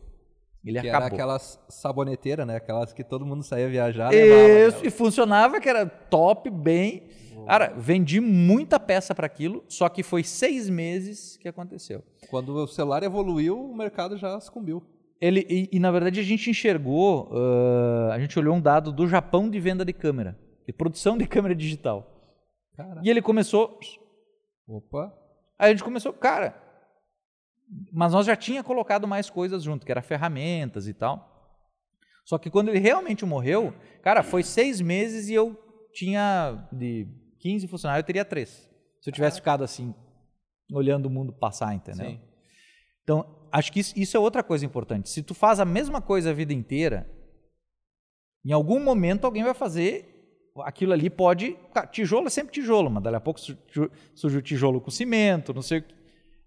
Ele 0.66 0.82
Que 0.82 0.90
acabou. 0.90 1.06
era 1.06 1.16
aquelas 1.16 1.58
saboneteiras, 1.70 2.46
né? 2.46 2.58
Aquelas 2.58 2.92
que 2.92 3.02
todo 3.02 3.26
mundo 3.26 3.42
saía 3.42 3.70
viajar. 3.70 4.10
levava 4.10 4.76
Isso, 4.76 4.86
e 4.86 4.90
funcionava, 4.90 5.62
que 5.62 5.70
era 5.70 5.86
top, 5.86 6.50
bem. 6.50 7.04
Cara, 7.48 7.74
vendi 7.78 8.20
muita 8.20 8.78
peça 8.78 9.16
para 9.16 9.26
aquilo, 9.26 9.64
só 9.70 9.88
que 9.88 10.04
foi 10.04 10.24
seis 10.26 10.70
meses 10.70 11.38
que 11.38 11.48
aconteceu. 11.48 12.04
Quando 12.30 12.54
o 12.54 12.68
celular 12.68 13.02
evoluiu, 13.02 13.58
o 13.58 13.74
mercado 13.74 14.18
já 14.18 14.38
sucumbiu. 14.42 14.84
Ele, 15.22 15.46
e, 15.50 15.70
e, 15.72 15.80
na 15.80 15.90
verdade 15.90 16.20
a 16.20 16.24
gente 16.24 16.50
enxergou, 16.50 17.30
ah, 17.32 18.10
a 18.14 18.20
gente 18.20 18.38
olhou 18.38 18.54
um 18.56 18.62
dado 18.62 18.92
do 18.92 19.08
Japão 19.08 19.50
de 19.50 19.58
venda 19.60 19.86
de 19.86 19.94
câmera, 19.94 20.38
de 20.68 20.74
produção 20.74 21.18
de 21.18 21.26
câmera 21.28 21.56
digital. 21.56 22.06
Cara, 22.76 23.02
E 23.04 23.10
ele 23.10 23.22
começou, 23.22 23.80
opa. 24.70 25.14
Aí 25.58 25.68
a 25.68 25.70
gente 25.72 25.84
começou, 25.84 26.14
cara, 26.14 26.56
mas 27.92 28.14
nós 28.14 28.26
já 28.26 28.36
tinha 28.36 28.64
colocado 28.64 29.08
mais 29.08 29.30
coisas 29.30 29.64
junto, 29.64 29.86
que 29.86 29.92
era 29.92 30.02
ferramentas 30.02 30.88
e 30.88 30.94
tal. 30.94 31.28
Só 32.24 32.38
que 32.38 32.50
quando 32.50 32.70
ele 32.70 32.80
realmente 32.80 33.26
morreu, 33.26 33.74
cara, 34.04 34.22
foi 34.22 34.44
seis 34.44 34.80
meses 34.80 35.30
e 35.30 35.34
eu 35.34 35.58
tinha 35.92 36.68
de 36.72 37.08
15 37.40 37.68
funcionários, 37.68 38.04
eu 38.04 38.08
teria 38.08 38.24
três. 38.24 38.70
Se 39.02 39.10
eu 39.10 39.14
tivesse 39.14 39.38
ficado 39.38 39.64
assim, 39.64 39.94
olhando 40.72 41.08
o 41.08 41.10
mundo 41.10 41.34
passar, 41.34 41.74
entendeu? 41.74 42.12
Sim. 42.12 42.22
Então, 43.04 43.48
acho 43.52 43.72
que 43.72 43.80
isso, 43.80 43.98
isso 43.98 44.16
é 44.16 44.20
outra 44.20 44.44
coisa 44.44 44.66
importante. 44.66 45.10
Se 45.10 45.24
tu 45.24 45.34
faz 45.34 45.60
a 45.60 45.66
mesma 45.66 46.02
coisa 46.02 46.30
a 46.30 46.34
vida 46.34 46.54
inteira, 46.54 47.10
em 48.46 48.52
algum 48.52 48.80
momento 48.80 49.26
alguém 49.26 49.44
vai 49.44 49.54
fazer 49.54 50.19
aquilo 50.62 50.94
ali 50.94 51.10
pode. 51.10 51.58
tijolo 51.92 52.28
é 52.28 52.30
sempre 52.30 52.54
tijolo, 52.54 52.90
mas 52.90 53.04
dali 53.04 53.16
a 53.16 53.20
pouco 53.22 53.40
surge 53.40 54.38
o 54.38 54.42
tijolo 54.42 54.82
com 54.82 54.92
cimento, 54.92 55.54
não 55.54 55.62
sei 55.62 55.80
o 55.80 55.84
que. 55.84 55.96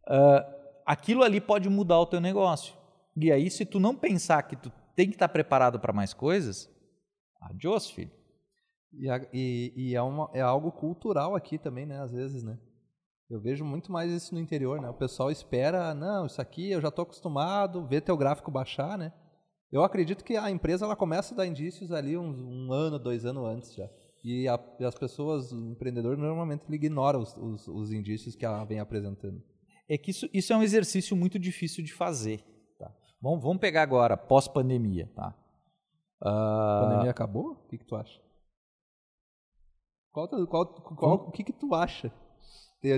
Ah, 0.07 0.46
aquilo 0.86 1.22
ali 1.22 1.40
pode 1.40 1.68
mudar 1.68 1.98
o 2.00 2.07
teu 2.07 2.20
negócio. 2.20 2.74
E 3.16 3.30
aí, 3.30 3.50
se 3.50 3.64
tu 3.64 3.78
não 3.78 3.94
pensar 3.94 4.42
que 4.42 4.57
tu 4.57 4.72
tem 4.96 5.09
que 5.09 5.14
estar 5.14 5.28
preparado 5.28 5.78
para 5.80 5.92
mais 5.92 6.12
coisas, 6.14 6.68
adiós, 7.40 7.90
filho. 7.90 8.11
E, 8.94 9.09
e- 9.32 9.72
e 9.76 9.94
é, 9.94 10.03
uma- 10.03 10.30
é 10.34 10.40
algo 10.40 10.70
cultural 10.72 11.34
aqui 11.34 11.57
também, 11.59 11.86
né? 11.86 12.00
Às 12.00 12.12
vezes, 12.12 12.42
né? 12.42 12.59
Eu 13.30 13.40
vejo 13.40 13.64
muito 13.64 13.90
mais 13.90 14.12
isso 14.12 14.34
no 14.34 14.40
interior, 14.40 14.78
né? 14.80 14.90
O 14.90 14.94
pessoal 14.94 15.30
espera, 15.30 15.94
não, 15.94 16.26
isso 16.26 16.40
aqui 16.42 16.70
eu 16.70 16.80
já 16.80 16.88
estou 16.88 17.05
acostumado, 17.05 17.86
vê 17.86 18.00
teu 18.00 18.16
gráfico 18.16 18.50
baixar, 18.50 18.98
né? 18.98 19.12
Eu 19.73 19.83
acredito 19.83 20.23
que 20.23 20.37
a 20.37 20.51
empresa 20.51 20.85
ela 20.85 20.95
começa 20.95 21.33
a 21.33 21.37
dar 21.39 21.47
indícios 21.47 21.91
ali 21.91 22.16
uns, 22.16 22.39
um 22.39 22.70
ano, 22.73 22.99
dois 22.99 23.25
anos 23.25 23.45
antes 23.47 23.75
já. 23.75 23.89
E, 24.23 24.47
a- 24.47 24.61
e 24.79 24.85
as 24.85 24.95
pessoas, 24.95 25.51
o 25.51 25.70
empreendedor, 25.70 26.16
normalmente 26.16 26.66
ele 26.68 26.77
ignora 26.77 27.18
os, 27.18 27.35
os- 27.37 27.66
os 27.68 27.91
indícios 27.93 28.37
que 28.37 28.45
ela 28.45 28.64
vem 28.64 28.79
apresentando. 28.79 29.43
É 29.89 29.97
que 29.99 30.11
isso, 30.11 30.29
isso 30.33 30.53
é 30.53 30.57
um 30.57 30.62
exercício 30.62 31.16
muito 31.16 31.39
difícil 31.39 31.83
de 31.83 31.93
fazer. 31.93 32.41
Tá? 32.79 32.95
Vamos, 33.20 33.43
vamos 33.43 33.59
pegar 33.59 33.83
agora, 33.83 34.16
pós-pandemia. 34.16 35.11
Tá? 35.16 35.35
A 36.20 36.29
Ah, 36.29 36.81
pandemia 36.85 37.11
acabou? 37.11 37.53
O 37.53 37.66
que, 37.68 37.79
que 37.79 37.85
tu 37.87 37.97
acha? 37.97 38.20
Qual, 40.12 40.29
qual, 40.29 40.66
qual, 40.97 41.14
o 41.29 41.31
que, 41.33 41.43
que 41.43 41.53
tu 41.53 41.75
acha? 41.75 42.12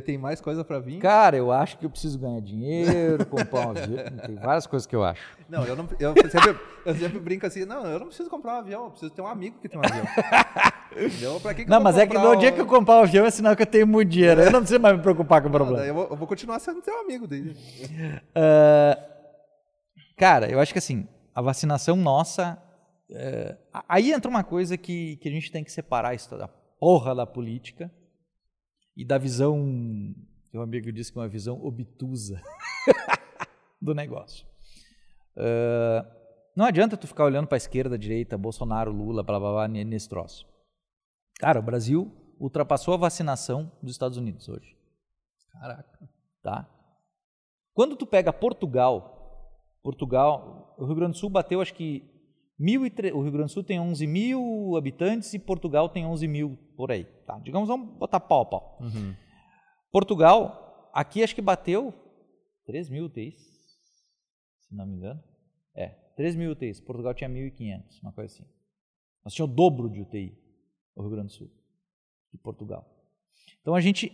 Tem, 0.06 0.16
mais 0.16 0.40
coisa 0.40 0.64
para 0.64 0.78
vir? 0.78 0.98
Cara, 0.98 1.36
eu 1.36 1.52
acho 1.52 1.76
que 1.76 1.84
eu 1.84 1.90
preciso 1.90 2.18
ganhar 2.18 2.40
dinheiro, 2.40 3.26
comprar 3.26 3.66
um 3.66 3.70
avião. 3.72 4.04
Tem 4.24 4.34
várias 4.34 4.66
coisas 4.66 4.86
que 4.86 4.96
eu 4.96 5.04
acho. 5.04 5.20
Não, 5.46 5.62
eu, 5.66 5.76
não, 5.76 5.86
eu, 6.00 6.14
sempre, 6.30 6.58
eu 6.86 6.94
sempre 6.94 7.18
brinco 7.18 7.44
assim, 7.46 7.66
não, 7.66 7.84
eu 7.84 7.98
não 7.98 8.06
preciso 8.06 8.30
comprar 8.30 8.54
um 8.54 8.58
avião, 8.60 8.84
eu 8.84 8.90
preciso 8.92 9.12
ter 9.12 9.20
um 9.20 9.26
amigo 9.26 9.58
que 9.60 9.68
tem 9.68 9.78
um 9.78 9.82
avião. 9.84 10.06
Entendeu? 10.96 11.38
Pra 11.38 11.52
que 11.52 11.64
que 11.64 11.70
Não, 11.70 11.80
mas 11.82 11.98
é 11.98 12.06
que 12.06 12.14
no 12.16 12.32
um- 12.32 12.36
dia 12.38 12.50
que 12.50 12.60
eu 12.62 12.66
comprar 12.66 12.94
o 13.00 13.02
avião 13.02 13.26
é 13.26 13.30
sinal 13.30 13.54
que 13.54 13.60
eu 13.60 13.66
tenho 13.66 13.86
muito 13.86 14.08
dinheiro. 14.08 14.40
Eu 14.40 14.50
não 14.50 14.60
preciso 14.60 14.80
mais 14.80 14.96
me 14.96 15.02
preocupar 15.02 15.42
com 15.42 15.48
o 15.48 15.52
problema. 15.52 15.84
eu, 15.84 15.92
vou, 15.94 16.06
eu 16.08 16.16
vou 16.16 16.26
continuar 16.26 16.58
sendo 16.60 16.80
teu 16.80 16.98
amigo. 17.00 17.26
Daí. 17.26 17.54
Ah, 18.34 18.98
cara, 20.16 20.50
eu 20.50 20.58
acho 20.60 20.72
que 20.72 20.78
assim, 20.78 21.06
a 21.34 21.42
vacinação 21.42 21.94
nossa. 21.94 22.56
a- 23.70 23.84
aí 23.86 24.12
entra 24.14 24.30
uma 24.30 24.42
coisa 24.42 24.78
que, 24.78 25.16
que 25.16 25.28
a 25.28 25.32
gente 25.32 25.52
tem 25.52 25.62
que 25.62 25.70
separar 25.70 26.14
isso 26.14 26.34
da 26.38 26.48
porra 26.48 27.14
da 27.14 27.26
política 27.26 27.90
e 28.96 29.04
da 29.04 29.18
visão. 29.18 29.58
Um 29.58 30.60
amigo 30.60 30.92
disse 30.92 31.12
que 31.12 31.18
é 31.18 31.22
uma 31.22 31.28
visão 31.28 31.60
obtusa 31.64 32.40
do 33.80 33.94
negócio. 33.94 34.46
Ah, 35.36 36.06
não 36.56 36.64
adianta 36.64 36.96
tu 36.96 37.06
ficar 37.08 37.24
olhando 37.24 37.48
para 37.48 37.56
a 37.56 37.58
esquerda, 37.58 37.98
direita, 37.98 38.38
Bolsonaro, 38.38 38.92
Lula, 38.92 39.22
blá 39.22 39.38
blá 39.40 39.50
blá, 39.52 39.68
ne- 39.68 39.84
nesse 39.84 40.08
troço. 40.08 40.46
Cara, 41.40 41.58
o 41.58 41.62
Brasil 41.62 42.12
ultrapassou 42.38 42.94
a 42.94 42.96
vacinação 42.96 43.70
dos 43.82 43.92
Estados 43.92 44.16
Unidos 44.18 44.48
hoje 44.48 44.76
Caraca. 45.52 46.08
tá? 46.42 46.68
Quando 47.72 47.96
tu 47.96 48.06
pega 48.06 48.32
Portugal, 48.32 49.58
Portugal, 49.82 50.74
o 50.78 50.84
Rio 50.84 50.94
Grande 50.94 51.12
do 51.12 51.18
Sul 51.18 51.30
bateu 51.30 51.60
acho 51.60 51.74
que 51.74 52.08
mil 52.58 52.84
e 52.86 52.90
tre- 52.90 53.12
o 53.12 53.20
Rio 53.22 53.32
Grande 53.32 53.50
do 53.50 53.52
Sul 53.54 53.64
tem 53.64 53.80
11 53.80 54.06
mil 54.06 54.76
habitantes 54.76 55.32
e 55.34 55.38
Portugal 55.38 55.88
tem 55.88 56.06
11 56.06 56.26
mil 56.28 56.56
por 56.76 56.90
aí, 56.92 57.04
tá? 57.26 57.38
Digamos, 57.38 57.68
vamos 57.68 57.96
botar 57.98 58.20
pau 58.20 58.42
a 58.42 58.46
pau. 58.46 58.78
Uhum. 58.80 59.14
Portugal, 59.90 60.90
aqui 60.92 61.22
acho 61.22 61.34
que 61.34 61.42
bateu 61.42 61.92
3 62.66 62.88
mil 62.90 63.04
UTIs, 63.06 63.34
se 64.60 64.74
não 64.74 64.86
me 64.86 64.96
engano. 64.96 65.22
É, 65.76 65.88
3 66.16 66.36
mil 66.36 66.50
UTIs. 66.52 66.80
Portugal 66.80 67.14
tinha 67.14 67.28
1.500, 67.30 68.00
uma 68.02 68.12
coisa 68.12 68.32
assim. 68.32 68.44
Nós 69.24 69.32
tínhamos 69.34 69.52
o 69.52 69.56
dobro 69.56 69.88
de 69.88 70.00
UTI 70.00 70.36
no 70.96 71.02
Rio 71.02 71.12
Grande 71.12 71.28
do 71.28 71.32
Sul, 71.32 71.50
de 72.32 72.38
Portugal. 72.38 72.88
Então 73.60 73.74
a 73.74 73.80
gente, 73.80 74.12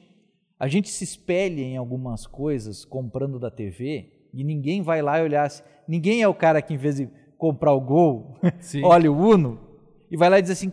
a 0.59 0.69
gente 0.69 0.89
se 0.89 1.05
espelha 1.05 1.61
em 1.63 1.77
algumas 1.77 2.27
coisas 2.27 2.85
comprando 2.85 3.39
da 3.39 3.51
TV 3.51 4.29
e 4.33 4.45
ninguém 4.45 4.83
vai 4.83 5.03
lá 5.03 5.19
e 5.19 5.23
olhar. 5.23 5.45
Assim, 5.47 5.63
ninguém 5.89 6.23
é 6.23 6.29
o 6.29 6.35
cara 6.35 6.63
que, 6.63 6.73
em 6.75 6.77
vez 6.77 6.97
de 6.97 7.09
comprar 7.41 7.73
o 7.73 7.81
Gol, 7.81 8.39
olha 8.85 9.11
o 9.11 9.17
Uno 9.17 9.59
e 10.11 10.17
vai 10.17 10.29
lá 10.29 10.39
e 10.39 10.43
diz 10.43 10.51
assim: 10.51 10.73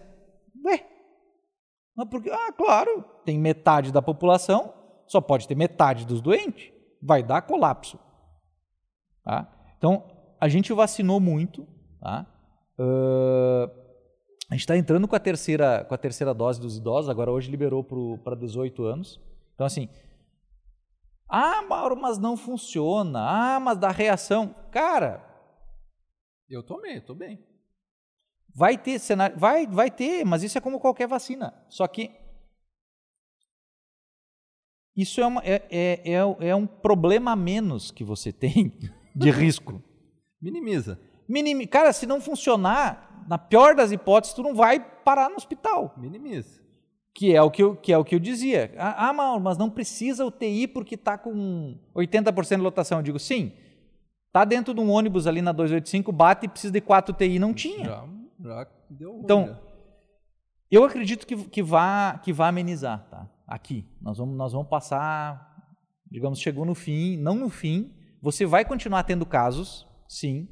Ué, 0.64 0.86
mas 1.96 2.08
porque, 2.10 2.30
ah, 2.30 2.52
claro, 2.52 3.04
tem 3.26 3.40
metade 3.40 3.92
da 3.92 4.02
população, 4.02 4.74
só 5.08 5.22
pode 5.22 5.48
ter 5.48 5.56
metade 5.56 6.06
dos 6.06 6.22
doentes, 6.22 6.72
vai 7.02 7.24
dar 7.24 7.42
colapso. 7.42 7.98
Tá? 9.24 9.48
Então, 9.78 10.04
a 10.40 10.48
gente 10.48 10.72
vacinou 10.74 11.20
muito, 11.20 11.66
tá? 12.00 12.26
Uh, 12.78 13.72
a 14.50 14.54
gente 14.54 14.62
está 14.62 14.78
entrando 14.78 15.08
com 15.08 15.16
a 15.16 15.20
terceira 15.20 15.84
com 15.86 15.96
a 15.96 15.98
terceira 15.98 16.34
dose 16.34 16.62
dos 16.62 16.78
idosos, 16.78 17.10
agora 17.10 17.32
hoje 17.32 17.50
liberou 17.50 17.84
para 18.24 18.36
18 18.36 18.84
anos. 18.84 19.20
Então, 19.56 19.66
assim, 19.66 19.90
ah, 21.30 21.62
Mauro, 21.64 22.00
mas 22.00 22.18
não 22.18 22.38
funciona. 22.38 23.20
Ah, 23.20 23.60
mas 23.60 23.78
dá 23.78 23.90
reação. 23.90 24.56
Cara. 24.72 25.27
Eu 26.50 26.64
tomei, 26.64 26.98
estou 26.98 27.16
bem. 27.16 27.40
Vai 28.54 28.78
ter 28.78 29.00
cenário. 29.00 29.38
Vai, 29.38 29.68
vai 29.68 29.92
ter, 29.92 30.26
mas 30.26 30.44
isso 30.44 30.58
é 30.58 30.62
como 30.62 30.80
qualquer 30.80 31.08
vacina. 31.08 31.54
Só 31.70 31.88
que. 31.88 32.12
Isso 34.96 35.22
é, 35.22 35.28
uma, 35.28 35.42
é, 35.44 35.62
é, 35.70 36.14
é, 36.14 36.48
é 36.50 36.56
um 36.56 36.66
problema 36.66 37.32
a 37.32 37.36
menos 37.36 37.92
que 37.92 38.04
você 38.04 38.32
tem 38.32 38.74
de 39.16 39.30
risco. 39.30 39.84
Minimiza. 40.42 41.00
Minim, 41.30 41.68
cara, 41.68 41.94
se 41.94 42.08
não 42.08 42.20
funcionar, 42.20 43.26
na 43.28 43.38
pior 43.38 43.76
das 43.76 43.92
hipóteses, 43.92 44.34
tu 44.34 44.42
não 44.42 44.56
vai 44.56 44.80
parar 44.80 45.30
no 45.30 45.36
hospital. 45.36 45.94
Minimiza. 45.98 46.62
Que 47.14 47.36
é 47.36 47.42
o 47.42 47.52
que 47.52 47.62
eu, 47.62 47.76
que 47.76 47.92
é 47.92 47.98
o 47.98 48.06
que 48.06 48.16
eu 48.16 48.20
dizia. 48.20 48.74
Ah, 48.78 49.10
ah 49.10 49.40
mas 49.40 49.58
não 49.58 49.70
precisa 49.70 50.26
UTI 50.26 50.68
porque 50.68 50.96
está 50.96 51.18
com 51.18 51.78
80% 51.96 52.56
de 52.56 52.62
lotação. 52.62 53.00
Eu 53.00 53.04
digo, 53.04 53.20
sim. 53.20 53.54
Tá 54.32 54.46
dentro 54.46 54.74
de 54.74 54.80
um 54.80 54.90
ônibus 54.92 55.26
ali 55.26 55.42
na 55.42 55.52
285, 55.52 56.12
bate 56.12 56.46
e 56.46 56.50
precisa 56.50 56.72
de 56.74 56.82
4 56.82 57.14
UTI. 57.14 57.40
Não 57.40 57.54
tinha. 57.54 57.86
Já, 57.86 58.08
já 58.40 58.68
deu 58.90 59.12
ruim, 59.14 59.22
Então, 59.24 59.48
já. 59.48 59.60
eu 60.72 60.84
acredito 60.84 61.26
que, 61.26 61.36
que, 61.50 61.64
vá, 61.64 62.20
que 62.24 62.32
vá 62.34 62.48
amenizar, 62.50 63.08
tá? 63.10 63.30
Aqui. 63.48 63.86
Nós 64.02 64.18
vamos, 64.18 64.36
nós 64.38 64.52
vamos 64.54 64.68
passar, 64.68 65.56
digamos, 66.12 66.40
chegou 66.40 66.66
no 66.66 66.76
fim, 66.76 67.18
não 67.18 67.36
no 67.36 67.50
fim. 67.50 67.94
Você 68.22 68.46
vai 68.46 68.66
continuar 68.66 69.04
tendo 69.04 69.26
casos, 69.26 69.88
sim. 70.08 70.48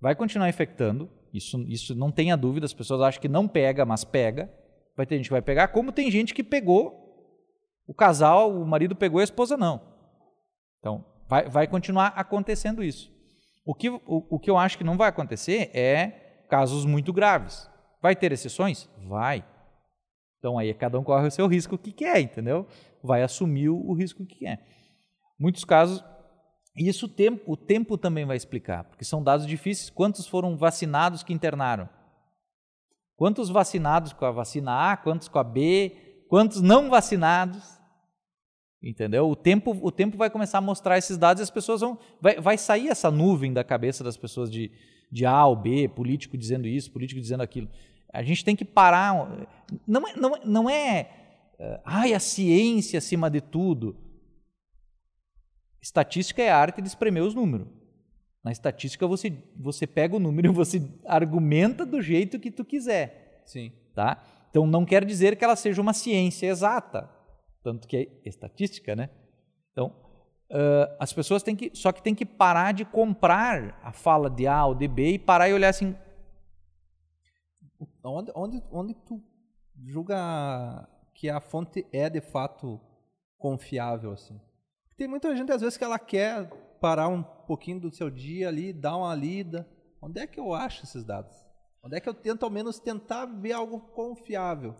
Vai 0.00 0.14
continuar 0.14 0.48
infectando. 0.48 1.10
Isso, 1.32 1.60
isso 1.68 1.94
não 1.94 2.10
tenha 2.12 2.36
dúvida. 2.36 2.66
As 2.66 2.72
pessoas 2.74 3.00
acham 3.00 3.20
que 3.20 3.28
não 3.28 3.48
pega, 3.48 3.84
mas 3.84 4.04
pega. 4.04 4.52
Vai 4.96 5.06
ter 5.06 5.16
gente 5.16 5.26
que 5.26 5.32
vai 5.32 5.42
pegar, 5.42 5.68
como 5.68 5.92
tem 5.92 6.10
gente 6.10 6.34
que 6.34 6.42
pegou 6.42 7.06
o 7.86 7.94
casal, 7.94 8.52
o 8.52 8.66
marido 8.66 8.94
pegou 8.94 9.20
e 9.20 9.22
a 9.22 9.24
esposa 9.24 9.56
não. 9.56 9.80
Então, 10.78 11.04
vai, 11.28 11.48
vai 11.48 11.66
continuar 11.66 12.08
acontecendo 12.16 12.82
isso. 12.82 13.12
O 13.64 13.74
que, 13.74 13.90
o, 13.90 14.02
o 14.06 14.38
que 14.38 14.50
eu 14.50 14.56
acho 14.56 14.78
que 14.78 14.84
não 14.84 14.96
vai 14.96 15.08
acontecer 15.08 15.70
é 15.74 16.44
casos 16.48 16.84
muito 16.84 17.12
graves. 17.12 17.68
Vai 18.00 18.16
ter 18.16 18.32
exceções? 18.32 18.88
Vai. 19.06 19.44
Então 20.38 20.58
aí 20.58 20.72
cada 20.72 20.98
um 20.98 21.04
corre 21.04 21.26
o 21.26 21.30
seu 21.30 21.46
risco 21.46 21.76
que 21.76 21.92
quer, 21.92 22.20
entendeu? 22.20 22.66
Vai 23.02 23.22
assumir 23.22 23.68
o 23.68 23.92
risco 23.92 24.24
que 24.24 24.36
quer. 24.36 24.64
Muitos 25.38 25.64
casos, 25.64 26.02
e 26.76 26.88
isso 26.88 27.06
o 27.06 27.08
tempo, 27.08 27.52
o 27.52 27.56
tempo 27.56 27.98
também 27.98 28.24
vai 28.24 28.36
explicar, 28.36 28.84
porque 28.84 29.04
são 29.04 29.22
dados 29.22 29.46
difíceis. 29.46 29.90
Quantos 29.90 30.26
foram 30.26 30.56
vacinados 30.56 31.22
que 31.22 31.32
internaram? 31.32 31.88
Quantos 33.16 33.48
vacinados 33.48 34.12
com 34.12 34.24
a 34.24 34.30
vacina 34.30 34.92
A, 34.92 34.96
quantos 34.96 35.28
com 35.28 35.38
a 35.38 35.44
B, 35.44 36.24
quantos 36.28 36.62
não 36.62 36.88
vacinados? 36.88 37.77
Entendeu? 38.82 39.28
O 39.28 39.34
tempo, 39.34 39.76
o 39.82 39.90
tempo 39.90 40.16
vai 40.16 40.30
começar 40.30 40.58
a 40.58 40.60
mostrar 40.60 40.96
esses 40.98 41.18
dados 41.18 41.40
e 41.40 41.42
as 41.42 41.50
pessoas 41.50 41.80
vão. 41.80 41.98
Vai, 42.20 42.40
vai 42.40 42.56
sair 42.56 42.88
essa 42.88 43.10
nuvem 43.10 43.52
da 43.52 43.64
cabeça 43.64 44.04
das 44.04 44.16
pessoas 44.16 44.50
de, 44.50 44.70
de 45.10 45.26
A 45.26 45.46
ou 45.46 45.56
B, 45.56 45.88
político 45.88 46.38
dizendo 46.38 46.68
isso, 46.68 46.92
político 46.92 47.20
dizendo 47.20 47.42
aquilo. 47.42 47.68
A 48.12 48.22
gente 48.22 48.44
tem 48.44 48.54
que 48.54 48.64
parar. 48.64 49.46
Não 49.86 50.06
é. 50.06 50.16
Não, 50.16 50.32
não 50.44 50.70
é 50.70 51.10
uh, 51.58 51.80
ai, 51.84 52.14
a 52.14 52.20
ciência 52.20 52.98
acima 52.98 53.28
de 53.28 53.40
tudo. 53.40 53.96
Estatística 55.82 56.42
é 56.42 56.50
a 56.50 56.56
arte 56.56 56.80
de 56.80 56.88
espremer 56.88 57.24
os 57.24 57.34
números. 57.34 57.66
Na 58.44 58.52
estatística 58.52 59.06
você, 59.06 59.32
você 59.56 59.86
pega 59.86 60.14
o 60.14 60.20
número 60.20 60.48
e 60.48 60.54
você 60.54 60.80
argumenta 61.04 61.84
do 61.84 62.00
jeito 62.00 62.38
que 62.38 62.50
tu 62.50 62.64
quiser. 62.64 63.42
Sim. 63.44 63.72
Tá? 63.94 64.22
Então 64.50 64.66
não 64.66 64.84
quer 64.84 65.04
dizer 65.04 65.36
que 65.36 65.44
ela 65.44 65.56
seja 65.56 65.82
uma 65.82 65.92
ciência 65.92 66.46
exata, 66.46 67.10
tanto 67.62 67.86
que 67.86 67.96
é 67.96 68.28
estatística, 68.28 68.94
né? 68.94 69.10
Então 69.72 69.94
uh, 70.50 70.96
as 70.98 71.12
pessoas 71.12 71.42
têm 71.42 71.56
que, 71.56 71.70
só 71.74 71.92
que 71.92 72.02
tem 72.02 72.14
que 72.14 72.26
parar 72.26 72.72
de 72.72 72.84
comprar 72.84 73.78
a 73.82 73.92
fala 73.92 74.28
de 74.28 74.46
A 74.46 74.66
ou 74.66 74.74
de 74.74 74.88
B 74.88 75.12
e 75.12 75.18
parar 75.18 75.48
e 75.48 75.54
olhar 75.54 75.68
assim. 75.68 75.94
Onde, 78.04 78.32
onde, 78.34 78.62
onde 78.72 78.94
tu 78.94 79.22
julga 79.86 80.88
que 81.14 81.28
a 81.28 81.40
fonte 81.40 81.86
é 81.92 82.08
de 82.08 82.20
fato 82.20 82.80
confiável 83.36 84.12
assim? 84.12 84.40
Tem 84.96 85.06
muita 85.06 85.36
gente 85.36 85.52
às 85.52 85.60
vezes 85.60 85.76
que 85.76 85.84
ela 85.84 85.98
quer 85.98 86.48
parar 86.80 87.08
um 87.08 87.22
pouquinho 87.22 87.80
do 87.80 87.94
seu 87.94 88.10
dia 88.10 88.48
ali, 88.48 88.72
dar 88.72 88.96
uma 88.96 89.14
lida. 89.14 89.68
Onde 90.00 90.20
é 90.20 90.26
que 90.26 90.40
eu 90.40 90.54
acho 90.54 90.84
esses 90.84 91.04
dados? 91.04 91.36
Onde 91.82 91.96
é 91.96 92.00
que 92.00 92.08
eu 92.08 92.14
tento 92.14 92.44
ao 92.44 92.50
menos 92.50 92.78
tentar 92.78 93.26
ver 93.26 93.52
algo 93.52 93.80
confiável? 93.80 94.74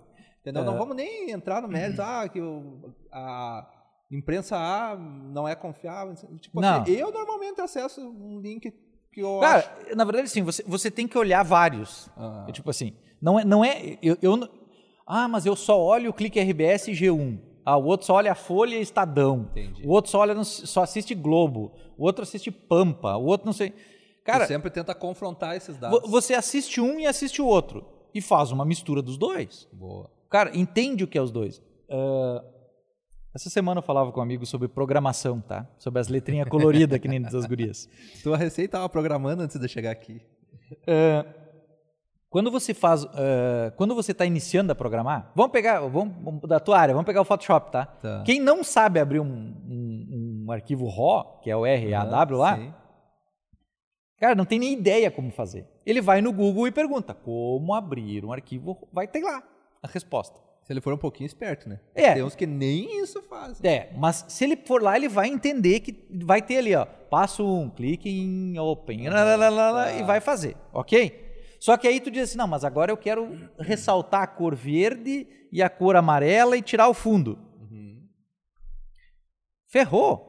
Entendeu? 0.49 0.63
É. 0.63 0.67
Não 0.67 0.79
vamos 0.79 0.97
nem 0.97 1.31
entrar 1.31 1.61
no 1.61 1.69
mérito, 1.69 2.01
ah, 2.01 2.27
que 2.29 2.41
o, 2.41 2.95
a 3.13 3.69
imprensa 4.11 4.57
A 4.57 4.97
não 4.97 5.47
é 5.47 5.55
confiável. 5.55 6.15
Tipo 6.41 6.61
não. 6.61 6.83
Assim, 6.83 6.93
eu 6.93 7.13
normalmente 7.13 7.61
acesso 7.61 8.01
um 8.01 8.41
link 8.41 8.73
que 9.13 9.21
eu 9.21 9.39
Cara, 9.41 9.59
acho... 9.59 9.97
na 9.97 10.05
verdade, 10.05 10.29
sim, 10.31 10.43
você, 10.43 10.63
você 10.67 10.91
tem 10.91 11.07
que 11.07 11.19
olhar 11.19 11.43
vários. 11.43 12.11
Ah. 12.17 12.47
É, 12.49 12.53
tipo 12.53 12.71
assim, 12.71 12.95
não 13.21 13.39
é. 13.39 13.45
Não 13.45 13.65
é 13.65 13.99
eu, 14.03 14.17
eu, 14.23 14.49
ah, 15.07 15.29
mas 15.29 15.45
eu 15.45 15.55
só 15.55 15.79
olho 15.81 16.11
o 16.11 16.15
clique 16.15 16.41
RBS 16.41 16.89
e 16.89 16.93
G1. 16.93 17.39
Ah, 17.65 17.77
o 17.77 17.85
outro 17.85 18.07
só 18.07 18.15
olha 18.15 18.33
a 18.33 18.35
Folha 18.35 18.77
e 18.77 18.81
Estadão. 18.81 19.49
Entendi. 19.51 19.87
O 19.87 19.91
outro 19.91 20.11
só 20.11 20.21
olha, 20.21 20.43
só 20.43 20.83
assiste 20.83 21.15
Globo. 21.15 21.73
O 21.99 22.05
outro 22.05 22.23
assiste 22.23 22.51
Pampa. 22.51 23.17
O 23.17 23.27
outro 23.27 23.45
não 23.45 23.53
sei. 23.53 23.75
Cara, 24.25 24.47
Você 24.47 24.55
sempre 24.55 24.71
tenta 24.71 24.95
confrontar 24.95 25.57
esses 25.57 25.77
dados. 25.77 26.11
Você 26.11 26.35
assiste 26.35 26.81
um 26.81 26.99
e 26.99 27.07
assiste 27.07 27.43
o 27.43 27.47
outro 27.47 27.87
e 28.15 28.21
faz 28.21 28.53
uma 28.53 28.65
mistura 28.65 29.03
dos 29.03 29.19
dois. 29.19 29.69
Boa. 29.73 30.11
Cara, 30.31 30.57
entende 30.57 31.05
o 31.05 31.09
que 31.09 31.17
é 31.17 31.23
os 31.23 31.31
dois. 31.31 31.59
Uh, 31.89 32.45
essa 33.35 33.49
semana 33.49 33.79
eu 33.79 33.83
falava 33.83 34.13
com 34.13 34.21
um 34.21 34.23
amigo 34.23 34.45
sobre 34.45 34.69
programação, 34.69 35.41
tá? 35.41 35.67
Sobre 35.79 36.01
as 36.01 36.09
letrinhas 36.09 36.49
coloridas 36.51 36.99
que 36.99 37.09
nem 37.09 37.21
das 37.21 37.47
gurias. 37.47 37.89
Tua 38.23 38.37
receita 38.37 38.77
estava 38.77 38.89
programando 38.89 39.43
antes 39.43 39.59
de 39.59 39.69
chegar 39.69 39.91
aqui. 39.91 40.21
Uh, 40.83 41.49
quando 42.29 42.51
você 42.51 42.75
faz, 42.75 43.05
uh, 43.05 43.09
quando 43.77 43.95
você 43.95 44.13
está 44.13 44.27
iniciando 44.27 44.71
a 44.71 44.75
programar, 44.75 45.33
vamos 45.35 45.51
pegar, 45.51 45.81
vamos 45.81 46.43
da 46.43 46.61
tua 46.61 46.79
área, 46.79 46.95
vamos 46.95 47.07
pegar 47.07 47.23
o 47.23 47.25
Photoshop, 47.25 47.73
tá? 47.73 47.87
tá. 47.87 48.23
Quem 48.27 48.39
não 48.39 48.63
sabe 48.63 49.01
abrir 49.01 49.21
um, 49.21 49.25
um, 49.27 50.45
um, 50.47 50.53
arquivo 50.53 50.89
RAW, 50.89 51.41
que 51.43 51.51
é 51.51 51.57
o 51.57 51.63
RAW 51.63 52.37
lá, 52.37 52.57
sim. 52.59 52.75
cara, 54.19 54.35
não 54.35 54.45
tem 54.45 54.59
nem 54.59 54.75
ideia 54.75 55.11
como 55.11 55.31
fazer. 55.31 55.67
Ele 55.87 56.03
vai 56.03 56.21
no 56.21 56.31
Google 56.31 56.69
e 56.69 56.71
pergunta 56.71 57.15
como 57.15 57.73
abrir 57.73 58.27
um 58.27 58.33
arquivo, 58.33 58.87
vai 58.93 59.09
ter 59.09 59.23
lá 59.23 59.43
a 59.83 59.89
resposta. 59.89 60.41
Se 60.63 60.73
ele 60.73 60.81
for 60.83 60.93
um 60.93 60.99
pouquinho 60.99 61.27
esperto, 61.27 61.69
né? 61.69 61.81
É. 61.95 62.13
Tem 62.13 62.23
uns 62.23 62.35
que 62.35 62.47
nem 62.47 63.03
isso 63.03 63.23
fazem. 63.23 63.69
É, 63.69 63.91
mas 63.97 64.27
se 64.29 64.45
ele 64.45 64.55
for 64.55 64.83
lá, 64.83 64.97
ele 64.97 65.09
vai 65.09 65.29
entender 65.29 65.81
que 65.81 66.07
vai 66.11 66.43
ter 66.43 66.59
ali, 66.59 66.75
ó, 66.75 66.85
passo 66.85 67.43
um, 67.43 67.71
clique 67.71 68.11
em 68.11 68.59
open, 68.59 69.09
lá, 69.09 69.93
e 69.93 70.03
vai 70.03 70.21
fazer, 70.21 70.57
ok? 70.73 71.27
Só 71.59 71.77
que 71.77 71.89
aí 71.89 72.01
tu 72.01 72.11
diz 72.11 72.25
assim, 72.25 72.39
não, 72.39 72.47
mas 72.47 72.65
agora 72.65 72.93
eu 72.93 72.97
quero 72.97 73.51
ressaltar 73.59 74.23
a 74.23 74.27
cor 74.27 74.55
verde 74.55 75.27
e 75.51 75.63
a 75.63 75.71
cor 75.71 75.97
amarela 75.97 76.57
e 76.57 76.63
tirar 76.63 76.89
o 76.89 76.95
fundo. 76.95 77.39
Uhum. 77.61 78.03
Ferrou. 79.67 80.29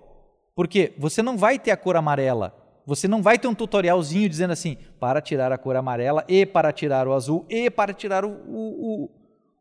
Porque 0.56 0.94
você 0.98 1.22
não 1.22 1.38
vai 1.38 1.60
ter 1.60 1.72
a 1.72 1.78
cor 1.78 1.96
amarela. 1.96 2.56
Você 2.86 3.08
não 3.08 3.22
vai 3.22 3.38
ter 3.38 3.48
um 3.48 3.54
tutorialzinho 3.54 4.28
dizendo 4.28 4.52
assim, 4.52 4.78
para 5.00 5.22
tirar 5.22 5.52
a 5.52 5.58
cor 5.58 5.76
amarela 5.76 6.26
e 6.28 6.46
para 6.46 6.72
tirar 6.74 7.08
o 7.08 7.14
azul 7.14 7.46
e 7.48 7.70
para 7.70 7.94
tirar 7.94 8.26
o, 8.26 8.30
o, 8.30 9.04
o, 9.06 9.10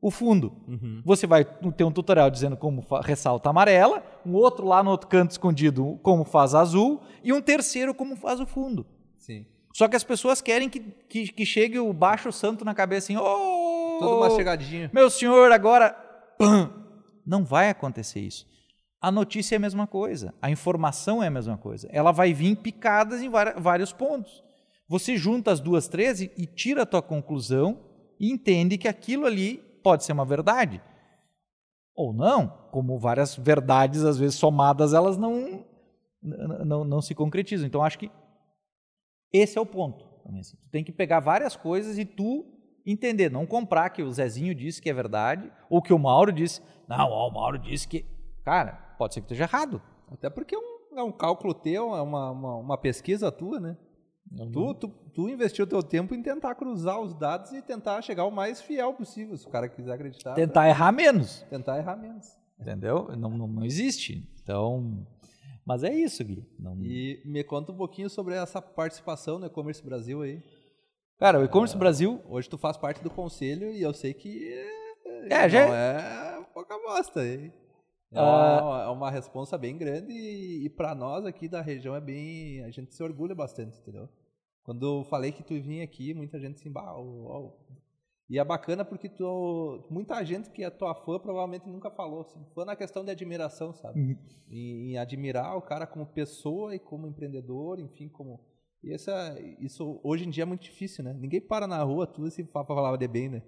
o 0.00 0.10
fundo. 0.10 0.52
Uhum. 0.66 1.02
Você 1.04 1.26
vai 1.26 1.44
ter 1.44 1.84
um 1.84 1.90
tutorial 1.90 2.30
dizendo 2.30 2.56
como 2.56 2.84
ressalta 3.02 3.50
amarela, 3.50 4.02
um 4.24 4.34
outro 4.34 4.66
lá 4.66 4.82
no 4.82 4.90
outro 4.90 5.08
canto 5.08 5.32
escondido 5.32 5.98
como 6.02 6.24
faz 6.24 6.54
azul 6.54 7.02
e 7.22 7.32
um 7.32 7.40
terceiro 7.40 7.94
como 7.94 8.16
faz 8.16 8.40
o 8.40 8.46
fundo. 8.46 8.86
Sim. 9.18 9.46
Só 9.74 9.86
que 9.88 9.96
as 9.96 10.04
pessoas 10.04 10.40
querem 10.40 10.68
que, 10.68 10.80
que, 10.80 11.32
que 11.32 11.46
chegue 11.46 11.78
o 11.78 11.92
baixo 11.92 12.32
santo 12.32 12.64
na 12.64 12.74
cabeça 12.74 13.12
assim, 13.12 13.16
oh, 13.16 13.98
Tudo 14.00 14.16
uma 14.16 14.30
chegadinha. 14.30 14.90
Meu 14.92 15.10
senhor, 15.10 15.52
agora. 15.52 15.90
Pam! 16.38 16.72
Não 17.26 17.44
vai 17.44 17.68
acontecer 17.68 18.20
isso. 18.20 18.46
A 19.00 19.12
notícia 19.12 19.54
é 19.54 19.58
a 19.58 19.60
mesma 19.60 19.86
coisa, 19.86 20.34
a 20.42 20.50
informação 20.50 21.22
é 21.22 21.28
a 21.28 21.30
mesma 21.30 21.56
coisa. 21.56 21.88
Ela 21.92 22.10
vai 22.10 22.32
vir 22.32 22.56
picadas 22.56 23.22
em 23.22 23.28
vários 23.28 23.92
pontos. 23.92 24.42
Você 24.88 25.16
junta 25.16 25.52
as 25.52 25.60
duas, 25.60 25.86
três 25.86 26.20
e, 26.20 26.32
e 26.36 26.46
tira 26.46 26.82
a 26.82 26.86
tua 26.86 27.02
conclusão 27.02 27.78
e 28.18 28.32
entende 28.32 28.76
que 28.76 28.88
aquilo 28.88 29.26
ali 29.26 29.62
pode 29.88 30.04
ser 30.04 30.12
uma 30.12 30.26
verdade. 30.26 30.82
Ou 31.96 32.12
não, 32.12 32.46
como 32.70 32.98
várias 32.98 33.34
verdades, 33.34 34.04
às 34.04 34.18
vezes 34.18 34.36
somadas, 34.36 34.92
elas 34.92 35.16
não, 35.16 35.64
não, 36.22 36.84
não 36.84 37.00
se 37.00 37.14
concretizam. 37.14 37.66
Então, 37.66 37.82
acho 37.82 37.98
que 37.98 38.10
esse 39.32 39.56
é 39.56 39.60
o 39.60 39.64
ponto. 39.64 40.06
Assim. 40.38 40.58
Tu 40.58 40.68
tem 40.68 40.84
que 40.84 40.92
pegar 40.92 41.20
várias 41.20 41.56
coisas 41.56 41.96
e 41.96 42.04
tu 42.04 42.44
entender, 42.84 43.30
não 43.30 43.46
comprar 43.46 43.88
que 43.88 44.02
o 44.02 44.12
Zezinho 44.12 44.54
disse 44.54 44.82
que 44.82 44.90
é 44.90 44.92
verdade, 44.92 45.50
ou 45.70 45.80
que 45.80 45.94
o 45.94 45.98
Mauro 45.98 46.30
disse, 46.30 46.60
não, 46.86 47.08
o 47.08 47.30
Mauro 47.30 47.58
disse 47.58 47.88
que. 47.88 48.04
Cara, 48.44 48.94
pode 48.98 49.14
ser 49.14 49.20
que 49.22 49.24
esteja 49.24 49.44
errado. 49.44 49.80
Até 50.12 50.28
porque 50.28 50.54
é 50.54 50.58
um, 50.58 50.98
é 50.98 51.02
um 51.02 51.12
cálculo 51.12 51.54
teu, 51.54 51.96
é 51.96 52.02
uma, 52.02 52.30
uma, 52.30 52.56
uma 52.56 52.78
pesquisa 52.78 53.32
tua, 53.32 53.58
né? 53.58 53.78
Tu, 54.36 54.74
tu, 54.74 54.88
tu 55.14 55.28
investiu 55.28 55.66
teu 55.66 55.82
tempo 55.82 56.14
em 56.14 56.22
tentar 56.22 56.54
cruzar 56.54 57.00
os 57.00 57.14
dados 57.14 57.52
e 57.52 57.62
tentar 57.62 58.02
chegar 58.02 58.24
o 58.24 58.30
mais 58.30 58.60
fiel 58.60 58.92
possível, 58.92 59.36
se 59.36 59.46
o 59.46 59.50
cara 59.50 59.68
quiser 59.68 59.92
acreditar. 59.92 60.34
Tentar 60.34 60.60
pra... 60.60 60.68
errar 60.68 60.92
menos. 60.92 61.46
Tentar 61.48 61.78
errar 61.78 61.96
menos. 61.96 62.36
Entendeu? 62.60 63.08
Não, 63.16 63.30
não, 63.30 63.46
não 63.46 63.64
existe. 63.64 64.28
Então, 64.42 65.06
mas 65.64 65.82
é 65.82 65.94
isso, 65.94 66.24
Gui. 66.24 66.46
Não... 66.58 66.76
E 66.82 67.22
me 67.24 67.42
conta 67.42 67.72
um 67.72 67.76
pouquinho 67.76 68.10
sobre 68.10 68.34
essa 68.34 68.60
participação 68.60 69.38
no 69.38 69.46
E-Commerce 69.46 69.82
Brasil 69.82 70.22
aí. 70.22 70.42
Cara, 71.18 71.40
o 71.40 71.44
E-Commerce 71.44 71.74
é, 71.74 71.78
Brasil... 71.78 72.20
Hoje 72.28 72.48
tu 72.48 72.58
faz 72.58 72.76
parte 72.76 73.02
do 73.02 73.10
conselho 73.10 73.70
e 73.70 73.82
eu 73.82 73.92
sei 73.92 74.14
que 74.14 74.52
é, 75.30 75.48
já... 75.48 75.66
não 75.66 75.74
é 75.74 76.46
pouca 76.54 76.78
bosta 76.78 77.20
aí. 77.20 77.52
É 78.10 78.20
uma, 78.20 78.82
é 78.84 78.88
uma 78.88 79.10
responsa 79.10 79.58
bem 79.58 79.76
grande 79.76 80.12
e, 80.12 80.64
e 80.64 80.70
para 80.70 80.94
nós 80.94 81.26
aqui 81.26 81.48
da 81.48 81.60
região 81.60 81.94
é 81.94 82.00
bem. 82.00 82.64
A 82.64 82.70
gente 82.70 82.94
se 82.94 83.02
orgulha 83.02 83.34
bastante, 83.34 83.78
entendeu? 83.78 84.08
Quando 84.62 84.84
eu 84.84 85.04
falei 85.04 85.32
que 85.32 85.42
tu 85.42 85.60
vinha 85.60 85.84
aqui, 85.84 86.14
muita 86.14 86.38
gente 86.38 86.60
se 86.60 86.68
bah, 86.68 86.94
E 88.28 88.38
é 88.38 88.44
bacana 88.44 88.84
porque 88.84 89.08
tu, 89.08 89.86
muita 89.90 90.22
gente 90.24 90.50
que 90.50 90.64
é 90.64 90.70
tua 90.70 90.94
fã 90.94 91.18
provavelmente 91.18 91.68
nunca 91.68 91.90
falou. 91.90 92.20
Assim, 92.20 92.44
fã 92.54 92.64
na 92.64 92.76
questão 92.76 93.04
de 93.04 93.10
admiração, 93.10 93.72
sabe? 93.74 94.00
Uhum. 94.00 94.16
Em, 94.50 94.92
em, 94.92 94.98
admirar 94.98 95.56
o 95.56 95.62
cara 95.62 95.86
como 95.86 96.06
pessoa 96.06 96.74
e 96.74 96.78
como 96.78 97.06
empreendedor, 97.06 97.78
enfim, 97.78 98.08
como. 98.08 98.40
E 98.82 98.92
essa, 98.92 99.36
isso 99.58 100.00
hoje 100.02 100.26
em 100.26 100.30
dia 100.30 100.42
é 100.42 100.46
muito 100.46 100.62
difícil, 100.62 101.02
né? 101.04 101.12
Ninguém 101.12 101.40
para 101.40 101.66
na 101.66 101.82
rua, 101.82 102.06
tu 102.06 102.24
assim, 102.24 102.44
para 102.44 102.64
falar 102.64 102.96
de 102.96 103.08
bem, 103.08 103.28
né? 103.28 103.42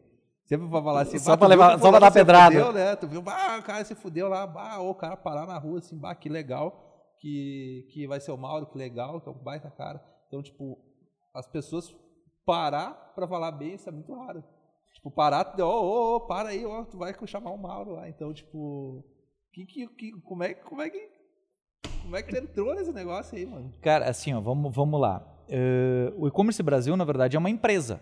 Sempre 0.51 0.69
pra 0.69 0.83
falar 0.83 1.03
assim, 1.03 1.17
só 1.21 1.37
pra, 1.37 1.47
levar, 1.47 1.79
só 1.79 1.91
pra 1.91 2.01
dar 2.01 2.11
pedrada. 2.11 2.57
Fudeu, 2.57 2.73
né? 2.73 2.97
Tu 2.97 3.07
viu, 3.07 3.23
bah, 3.23 3.57
o 3.61 3.63
cara 3.63 3.85
se 3.85 3.95
fudeu 3.95 4.29
lá, 4.29 4.45
bah, 4.45 4.81
o 4.81 4.93
cara 4.97 5.17
parar 5.17 5.47
na 5.47 5.57
rua 5.57 5.79
assim, 5.79 5.97
bah, 5.97 6.13
que 6.13 6.29
legal, 6.29 7.07
que, 7.21 7.87
que 7.93 8.05
vai 8.09 8.19
ser 8.19 8.33
o 8.33 8.37
Mauro, 8.37 8.67
que 8.67 8.77
legal, 8.77 9.21
que 9.21 9.29
é 9.29 9.31
um 9.31 9.39
baita 9.39 9.71
cara. 9.71 10.05
Então, 10.27 10.43
tipo, 10.43 10.77
as 11.33 11.47
pessoas 11.47 11.95
parar 12.45 13.13
pra 13.15 13.29
falar 13.29 13.53
bem, 13.53 13.75
isso 13.75 13.89
é 13.89 13.93
muito 13.93 14.13
raro. 14.13 14.43
Tipo, 14.93 15.13
parar, 15.13 15.55
ô, 15.61 15.63
ô, 15.63 16.17
ô, 16.17 16.21
para 16.23 16.49
aí, 16.49 16.67
ó, 16.67 16.85
tu 16.85 16.99
vai 16.99 17.15
chamar 17.29 17.53
o 17.53 17.57
Mauro 17.57 17.93
lá. 17.93 18.09
Então, 18.09 18.35
tipo, 18.35 19.05
que, 19.53 19.65
que, 19.67 19.87
que, 19.87 20.21
como, 20.23 20.43
é, 20.43 20.55
como 20.55 20.83
é 20.83 20.91
que. 20.91 21.11
Como 22.03 22.17
é 22.17 22.25
que 22.25 22.33
tu 22.33 22.43
entrou 22.43 22.75
nesse 22.75 22.93
negócio 22.93 23.39
aí, 23.39 23.47
mano? 23.47 23.73
Cara, 23.81 24.11
assim, 24.11 24.35
ó, 24.35 24.41
vamos, 24.41 24.75
vamos 24.75 25.01
lá. 25.01 25.25
Uh, 25.49 26.25
o 26.25 26.27
e-commerce 26.27 26.61
Brasil, 26.61 26.97
na 26.97 27.05
verdade, 27.05 27.37
é 27.37 27.39
uma 27.39 27.51
empresa. 27.51 28.01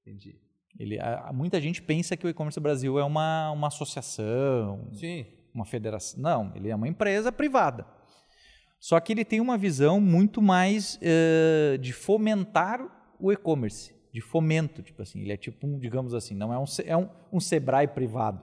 Entendi. 0.00 0.43
Ele, 0.78 0.98
muita 1.32 1.60
gente 1.60 1.80
pensa 1.80 2.16
que 2.16 2.26
o 2.26 2.28
e-commerce 2.28 2.58
Brasil 2.58 2.98
é 2.98 3.04
uma, 3.04 3.50
uma 3.52 3.68
associação, 3.68 4.88
Sim. 4.92 5.24
uma 5.54 5.64
federação. 5.64 6.20
Não, 6.20 6.52
ele 6.54 6.68
é 6.68 6.74
uma 6.74 6.88
empresa 6.88 7.30
privada. 7.30 7.86
Só 8.80 8.98
que 9.00 9.12
ele 9.12 9.24
tem 9.24 9.40
uma 9.40 9.56
visão 9.56 10.00
muito 10.00 10.42
mais 10.42 10.96
uh, 10.96 11.78
de 11.78 11.92
fomentar 11.92 12.80
o 13.18 13.32
e-commerce, 13.32 13.94
de 14.12 14.20
fomento, 14.20 14.82
tipo 14.82 15.00
assim. 15.00 15.22
Ele 15.22 15.32
é 15.32 15.36
tipo 15.36 15.66
um, 15.66 15.78
digamos 15.78 16.12
assim, 16.12 16.34
não 16.34 16.52
é 16.52 16.58
um, 16.58 16.64
é 16.84 16.96
um, 16.96 17.08
um 17.32 17.40
Sebrae 17.40 17.86
privado, 17.86 18.42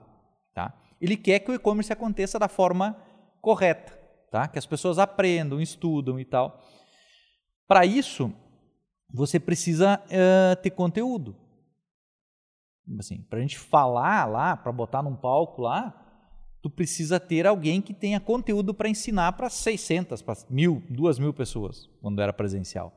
tá? 0.54 0.74
Ele 1.00 1.16
quer 1.16 1.38
que 1.40 1.50
o 1.50 1.54
e-commerce 1.54 1.92
aconteça 1.92 2.38
da 2.38 2.48
forma 2.48 2.96
correta, 3.40 3.92
tá? 4.30 4.48
Que 4.48 4.58
as 4.58 4.66
pessoas 4.66 4.98
aprendam, 4.98 5.60
estudam 5.60 6.18
e 6.18 6.24
tal. 6.24 6.60
Para 7.68 7.86
isso, 7.86 8.32
você 9.12 9.38
precisa 9.38 10.02
uh, 10.06 10.56
ter 10.60 10.70
conteúdo. 10.70 11.36
Assim, 12.98 13.22
para 13.22 13.38
a 13.38 13.42
gente 13.42 13.58
falar 13.58 14.26
lá, 14.26 14.56
para 14.56 14.72
botar 14.72 15.02
num 15.02 15.16
palco 15.16 15.62
lá, 15.62 15.98
tu 16.62 16.70
precisa 16.70 17.18
ter 17.18 17.46
alguém 17.46 17.80
que 17.80 17.94
tenha 17.94 18.20
conteúdo 18.20 18.72
para 18.72 18.88
ensinar 18.88 19.32
para 19.32 19.50
600, 19.50 20.22
para 20.22 20.34
mil, 20.48 20.82
duas 20.88 21.18
mil 21.18 21.32
pessoas, 21.32 21.88
quando 22.00 22.20
era 22.20 22.32
presencial. 22.32 22.92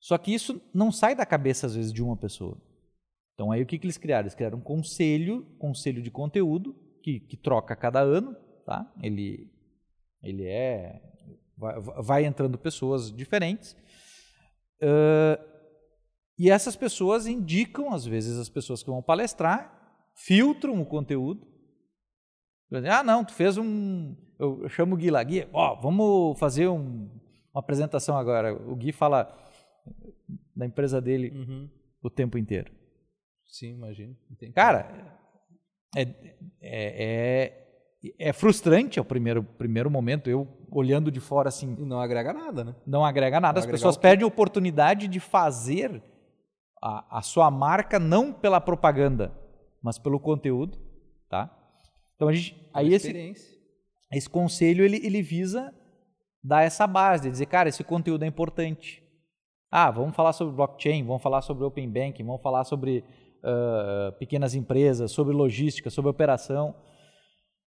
Só 0.00 0.18
que 0.18 0.34
isso 0.34 0.60
não 0.72 0.92
sai 0.92 1.14
da 1.14 1.24
cabeça, 1.24 1.66
às 1.66 1.74
vezes, 1.74 1.92
de 1.92 2.02
uma 2.02 2.16
pessoa. 2.16 2.60
Então, 3.34 3.50
aí 3.50 3.62
o 3.62 3.66
que, 3.66 3.78
que 3.78 3.86
eles 3.86 3.96
criaram? 3.96 4.24
Eles 4.24 4.34
criaram 4.34 4.58
um 4.58 4.62
conselho, 4.62 5.44
conselho 5.58 6.02
de 6.02 6.10
conteúdo, 6.10 6.76
que, 7.02 7.20
que 7.20 7.36
troca 7.36 7.74
cada 7.74 8.00
ano, 8.00 8.36
tá? 8.64 8.92
Ele, 9.02 9.50
ele 10.22 10.46
é... 10.46 11.02
Vai, 11.56 11.80
vai 11.80 12.24
entrando 12.24 12.58
pessoas 12.58 13.10
diferentes. 13.10 13.76
Uh, 14.82 15.53
e 16.38 16.50
essas 16.50 16.74
pessoas 16.74 17.26
indicam, 17.26 17.92
às 17.92 18.04
vezes, 18.04 18.38
as 18.38 18.48
pessoas 18.48 18.82
que 18.82 18.90
vão 18.90 19.02
palestrar, 19.02 19.72
filtram 20.14 20.80
o 20.80 20.86
conteúdo. 20.86 21.46
Ah, 22.90 23.02
não, 23.04 23.24
tu 23.24 23.32
fez 23.32 23.56
um. 23.56 24.16
Eu, 24.38 24.68
chamo 24.68 24.94
o 24.94 24.98
Gui 24.98 25.10
lá, 25.10 25.22
Gui, 25.22 25.46
ó, 25.52 25.76
vamos 25.76 26.38
fazer 26.38 26.66
um, 26.66 27.08
uma 27.52 27.60
apresentação 27.60 28.18
agora. 28.18 28.52
O 28.52 28.74
Gui 28.74 28.90
fala 28.90 29.32
da 30.56 30.66
empresa 30.66 31.00
dele 31.00 31.30
uhum. 31.30 31.70
o 32.02 32.10
tempo 32.10 32.36
inteiro. 32.36 32.72
Sim, 33.46 33.74
imagino. 33.74 34.16
Cara, 34.52 35.16
é, 35.96 36.02
é, 36.02 36.14
é, 36.60 38.16
é 38.18 38.32
frustrante 38.32 38.98
ao 38.98 39.04
primeiro, 39.04 39.44
primeiro 39.44 39.88
momento, 39.88 40.28
eu 40.28 40.48
olhando 40.68 41.12
de 41.12 41.20
fora 41.20 41.48
assim. 41.48 41.76
E 41.78 41.84
não 41.84 42.00
agrega 42.00 42.32
nada, 42.32 42.64
né? 42.64 42.74
Não 42.84 43.04
agrega 43.04 43.38
nada. 43.38 43.60
Não 43.60 43.64
As 43.64 43.70
pessoas 43.70 43.96
perdem 43.96 44.24
a 44.24 44.28
oportunidade 44.28 45.06
de 45.06 45.20
fazer 45.20 46.02
a, 46.84 47.18
a 47.18 47.22
sua 47.22 47.50
marca 47.50 47.98
não 47.98 48.30
pela 48.30 48.60
propaganda, 48.60 49.32
mas 49.82 49.98
pelo 49.98 50.20
conteúdo, 50.20 50.78
tá? 51.30 51.50
Então 52.14 52.28
a 52.28 52.32
gente, 52.34 52.54
aí 52.74 52.92
esse, 52.92 53.56
esse 54.12 54.28
conselho 54.28 54.84
ele, 54.84 54.98
ele 54.98 55.22
visa 55.22 55.74
dar 56.42 56.62
essa 56.62 56.86
base, 56.86 57.30
dizer, 57.30 57.46
cara, 57.46 57.70
esse 57.70 57.82
conteúdo 57.82 58.22
é 58.24 58.26
importante. 58.26 59.02
Ah, 59.70 59.90
vamos 59.90 60.14
falar 60.14 60.34
sobre 60.34 60.54
blockchain, 60.54 61.02
vamos 61.02 61.22
falar 61.22 61.40
sobre 61.40 61.64
open 61.64 61.90
banking, 61.90 62.22
vamos 62.22 62.42
falar 62.42 62.64
sobre 62.64 62.98
uh, 62.98 64.12
pequenas 64.18 64.54
empresas, 64.54 65.10
sobre 65.10 65.34
logística, 65.34 65.88
sobre 65.88 66.10
operação. 66.10 66.76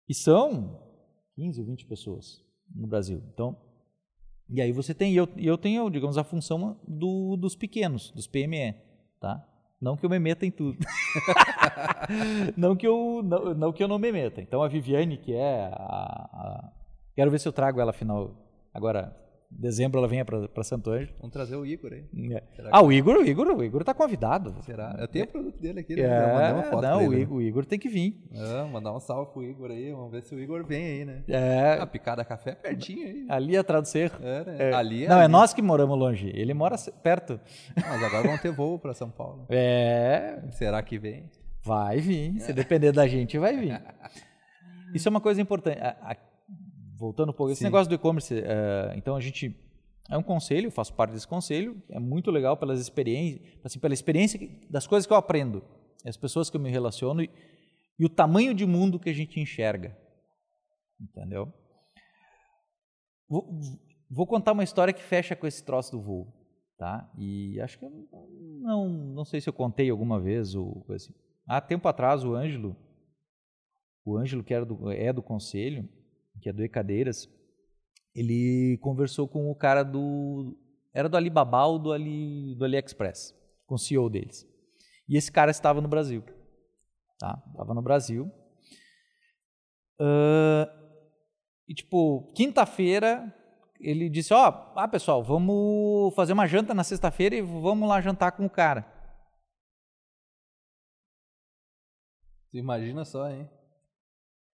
E 0.07 0.15
são 0.15 0.81
15 1.35 1.59
ou 1.59 1.67
20 1.67 1.85
pessoas 1.85 2.41
no 2.73 2.87
Brasil. 2.87 3.21
Então, 3.33 3.57
e 4.49 4.61
aí 4.61 4.71
você 4.71 4.93
tem, 4.93 5.11
e 5.11 5.17
eu, 5.17 5.27
eu 5.37 5.57
tenho, 5.57 5.89
digamos, 5.89 6.17
a 6.17 6.23
função 6.23 6.79
do, 6.87 7.35
dos 7.35 7.55
pequenos, 7.57 8.09
dos 8.11 8.25
PME 8.25 8.90
tá? 9.21 9.45
Não 9.79 9.95
que 9.95 10.05
eu 10.05 10.09
me 10.09 10.19
meta 10.19 10.45
em 10.45 10.51
tudo. 10.51 10.77
não, 12.57 12.75
que 12.75 12.85
eu, 12.85 13.21
não, 13.23 13.53
não, 13.53 13.71
que 13.71 13.83
eu 13.83 13.87
não 13.87 13.97
me 13.97 14.11
meta. 14.11 14.41
Então 14.41 14.61
a 14.61 14.67
Viviane, 14.67 15.17
que 15.17 15.33
é 15.33 15.71
a, 15.73 16.29
a... 16.33 16.71
Quero 17.15 17.31
ver 17.31 17.39
se 17.39 17.47
eu 17.47 17.53
trago 17.53 17.79
ela 17.79 17.93
final 17.93 18.35
agora 18.73 19.15
dezembro 19.51 19.99
ela 19.99 20.07
venha 20.07 20.23
para 20.25 20.63
Santo 20.63 20.89
Ângelo. 20.89 21.11
Vamos 21.19 21.33
trazer 21.33 21.55
o 21.55 21.65
Igor 21.65 21.91
aí. 21.93 22.05
É. 22.33 22.43
Ah, 22.71 22.81
o 22.81 22.91
Igor, 22.91 23.17
o 23.17 23.25
Igor, 23.25 23.47
o 23.47 23.63
Igor 23.63 23.83
tá 23.83 23.93
convidado. 23.93 24.55
Será? 24.63 24.95
Eu 24.97 25.07
tenho 25.07 25.25
o 25.25 25.27
produto 25.27 25.59
dele 25.59 25.81
aqui. 25.81 25.95
Né? 25.95 26.03
É, 26.03 26.53
uma 26.53 26.63
foto 26.63 26.81
não, 26.81 27.07
o 27.07 27.13
Igor, 27.13 27.37
o 27.37 27.41
Igor, 27.41 27.65
tem 27.65 27.77
que 27.77 27.89
vir. 27.89 28.21
É, 28.33 28.63
mandar 28.63 28.93
um 28.93 28.99
salve 28.99 29.31
pro 29.31 29.43
Igor 29.43 29.71
aí, 29.71 29.91
vamos 29.91 30.11
ver 30.11 30.23
se 30.23 30.33
o 30.33 30.39
Igor 30.39 30.65
vem 30.65 30.85
aí, 30.85 31.05
né? 31.05 31.23
É. 31.27 31.77
A 31.79 31.85
picada 31.85 32.23
café 32.23 32.51
é 32.51 32.55
pertinho 32.55 33.05
aí. 33.07 33.25
Ali 33.29 33.57
atrás 33.57 33.83
do 33.83 33.87
cerro. 33.87 34.17
É, 34.23 34.45
né? 34.45 34.55
É. 34.59 34.73
Ali 34.73 35.05
é 35.05 35.07
Não, 35.09 35.17
ali. 35.17 35.25
é 35.25 35.27
nós 35.27 35.53
que 35.53 35.61
moramos 35.61 35.97
longe. 35.97 36.31
Ele 36.33 36.53
mora 36.53 36.75
perto. 37.03 37.39
Mas 37.75 38.03
agora 38.03 38.27
vão 38.27 38.37
ter 38.37 38.51
voo 38.51 38.79
para 38.79 38.93
São 38.93 39.09
Paulo. 39.09 39.45
É. 39.49 40.39
Será 40.51 40.81
que 40.81 40.97
vem? 40.97 41.29
Vai 41.63 41.99
vir. 41.99 42.39
Se 42.39 42.53
depender 42.53 42.91
da 42.91 43.07
gente, 43.07 43.37
vai 43.37 43.55
vir. 43.55 43.81
Isso 44.93 45.07
é 45.07 45.11
uma 45.11 45.21
coisa 45.21 45.41
importante. 45.41 45.79
Voltando 47.01 47.31
um 47.31 47.33
pouco, 47.33 47.51
esse 47.51 47.59
Sim. 47.59 47.65
negócio 47.65 47.89
do 47.89 47.95
e-commerce, 47.95 48.31
uh, 48.31 48.95
então 48.95 49.15
a 49.15 49.19
gente 49.19 49.55
é 50.07 50.15
um 50.15 50.21
conselho, 50.21 50.69
faço 50.69 50.93
parte 50.93 51.13
desse 51.13 51.27
conselho, 51.27 51.81
é 51.89 51.99
muito 51.99 52.29
legal 52.29 52.55
pelas 52.55 52.79
experiências, 52.79 53.41
assim, 53.63 53.79
pela 53.79 53.93
experiência 53.93 54.39
das 54.69 54.85
coisas 54.85 55.07
que 55.07 55.11
eu 55.11 55.17
aprendo, 55.17 55.63
as 56.05 56.15
pessoas 56.15 56.49
que 56.49 56.57
eu 56.57 56.61
me 56.61 56.69
relaciono 56.69 57.23
e, 57.23 57.29
e 57.97 58.05
o 58.05 58.09
tamanho 58.09 58.53
de 58.53 58.67
mundo 58.67 58.99
que 58.99 59.09
a 59.09 59.13
gente 59.13 59.39
enxerga. 59.39 59.97
Entendeu? 60.99 61.51
Vou, 63.27 63.49
vou, 64.07 64.27
contar 64.27 64.51
uma 64.51 64.63
história 64.63 64.93
que 64.93 65.01
fecha 65.01 65.35
com 65.35 65.47
esse 65.47 65.65
troço 65.65 65.93
do 65.93 66.01
voo, 66.01 66.31
tá? 66.77 67.11
E 67.17 67.59
acho 67.61 67.79
que 67.79 67.85
eu 67.85 68.07
não, 68.61 68.87
não 68.89 69.25
sei 69.25 69.41
se 69.41 69.49
eu 69.49 69.53
contei 69.53 69.89
alguma 69.89 70.19
vez 70.19 70.53
ou 70.53 70.85
assim. 70.91 71.13
Há 71.47 71.59
tempo 71.59 71.87
atrás 71.87 72.23
o 72.23 72.35
Ângelo, 72.35 72.75
o 74.05 74.15
Ângelo 74.15 74.43
que 74.43 74.53
era 74.53 74.65
do, 74.65 74.91
é 74.91 75.11
do 75.11 75.23
conselho, 75.23 75.89
que 76.41 76.49
é 76.49 76.53
do 76.53 76.63
E-Cadeiras, 76.63 77.29
ele 78.13 78.77
conversou 78.81 79.27
com 79.27 79.49
o 79.49 79.55
cara 79.55 79.83
do. 79.83 80.57
Era 80.93 81.07
do 81.07 81.15
Alibaba 81.15 81.65
ou 81.65 81.79
do, 81.79 81.93
Ali, 81.93 82.55
do 82.55 82.65
AliExpress, 82.65 83.33
com 83.65 83.75
o 83.75 83.79
CEO 83.79 84.09
deles. 84.09 84.45
E 85.07 85.15
esse 85.15 85.31
cara 85.31 85.51
estava 85.51 85.79
no 85.79 85.87
Brasil. 85.87 86.23
Tá? 87.17 87.41
Estava 87.51 87.73
no 87.73 87.81
Brasil. 87.81 88.29
Uh, 89.99 90.67
e 91.67 91.73
tipo, 91.73 92.33
quinta-feira, 92.33 93.33
ele 93.79 94.09
disse: 94.09 94.33
Ó, 94.33 94.49
oh, 94.49 94.79
ah, 94.79 94.87
pessoal, 94.87 95.23
vamos 95.23 96.13
fazer 96.15 96.33
uma 96.33 96.47
janta 96.47 96.73
na 96.73 96.83
sexta-feira 96.83 97.35
e 97.35 97.41
vamos 97.41 97.87
lá 97.87 98.01
jantar 98.01 98.33
com 98.33 98.45
o 98.45 98.49
cara. 98.49 98.85
Imagina 102.51 103.05
só, 103.05 103.29
hein? 103.29 103.49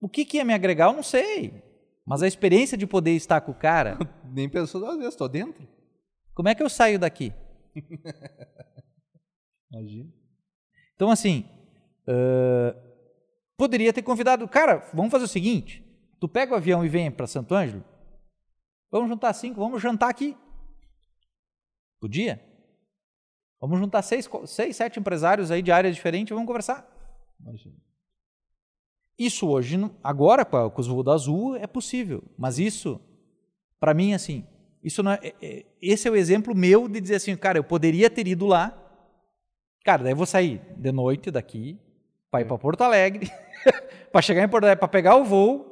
O 0.00 0.08
que, 0.08 0.24
que 0.24 0.38
ia 0.38 0.44
me 0.44 0.54
agregar, 0.54 0.86
eu 0.86 0.94
não 0.94 1.02
sei. 1.02 1.71
Mas 2.06 2.22
a 2.22 2.26
experiência 2.26 2.76
de 2.76 2.86
poder 2.86 3.12
estar 3.12 3.40
com 3.40 3.52
o 3.52 3.58
cara. 3.58 3.98
Nem 4.24 4.48
pensou 4.48 4.80
duas 4.80 4.96
vezes, 4.96 5.14
estou 5.14 5.28
dentro. 5.28 5.68
Como 6.34 6.48
é 6.48 6.54
que 6.54 6.62
eu 6.62 6.68
saio 6.68 6.98
daqui? 6.98 7.32
Imagina. 9.70 10.12
Então, 10.94 11.10
assim, 11.10 11.44
uh, 12.08 12.74
poderia 13.56 13.92
ter 13.92 14.02
convidado. 14.02 14.46
Cara, 14.48 14.88
vamos 14.92 15.10
fazer 15.10 15.24
o 15.24 15.28
seguinte: 15.28 15.84
tu 16.20 16.28
pega 16.28 16.52
o 16.52 16.56
avião 16.56 16.84
e 16.84 16.88
vem 16.88 17.10
para 17.10 17.26
Santo 17.26 17.54
Ângelo. 17.54 17.84
Vamos 18.90 19.08
juntar 19.08 19.32
cinco, 19.32 19.60
vamos 19.60 19.80
jantar 19.80 20.10
aqui. 20.10 20.36
Podia? 22.00 22.42
Vamos 23.60 23.78
juntar 23.78 24.02
seis, 24.02 24.28
seis, 24.46 24.76
sete 24.76 24.98
empresários 24.98 25.50
aí 25.50 25.62
de 25.62 25.70
áreas 25.70 25.94
diferentes 25.94 26.30
e 26.30 26.34
vamos 26.34 26.48
conversar. 26.48 26.86
Imagina. 27.40 27.76
Isso 29.18 29.48
hoje, 29.48 29.78
agora 30.02 30.44
com, 30.44 30.56
a, 30.56 30.70
com 30.70 30.80
os 30.80 30.86
voos 30.86 31.04
da 31.04 31.12
Azul, 31.12 31.56
é 31.56 31.66
possível. 31.66 32.22
Mas 32.36 32.58
isso, 32.58 33.00
para 33.78 33.94
mim, 33.94 34.14
assim, 34.14 34.44
isso 34.82 35.02
não 35.02 35.12
é, 35.12 35.20
é, 35.22 35.34
é, 35.40 35.66
esse 35.80 36.08
é 36.08 36.10
o 36.10 36.16
exemplo 36.16 36.54
meu 36.54 36.88
de 36.88 37.00
dizer 37.00 37.16
assim, 37.16 37.36
cara, 37.36 37.58
eu 37.58 37.64
poderia 37.64 38.10
ter 38.10 38.26
ido 38.26 38.46
lá. 38.46 38.78
Cara, 39.84 40.02
daí 40.02 40.12
eu 40.12 40.16
vou 40.16 40.26
sair 40.26 40.60
de 40.76 40.92
noite 40.92 41.30
daqui, 41.30 41.78
para 42.30 42.40
ir 42.42 42.46
para 42.46 42.58
Porto 42.58 42.82
Alegre, 42.82 43.30
para 44.10 44.22
chegar 44.22 44.42
em 44.42 44.48
Porto 44.48 44.64
Alegre, 44.64 44.80
para 44.80 44.88
pegar 44.88 45.16
o 45.16 45.24
voo. 45.24 45.68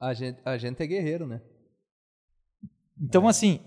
A 0.00 0.12
gente, 0.12 0.40
a 0.44 0.58
gente 0.58 0.82
é 0.82 0.86
guerreiro, 0.86 1.26
né? 1.26 1.40
Então, 3.00 3.26
é. 3.26 3.30
assim, 3.30 3.60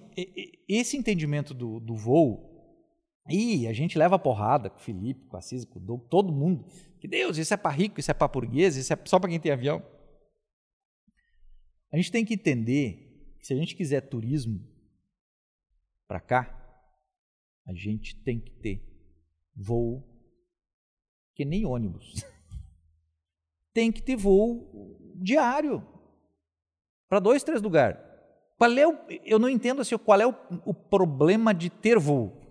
esse 0.67 0.95
entendimento 0.95 1.53
do, 1.53 1.79
do 1.79 1.95
voo, 1.95 2.47
e 3.29 3.67
a 3.67 3.73
gente 3.73 3.97
leva 3.97 4.17
porrada 4.17 4.69
com 4.69 4.77
o 4.77 4.81
Felipe, 4.81 5.25
com 5.27 5.35
a 5.35 5.39
Assis, 5.39 5.65
com 5.65 5.79
o 5.79 5.81
Doug, 5.81 6.01
todo 6.09 6.31
mundo. 6.31 6.65
Que 6.99 7.07
Deus, 7.07 7.37
isso 7.37 7.53
é 7.53 7.57
para 7.57 7.71
rico, 7.71 7.99
isso 7.99 8.11
é 8.11 8.13
para 8.13 8.27
burguês, 8.27 8.75
isso 8.75 8.91
é 8.91 8.99
só 9.05 9.19
para 9.19 9.29
quem 9.29 9.39
tem 9.39 9.51
avião. 9.51 9.85
A 11.91 11.97
gente 11.97 12.11
tem 12.11 12.25
que 12.25 12.33
entender 12.33 13.35
que 13.39 13.47
se 13.47 13.53
a 13.53 13.57
gente 13.57 13.75
quiser 13.75 14.01
turismo 14.01 14.59
para 16.07 16.19
cá, 16.19 16.53
a 17.65 17.73
gente 17.73 18.15
tem 18.23 18.39
que 18.39 18.51
ter 18.51 18.83
voo 19.55 20.03
que 21.35 21.45
nem 21.45 21.65
ônibus. 21.65 22.25
tem 23.73 23.91
que 23.91 24.01
ter 24.01 24.15
voo 24.15 25.15
diário 25.15 25.85
para 27.07 27.19
dois, 27.19 27.43
três 27.43 27.61
lugares. 27.61 27.99
Qual 28.57 28.71
é 28.71 28.87
o, 28.87 28.97
eu 29.23 29.37
não 29.37 29.47
entendo 29.47 29.81
assim, 29.81 29.97
qual 29.97 30.19
é 30.19 30.25
o, 30.25 30.35
o 30.65 30.73
problema 30.73 31.53
de 31.53 31.69
ter 31.69 31.99
voo. 31.99 32.46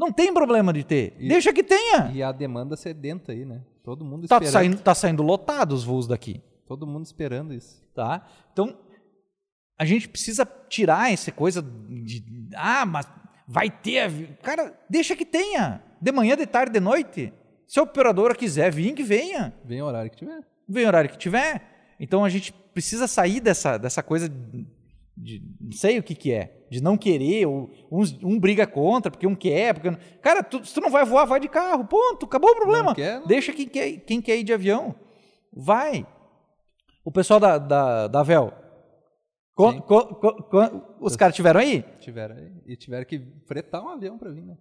Não 0.00 0.10
tem 0.10 0.32
problema 0.32 0.72
de 0.72 0.82
ter. 0.82 1.14
E, 1.18 1.28
Deixa 1.28 1.52
que 1.52 1.62
tenha. 1.62 2.10
E 2.14 2.22
a 2.22 2.32
demanda 2.32 2.74
sedenta 2.74 3.32
aí, 3.32 3.44
né? 3.44 3.60
Todo 3.84 4.02
mundo 4.02 4.26
tá 4.26 4.36
esperando. 4.36 4.52
Saindo, 4.52 4.78
tá 4.78 4.94
saindo 4.94 5.22
lotado 5.22 5.72
os 5.72 5.84
voos 5.84 6.06
daqui. 6.06 6.40
Todo 6.66 6.86
mundo 6.86 7.04
esperando 7.04 7.52
isso. 7.52 7.82
Tá? 7.94 8.26
Então, 8.50 8.78
a 9.78 9.84
gente 9.84 10.08
precisa 10.08 10.48
tirar 10.70 11.12
essa 11.12 11.30
coisa 11.30 11.60
de. 11.62 12.24
Ah, 12.56 12.86
mas 12.86 13.06
vai 13.46 13.68
ter. 13.68 14.38
Cara, 14.42 14.72
deixa 14.88 15.14
que 15.14 15.26
tenha. 15.26 15.82
De 16.00 16.10
manhã, 16.10 16.34
de 16.34 16.46
tarde, 16.46 16.72
de 16.72 16.80
noite. 16.80 17.30
Se 17.66 17.78
a 17.78 17.82
operadora 17.82 18.34
quiser 18.34 18.72
vir, 18.72 18.94
que 18.94 19.02
venha. 19.02 19.52
Vem 19.62 19.82
o 19.82 19.84
horário 19.84 20.10
que 20.10 20.16
tiver. 20.16 20.40
Vem 20.66 20.84
o 20.84 20.88
horário 20.88 21.10
que 21.10 21.18
tiver. 21.18 21.94
Então 22.00 22.24
a 22.24 22.30
gente 22.30 22.54
precisa 22.72 23.06
sair 23.06 23.38
dessa, 23.38 23.76
dessa 23.76 24.02
coisa 24.02 24.32
de 25.14 25.42
não 25.60 25.72
sei 25.72 25.98
o 25.98 26.02
que 26.02 26.14
que 26.14 26.32
é, 26.32 26.59
de 26.70 26.80
não 26.80 26.96
querer, 26.96 27.46
ou 27.46 27.68
um, 27.90 28.02
um 28.22 28.38
briga 28.38 28.66
contra, 28.66 29.10
porque 29.10 29.26
um 29.26 29.34
quer, 29.34 29.74
porque... 29.74 29.90
Cara, 30.22 30.42
tu, 30.42 30.64
se 30.64 30.72
tu 30.72 30.80
não 30.80 30.90
vai 30.90 31.04
voar, 31.04 31.24
vai 31.24 31.40
de 31.40 31.48
carro, 31.48 31.84
ponto, 31.84 32.26
acabou 32.26 32.50
o 32.50 32.56
problema. 32.56 32.90
Não 32.90 32.94
quer, 32.94 33.18
não. 33.18 33.26
Deixa 33.26 33.52
quem 33.52 33.66
quer, 33.66 33.92
quem 33.98 34.22
quer 34.22 34.38
ir 34.38 34.44
de 34.44 34.52
avião, 34.52 34.94
vai. 35.52 36.06
O 37.04 37.10
pessoal 37.10 37.40
da, 37.40 37.58
da, 37.58 38.06
da 38.06 38.22
Vel, 38.22 38.52
co, 39.54 39.82
co, 39.82 40.14
co, 40.14 40.58
os 41.00 41.16
caras 41.16 41.34
tiveram 41.34 41.60
aí? 41.60 41.82
Tiveram 41.98 42.36
aí, 42.36 42.52
e 42.66 42.76
tiveram 42.76 43.04
que 43.04 43.18
fretar 43.48 43.82
um 43.82 43.88
avião 43.88 44.16
para 44.16 44.30
vir, 44.30 44.44
né? 44.44 44.56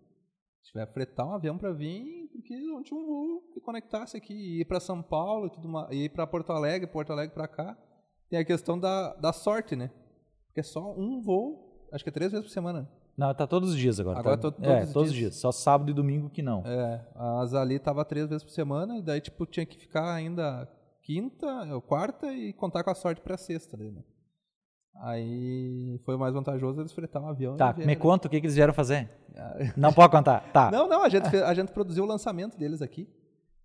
Tiveram 0.64 0.88
que 0.88 0.94
fretar 0.94 1.28
um 1.28 1.34
avião 1.34 1.58
para 1.58 1.72
vir, 1.72 2.28
porque 2.34 2.56
não 2.56 2.82
tinha 2.82 3.00
um 3.00 3.06
voo 3.06 3.42
que 3.54 3.62
conectasse 3.62 4.18
aqui, 4.18 4.62
ir 4.62 4.66
para 4.66 4.80
São 4.80 5.04
Paulo, 5.04 5.46
e 5.46 5.50
tudo, 5.52 5.94
ir 5.94 6.10
para 6.10 6.26
Porto 6.26 6.52
Alegre, 6.52 6.88
Porto 6.88 7.12
Alegre 7.14 7.36
para 7.36 7.48
cá. 7.48 7.78
Tem 8.30 8.40
a 8.40 8.46
questão 8.46 8.80
da, 8.80 9.14
da 9.16 9.32
sorte, 9.32 9.76
né? 9.76 9.92
Porque 10.48 10.62
é 10.62 10.64
só 10.64 10.94
um 10.98 11.22
voo, 11.22 11.69
acho 11.92 12.04
que 12.04 12.10
é 12.10 12.14
três 12.14 12.32
vezes 12.32 12.46
por 12.46 12.52
semana. 12.52 12.90
Não, 13.18 13.34
tá 13.34 13.46
todos 13.46 13.72
os 13.72 13.78
dias 13.78 14.00
agora. 14.00 14.20
Agora 14.20 14.38
tá, 14.38 14.52
todos, 14.52 14.68
é, 14.68 14.84
os 14.84 14.94
todos 14.94 15.10
os 15.10 15.16
dias. 15.16 15.36
Só 15.36 15.52
sábado 15.52 15.92
e 15.92 15.94
domingo 15.94 16.30
que 16.30 16.42
não. 16.42 16.64
É, 16.66 17.02
a 17.16 17.40
Azali 17.42 17.78
tava 17.80 18.06
três 18.06 18.28
vezes 18.28 18.44
por 18.44 18.52
semana 18.52 18.98
e 18.98 19.02
daí, 19.02 19.20
tipo, 19.20 19.46
tinha 19.46 19.66
que 19.66 19.78
ficar 19.78 20.14
ainda 20.14 20.68
quinta, 21.02 21.48
quarta 21.88 22.32
e 22.32 22.54
contar 22.54 22.84
com 22.84 22.92
a 22.92 22.96
sorte 22.96 23.22
pra 23.22 23.38
sexta. 23.38 23.76
Daí, 23.76 23.92
né? 23.92 24.04
Aí 25.02 26.00
foi 26.06 26.18
mais 26.18 26.34
vantajoso 26.34 26.82
eles 26.82 26.92
fretar 26.92 27.22
um 27.22 27.28
avião. 27.28 27.56
Tá, 27.56 27.74
me 27.74 27.96
conta 27.96 28.28
o 28.28 28.32
que, 28.32 28.40
que 28.40 28.46
eles 28.46 28.56
vieram 28.56 28.74
fazer. 28.74 29.10
não 29.76 29.94
pode 29.94 30.12
contar. 30.12 30.42
Tá. 30.52 30.70
Não, 30.72 30.88
não, 30.88 31.04
a 31.04 31.10
gente, 31.10 31.30
fez, 31.30 31.42
a 31.44 31.54
gente 31.54 31.72
produziu 31.72 32.04
o 32.04 32.08
lançamento 32.08 32.58
deles 32.58 32.82
aqui. 32.82 33.08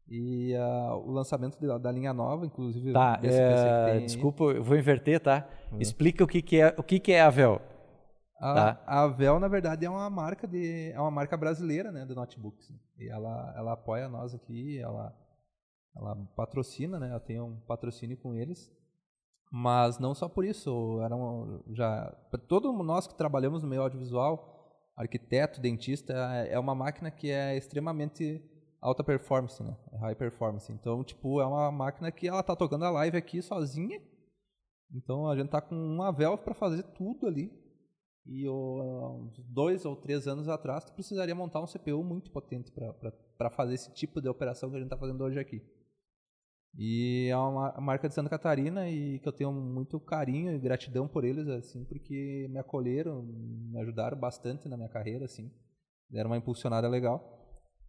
E 0.08 0.52
uh, 0.54 0.96
o 0.96 1.10
lançamento 1.10 1.58
da, 1.58 1.78
da, 1.78 1.90
linha 1.90 2.12
nova, 2.12 2.44
inclusive. 2.44 2.92
Tá, 2.92 3.18
é, 3.22 4.00
desculpa, 4.00 4.44
eu 4.44 4.62
vou 4.62 4.76
inverter, 4.76 5.18
tá? 5.18 5.48
Uhum. 5.72 5.80
Explica 5.80 6.22
o 6.22 6.26
que, 6.26 6.42
que 6.42 6.60
é 6.60 6.74
o 6.76 6.82
que, 6.82 7.00
que 7.00 7.12
é 7.12 7.22
a 7.22 7.30
Vel. 7.30 7.60
A, 8.44 8.54
tá? 8.54 8.84
a 8.86 9.06
Vel, 9.06 9.40
na 9.40 9.48
verdade, 9.48 9.86
é 9.86 9.90
uma 9.90 10.10
marca 10.10 10.46
de 10.46 10.92
é 10.92 11.00
uma 11.00 11.10
marca 11.10 11.34
brasileira, 11.34 11.90
né, 11.90 12.04
do 12.04 12.14
notebooks. 12.14 12.70
E 12.98 13.08
ela 13.08 13.54
ela 13.56 13.72
apoia 13.72 14.06
nós 14.08 14.34
aqui, 14.34 14.78
ela 14.78 15.16
ela 15.96 16.14
patrocina, 16.36 16.98
né? 16.98 17.08
Ela 17.08 17.20
tem 17.20 17.40
um 17.40 17.58
patrocínio 17.60 18.18
com 18.18 18.34
eles. 18.34 18.70
Mas 19.50 19.98
não 19.98 20.14
só 20.14 20.28
por 20.28 20.44
isso, 20.44 21.00
era 21.00 21.14
um, 21.16 21.62
já 21.72 22.10
todo 22.48 22.72
nós 22.82 23.06
que 23.06 23.14
trabalhamos 23.14 23.62
no 23.62 23.68
meio 23.68 23.82
audiovisual, 23.82 24.92
arquiteto, 24.96 25.60
dentista, 25.60 26.12
é, 26.12 26.58
uma 26.58 26.74
máquina 26.74 27.10
que 27.10 27.30
é 27.30 27.56
extremamente 27.56 28.42
alta 28.80 29.02
performance, 29.02 29.62
né? 29.62 29.76
High 30.00 30.16
performance. 30.16 30.70
Então, 30.70 31.02
tipo, 31.02 31.40
é 31.40 31.46
uma 31.46 31.70
máquina 31.70 32.10
que 32.12 32.28
ela 32.28 32.42
tá 32.42 32.54
tocando 32.54 32.84
a 32.84 32.90
live 32.90 33.16
aqui 33.16 33.40
sozinha. 33.40 34.02
Então, 34.92 35.28
a 35.28 35.36
gente 35.36 35.50
tá 35.50 35.60
com 35.60 35.74
uma 35.74 36.10
Valve 36.10 36.42
para 36.42 36.54
fazer 36.54 36.82
tudo 36.82 37.26
ali. 37.26 37.63
E 38.26 38.48
uns 38.48 39.38
dois 39.38 39.84
ou 39.84 39.94
três 39.94 40.26
anos 40.26 40.48
atrás, 40.48 40.84
tu 40.84 40.92
precisaria 40.92 41.34
montar 41.34 41.60
um 41.60 41.66
CPU 41.66 42.02
muito 42.02 42.30
potente 42.30 42.72
para 42.72 43.50
fazer 43.50 43.74
esse 43.74 43.92
tipo 43.92 44.20
de 44.20 44.28
operação 44.28 44.70
que 44.70 44.76
a 44.76 44.78
gente 44.78 44.86
está 44.86 44.96
fazendo 44.96 45.22
hoje 45.22 45.38
aqui. 45.38 45.62
E 46.76 47.28
é 47.30 47.36
uma 47.36 47.72
marca 47.80 48.08
de 48.08 48.14
Santa 48.14 48.30
Catarina 48.30 48.88
e 48.88 49.20
que 49.20 49.28
eu 49.28 49.32
tenho 49.32 49.52
muito 49.52 50.00
carinho 50.00 50.52
e 50.52 50.58
gratidão 50.58 51.06
por 51.06 51.24
eles, 51.24 51.46
assim, 51.46 51.84
porque 51.84 52.48
me 52.50 52.58
acolheram, 52.58 53.22
me 53.22 53.78
ajudaram 53.78 54.18
bastante 54.18 54.68
na 54.68 54.76
minha 54.76 54.88
carreira, 54.88 55.26
assim. 55.26 55.52
Deram 56.10 56.30
uma 56.30 56.36
impulsionada 56.36 56.88
legal. 56.88 57.40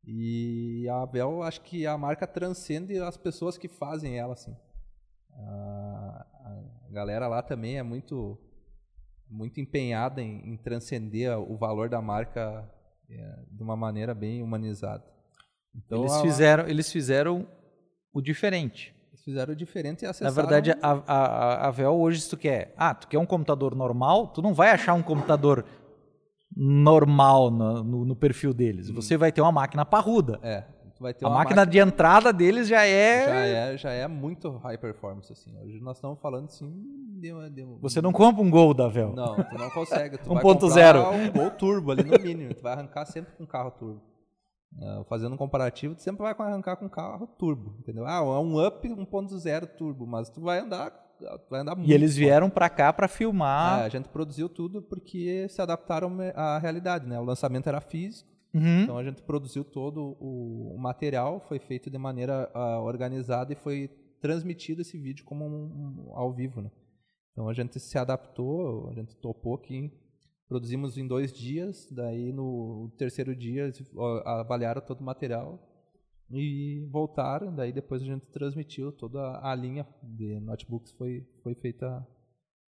E 0.04 0.88
a 0.88 1.02
Abel, 1.02 1.42
acho 1.42 1.62
que 1.62 1.88
a 1.88 1.98
marca 1.98 2.28
transcende 2.28 3.00
as 3.00 3.18
pessoas 3.18 3.58
que 3.58 3.68
fazem 3.68 4.20
ela, 4.20 4.34
assim. 4.34 4.56
A 5.34 6.28
galera 6.92 7.28
lá 7.28 7.42
também 7.42 7.80
é 7.80 7.84
muito 7.84 8.38
muito 9.30 9.60
empenhada 9.60 10.22
em, 10.22 10.54
em 10.54 10.58
transcender 10.58 11.38
o 11.40 11.58
valor 11.58 11.90
da 11.90 12.02
marca 12.02 12.70
é, 13.10 13.40
de 13.52 13.64
uma 13.64 13.76
maneira 13.76 14.14
bem 14.14 14.42
humanizada. 14.42 15.04
Então, 15.76 16.02
eles, 16.02 16.14
a, 16.14 16.22
fizeram, 16.22 16.68
eles 16.68 16.92
fizeram 16.92 17.48
o 18.14 18.22
diferente. 18.22 18.96
Eles 19.10 19.24
fizeram 19.24 19.54
o 19.54 19.56
diferente 19.56 20.04
e 20.04 20.06
acessaram... 20.06 20.34
Na 20.34 20.42
verdade, 20.42 20.72
a, 20.82 21.04
a, 21.06 21.68
a 21.68 21.72
Vel 21.72 21.94
hoje, 21.94 22.22
se 22.22 22.30
tu 22.30 22.38
quer... 22.38 22.74
Ah, 22.78 22.94
tu 22.94 23.08
quer 23.08 23.18
um 23.18 23.26
computador 23.26 23.76
normal, 23.76 24.28
tu 24.28 24.42
não 24.42 24.54
vai 24.54 24.72
achar 24.72 24.94
um 24.94 25.04
computador 25.04 25.66
normal 26.56 27.52
no, 27.52 27.84
no, 27.84 28.06
no 28.06 28.16
perfil 28.16 28.54
deles. 28.54 28.90
Hum. 28.90 28.96
Você 28.96 29.18
vai 29.18 29.32
ter 29.32 29.42
uma 29.42 29.52
máquina 29.52 29.84
parruda. 29.84 30.40
É. 30.42 30.64
a 31.00 31.04
máquina, 31.04 31.30
máquina, 31.30 31.66
de 31.66 31.80
entrada 31.80 32.32
deles 32.32 32.68
já 32.68 32.86
é... 32.86 33.26
já 33.26 33.46
é. 33.46 33.78
Já 33.78 33.92
é 33.92 34.08
muito 34.08 34.50
high 34.58 34.78
performance, 34.78 35.32
assim. 35.32 35.52
Hoje 35.60 35.80
nós 35.82 35.98
estamos 35.98 36.20
falando 36.22 36.46
assim. 36.46 36.72
De, 37.20 37.32
de, 37.50 37.66
Você 37.82 38.02
não 38.02 38.14
compra 38.14 38.42
um 38.42 38.50
Gol 38.50 38.74
da 38.74 38.88
Vel. 38.88 39.14
Não, 39.14 39.36
tu 39.36 39.58
não 39.58 39.70
consegue. 39.70 40.18
1.0. 40.18 41.12
um 41.12 41.32
Gol 41.32 41.52
turbo 41.52 41.92
ali 41.92 42.04
no 42.04 42.18
mínimo. 42.18 42.54
tu 42.54 42.62
vai 42.62 42.74
arrancar 42.74 43.06
sempre 43.06 43.34
com 43.36 43.44
um 43.44 43.48
carro 43.48 43.72
turbo. 43.72 44.02
Uh, 44.78 45.06
fazendo 45.06 45.34
um 45.34 45.38
comparativo, 45.38 45.96
tu 45.96 46.02
sempre 46.02 46.22
vai 46.22 46.36
arrancar 46.38 46.76
com 46.76 46.90
carro 46.90 47.28
turbo, 47.28 47.78
entendeu? 47.80 48.06
Ah, 48.06 48.18
é 48.18 48.22
um 48.22 48.66
up 48.66 48.86
1.0 48.86 49.68
turbo, 49.78 50.06
mas 50.06 50.30
tu 50.30 50.42
vai 50.42 50.60
andar, 50.60 50.92
tu 51.18 51.50
vai. 51.50 51.64
E 51.86 51.94
eles 51.94 52.14
vieram 52.14 52.50
para 52.50 52.70
cá 52.70 52.92
para 52.92 53.08
filmar. 53.08 53.84
É, 53.84 53.86
a 53.86 53.90
gente 53.90 54.10
produziu 54.10 54.50
tudo 54.50 54.82
porque 54.82 55.48
se 55.48 55.62
adaptaram 55.62 56.18
à 56.36 56.60
realidade, 56.60 57.08
né? 57.08 57.18
O 57.18 57.24
lançamento 57.24 57.68
era 57.68 57.80
físico, 57.80 58.30
Uhum. 58.56 58.84
então 58.84 58.98
a 58.98 59.04
gente 59.04 59.22
produziu 59.22 59.66
todo 59.66 60.16
o, 60.18 60.78
material, 60.80 61.42
foi 61.42 61.60
feito 61.60 61.90
de 61.90 61.98
maneira 61.98 62.50
uh, 62.56 62.82
organizada 62.84 63.52
e 63.52 63.56
foi 63.56 63.90
transmitido 64.22 64.82
esse 64.82 64.98
vídeo 64.98 65.26
como 65.26 65.46
um, 65.46 66.08
um, 66.08 66.12
ao 66.14 66.34
vivo, 66.34 66.62
né? 66.62 66.72
Então 67.34 67.50
a 67.50 67.54
gente 67.54 67.78
se 67.80 67.98
adaptou, 67.98 68.90
a 68.90 68.94
gente 68.94 69.14
topou 69.18 69.56
aqui 69.56 69.92
Produzimos 70.48 70.96
em 70.96 71.08
dois 71.08 71.34
dias, 71.34 71.88
daí 71.92 72.32
no 72.32 72.92
terceiro 73.00 73.36
dia 73.36 73.72
avaliaram 74.24 74.80
todo 74.80 75.02
o 75.02 75.04
material 75.04 75.60
e 76.30 76.88
voltaram, 76.92 77.54
daí 77.54 77.74
depois 77.74 78.04
a 78.04 78.06
gente 78.06 78.28
transmitiu 78.28 78.92
toda 78.92 79.40
a 79.42 79.56
linha 79.56 79.88
de 80.04 80.40
notebooks 80.40 80.92
foi, 80.92 81.28
foi 81.42 81.56
feita 81.56 82.08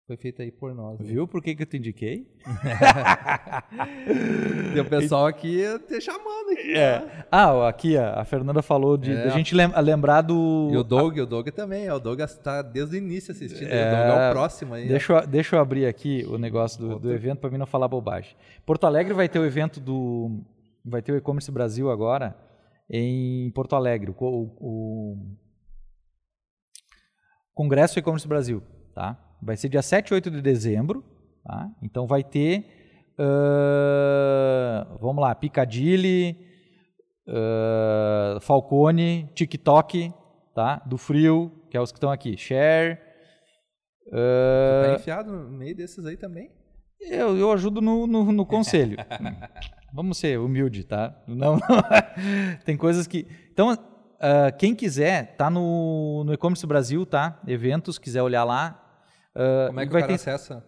foi 0.06 0.18
feita 0.18 0.42
aí 0.42 0.50
por 0.50 0.74
nós. 0.74 1.00
Né? 1.00 1.06
Viu 1.06 1.26
por 1.26 1.42
que, 1.42 1.54
que 1.54 1.62
eu 1.62 1.66
te 1.66 1.78
indiquei? 1.78 2.28
Tem 4.74 4.82
o 4.82 4.84
pessoal 4.84 5.26
aqui 5.26 5.62
te 5.88 5.98
chamando. 5.98 6.50
Aqui, 6.52 6.74
é. 6.74 7.00
Né? 7.00 7.24
Ah, 7.32 7.68
aqui 7.68 7.96
a, 7.96 8.20
a 8.20 8.24
Fernanda 8.24 8.60
falou 8.60 8.98
de 8.98 9.12
é. 9.12 9.24
a 9.24 9.30
gente 9.30 9.54
lem 9.54 9.66
lembrar 9.82 10.20
do. 10.20 10.68
E 10.70 10.76
o 10.76 10.84
Doug, 10.84 11.18
o 11.18 11.26
Doug 11.26 11.48
também. 11.48 11.90
O 11.90 11.98
Doug 11.98 12.20
está 12.20 12.60
desde 12.60 12.96
o 12.96 12.98
início 12.98 13.32
assistindo. 13.32 13.68
É, 13.68 13.88
o 13.88 13.96
Doug 13.96 14.20
é 14.20 14.28
o 14.28 14.32
próximo 14.32 14.74
aí. 14.74 14.86
Deixa 14.86 15.12
eu, 15.12 15.26
deixa 15.26 15.56
eu 15.56 15.60
abrir 15.60 15.86
aqui 15.86 16.22
o 16.28 16.36
negócio 16.36 16.78
do, 16.78 16.98
do 16.98 17.12
evento 17.12 17.38
para 17.38 17.48
mim 17.48 17.56
não 17.56 17.66
falar 17.66 17.88
bobagem. 17.88 18.36
Porto 18.66 18.84
Alegre 18.84 19.14
vai 19.14 19.28
ter 19.28 19.38
o 19.38 19.46
evento 19.46 19.80
do. 19.80 20.42
Vai 20.84 21.00
ter 21.00 21.12
o 21.12 21.16
e-commerce 21.16 21.50
Brasil 21.50 21.90
agora 21.90 22.36
em 22.90 23.50
Porto 23.52 23.74
Alegre. 23.74 24.10
O, 24.10 24.14
o, 24.20 24.50
o 24.60 25.16
Congresso 27.54 27.98
E-commerce 27.98 28.28
Brasil. 28.28 28.62
Tá? 28.94 29.18
Vai 29.44 29.56
ser 29.56 29.68
dia 29.68 29.82
7 29.82 30.08
e 30.08 30.14
8 30.14 30.30
de 30.30 30.40
dezembro. 30.40 31.04
Tá? 31.44 31.70
Então 31.82 32.06
vai 32.06 32.24
ter. 32.24 32.64
Uh, 33.18 34.98
vamos 34.98 35.22
lá, 35.22 35.34
Piccadilly, 35.34 36.36
uh, 37.28 38.40
Falcone, 38.40 39.30
TikTok, 39.34 40.12
tá? 40.54 40.82
Do 40.86 40.96
Frio, 40.96 41.52
que 41.70 41.76
é 41.76 41.80
os 41.80 41.92
que 41.92 41.98
estão 41.98 42.10
aqui. 42.10 42.36
Share. 42.36 42.98
Uh, 44.08 44.88
tá 44.88 44.94
enfiado 44.94 45.30
no 45.30 45.50
meio 45.50 45.76
desses 45.76 46.04
aí 46.06 46.16
também? 46.16 46.50
Eu, 47.00 47.36
eu 47.36 47.52
ajudo 47.52 47.80
no, 47.82 48.06
no, 48.06 48.32
no 48.32 48.46
conselho. 48.46 48.96
Vamos 49.92 50.18
ser 50.18 50.38
humilde, 50.40 50.84
tá? 50.84 51.14
Não, 51.28 51.56
não. 51.68 51.82
Tem 52.64 52.76
coisas 52.76 53.06
que. 53.06 53.26
Então, 53.52 53.72
uh, 53.72 54.56
quem 54.58 54.74
quiser, 54.74 55.36
tá 55.36 55.48
no, 55.48 56.24
no 56.24 56.32
E-Commerce 56.32 56.66
Brasil, 56.66 57.04
tá? 57.06 57.40
Eventos, 57.46 57.98
quiser 57.98 58.22
olhar 58.22 58.42
lá, 58.42 58.83
Uh, 59.34 59.66
Como 59.68 59.80
é 59.80 59.86
que 59.86 59.92
vai 59.92 60.02
o 60.02 60.04
cara 60.04 60.06
ter... 60.06 60.14
acessa? 60.14 60.64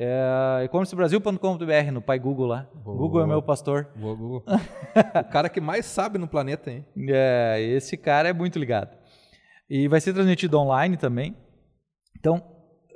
É, 0.00 0.62
e-commercebrasil.com.br 0.64 1.92
no 1.92 2.00
pai 2.00 2.20
Google 2.20 2.46
lá. 2.46 2.68
Boa, 2.72 2.96
Google 2.96 3.22
é 3.22 3.26
meu 3.26 3.42
pastor. 3.42 3.88
Boa, 3.96 4.14
Google. 4.14 4.44
o 4.46 5.30
cara 5.32 5.48
que 5.48 5.60
mais 5.60 5.86
sabe 5.86 6.18
no 6.18 6.28
planeta, 6.28 6.70
hein? 6.70 6.86
É, 7.08 7.60
esse 7.60 7.96
cara 7.96 8.28
é 8.28 8.32
muito 8.32 8.60
ligado. 8.60 8.96
E 9.68 9.88
vai 9.88 10.00
ser 10.00 10.12
transmitido 10.12 10.56
online 10.56 10.96
também. 10.96 11.36
Então, 12.16 12.36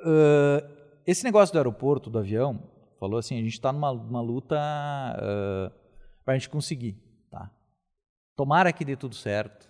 uh, 0.05 0.65
esse 1.05 1.25
negócio 1.25 1.53
do 1.53 1.59
aeroporto, 1.59 2.09
do 2.09 2.21
avião, 2.21 2.71
falou 3.01 3.19
assim, 3.19 3.37
a 3.37 3.43
gente 3.43 3.55
está 3.55 3.73
numa, 3.73 3.93
numa 3.93 4.21
luta 4.21 4.57
uh, 4.57 5.73
para 6.25 6.35
a 6.35 6.39
gente 6.39 6.49
conseguir, 6.49 6.97
tá? 7.29 7.51
Tomara 8.37 8.73
que 8.73 8.85
dê 8.85 8.95
tudo 8.95 9.17
certo. 9.17 9.69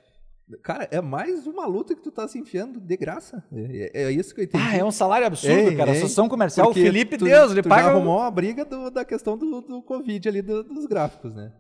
Cara, 0.63 0.89
é 0.91 1.01
mais 1.01 1.47
uma 1.47 1.67
luta 1.67 1.95
que 1.95 2.03
tu 2.03 2.11
tá 2.11 2.27
se 2.29 2.39
enfiando 2.39 2.81
de 2.81 2.97
graça. 2.97 3.43
É, 3.53 4.05
é 4.05 4.11
isso 4.11 4.35
que 4.35 4.41
eu 4.41 4.45
entendi. 4.45 4.65
Ah, 4.65 4.77
é 4.77 4.85
um 4.85 4.91
salário 4.91 5.27
absurdo, 5.27 5.55
ei, 5.55 5.77
cara. 5.77 5.91
Ei, 5.91 5.99
Associação 5.99 6.29
comercial, 6.29 6.71
o 6.71 6.75
Felipe, 6.75 7.17
tu, 7.17 7.25
Deus, 7.25 7.53
ele 7.53 7.63
tu 7.63 7.69
paga. 7.69 7.85
Já 7.85 7.91
arrumou 7.91 8.19
uma 8.19 8.31
briga 8.31 8.65
do, 8.65 8.91
da 8.91 9.05
questão 9.05 9.39
do, 9.39 9.61
do 9.61 9.83
Covid 9.83 10.29
ali, 10.29 10.43
do, 10.43 10.63
dos 10.65 10.87
gráficos, 10.87 11.35
né? 11.35 11.53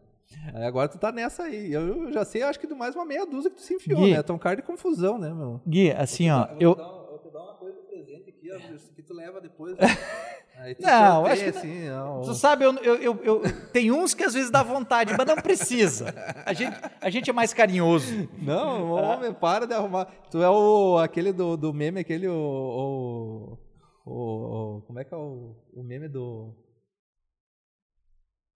Aí 0.54 0.64
agora 0.64 0.88
tu 0.88 0.98
tá 0.98 1.12
nessa 1.12 1.44
aí. 1.44 1.72
Eu, 1.72 2.04
eu 2.04 2.12
já 2.12 2.24
sei, 2.24 2.42
acho 2.42 2.58
que 2.58 2.66
do 2.66 2.76
mais 2.76 2.94
uma 2.94 3.04
meia 3.04 3.26
dúzia 3.26 3.50
que 3.50 3.56
tu 3.56 3.62
se 3.62 3.74
enfiou, 3.74 4.00
Gui, 4.00 4.12
né? 4.12 4.22
Tão 4.22 4.38
cara 4.38 4.56
de 4.56 4.62
confusão, 4.62 5.18
né, 5.18 5.32
meu? 5.32 5.60
Gui, 5.66 5.90
assim, 5.92 6.30
ó. 6.30 6.48
Eu, 6.58 6.70
eu, 6.70 6.76
vou 6.76 7.18
te 7.18 7.30
dar 7.30 7.42
uma 7.42 7.54
coisa 7.54 7.78
presente 7.80 8.30
aqui, 8.30 8.50
ó, 8.52 8.58
que 8.94 9.02
tu 9.02 9.14
leva 9.14 9.40
depois. 9.40 9.76
não, 10.80 11.26
acho 11.26 11.44
que 11.44 11.50
assim, 11.50 11.88
não. 11.88 12.22
Tu 12.22 12.34
sabe, 12.34 12.64
eu, 12.64 12.74
eu, 12.76 12.96
eu, 12.96 13.20
eu, 13.22 13.42
tem 13.72 13.90
uns 13.90 14.14
que 14.14 14.22
às 14.22 14.34
vezes 14.34 14.50
dá 14.50 14.62
vontade, 14.62 15.14
mas 15.16 15.26
não 15.26 15.36
precisa. 15.36 16.14
A 16.44 16.52
gente, 16.52 16.76
a 17.00 17.10
gente 17.10 17.30
é 17.30 17.32
mais 17.32 17.52
carinhoso. 17.52 18.28
Não, 18.38 18.92
homem, 18.92 19.30
ah. 19.30 19.34
para 19.34 19.66
de 19.66 19.74
arrumar. 19.74 20.06
Tu 20.30 20.42
é 20.42 20.50
o 20.50 20.98
aquele 20.98 21.32
do, 21.32 21.56
do 21.56 21.72
meme, 21.72 22.00
aquele 22.00 22.28
o, 22.28 23.58
o, 24.04 24.10
o, 24.10 24.82
como 24.86 25.00
é 25.00 25.04
que 25.04 25.14
é 25.14 25.16
o, 25.16 25.56
o 25.74 25.82
meme 25.82 26.08
do 26.08 26.54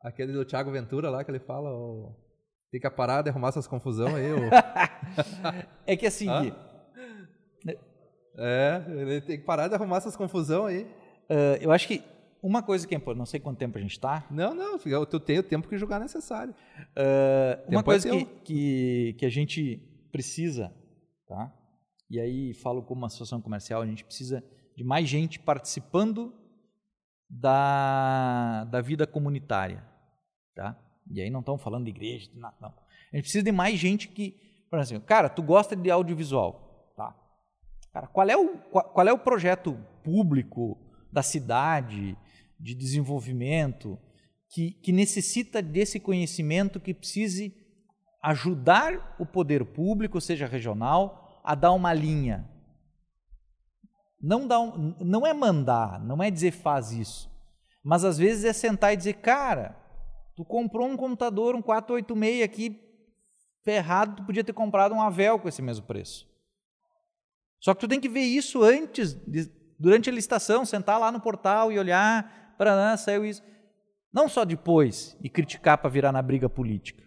aquele 0.02 0.32
do 0.32 0.44
Thiago 0.44 0.70
Ventura 0.70 1.10
lá 1.10 1.24
que 1.24 1.30
ele 1.30 1.40
fala 1.40 1.70
o, 1.70 2.14
fica 2.70 2.90
parado 2.90 3.28
e 3.28 3.30
arrumar 3.30 3.48
essas 3.48 3.66
confusão 3.66 4.14
aí. 4.14 4.32
O... 4.32 4.50
é 5.86 5.96
que 5.96 6.06
assim, 6.06 6.26
Gui, 6.26 6.54
é, 8.38 8.84
ele 8.88 9.20
tem 9.22 9.38
que 9.38 9.44
parar 9.44 9.68
de 9.68 9.74
arrumar 9.74 9.96
essas 9.96 10.16
confusão 10.16 10.66
aí. 10.66 10.86
Uh, 11.30 11.58
eu 11.60 11.72
acho 11.72 11.88
que 11.88 12.02
uma 12.42 12.62
coisa 12.62 12.86
que 12.86 12.94
é 12.94 12.98
importante, 12.98 13.18
não 13.18 13.26
sei 13.26 13.40
quanto 13.40 13.58
tempo 13.58 13.76
a 13.76 13.80
gente 13.80 13.92
está. 13.92 14.24
Não, 14.30 14.54
não, 14.54 14.78
tu 14.78 15.18
tem 15.18 15.38
o 15.38 15.42
tempo 15.42 15.68
que 15.68 15.76
julgar 15.76 15.98
necessário. 15.98 16.54
Uh, 16.96 17.68
uma 17.68 17.82
coisa 17.82 18.08
que, 18.08 18.24
que, 18.44 19.16
que, 19.18 19.26
a 19.26 19.28
gente 19.28 19.78
precisa, 20.12 20.72
tá? 21.26 21.52
E 22.08 22.20
aí 22.20 22.54
falo 22.54 22.82
como 22.82 23.00
uma 23.00 23.08
associação 23.08 23.40
comercial, 23.40 23.82
a 23.82 23.86
gente 23.86 24.04
precisa 24.04 24.44
de 24.76 24.84
mais 24.84 25.08
gente 25.08 25.40
participando 25.40 26.32
da, 27.28 28.64
da 28.64 28.80
vida 28.80 29.06
comunitária, 29.06 29.84
tá? 30.54 30.78
E 31.10 31.20
aí 31.20 31.30
não 31.30 31.40
estamos 31.40 31.62
falando 31.62 31.84
de 31.84 31.90
igreja, 31.90 32.30
de 32.30 32.38
nada, 32.38 32.54
não. 32.60 32.68
A 32.68 33.16
gente 33.16 33.22
precisa 33.22 33.44
de 33.44 33.52
mais 33.52 33.78
gente 33.78 34.06
que, 34.08 34.36
por 34.70 34.78
exemplo, 34.78 35.04
cara, 35.06 35.28
tu 35.28 35.42
gosta 35.42 35.74
de 35.74 35.90
audiovisual, 35.90 36.92
tá? 36.96 37.12
Cara, 37.92 38.06
qual 38.06 38.28
é 38.28 38.36
o, 38.36 38.58
qual, 38.70 38.84
qual 38.84 39.08
é 39.08 39.12
o 39.12 39.18
projeto 39.18 39.76
público 40.04 40.78
da 41.12 41.22
cidade, 41.22 42.16
de 42.58 42.74
desenvolvimento, 42.74 43.98
que, 44.48 44.72
que 44.72 44.92
necessita 44.92 45.60
desse 45.60 46.00
conhecimento 46.00 46.80
que 46.80 46.94
precise 46.94 47.54
ajudar 48.22 49.16
o 49.18 49.26
poder 49.26 49.64
público, 49.64 50.20
seja 50.20 50.46
regional, 50.46 51.40
a 51.44 51.54
dar 51.54 51.72
uma 51.72 51.92
linha. 51.92 52.48
Não, 54.20 54.46
dá 54.46 54.58
um, 54.58 54.96
não 55.00 55.26
é 55.26 55.32
mandar, 55.32 56.00
não 56.00 56.22
é 56.22 56.30
dizer 56.30 56.50
faz 56.50 56.90
isso, 56.90 57.30
mas 57.84 58.04
às 58.04 58.18
vezes 58.18 58.44
é 58.44 58.52
sentar 58.52 58.92
e 58.92 58.96
dizer, 58.96 59.14
cara, 59.14 59.76
tu 60.34 60.44
comprou 60.44 60.88
um 60.88 60.96
computador, 60.96 61.54
um 61.54 61.62
486 61.62 62.42
aqui, 62.42 62.80
ferrado, 63.62 64.16
tu 64.16 64.26
podia 64.26 64.42
ter 64.42 64.52
comprado 64.52 64.94
um 64.94 65.00
Avel 65.00 65.38
com 65.38 65.48
esse 65.48 65.62
mesmo 65.62 65.86
preço. 65.86 66.26
Só 67.60 67.74
que 67.74 67.80
tu 67.80 67.88
tem 67.88 68.00
que 68.00 68.08
ver 68.08 68.22
isso 68.22 68.62
antes 68.62 69.14
de, 69.26 69.50
durante 69.78 70.10
a 70.10 70.12
licitação, 70.12 70.64
sentar 70.64 70.98
lá 70.98 71.10
no 71.12 71.20
portal 71.20 71.70
e 71.70 71.78
olhar, 71.78 72.54
para 72.56 72.96
saiu 72.96 73.24
isso. 73.24 73.42
Não 74.12 74.28
só 74.28 74.44
depois 74.44 75.16
e 75.22 75.28
criticar 75.28 75.78
para 75.78 75.90
virar 75.90 76.12
na 76.12 76.22
briga 76.22 76.48
política. 76.48 77.04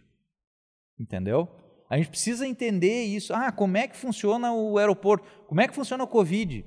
Entendeu? 1.00 1.50
A 1.90 1.98
gente 1.98 2.10
precisa 2.10 2.46
entender 2.46 3.04
isso. 3.04 3.34
Ah, 3.34 3.52
como 3.52 3.78
é 3.78 3.88
que 3.88 3.98
funciona 3.98 4.54
o 4.54 4.78
aeroporto? 4.78 5.26
Como 5.48 5.60
é 5.60 5.68
que 5.68 5.74
funciona 5.74 6.04
o 6.04 6.08
Covid? 6.08 6.64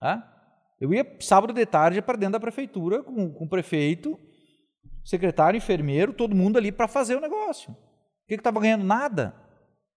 Ah? 0.00 0.28
Eu 0.80 0.94
ia 0.94 1.04
sábado 1.20 1.52
de 1.52 1.66
tarde 1.66 2.00
para 2.00 2.16
dentro 2.16 2.34
da 2.34 2.40
prefeitura 2.40 3.02
com, 3.02 3.32
com 3.32 3.44
o 3.44 3.48
prefeito, 3.48 4.18
secretário, 5.04 5.58
enfermeiro, 5.58 6.12
todo 6.12 6.36
mundo 6.36 6.56
ali 6.56 6.70
para 6.70 6.86
fazer 6.86 7.16
o 7.16 7.20
negócio. 7.20 7.72
O 7.72 7.76
que 8.28 8.34
estava 8.34 8.60
ganhando? 8.60 8.84
Nada. 8.84 9.34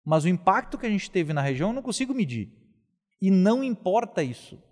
Mas 0.04 0.24
o 0.24 0.28
impacto 0.28 0.78
que 0.78 0.86
a 0.86 0.90
gente 0.90 1.10
teve 1.10 1.32
na 1.32 1.40
região 1.40 1.70
eu 1.70 1.74
não 1.74 1.82
consigo 1.82 2.14
medir. 2.14 2.52
E 3.20 3.30
não 3.30 3.62
importa 3.62 4.22
isso. 4.22 4.62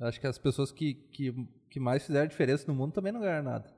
Acho 0.00 0.20
que 0.20 0.26
as 0.26 0.38
pessoas 0.38 0.70
que, 0.70 0.94
que, 0.94 1.34
que 1.70 1.80
mais 1.80 2.04
fizeram 2.04 2.26
diferença 2.26 2.64
no 2.66 2.74
mundo 2.74 2.92
também 2.92 3.12
não 3.12 3.20
ganharam 3.20 3.44
nada. 3.44 3.76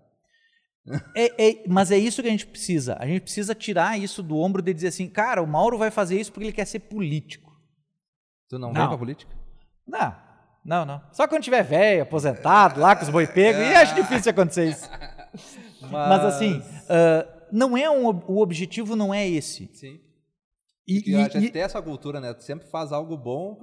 É, 1.14 1.50
é, 1.50 1.64
mas 1.68 1.90
é 1.90 1.98
isso 1.98 2.22
que 2.22 2.28
a 2.28 2.30
gente 2.30 2.46
precisa. 2.46 2.96
A 2.98 3.06
gente 3.06 3.22
precisa 3.22 3.54
tirar 3.54 3.98
isso 3.98 4.22
do 4.22 4.38
ombro 4.38 4.62
de 4.62 4.72
dizer 4.72 4.88
assim, 4.88 5.08
cara, 5.08 5.42
o 5.42 5.46
Mauro 5.46 5.76
vai 5.76 5.90
fazer 5.90 6.18
isso 6.18 6.32
porque 6.32 6.46
ele 6.46 6.52
quer 6.52 6.64
ser 6.64 6.80
político. 6.80 7.52
Tu 8.48 8.58
não, 8.58 8.72
não. 8.72 8.80
vem 8.80 8.88
pra 8.88 8.98
política? 8.98 9.32
Não, 9.86 10.16
não, 10.64 10.84
não. 10.84 11.02
Só 11.12 11.28
quando 11.28 11.42
tiver 11.42 11.62
velho, 11.62 12.02
aposentado, 12.02 12.80
lá 12.80 12.96
com 12.96 13.02
os 13.02 13.10
boi 13.10 13.26
pegos, 13.26 13.60
e 13.60 13.74
acho 13.74 13.94
difícil 13.94 14.30
acontecer 14.30 14.70
isso. 14.70 14.88
Mas, 15.82 15.90
mas 16.08 16.24
assim, 16.24 16.58
uh, 16.58 17.38
não 17.52 17.76
é 17.76 17.90
um, 17.90 18.06
o 18.06 18.40
objetivo 18.40 18.96
não 18.96 19.12
é 19.12 19.28
esse. 19.28 19.70
Sim. 19.74 20.00
E, 20.86 21.10
e, 21.10 21.14
a 21.16 21.28
gente 21.28 21.46
e, 21.46 21.50
tem 21.50 21.60
essa 21.60 21.82
cultura, 21.82 22.18
né? 22.18 22.32
Tu 22.32 22.42
sempre 22.44 22.66
faz 22.68 22.92
algo 22.92 23.14
bom 23.14 23.60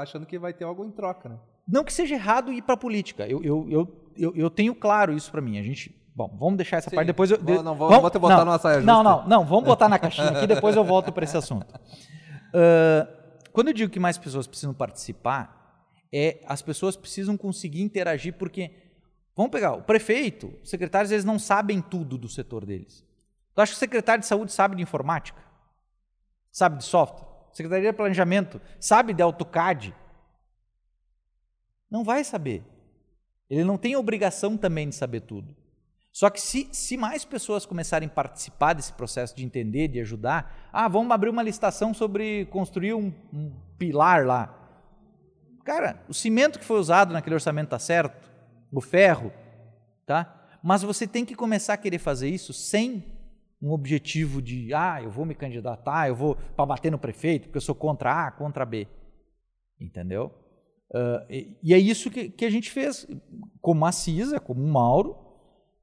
achando 0.00 0.24
que 0.24 0.38
vai 0.38 0.54
ter 0.54 0.64
algo 0.64 0.82
em 0.82 0.90
troca, 0.90 1.28
né? 1.28 1.38
Não 1.66 1.82
que 1.84 1.92
seja 1.92 2.14
errado 2.14 2.52
ir 2.52 2.62
para 2.62 2.74
a 2.74 2.78
política. 2.78 3.26
Eu, 3.26 3.42
eu, 3.42 3.66
eu, 3.70 4.10
eu, 4.16 4.36
eu 4.36 4.50
tenho 4.50 4.74
claro 4.74 5.12
isso 5.12 5.30
para 5.30 5.40
mim. 5.40 5.58
A 5.58 5.62
gente 5.62 5.94
Bom, 6.16 6.32
vamos 6.38 6.56
deixar 6.56 6.76
essa 6.76 6.88
Sim. 6.90 6.94
parte 6.94 7.08
depois. 7.08 7.28
Eu, 7.30 7.38
Vou- 7.42 7.60
não, 7.60 7.74
vamos- 7.74 8.10
te 8.12 8.18
botar 8.20 8.44
numa 8.44 8.56
saia 8.58 8.80
Não, 8.80 9.02
justa. 9.02 9.02
não, 9.02 9.28
não, 9.28 9.44
vamos 9.44 9.64
botar 9.64 9.88
na 9.88 9.98
caixinha 9.98 10.28
aqui, 10.30 10.46
depois 10.46 10.76
eu 10.76 10.84
volto 10.84 11.12
para 11.12 11.24
esse 11.24 11.36
assunto. 11.36 11.66
Ah, 12.56 13.08
quando 13.52 13.66
eu 13.68 13.74
digo 13.74 13.90
que 13.90 13.98
mais 13.98 14.16
pessoas 14.16 14.46
precisam 14.46 14.72
participar, 14.72 15.82
é 16.12 16.40
as 16.46 16.62
pessoas 16.62 16.96
precisam 16.96 17.36
conseguir 17.36 17.82
interagir, 17.82 18.32
porque, 18.34 18.70
vamos 19.36 19.50
pegar, 19.50 19.72
o 19.72 19.82
prefeito, 19.82 20.54
os 20.62 20.70
secretários, 20.70 21.10
eles 21.10 21.24
não 21.24 21.36
sabem 21.36 21.80
tudo 21.80 22.16
do 22.16 22.28
setor 22.28 22.64
deles. 22.64 23.04
Tu 23.52 23.60
acha 23.60 23.72
que 23.72 23.76
o 23.76 23.80
secretário 23.80 24.20
de 24.20 24.28
saúde 24.28 24.52
sabe 24.52 24.76
de 24.76 24.82
informática? 24.82 25.42
Sabe 26.52 26.78
de 26.78 26.84
software? 26.84 27.26
Secretaria 27.52 27.90
de 27.90 27.96
Planejamento 27.96 28.60
sabe 28.78 29.12
de 29.12 29.20
AutoCAD? 29.20 29.92
Não 31.90 32.04
vai 32.04 32.24
saber. 32.24 32.62
Ele 33.48 33.64
não 33.64 33.76
tem 33.76 33.96
obrigação 33.96 34.56
também 34.56 34.88
de 34.88 34.94
saber 34.94 35.20
tudo. 35.20 35.54
Só 36.14 36.30
que 36.30 36.40
se, 36.40 36.68
se 36.70 36.96
mais 36.96 37.24
pessoas 37.24 37.66
começarem 37.66 38.08
a 38.08 38.12
participar 38.12 38.72
desse 38.72 38.92
processo 38.92 39.34
de 39.34 39.44
entender, 39.44 39.88
de 39.88 40.00
ajudar, 40.00 40.68
ah, 40.72 40.86
vamos 40.86 41.10
abrir 41.10 41.28
uma 41.28 41.42
licitação 41.42 41.92
sobre 41.92 42.46
construir 42.46 42.94
um, 42.94 43.12
um 43.32 43.52
pilar 43.76 44.24
lá. 44.24 44.56
Cara, 45.64 46.00
o 46.08 46.14
cimento 46.14 46.58
que 46.58 46.64
foi 46.64 46.78
usado 46.78 47.12
naquele 47.12 47.34
orçamento 47.34 47.66
está 47.66 47.78
certo, 47.80 48.30
o 48.70 48.80
ferro, 48.80 49.32
tá? 50.06 50.46
Mas 50.62 50.82
você 50.82 51.06
tem 51.06 51.24
que 51.24 51.34
começar 51.34 51.74
a 51.74 51.78
querer 51.78 51.98
fazer 51.98 52.28
isso 52.28 52.52
sem 52.52 53.04
um 53.60 53.72
objetivo 53.72 54.40
de, 54.40 54.72
ah, 54.72 55.02
eu 55.02 55.10
vou 55.10 55.24
me 55.24 55.34
candidatar, 55.34 56.06
eu 56.06 56.14
vou 56.14 56.36
para 56.36 56.66
bater 56.66 56.92
no 56.92 56.98
prefeito, 56.98 57.44
porque 57.44 57.56
eu 57.56 57.62
sou 57.62 57.74
contra 57.74 58.26
A, 58.26 58.30
contra 58.30 58.64
B. 58.64 58.86
Entendeu? 59.80 60.32
Ah, 60.94 61.26
e, 61.28 61.56
e 61.62 61.74
é 61.74 61.78
isso 61.78 62.08
que, 62.10 62.28
que 62.30 62.44
a 62.44 62.50
gente 62.50 62.70
fez, 62.70 63.06
como 63.60 63.84
a 63.84 63.90
CISA, 63.90 64.38
como 64.38 64.62
o 64.62 64.68
Mauro, 64.72 65.16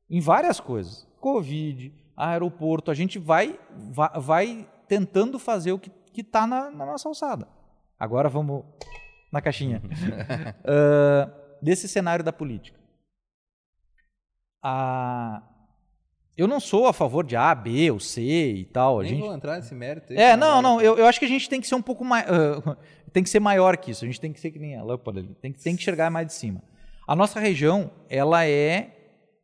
em 0.09 0.21
várias 0.21 0.59
coisas. 0.59 1.05
Covid, 1.19 1.93
aeroporto, 2.15 2.89
a 2.89 2.93
gente 2.93 3.19
vai, 3.19 3.59
vai, 3.91 4.09
vai 4.19 4.69
tentando 4.87 5.37
fazer 5.37 5.71
o 5.73 5.79
que 5.79 5.91
está 6.21 6.47
na, 6.47 6.71
na 6.71 6.85
nossa 6.85 7.09
alçada. 7.09 7.47
Agora 7.99 8.29
vamos 8.29 8.63
na 9.31 9.41
caixinha. 9.41 9.81
Ah, 10.65 11.29
desse 11.61 11.87
cenário 11.87 12.23
da 12.25 12.33
política. 12.33 12.79
A- 14.63 15.43
eu 16.37 16.47
não 16.47 16.59
sou 16.59 16.87
a 16.87 16.93
favor 16.93 17.25
de 17.25 17.35
A, 17.35 17.53
B 17.53 17.91
ou 17.91 17.99
C 17.99 18.21
e 18.21 18.65
tal. 18.65 18.99
A 18.99 19.03
Nem 19.03 19.11
gente... 19.11 19.21
vou 19.21 19.33
entrar 19.33 19.57
nesse 19.57 19.75
mérito 19.75 20.13
aí. 20.13 20.17
É, 20.19 20.35
não, 20.37 20.61
não, 20.61 20.81
eu, 20.81 20.97
eu 20.97 21.05
acho 21.05 21.19
que 21.19 21.25
a 21.25 21.27
gente 21.27 21.49
tem 21.49 21.59
que 21.61 21.67
ser 21.67 21.75
um 21.75 21.81
pouco 21.81 22.03
mais. 22.03 22.25
ah, 22.29 22.77
tem 23.11 23.23
que 23.23 23.29
ser 23.29 23.39
maior 23.39 23.75
que 23.77 23.91
isso. 23.91 24.03
A 24.05 24.07
gente 24.07 24.19
tem 24.19 24.31
que 24.31 24.39
ser 24.39 24.51
que 24.51 24.59
nem 24.59 24.75
a 24.75 24.83
lâmpada 24.83 25.19
ali. 25.19 25.35
Tem, 25.41 25.51
que- 25.51 25.61
tem 25.61 25.75
que 25.75 25.81
enxergar 25.81 26.09
mais 26.09 26.27
de 26.27 26.33
cima. 26.33 26.63
A 27.07 27.15
nossa 27.15 27.39
região, 27.39 27.91
ela 28.09 28.45
é 28.45 28.97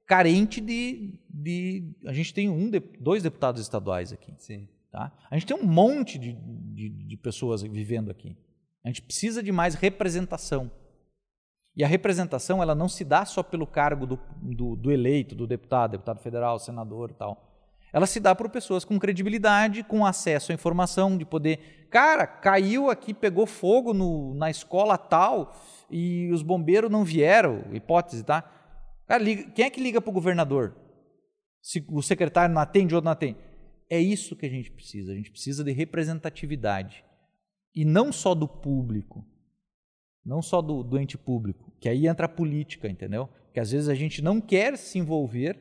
carente 0.06 0.62
de. 0.62 1.20
de 1.30 1.92
a 2.06 2.14
gente 2.14 2.34
tem 2.34 2.50
um, 2.50 2.70
de- 2.70 2.80
dois 3.00 3.22
deputados 3.22 3.62
estaduais 3.62 4.14
aqui. 4.14 4.34
Sim. 4.38 4.68
Tá? 4.92 5.12
A 5.30 5.36
gente 5.38 5.46
tem 5.46 5.58
um 5.58 5.66
monte 5.68 6.18
de, 6.18 6.34
de, 6.34 6.90
de 6.90 7.18
pessoas 7.18 7.62
vivendo 7.62 8.10
aqui. 8.10 8.36
A 8.84 8.88
gente 8.88 9.02
precisa 9.02 9.44
de 9.44 9.52
mais 9.52 9.76
representação. 9.76 10.72
E 11.78 11.84
a 11.84 11.88
representação 11.88 12.62
ela 12.62 12.74
não 12.74 12.90
se 12.90 13.06
dá 13.06 13.24
só 13.24 13.44
pelo 13.44 13.68
cargo 13.68 14.08
do, 14.08 14.20
do, 14.42 14.76
do 14.76 14.92
eleito, 14.92 15.36
do 15.36 15.46
deputado, 15.46 15.92
deputado 15.92 16.20
federal, 16.20 16.58
senador 16.58 17.12
e 17.12 17.14
tal. 17.14 17.44
Ela 17.94 18.08
se 18.08 18.20
dá 18.20 18.34
por 18.34 18.50
pessoas 18.50 18.84
com 18.84 18.98
credibilidade, 19.00 19.84
com 19.84 20.04
acesso 20.04 20.52
à 20.52 20.56
informação, 20.56 21.16
de 21.16 21.24
poder. 21.24 21.88
Cara, 21.92 22.26
caiu 22.26 22.90
aqui, 22.90 23.14
pegou 23.14 23.46
fogo 23.46 23.94
no, 23.94 24.34
na 24.34 24.50
escola 24.50 24.98
tal 24.98 25.56
e 25.90 26.32
os 26.34 26.42
bombeiros 26.42 26.90
não 26.90 27.04
vieram, 27.04 27.64
hipótese, 27.72 28.24
tá? 28.24 28.42
Cara, 29.06 29.24
liga- 29.24 29.50
quem 29.52 29.66
é 29.66 29.70
que 29.70 29.80
liga 29.80 30.02
para 30.02 30.10
o 30.10 30.14
governador? 30.14 30.76
Se 31.62 31.86
o 31.90 32.02
secretário 32.02 32.54
não 32.54 32.62
atende 32.62 32.96
ou 32.96 33.02
não 33.02 33.12
atende? 33.12 33.38
É 33.90 34.00
isso 34.00 34.36
que 34.36 34.48
a 34.48 34.50
gente 34.50 34.72
precisa. 34.72 35.12
A 35.12 35.16
gente 35.16 35.32
precisa 35.32 35.64
de 35.64 35.72
representatividade. 35.72 37.06
E 37.74 37.86
não 37.86 38.12
só 38.12 38.34
do 38.34 38.48
público, 38.48 39.24
não 40.28 40.42
só 40.42 40.62
do, 40.62 40.84
do 40.84 41.00
ente 41.00 41.18
público, 41.18 41.72
que 41.80 41.88
aí 41.88 42.06
entra 42.06 42.26
a 42.26 42.30
política, 42.30 42.90
entendeu? 42.90 43.30
Que 43.54 43.62
às 43.62 43.72
vezes 43.72 43.88
a 43.88 43.96
gente 43.96 44.22
não 44.22 44.42
quer 44.42 44.78
se 44.78 45.00
envolver, 45.00 45.58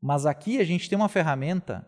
mas 0.00 0.24
aqui 0.24 0.58
a 0.58 0.64
gente 0.64 0.88
tem 0.88 0.96
uma 0.96 1.08
ferramenta 1.08 1.86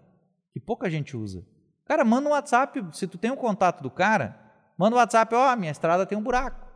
que 0.53 0.61
pouca 0.61 0.91
gente 0.91 1.17
usa. 1.17 1.43
Cara, 1.87 2.05
manda 2.05 2.29
um 2.29 2.33
WhatsApp, 2.33 2.85
se 2.93 3.07
tu 3.09 3.17
tem 3.17 3.31
um 3.31 3.37
contato 3.37 3.83
do 3.83 3.91
cara, 3.91 4.39
manda 4.77 4.95
um 4.95 4.99
WhatsApp, 4.99 5.35
ó, 5.35 5.57
minha 5.57 5.73
estrada 5.73 6.05
tem 6.05 6.19
um 6.19 6.23
buraco. 6.23 6.71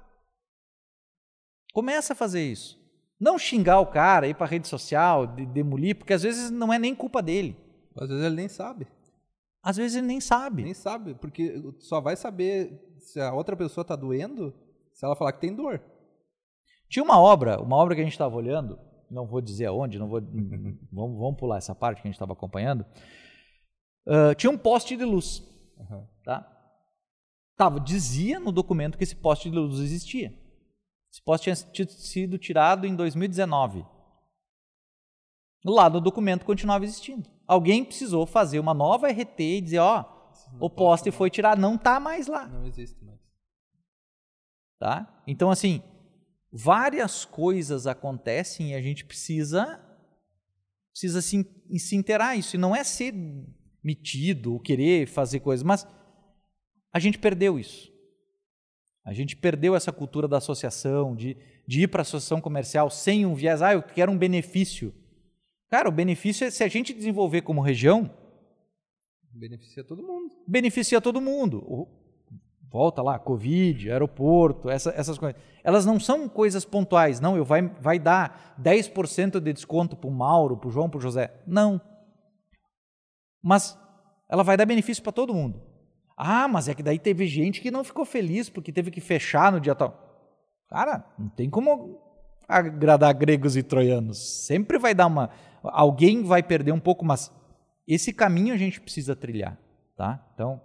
Começa 1.74 2.14
a 2.14 2.16
fazer 2.16 2.42
isso. 2.50 2.82
Não 3.20 3.38
xingar 3.38 3.80
o 3.80 3.86
cara, 3.86 4.26
ir 4.26 4.34
para 4.34 4.46
rede 4.46 4.66
social, 4.66 5.26
de- 5.26 5.44
demolir, 5.44 5.96
porque 5.96 6.14
às 6.14 6.22
vezes 6.22 6.50
não 6.50 6.72
é 6.72 6.78
nem 6.78 6.94
culpa 6.94 7.22
dele. 7.22 7.54
Às 7.94 8.08
vezes 8.08 8.24
ele 8.24 8.36
nem 8.36 8.48
sabe. 8.48 8.86
Às 9.62 9.76
vezes 9.76 9.96
ele 9.96 10.06
nem 10.06 10.20
sabe. 10.20 10.62
Nem 10.62 10.74
sabe, 10.74 11.14
porque 11.14 11.62
só 11.78 12.00
vai 12.00 12.16
saber 12.16 12.85
se 13.08 13.20
a 13.20 13.32
outra 13.32 13.56
pessoa 13.56 13.84
tá 13.84 13.94
doendo 13.96 14.54
se 14.92 15.04
ela 15.04 15.16
falar 15.16 15.32
que 15.32 15.40
tem 15.40 15.54
dor. 15.54 15.80
Tinha 16.88 17.02
uma 17.04 17.20
obra, 17.20 17.60
uma 17.60 17.76
obra 17.76 17.94
que 17.94 18.00
a 18.00 18.04
gente 18.04 18.12
estava 18.12 18.34
olhando, 18.36 18.78
não 19.10 19.26
vou 19.26 19.40
dizer 19.40 19.66
aonde, 19.66 19.98
não 19.98 20.08
vou, 20.08 20.20
vamos, 20.92 21.18
vamos 21.18 21.36
pular 21.38 21.58
essa 21.58 21.74
parte 21.74 22.00
que 22.00 22.08
a 22.08 22.10
gente 22.10 22.14
estava 22.16 22.32
acompanhando. 22.32 22.84
Ah, 24.06 24.34
tinha 24.34 24.50
um 24.50 24.56
poste 24.58 24.96
de 24.96 25.04
luz, 25.04 25.42
Aham. 25.80 26.06
tá? 26.24 26.52
Tava, 27.56 27.80
dizia 27.80 28.38
no 28.38 28.52
documento 28.52 28.96
que 28.98 29.04
esse 29.04 29.16
poste 29.16 29.50
de 29.50 29.56
luz 29.56 29.80
existia. 29.80 30.28
Esse 31.12 31.22
poste 31.24 31.44
tinha 31.44 31.56
ti- 31.86 31.90
sido 31.92 32.38
tirado 32.38 32.86
em 32.86 32.94
2019. 32.94 33.84
Lá 35.64 35.88
no 35.90 36.00
documento 36.00 36.44
continuava 36.44 36.84
existindo. 36.84 37.28
Alguém 37.46 37.84
precisou 37.84 38.26
fazer 38.26 38.60
uma 38.60 38.74
nova 38.74 39.08
RT 39.08 39.40
e 39.40 39.60
dizer, 39.60 39.78
ó, 39.78 40.04
o 40.60 40.70
poste 40.70 41.10
foi 41.10 41.30
tirado, 41.30 41.60
não 41.60 41.76
tá 41.76 42.00
mais 42.00 42.26
lá. 42.26 42.46
Não 42.46 42.66
existe 42.66 43.02
mais. 43.04 43.18
tá? 44.78 45.22
Então, 45.26 45.50
assim, 45.50 45.82
várias 46.52 47.24
coisas 47.24 47.86
acontecem 47.86 48.70
e 48.70 48.74
a 48.74 48.80
gente 48.80 49.04
precisa 49.04 49.82
precisa 50.90 51.20
se, 51.20 51.46
se 51.78 51.94
inteirar 51.94 52.36
isso. 52.36 52.56
E 52.56 52.58
não 52.58 52.74
é 52.74 52.82
ser 52.82 53.12
metido 53.84 54.54
ou 54.54 54.60
querer 54.60 55.06
fazer 55.06 55.40
coisas, 55.40 55.62
mas 55.62 55.86
a 56.92 56.98
gente 56.98 57.18
perdeu 57.18 57.58
isso. 57.58 57.92
A 59.04 59.12
gente 59.12 59.36
perdeu 59.36 59.76
essa 59.76 59.92
cultura 59.92 60.26
da 60.26 60.38
associação, 60.38 61.14
de, 61.14 61.36
de 61.68 61.82
ir 61.82 61.88
para 61.88 62.00
a 62.00 62.02
associação 62.02 62.40
comercial 62.40 62.90
sem 62.90 63.24
um 63.24 63.34
viés, 63.34 63.62
ah, 63.62 63.74
eu 63.74 63.82
quero 63.82 64.10
um 64.10 64.18
benefício. 64.18 64.92
Cara, 65.68 65.88
o 65.88 65.92
benefício 65.92 66.46
é 66.46 66.50
se 66.50 66.64
a 66.64 66.68
gente 66.68 66.94
desenvolver 66.94 67.42
como 67.42 67.60
região, 67.60 68.10
Beneficia 69.38 69.84
todo 69.84 70.02
mundo. 70.02 70.34
beneficia 70.46 71.00
todo 71.00 71.20
mundo. 71.20 71.88
Volta 72.70 73.00
lá, 73.02 73.18
Covid, 73.18 73.90
aeroporto, 73.90 74.68
essa- 74.68 74.92
essas 74.96 75.18
coisas. 75.18 75.40
Elas 75.62 75.86
não 75.86 76.00
são 76.00 76.28
coisas 76.28 76.64
pontuais, 76.64 77.20
não, 77.20 77.36
eu 77.36 77.44
vai, 77.44 77.62
vai 77.80 77.98
dar 77.98 78.54
10% 78.58 79.38
de 79.40 79.52
desconto 79.52 79.96
para 79.96 80.08
o 80.08 80.12
Mauro, 80.12 80.56
para 80.56 80.68
o 80.68 80.70
João, 80.70 80.88
para 80.90 80.98
o 80.98 81.00
José. 81.00 81.32
Não. 81.46 81.80
Mas 83.42 83.78
ela 84.28 84.42
vai 84.42 84.56
dar 84.56 84.66
benefício 84.66 85.02
para 85.02 85.12
todo 85.12 85.34
mundo. 85.34 85.62
Ah, 86.16 86.48
mas 86.48 86.66
é 86.68 86.74
que 86.74 86.82
daí 86.82 86.98
teve 86.98 87.26
gente 87.26 87.60
que 87.60 87.70
não 87.70 87.84
ficou 87.84 88.04
feliz 88.04 88.48
porque 88.48 88.72
teve 88.72 88.90
que 88.90 89.00
fechar 89.00 89.52
no 89.52 89.60
dia 89.60 89.74
tal. 89.74 90.02
Cara, 90.68 91.04
não 91.18 91.28
tem 91.28 91.48
como 91.48 92.00
agradar 92.48 93.14
gregos 93.14 93.56
e 93.56 93.62
troianos. 93.62 94.44
Sempre 94.46 94.78
vai 94.78 94.94
dar 94.94 95.06
uma. 95.06 95.30
Alguém 95.62 96.22
vai 96.24 96.42
perder 96.42 96.72
um 96.72 96.80
pouco, 96.80 97.04
mas 97.04 97.30
esse 97.94 98.12
caminho 98.12 98.54
a 98.54 98.56
gente 98.56 98.80
precisa 98.80 99.14
trilhar, 99.14 99.58
tá? 99.96 100.26
Então, 100.34 100.60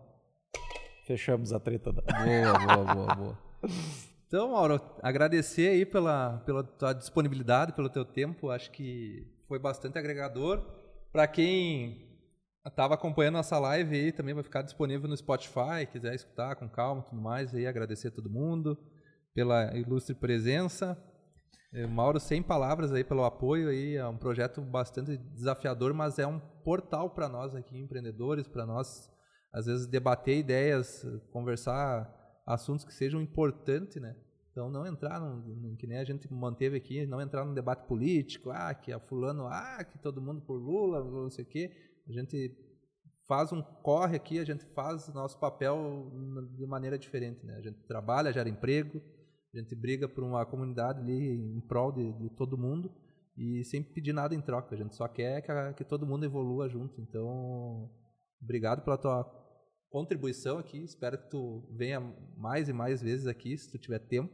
fechamos 1.05 1.53
a 1.53 1.59
treta 1.59 1.91
da. 1.93 2.01
Boa, 2.01 2.59
boa, 2.59 2.95
boa, 2.95 3.15
boa. 3.15 3.37
Então, 4.27 4.51
Mauro, 4.51 4.79
agradecer 5.03 5.67
aí 5.67 5.85
pela, 5.85 6.41
pela 6.45 6.63
tua 6.63 6.93
disponibilidade, 6.93 7.73
pelo 7.73 7.89
teu 7.89 8.05
tempo. 8.05 8.49
Acho 8.49 8.71
que 8.71 9.27
foi 9.45 9.59
bastante 9.59 9.99
agregador. 9.99 10.65
Para 11.11 11.27
quem 11.27 12.07
estava 12.65 12.93
acompanhando 12.93 13.33
nossa 13.33 13.59
live 13.59 13.93
aí, 13.93 14.11
também 14.13 14.33
vai 14.33 14.43
ficar 14.43 14.61
disponível 14.61 15.09
no 15.09 15.17
Spotify, 15.17 15.85
quiser 15.91 16.15
escutar 16.15 16.55
com 16.55 16.69
calma 16.69 17.01
e 17.01 17.09
tudo 17.09 17.21
mais, 17.21 17.53
aí 17.53 17.67
agradecer 17.67 18.07
a 18.07 18.11
todo 18.11 18.29
mundo 18.29 18.77
pela 19.33 19.75
ilustre 19.77 20.15
presença. 20.15 20.97
Eh, 21.73 21.87
Mauro, 21.87 22.19
sem 22.19 22.43
palavras 22.43 22.91
aí 22.91 23.03
pelo 23.03 23.23
apoio 23.23 23.69
aí, 23.69 23.95
é 23.95 24.05
um 24.05 24.17
projeto 24.17 24.61
bastante 24.61 25.15
desafiador, 25.17 25.93
mas 25.93 26.19
é 26.19 26.27
um 26.27 26.39
portal 26.63 27.09
para 27.09 27.29
nós 27.29 27.55
aqui 27.55 27.77
empreendedores, 27.77 28.47
para 28.47 28.65
nós 28.65 29.09
às 29.53 29.65
vezes 29.65 29.87
debater 29.87 30.37
ideias, 30.37 31.05
conversar 31.31 32.13
assuntos 32.45 32.83
que 32.83 32.93
sejam 32.93 33.21
importantes, 33.21 34.01
né? 34.01 34.15
Então 34.51 34.69
não 34.69 34.85
entrar 34.85 35.19
num, 35.19 35.75
que 35.77 35.87
nem 35.87 35.97
a 35.97 36.03
gente 36.03 36.31
manteve 36.31 36.75
aqui, 36.75 37.05
não 37.05 37.21
entrar 37.21 37.45
num 37.45 37.53
debate 37.53 37.87
político, 37.87 38.49
ah, 38.49 38.73
que 38.73 38.91
a 38.91 38.99
fulano, 38.99 39.47
ah, 39.47 39.81
que 39.83 39.97
todo 39.97 40.21
mundo 40.21 40.41
por 40.41 40.57
Lula, 40.57 41.01
não 41.01 41.29
sei 41.29 41.45
o 41.45 41.47
quê. 41.47 41.71
A 42.05 42.11
gente 42.11 42.53
faz 43.27 43.53
um 43.53 43.61
corre 43.61 44.17
aqui, 44.17 44.39
a 44.39 44.45
gente 44.45 44.65
faz 44.75 45.07
nosso 45.13 45.39
papel 45.39 46.11
de 46.57 46.65
maneira 46.65 46.99
diferente, 46.99 47.45
né? 47.45 47.55
A 47.55 47.61
gente 47.61 47.79
trabalha, 47.83 48.33
gera 48.33 48.49
emprego, 48.49 49.01
a 49.53 49.59
gente 49.59 49.75
briga 49.75 50.07
por 50.07 50.23
uma 50.23 50.45
comunidade 50.45 51.01
ali 51.01 51.55
em 51.57 51.61
prol 51.67 51.91
de, 51.91 52.13
de 52.13 52.29
todo 52.29 52.57
mundo 52.57 52.91
e 53.37 53.63
sem 53.65 53.83
pedir 53.83 54.13
nada 54.13 54.33
em 54.35 54.41
troca. 54.41 54.73
A 54.73 54.77
gente 54.77 54.95
só 54.95 55.07
quer 55.07 55.41
que, 55.41 55.51
a, 55.51 55.73
que 55.73 55.83
todo 55.83 56.05
mundo 56.05 56.25
evolua 56.25 56.69
junto. 56.69 57.01
Então, 57.01 57.89
obrigado 58.41 58.83
pela 58.83 58.97
tua 58.97 59.23
contribuição 59.89 60.57
aqui. 60.57 60.83
Espero 60.83 61.17
que 61.17 61.29
tu 61.29 61.67
venha 61.77 61.99
mais 62.37 62.69
e 62.69 62.73
mais 62.73 63.01
vezes 63.01 63.27
aqui, 63.27 63.57
se 63.57 63.69
tu 63.71 63.77
tiver 63.77 63.99
tempo. 63.99 64.33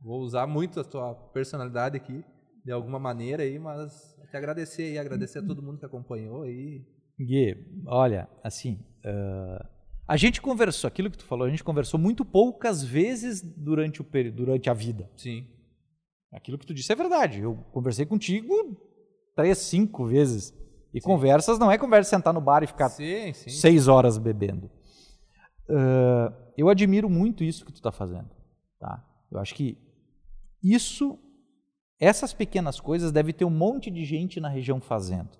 Vou 0.00 0.20
usar 0.20 0.46
muito 0.46 0.80
a 0.80 0.84
tua 0.84 1.14
personalidade 1.14 1.96
aqui, 1.96 2.24
de 2.64 2.72
alguma 2.72 2.98
maneira 2.98 3.42
aí, 3.42 3.58
mas 3.58 4.14
te 4.30 4.36
agradecer 4.36 4.82
aí, 4.82 4.98
agradecer 4.98 5.38
a 5.38 5.46
todo 5.46 5.62
mundo 5.62 5.78
que 5.78 5.86
acompanhou 5.86 6.42
aí. 6.42 6.84
Gui, 7.18 7.54
olha, 7.86 8.28
assim, 8.42 8.80
uh, 9.04 9.73
a 10.06 10.16
gente 10.16 10.40
conversou, 10.40 10.86
aquilo 10.86 11.10
que 11.10 11.16
tu 11.16 11.24
falou, 11.24 11.46
a 11.46 11.50
gente 11.50 11.64
conversou 11.64 11.98
muito 11.98 12.24
poucas 12.24 12.82
vezes 12.82 13.40
durante, 13.40 14.02
o 14.02 14.06
durante 14.32 14.68
a 14.68 14.74
vida. 14.74 15.10
Sim. 15.16 15.46
Aquilo 16.32 16.58
que 16.58 16.66
tu 16.66 16.74
disse 16.74 16.92
é 16.92 16.96
verdade. 16.96 17.40
Eu 17.40 17.56
conversei 17.72 18.04
contigo 18.04 18.54
três, 19.34 19.58
cinco 19.58 20.04
vezes. 20.04 20.52
E 20.92 21.00
sim. 21.00 21.06
conversas 21.06 21.58
não 21.58 21.70
é 21.70 21.78
conversa 21.78 22.10
sentar 22.10 22.34
no 22.34 22.40
bar 22.40 22.62
e 22.62 22.66
ficar 22.66 22.88
sim, 22.90 23.32
sim, 23.32 23.48
seis 23.48 23.88
horas 23.88 24.18
bebendo. 24.18 24.70
Uh, 25.68 26.32
eu 26.56 26.68
admiro 26.68 27.08
muito 27.08 27.42
isso 27.42 27.64
que 27.64 27.72
tu 27.72 27.76
está 27.76 27.90
fazendo. 27.90 28.30
Tá? 28.78 29.02
Eu 29.30 29.38
acho 29.38 29.54
que 29.54 29.78
isso, 30.62 31.18
essas 31.98 32.34
pequenas 32.34 32.78
coisas, 32.78 33.10
deve 33.10 33.32
ter 33.32 33.44
um 33.44 33.50
monte 33.50 33.90
de 33.90 34.04
gente 34.04 34.38
na 34.38 34.48
região 34.48 34.80
fazendo. 34.80 35.30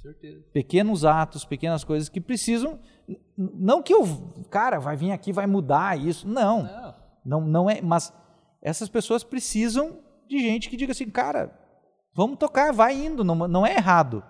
Certeza. 0.00 0.42
Pequenos 0.52 1.04
atos, 1.04 1.44
pequenas 1.44 1.84
coisas 1.84 2.08
que 2.08 2.20
precisam. 2.20 2.78
Não 3.36 3.82
que 3.82 3.94
o 3.94 4.44
cara 4.44 4.78
vai 4.78 4.96
vir 4.96 5.12
aqui 5.12 5.32
vai 5.32 5.46
mudar 5.46 5.98
isso. 5.98 6.26
Não. 6.26 6.62
Não, 6.62 6.94
não, 7.24 7.40
não 7.40 7.70
é. 7.70 7.82
Mas 7.82 8.12
essas 8.62 8.88
pessoas 8.88 9.22
precisam 9.22 9.98
de 10.26 10.38
gente 10.38 10.70
que 10.70 10.76
diga 10.76 10.92
assim, 10.92 11.10
cara, 11.10 11.52
vamos 12.14 12.38
tocar, 12.38 12.72
vai 12.72 12.94
indo, 12.94 13.24
não, 13.24 13.34
não 13.34 13.66
é 13.66 13.74
errado. 13.74 14.24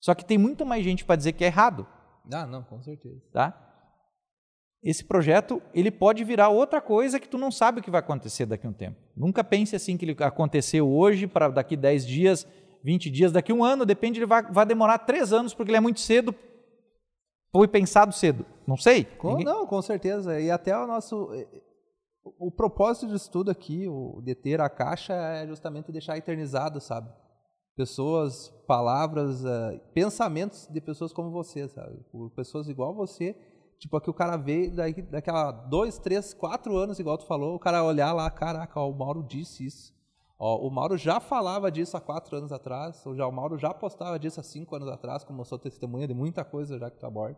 Só 0.00 0.14
que 0.14 0.24
tem 0.24 0.38
muito 0.38 0.64
mais 0.64 0.84
gente 0.84 1.04
para 1.04 1.16
dizer 1.16 1.32
que 1.32 1.44
é 1.44 1.48
errado. 1.48 1.86
Ah, 2.30 2.46
não, 2.46 2.62
com 2.62 2.80
certeza. 2.80 3.20
Tá? 3.32 3.64
Esse 4.82 5.04
projeto, 5.04 5.60
ele 5.74 5.90
pode 5.90 6.22
virar 6.22 6.50
outra 6.50 6.80
coisa 6.80 7.18
que 7.18 7.28
tu 7.28 7.36
não 7.36 7.50
sabe 7.50 7.80
o 7.80 7.82
que 7.82 7.90
vai 7.90 7.98
acontecer 7.98 8.46
daqui 8.46 8.64
a 8.64 8.70
um 8.70 8.72
tempo. 8.72 8.96
Nunca 9.16 9.42
pense 9.42 9.74
assim 9.74 9.96
que 9.96 10.04
ele 10.04 10.16
aconteceu 10.22 10.88
hoje 10.88 11.26
para 11.26 11.48
daqui 11.48 11.76
10 11.76 12.06
dias, 12.06 12.46
20 12.82 13.10
dias, 13.10 13.32
daqui 13.32 13.52
a 13.52 13.54
um 13.54 13.64
ano, 13.64 13.84
depende, 13.84 14.18
ele 14.18 14.26
vai, 14.26 14.42
vai 14.42 14.66
demorar 14.66 14.98
três 14.98 15.32
anos 15.32 15.54
porque 15.54 15.70
ele 15.70 15.78
é 15.78 15.80
muito 15.80 16.00
cedo, 16.00 16.34
foi 17.50 17.66
pensado 17.68 18.12
cedo. 18.12 18.44
Não 18.66 18.76
sei. 18.76 19.04
Com, 19.04 19.30
Ninguém... 19.30 19.44
Não, 19.44 19.66
com 19.66 19.80
certeza. 19.80 20.40
E 20.40 20.50
até 20.50 20.76
o 20.76 20.86
nosso 20.86 21.30
o 22.38 22.50
propósito 22.50 23.06
de 23.08 23.14
estudo 23.14 23.50
aqui, 23.50 23.88
o 23.88 24.20
de 24.22 24.34
ter 24.34 24.60
a 24.60 24.68
caixa, 24.68 25.14
é 25.14 25.46
justamente 25.46 25.92
deixar 25.92 26.18
eternizado, 26.18 26.80
sabe? 26.80 27.08
Pessoas, 27.76 28.48
palavras, 28.66 29.44
uh, 29.44 29.80
pensamentos 29.94 30.66
de 30.70 30.80
pessoas 30.80 31.12
como 31.12 31.30
você, 31.30 31.68
sabe? 31.68 31.96
Por 32.10 32.30
pessoas 32.30 32.68
igual 32.68 32.94
você. 32.94 33.36
Tipo, 33.78 33.96
aqui 33.96 34.10
o 34.10 34.14
cara 34.14 34.36
vê, 34.36 34.68
daqui, 34.68 35.02
daqui 35.02 35.30
a 35.30 35.52
dois, 35.52 35.98
três, 35.98 36.34
quatro 36.34 36.76
anos, 36.76 36.98
igual 36.98 37.16
tu 37.16 37.26
falou, 37.26 37.54
o 37.54 37.60
cara 37.60 37.84
olhar 37.84 38.12
lá, 38.12 38.28
caraca, 38.28 38.80
ó, 38.80 38.90
o 38.90 38.98
Mauro 38.98 39.22
disse 39.22 39.64
isso. 39.64 39.94
Ó, 40.38 40.66
o 40.66 40.70
Mauro 40.70 40.96
já 40.96 41.18
falava 41.18 41.70
disso 41.70 41.96
há 41.96 42.00
quatro 42.00 42.36
anos 42.36 42.52
atrás, 42.52 43.04
ou 43.04 43.14
já, 43.16 43.26
o 43.26 43.32
Mauro 43.32 43.58
já 43.58 43.74
postava 43.74 44.18
disso 44.18 44.38
há 44.38 44.42
cinco 44.42 44.76
anos 44.76 44.88
atrás, 44.88 45.24
como 45.24 45.40
eu 45.40 45.44
sou 45.44 45.58
testemunha 45.58 46.06
de 46.06 46.14
muita 46.14 46.44
coisa 46.44 46.78
já 46.78 46.88
que 46.90 46.98
tu 46.98 47.06
aborda. 47.06 47.36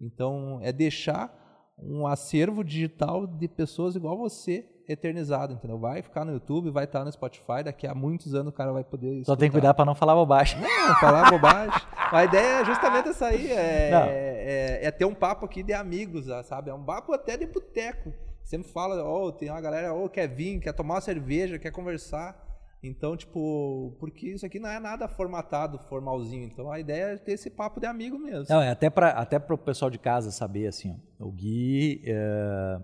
Então, 0.00 0.60
é 0.62 0.72
deixar 0.72 1.34
um 1.76 2.06
acervo 2.06 2.62
digital 2.62 3.26
de 3.26 3.48
pessoas 3.48 3.96
igual 3.96 4.16
você 4.16 4.68
eternizado, 4.88 5.52
entendeu? 5.52 5.78
Vai 5.78 6.00
ficar 6.00 6.24
no 6.24 6.32
YouTube, 6.32 6.70
vai 6.70 6.84
estar 6.84 7.04
no 7.04 7.12
Spotify, 7.12 7.62
daqui 7.62 7.86
a 7.86 7.94
muitos 7.94 8.34
anos 8.34 8.52
o 8.52 8.56
cara 8.56 8.72
vai 8.72 8.82
poder 8.82 9.08
escutar. 9.08 9.32
Só 9.32 9.36
tem 9.36 9.48
que 9.48 9.52
cuidar 9.52 9.74
para 9.74 9.84
não 9.84 9.94
falar 9.94 10.14
bobagem. 10.14 10.58
Não, 10.60 10.94
falar 10.96 11.30
bobagem. 11.30 11.80
a 11.96 12.24
ideia 12.24 12.60
é 12.60 12.64
justamente 12.64 13.08
essa 13.10 13.26
aí, 13.26 13.50
é, 13.50 13.90
é, 13.90 14.86
é, 14.86 14.90
ter 14.90 15.04
um 15.04 15.14
papo 15.14 15.44
aqui 15.44 15.62
de 15.62 15.74
amigos, 15.74 16.26
sabe? 16.44 16.70
É 16.70 16.74
um 16.74 16.82
papo 16.82 17.12
até 17.12 17.36
de 17.36 17.46
boteco. 17.46 18.12
Sempre 18.48 18.72
fala, 18.72 19.04
oh, 19.04 19.30
tem 19.30 19.50
uma 19.50 19.60
galera, 19.60 19.92
oh, 19.92 20.08
quer 20.08 20.26
vir, 20.26 20.58
quer 20.58 20.72
tomar 20.72 20.94
uma 20.94 21.00
cerveja, 21.02 21.58
quer 21.58 21.70
conversar. 21.70 22.34
Então, 22.82 23.14
tipo, 23.14 23.94
porque 24.00 24.28
isso 24.28 24.46
aqui 24.46 24.58
não 24.58 24.70
é 24.70 24.80
nada 24.80 25.06
formatado, 25.06 25.78
formalzinho. 25.80 26.44
Então, 26.44 26.72
a 26.72 26.80
ideia 26.80 27.12
é 27.12 27.16
ter 27.18 27.32
esse 27.32 27.50
papo 27.50 27.78
de 27.78 27.84
amigo 27.84 28.18
mesmo. 28.18 28.46
Não, 28.48 28.62
é 28.62 28.70
até 28.70 28.88
para 28.88 29.10
até 29.10 29.36
o 29.36 29.58
pessoal 29.58 29.90
de 29.90 29.98
casa 29.98 30.30
saber, 30.30 30.66
assim, 30.66 30.98
ó, 31.20 31.26
o 31.26 31.30
Gui, 31.30 32.00
é, 32.06 32.80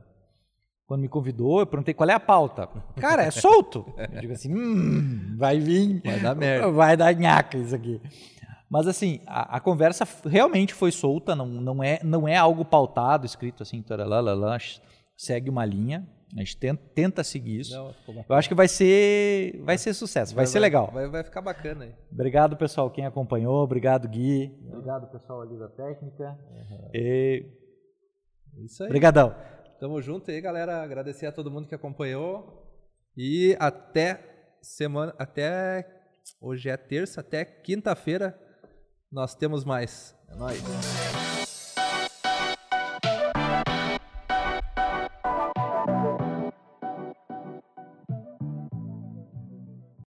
quando 0.86 1.00
me 1.00 1.08
convidou, 1.08 1.60
eu 1.60 1.66
perguntei 1.66 1.94
qual 1.94 2.10
é 2.10 2.12
a 2.12 2.20
pauta. 2.20 2.68
Cara, 2.96 3.22
é 3.22 3.30
solto. 3.30 3.86
eu 3.96 4.20
digo 4.20 4.34
assim, 4.34 4.54
hum, 4.54 5.34
vai 5.38 5.58
vir. 5.58 6.02
Vai 6.04 6.20
dar 6.20 6.34
merda. 6.34 6.70
Vai 6.72 6.94
dar 6.94 7.14
nhaca 7.14 7.56
isso 7.56 7.74
aqui. 7.74 8.02
Mas, 8.68 8.86
assim, 8.86 9.18
a, 9.26 9.56
a, 9.56 9.60
conversa 9.60 10.06
realmente 10.26 10.74
foi 10.74 10.92
solta, 10.92 11.34
não, 11.34 11.46
não, 11.46 11.82
é, 11.82 12.00
não 12.04 12.28
é 12.28 12.36
algo 12.36 12.66
pautado, 12.66 13.24
escrito 13.24 13.62
assim, 13.62 13.80
taralala, 13.80 14.34
segue 15.16 15.50
uma 15.50 15.64
linha. 15.64 16.08
A 16.36 16.40
gente 16.40 16.56
tenta, 16.56 16.82
tenta 16.94 17.22
seguir 17.22 17.60
isso. 17.60 17.76
Não, 17.76 17.94
eu 18.28 18.34
acho 18.34 18.48
que 18.48 18.54
vai 18.54 18.66
ser, 18.66 19.62
vai 19.62 19.78
ser 19.78 19.94
sucesso, 19.94 20.34
vai, 20.34 20.44
vai 20.44 20.50
ser 20.50 20.58
legal. 20.58 20.90
Vai, 20.90 21.08
vai 21.08 21.22
ficar 21.22 21.40
bacana 21.40 21.84
aí. 21.84 21.94
Obrigado, 22.10 22.56
pessoal, 22.56 22.90
quem 22.90 23.06
acompanhou. 23.06 23.62
Obrigado, 23.62 24.08
Gui. 24.08 24.52
Obrigado, 24.66 25.10
pessoal 25.12 25.42
ali 25.42 25.56
da 25.56 25.68
técnica. 25.68 26.36
Uhum. 26.50 26.90
E... 26.92 27.46
Isso 28.64 28.82
aí. 28.82 28.88
Obrigadão. 28.88 29.34
Tamo 29.78 30.00
junto 30.00 30.30
aí, 30.30 30.40
galera. 30.40 30.82
Agradecer 30.82 31.26
a 31.26 31.32
todo 31.32 31.50
mundo 31.50 31.68
que 31.68 31.74
acompanhou. 31.74 32.64
E 33.16 33.56
até 33.60 34.20
semana, 34.60 35.14
até 35.18 35.86
hoje 36.40 36.68
é 36.68 36.76
terça, 36.76 37.20
até 37.20 37.44
quinta-feira 37.44 38.38
nós 39.10 39.34
temos 39.34 39.64
mais. 39.64 40.16
É 40.28 40.34
nóis. 40.34 41.03